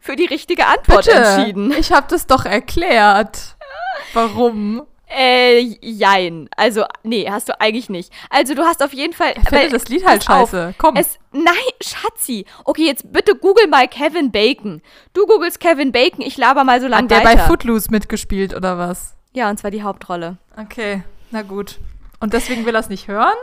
für 0.00 0.16
die 0.16 0.26
richtige 0.26 0.66
Antwort 0.66 1.04
Bitte. 1.04 1.18
entschieden. 1.18 1.72
Ich 1.78 1.92
habe 1.92 2.06
das 2.08 2.26
doch 2.26 2.44
erklärt. 2.44 3.56
Warum? 4.14 4.82
Äh, 5.12 5.58
jein. 5.80 6.48
Also, 6.56 6.84
nee, 7.02 7.28
hast 7.28 7.48
du 7.48 7.60
eigentlich 7.60 7.90
nicht. 7.90 8.12
Also, 8.30 8.54
du 8.54 8.62
hast 8.62 8.82
auf 8.82 8.92
jeden 8.92 9.12
Fall. 9.12 9.34
Ich 9.36 9.48
finde 9.48 9.68
das 9.70 9.88
Lied 9.88 10.06
halt 10.06 10.22
scheiße. 10.24 10.68
Auf, 10.68 10.74
Komm. 10.78 10.94
Es, 10.96 11.18
nein, 11.32 11.54
Schatzi. 11.82 12.46
Okay, 12.64 12.86
jetzt 12.86 13.12
bitte 13.12 13.34
google 13.34 13.66
mal 13.66 13.88
Kevin 13.88 14.30
Bacon. 14.30 14.82
Du 15.12 15.26
googelst 15.26 15.58
Kevin 15.58 15.90
Bacon, 15.90 16.20
ich 16.24 16.36
laber 16.36 16.62
mal 16.62 16.80
so 16.80 16.86
lange 16.86 17.04
Hat 17.04 17.10
der 17.10 17.18
weiter. 17.24 17.38
bei 17.38 17.48
Footloose 17.48 17.90
mitgespielt 17.90 18.54
oder 18.54 18.78
was? 18.78 19.14
Ja, 19.32 19.50
und 19.50 19.58
zwar 19.58 19.72
die 19.72 19.82
Hauptrolle. 19.82 20.38
Okay, 20.56 21.02
na 21.32 21.42
gut. 21.42 21.78
Und 22.20 22.32
deswegen 22.32 22.64
will 22.64 22.74
er 22.74 22.80
es 22.80 22.88
nicht 22.88 23.08
hören? 23.08 23.34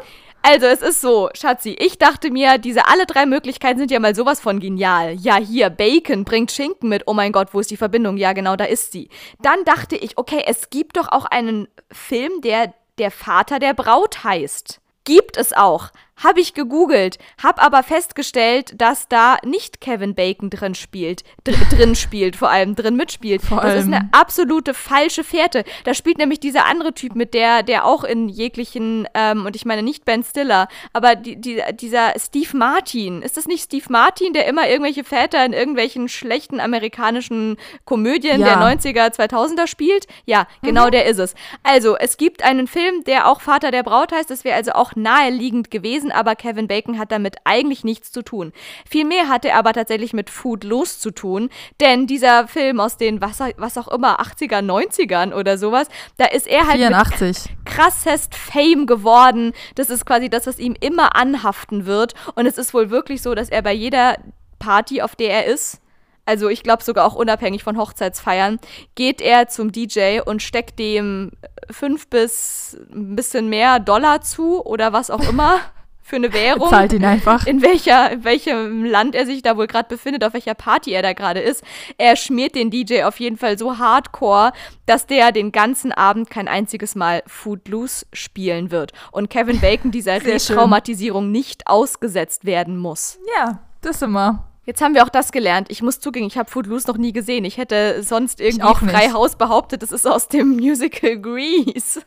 Also, 0.42 0.66
es 0.66 0.82
ist 0.82 1.02
so, 1.02 1.30
Schatzi, 1.34 1.76
ich 1.78 1.98
dachte 1.98 2.32
mir, 2.32 2.58
diese 2.58 2.88
alle 2.88 3.06
drei 3.06 3.26
Möglichkeiten 3.26 3.80
sind 3.80 3.92
ja 3.92 4.00
mal 4.00 4.16
sowas 4.16 4.40
von 4.40 4.60
genial. 4.60 5.14
Ja, 5.14 5.36
hier, 5.36 5.70
Bacon 5.70 6.24
bringt 6.24 6.52
Schinken 6.52 6.90
mit. 6.90 7.04
Oh 7.06 7.14
mein 7.14 7.32
Gott, 7.32 7.50
wo 7.54 7.60
ist 7.60 7.70
die 7.70 7.78
Verbindung? 7.78 8.18
Ja, 8.18 8.34
genau, 8.34 8.56
da 8.56 8.66
ist 8.66 8.92
sie. 8.92 9.10
Dann 9.42 9.66
dachte 9.66 9.98
ich, 9.98 10.18
okay, 10.18 10.44
es 10.48 10.70
gibt 10.70 10.98
doch 10.98 11.10
auch 11.12 11.26
einen 11.26 11.68
Film, 11.92 12.42
der 12.42 12.74
der 12.98 13.12
Vater 13.12 13.60
der 13.60 13.74
Braut 13.74 14.24
heißt. 14.24 14.80
Gibt 15.04 15.38
es 15.38 15.54
auch. 15.54 15.90
Habe 16.24 16.40
ich 16.42 16.54
gegoogelt, 16.54 17.18
habe 17.42 17.62
aber 17.62 17.84
festgestellt, 17.84 18.74
dass 18.82 19.08
da 19.08 19.38
nicht 19.46 19.82
Kevin 19.82 20.16
Bacon 20.16 20.50
drin 20.50 20.76
spielt, 20.76 21.24
dr 21.44 21.60
drin 21.70 21.96
spielt, 21.96 22.36
vor 22.36 22.50
allem 22.50 22.76
drin 22.76 22.96
mitspielt. 22.96 23.42
Vor 23.42 23.62
das 23.62 23.74
ist 23.74 23.80
allem. 23.82 23.94
eine 23.94 24.10
absolute 24.14 24.74
falsche 24.74 25.24
Fährte. 25.24 25.64
Da 25.84 25.94
spielt 25.94 26.18
nämlich 26.18 26.40
dieser 26.40 26.66
andere 26.66 26.94
Typ 26.94 27.16
mit, 27.16 27.34
der, 27.34 27.64
der 27.64 27.86
auch 27.86 28.04
in 28.04 28.30
jeglichen, 28.30 29.08
ähm, 29.14 29.46
und 29.46 29.56
ich 29.56 29.66
meine 29.66 29.84
nicht 29.84 30.06
Ben 30.06 30.24
Stiller, 30.24 30.68
aber 30.94 31.16
die, 31.16 31.36
die, 31.40 31.62
dieser 31.74 32.14
Steve 32.18 32.58
Martin. 32.58 33.22
Ist 33.22 33.38
das 33.38 33.46
nicht 33.48 33.64
Steve 33.64 33.86
Martin, 33.90 34.34
der 34.34 34.48
immer 34.48 34.68
irgendwelche 34.68 35.04
Väter 35.04 35.46
in 35.46 35.54
irgendwelchen 35.54 36.10
schlechten 36.10 36.60
amerikanischen 36.60 37.58
Komödien 37.86 38.42
Ja. 38.42 38.48
der 38.48 38.78
90er, 38.78 39.14
2000er 39.16 39.68
spielt? 39.68 40.08
Ja, 40.26 40.48
genau 40.62 40.90
der 40.90 41.06
ist 41.06 41.20
es. 41.20 41.36
Also, 41.64 41.96
es 41.96 42.18
gibt 42.18 42.44
einen 42.44 42.68
Film, 42.68 43.04
der 43.04 43.28
auch 43.28 43.42
Vater 43.42 43.72
der 43.72 43.84
Braut 43.84 44.12
heißt. 44.12 44.30
Das 44.30 44.44
wäre 44.44 44.56
also 44.56 44.72
auch 44.72 44.96
naheliegend 44.96 45.70
gewesen, 45.72 46.07
aber 46.12 46.36
Kevin 46.36 46.68
Bacon 46.68 46.98
hat 46.98 47.12
damit 47.12 47.38
eigentlich 47.44 47.84
nichts 47.84 48.12
zu 48.12 48.22
tun. 48.22 48.54
Vielmehr 48.90 49.30
hat 49.30 49.46
er 49.46 49.56
aber 49.56 49.74
tatsächlich 49.74 50.14
mit 50.14 50.30
Food 50.30 50.64
los 50.64 51.00
zu 51.00 51.12
tun, 51.12 51.50
denn 51.80 52.08
dieser 52.08 52.48
Film 52.48 52.80
aus 52.80 52.98
den, 52.98 53.22
was, 53.22 53.40
was 53.58 53.78
auch 53.78 53.88
immer, 53.88 54.20
80er, 54.22 54.62
90ern 54.62 55.34
oder 55.34 55.58
sowas, 55.58 55.88
da 56.18 56.26
ist 56.26 56.48
er 56.48 56.68
halt 56.68 56.80
mit 56.80 56.88
84. 56.88 57.56
krassest 57.66 58.36
Fame 58.36 58.86
geworden. 58.86 59.54
Das 59.76 59.90
ist 59.90 60.06
quasi 60.06 60.30
das, 60.30 60.48
was 60.48 60.60
ihm 60.60 60.76
immer 60.80 61.16
anhaften 61.16 61.86
wird. 61.86 62.14
Und 62.36 62.46
es 62.46 62.58
ist 62.58 62.74
wohl 62.74 62.90
wirklich 62.90 63.22
so, 63.22 63.36
dass 63.36 63.50
er 63.50 63.62
bei 63.62 63.74
jeder 63.74 64.18
Party, 64.60 65.02
auf 65.02 65.16
der 65.16 65.32
er 65.32 65.46
ist, 65.46 65.82
also 66.28 66.50
ich 66.50 66.62
glaube 66.62 66.84
sogar 66.84 67.06
auch 67.06 67.16
unabhängig 67.16 67.64
von 67.64 67.78
Hochzeitsfeiern, 67.78 68.60
geht 68.96 69.22
er 69.22 69.48
zum 69.48 69.72
DJ 69.72 70.20
und 70.26 70.44
steckt 70.44 70.78
dem 70.78 71.32
fünf 71.72 72.10
bis 72.10 72.78
ein 72.92 73.16
bisschen 73.16 73.48
mehr 73.48 73.80
Dollar 73.80 74.22
zu 74.22 74.64
oder 74.66 74.92
was 74.92 75.10
auch 75.10 75.28
immer 75.28 75.62
für 76.08 76.16
eine 76.16 76.32
Währung 76.32 76.70
Zahlt 76.70 76.94
ihn 76.94 77.04
einfach. 77.04 77.46
in 77.46 77.62
welcher, 77.62 78.10
in 78.12 78.24
welchem 78.24 78.86
Land 78.86 79.14
er 79.14 79.26
sich 79.26 79.42
da 79.42 79.58
wohl 79.58 79.68
gerade 79.68 79.90
befindet, 79.90 80.24
auf 80.24 80.34
welcher 80.34 80.54
Party 80.54 80.92
er 80.92 81.02
da 81.02 81.12
gerade 81.12 81.42
ist. 81.42 81.66
Er 81.98 82.16
schmiert 82.16 82.56
den 82.56 82.72
DJ 82.72 83.04
auf 83.04 83.20
jeden 83.20 83.36
Fall 83.36 83.58
so 83.58 83.78
hardcore, 83.78 84.54
dass 84.86 85.06
der 85.06 85.34
den 85.34 85.52
ganzen 85.52 85.92
Abend 85.92 86.30
kein 86.30 86.48
einziges 86.48 86.96
Mal 86.96 87.24
Footloose 87.28 88.06
spielen 88.14 88.72
wird. 88.72 88.94
Und 89.12 89.30
Kevin 89.30 89.60
Bacon 89.60 89.92
dieser. 89.92 90.18
Retraumatisierung 90.26 91.32
nicht 91.32 91.68
ausgesetzt 91.68 92.46
werden 92.46 92.78
muss. 92.78 93.20
Ja, 93.36 93.60
das 93.82 94.02
immer. 94.02 94.48
Jetzt 94.68 94.82
haben 94.82 94.96
wir 94.96 95.06
auch 95.06 95.10
das 95.10 95.32
gelernt. 95.32 95.68
Ich 95.72 95.82
muss 95.82 96.02
zugeben, 96.02 96.28
ich 96.28 96.38
habe 96.38 96.52
Footloose 96.52 96.88
noch 96.88 96.98
nie 96.98 97.14
gesehen. 97.14 97.46
Ich 97.46 97.58
hätte 97.58 98.04
sonst 98.04 98.42
irgendwie 98.42 98.90
frei 98.90 99.12
Haus 99.14 99.38
behauptet, 99.38 99.82
das 99.82 99.94
ist 99.94 100.06
aus 100.06 100.28
dem 100.28 100.58
Musical 100.58 101.18
Grease. 101.18 102.02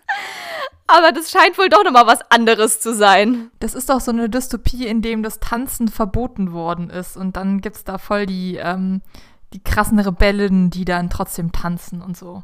Aber 0.96 1.12
das 1.12 1.30
scheint 1.30 1.58
wohl 1.58 1.68
doch 1.68 1.84
nochmal 1.84 2.06
was 2.06 2.20
anderes 2.30 2.80
zu 2.80 2.94
sein. 2.94 3.50
Das 3.60 3.74
ist 3.74 3.90
doch 3.90 4.00
so 4.00 4.10
eine 4.10 4.28
Dystopie, 4.28 4.86
in 4.86 5.02
dem 5.02 5.22
das 5.22 5.40
Tanzen 5.40 5.88
verboten 5.88 6.52
worden 6.52 6.90
ist. 6.90 7.16
Und 7.16 7.36
dann 7.36 7.60
gibt's 7.60 7.84
da 7.84 7.98
voll 7.98 8.26
die, 8.26 8.56
ähm, 8.56 9.02
die 9.52 9.62
krassen 9.62 9.98
Rebellen, 9.98 10.70
die 10.70 10.84
dann 10.84 11.10
trotzdem 11.10 11.52
tanzen 11.52 12.02
und 12.02 12.16
so. 12.16 12.42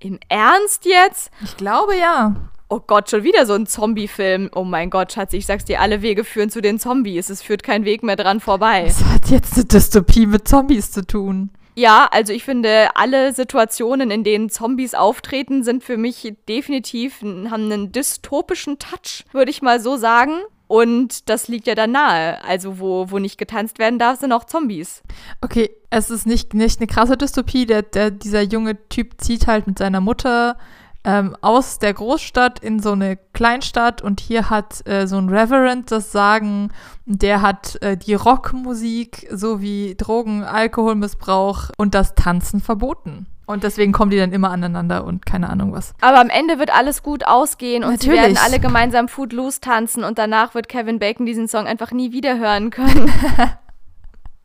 Im 0.00 0.18
Ernst 0.28 0.84
jetzt? 0.84 1.30
Ich 1.42 1.56
glaube 1.56 1.96
ja. 1.96 2.36
Oh 2.70 2.80
Gott, 2.86 3.10
schon 3.10 3.22
wieder 3.22 3.46
so 3.46 3.54
ein 3.54 3.66
Zombie-Film. 3.66 4.50
Oh 4.54 4.64
mein 4.64 4.90
Gott, 4.90 5.12
Schatz, 5.12 5.32
ich 5.32 5.46
sag's 5.46 5.64
dir, 5.64 5.80
alle 5.80 6.02
Wege 6.02 6.22
führen 6.22 6.50
zu 6.50 6.60
den 6.60 6.78
Zombies. 6.78 7.30
Es 7.30 7.42
führt 7.42 7.62
kein 7.62 7.84
Weg 7.84 8.02
mehr 8.02 8.16
dran 8.16 8.40
vorbei. 8.40 8.84
Das 8.84 9.02
hat 9.04 9.30
jetzt 9.30 9.54
eine 9.54 9.64
Dystopie 9.64 10.26
mit 10.26 10.46
Zombies 10.46 10.92
zu 10.92 11.06
tun. 11.06 11.50
Ja, 11.78 12.08
also 12.10 12.32
ich 12.32 12.42
finde, 12.42 12.88
alle 12.96 13.32
Situationen, 13.32 14.10
in 14.10 14.24
denen 14.24 14.50
Zombies 14.50 14.94
auftreten, 14.94 15.62
sind 15.62 15.84
für 15.84 15.96
mich 15.96 16.34
definitiv, 16.48 17.22
haben 17.22 17.70
einen 17.70 17.92
dystopischen 17.92 18.80
Touch, 18.80 19.24
würde 19.30 19.52
ich 19.52 19.62
mal 19.62 19.78
so 19.78 19.96
sagen. 19.96 20.40
Und 20.66 21.28
das 21.30 21.46
liegt 21.46 21.68
ja 21.68 21.76
dann 21.76 21.92
nahe. 21.92 22.42
Also, 22.42 22.80
wo, 22.80 23.12
wo 23.12 23.20
nicht 23.20 23.38
getanzt 23.38 23.78
werden 23.78 24.00
darf, 24.00 24.18
sind 24.18 24.32
auch 24.32 24.42
Zombies. 24.42 25.04
Okay, 25.40 25.70
es 25.88 26.10
ist 26.10 26.26
nicht, 26.26 26.52
nicht 26.52 26.80
eine 26.80 26.88
krasse 26.88 27.16
Dystopie. 27.16 27.64
Der, 27.64 27.82
der, 27.82 28.10
dieser 28.10 28.42
junge 28.42 28.76
Typ 28.88 29.20
zieht 29.20 29.46
halt 29.46 29.68
mit 29.68 29.78
seiner 29.78 30.00
Mutter 30.00 30.58
ähm, 31.04 31.36
aus 31.40 31.78
der 31.78 31.94
Großstadt 31.94 32.58
in 32.58 32.80
so 32.80 32.92
eine 32.92 33.16
Kleinstadt 33.32 34.02
und 34.02 34.20
hier 34.20 34.50
hat 34.50 34.86
äh, 34.86 35.06
so 35.06 35.16
ein 35.16 35.28
Reverend 35.28 35.90
das 35.90 36.12
Sagen, 36.12 36.70
der 37.06 37.42
hat 37.42 37.80
äh, 37.82 37.96
die 37.96 38.14
Rockmusik 38.14 39.26
sowie 39.30 39.94
Drogen, 39.96 40.44
Alkoholmissbrauch 40.44 41.70
und 41.76 41.94
das 41.94 42.14
Tanzen 42.14 42.60
verboten. 42.60 43.26
Und 43.46 43.62
deswegen 43.64 43.92
kommen 43.92 44.10
die 44.10 44.18
dann 44.18 44.32
immer 44.32 44.50
aneinander 44.50 45.04
und 45.04 45.24
keine 45.24 45.48
Ahnung 45.48 45.72
was. 45.72 45.94
Aber 46.02 46.20
am 46.20 46.28
Ende 46.28 46.58
wird 46.58 46.74
alles 46.74 47.02
gut 47.02 47.26
ausgehen 47.26 47.82
und 47.82 48.02
sie 48.02 48.08
Natürlich. 48.08 48.36
werden 48.36 48.44
alle 48.44 48.60
gemeinsam 48.60 49.08
Footloose 49.08 49.60
tanzen 49.60 50.04
und 50.04 50.18
danach 50.18 50.54
wird 50.54 50.68
Kevin 50.68 50.98
Bacon 50.98 51.24
diesen 51.24 51.48
Song 51.48 51.66
einfach 51.66 51.90
nie 51.90 52.12
wieder 52.12 52.38
hören 52.38 52.68
können. 52.68 53.10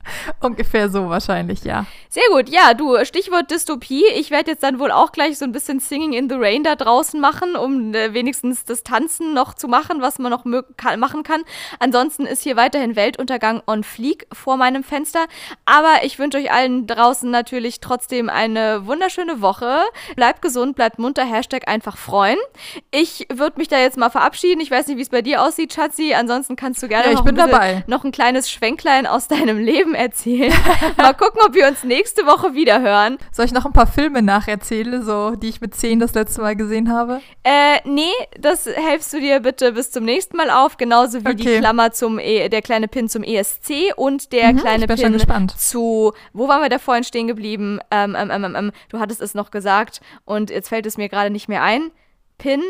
Ungefähr 0.41 0.89
so 0.89 1.09
wahrscheinlich, 1.09 1.63
ja. 1.63 1.85
Sehr 2.09 2.23
gut, 2.31 2.49
ja, 2.49 2.73
du, 2.73 3.03
Stichwort 3.05 3.49
Dystopie. 3.49 4.05
Ich 4.15 4.29
werde 4.31 4.51
jetzt 4.51 4.63
dann 4.63 4.79
wohl 4.79 4.91
auch 4.91 5.11
gleich 5.11 5.37
so 5.37 5.45
ein 5.45 5.51
bisschen 5.51 5.79
Singing 5.79 6.13
in 6.13 6.29
the 6.29 6.35
Rain 6.35 6.63
da 6.63 6.75
draußen 6.75 7.19
machen, 7.19 7.55
um 7.55 7.93
äh, 7.93 8.13
wenigstens 8.13 8.65
das 8.65 8.83
Tanzen 8.83 9.33
noch 9.33 9.53
zu 9.53 9.67
machen, 9.67 10.01
was 10.01 10.19
man 10.19 10.31
noch 10.31 10.45
kann, 10.77 10.99
machen 10.99 11.23
kann. 11.23 11.41
Ansonsten 11.79 12.25
ist 12.25 12.43
hier 12.43 12.55
weiterhin 12.55 12.95
Weltuntergang 12.95 13.61
on 13.67 13.83
fleek 13.83 14.27
vor 14.31 14.57
meinem 14.57 14.83
Fenster. 14.83 15.25
Aber 15.65 16.03
ich 16.03 16.19
wünsche 16.19 16.37
euch 16.37 16.51
allen 16.51 16.85
draußen 16.87 17.29
natürlich 17.31 17.79
trotzdem 17.79 18.29
eine 18.29 18.85
wunderschöne 18.85 19.41
Woche. 19.41 19.79
Bleibt 20.15 20.41
gesund, 20.41 20.75
bleibt 20.75 20.99
munter, 20.99 21.25
Hashtag 21.25 21.67
einfach 21.67 21.97
freuen. 21.97 22.37
Ich 22.91 23.27
würde 23.33 23.57
mich 23.57 23.67
da 23.67 23.79
jetzt 23.79 23.97
mal 23.97 24.09
verabschieden. 24.09 24.61
Ich 24.61 24.69
weiß 24.69 24.87
nicht, 24.87 24.97
wie 24.97 25.01
es 25.01 25.09
bei 25.09 25.21
dir 25.21 25.41
aussieht, 25.41 25.73
Schatzi. 25.73 26.13
Ansonsten 26.13 26.55
kannst 26.55 26.83
du 26.83 26.87
gerne 26.87 27.05
Ja, 27.05 27.11
ich 27.11 27.17
noch, 27.17 27.25
bin 27.25 27.39
ein 27.39 27.45
bisschen, 27.45 27.51
dabei. 27.51 27.83
noch 27.87 28.03
ein 28.03 28.11
kleines 28.11 28.51
Schwenklein 28.51 29.07
aus 29.07 29.27
deinem 29.27 29.57
Leben 29.57 29.92
erzählen. 29.95 30.53
mal 30.97 31.13
gucken, 31.13 31.41
ob 31.45 31.53
wir 31.53 31.67
uns 31.67 31.83
nächste 31.83 32.25
Woche 32.25 32.53
wieder 32.53 32.81
hören. 32.81 33.17
Soll 33.31 33.45
ich 33.45 33.51
noch 33.53 33.65
ein 33.65 33.73
paar 33.73 33.87
Filme 33.87 34.21
nacherzählen, 34.21 35.03
so 35.03 35.35
die 35.35 35.49
ich 35.49 35.61
mit 35.61 35.75
zehn 35.75 35.99
das 35.99 36.13
letzte 36.13 36.41
Mal 36.41 36.55
gesehen 36.55 36.91
habe? 36.91 37.21
Äh, 37.43 37.79
nee, 37.85 38.11
das 38.39 38.65
helfst 38.65 39.13
du 39.13 39.19
dir 39.19 39.39
bitte 39.39 39.71
bis 39.73 39.91
zum 39.91 40.05
nächsten 40.05 40.37
Mal 40.37 40.49
auf, 40.49 40.77
genauso 40.77 41.19
wie 41.25 41.35
die 41.35 41.43
Okay. 41.43 41.59
Klammer 41.59 41.91
zum, 41.91 42.19
e 42.19 42.49
der 42.49 42.61
kleine 42.61 42.87
Pin 42.87 43.09
zum 43.09 43.23
ESC 43.23 43.93
und 43.95 44.31
der 44.31 44.53
Mhm, 44.53 44.57
kleine 44.57 44.83
ich 44.83 44.87
bin 44.87 44.97
schon 44.97 45.05
Pin 45.05 45.13
gespannt. 45.13 45.51
zu, 45.57 46.13
wo 46.33 46.47
waren 46.47 46.61
wir 46.61 46.69
da 46.69 46.79
vorhin 46.79 47.03
stehen 47.03 47.27
geblieben? 47.27 47.79
Ähm, 47.91 48.15
ähm, 48.17 48.29
ähm, 48.31 48.43
ähm, 48.45 48.55
ähm, 48.55 48.71
du 48.89 48.99
hattest 48.99 49.21
es 49.21 49.33
noch 49.33 49.51
gesagt 49.51 50.01
und 50.25 50.49
jetzt 50.49 50.69
fällt 50.69 50.85
es 50.85 50.97
mir 50.97 51.09
gerade 51.09 51.29
nicht 51.29 51.47
mehr 51.49 51.63
ein. 51.63 51.91
Pin 52.37 52.61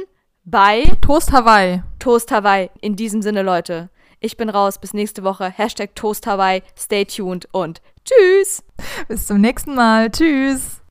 bei 0.46 0.84
Toast 1.02 1.32
Hawaii. 1.32 1.82
Toast 2.00 2.32
Hawaii. 2.32 2.70
In 2.82 2.96
diesem 2.96 3.22
Sinne, 3.22 3.44
Leute. 3.44 3.90
Ich 4.24 4.38
bin 4.38 4.50
raus. 4.50 4.80
Bis 4.80 4.94
nächste 4.94 5.26
Woche. 5.26 5.50
Hashtag 5.50 5.96
Toast 5.96 6.26
Hawaii. 6.28 6.64
Stay 6.80 7.04
tuned 7.04 7.50
und 7.52 7.82
tschüss. 8.06 8.64
Bis 9.10 9.28
zum 9.28 9.42
nächsten 9.42 9.76
Mal. 9.76 10.10
Tschüss. 10.10 10.83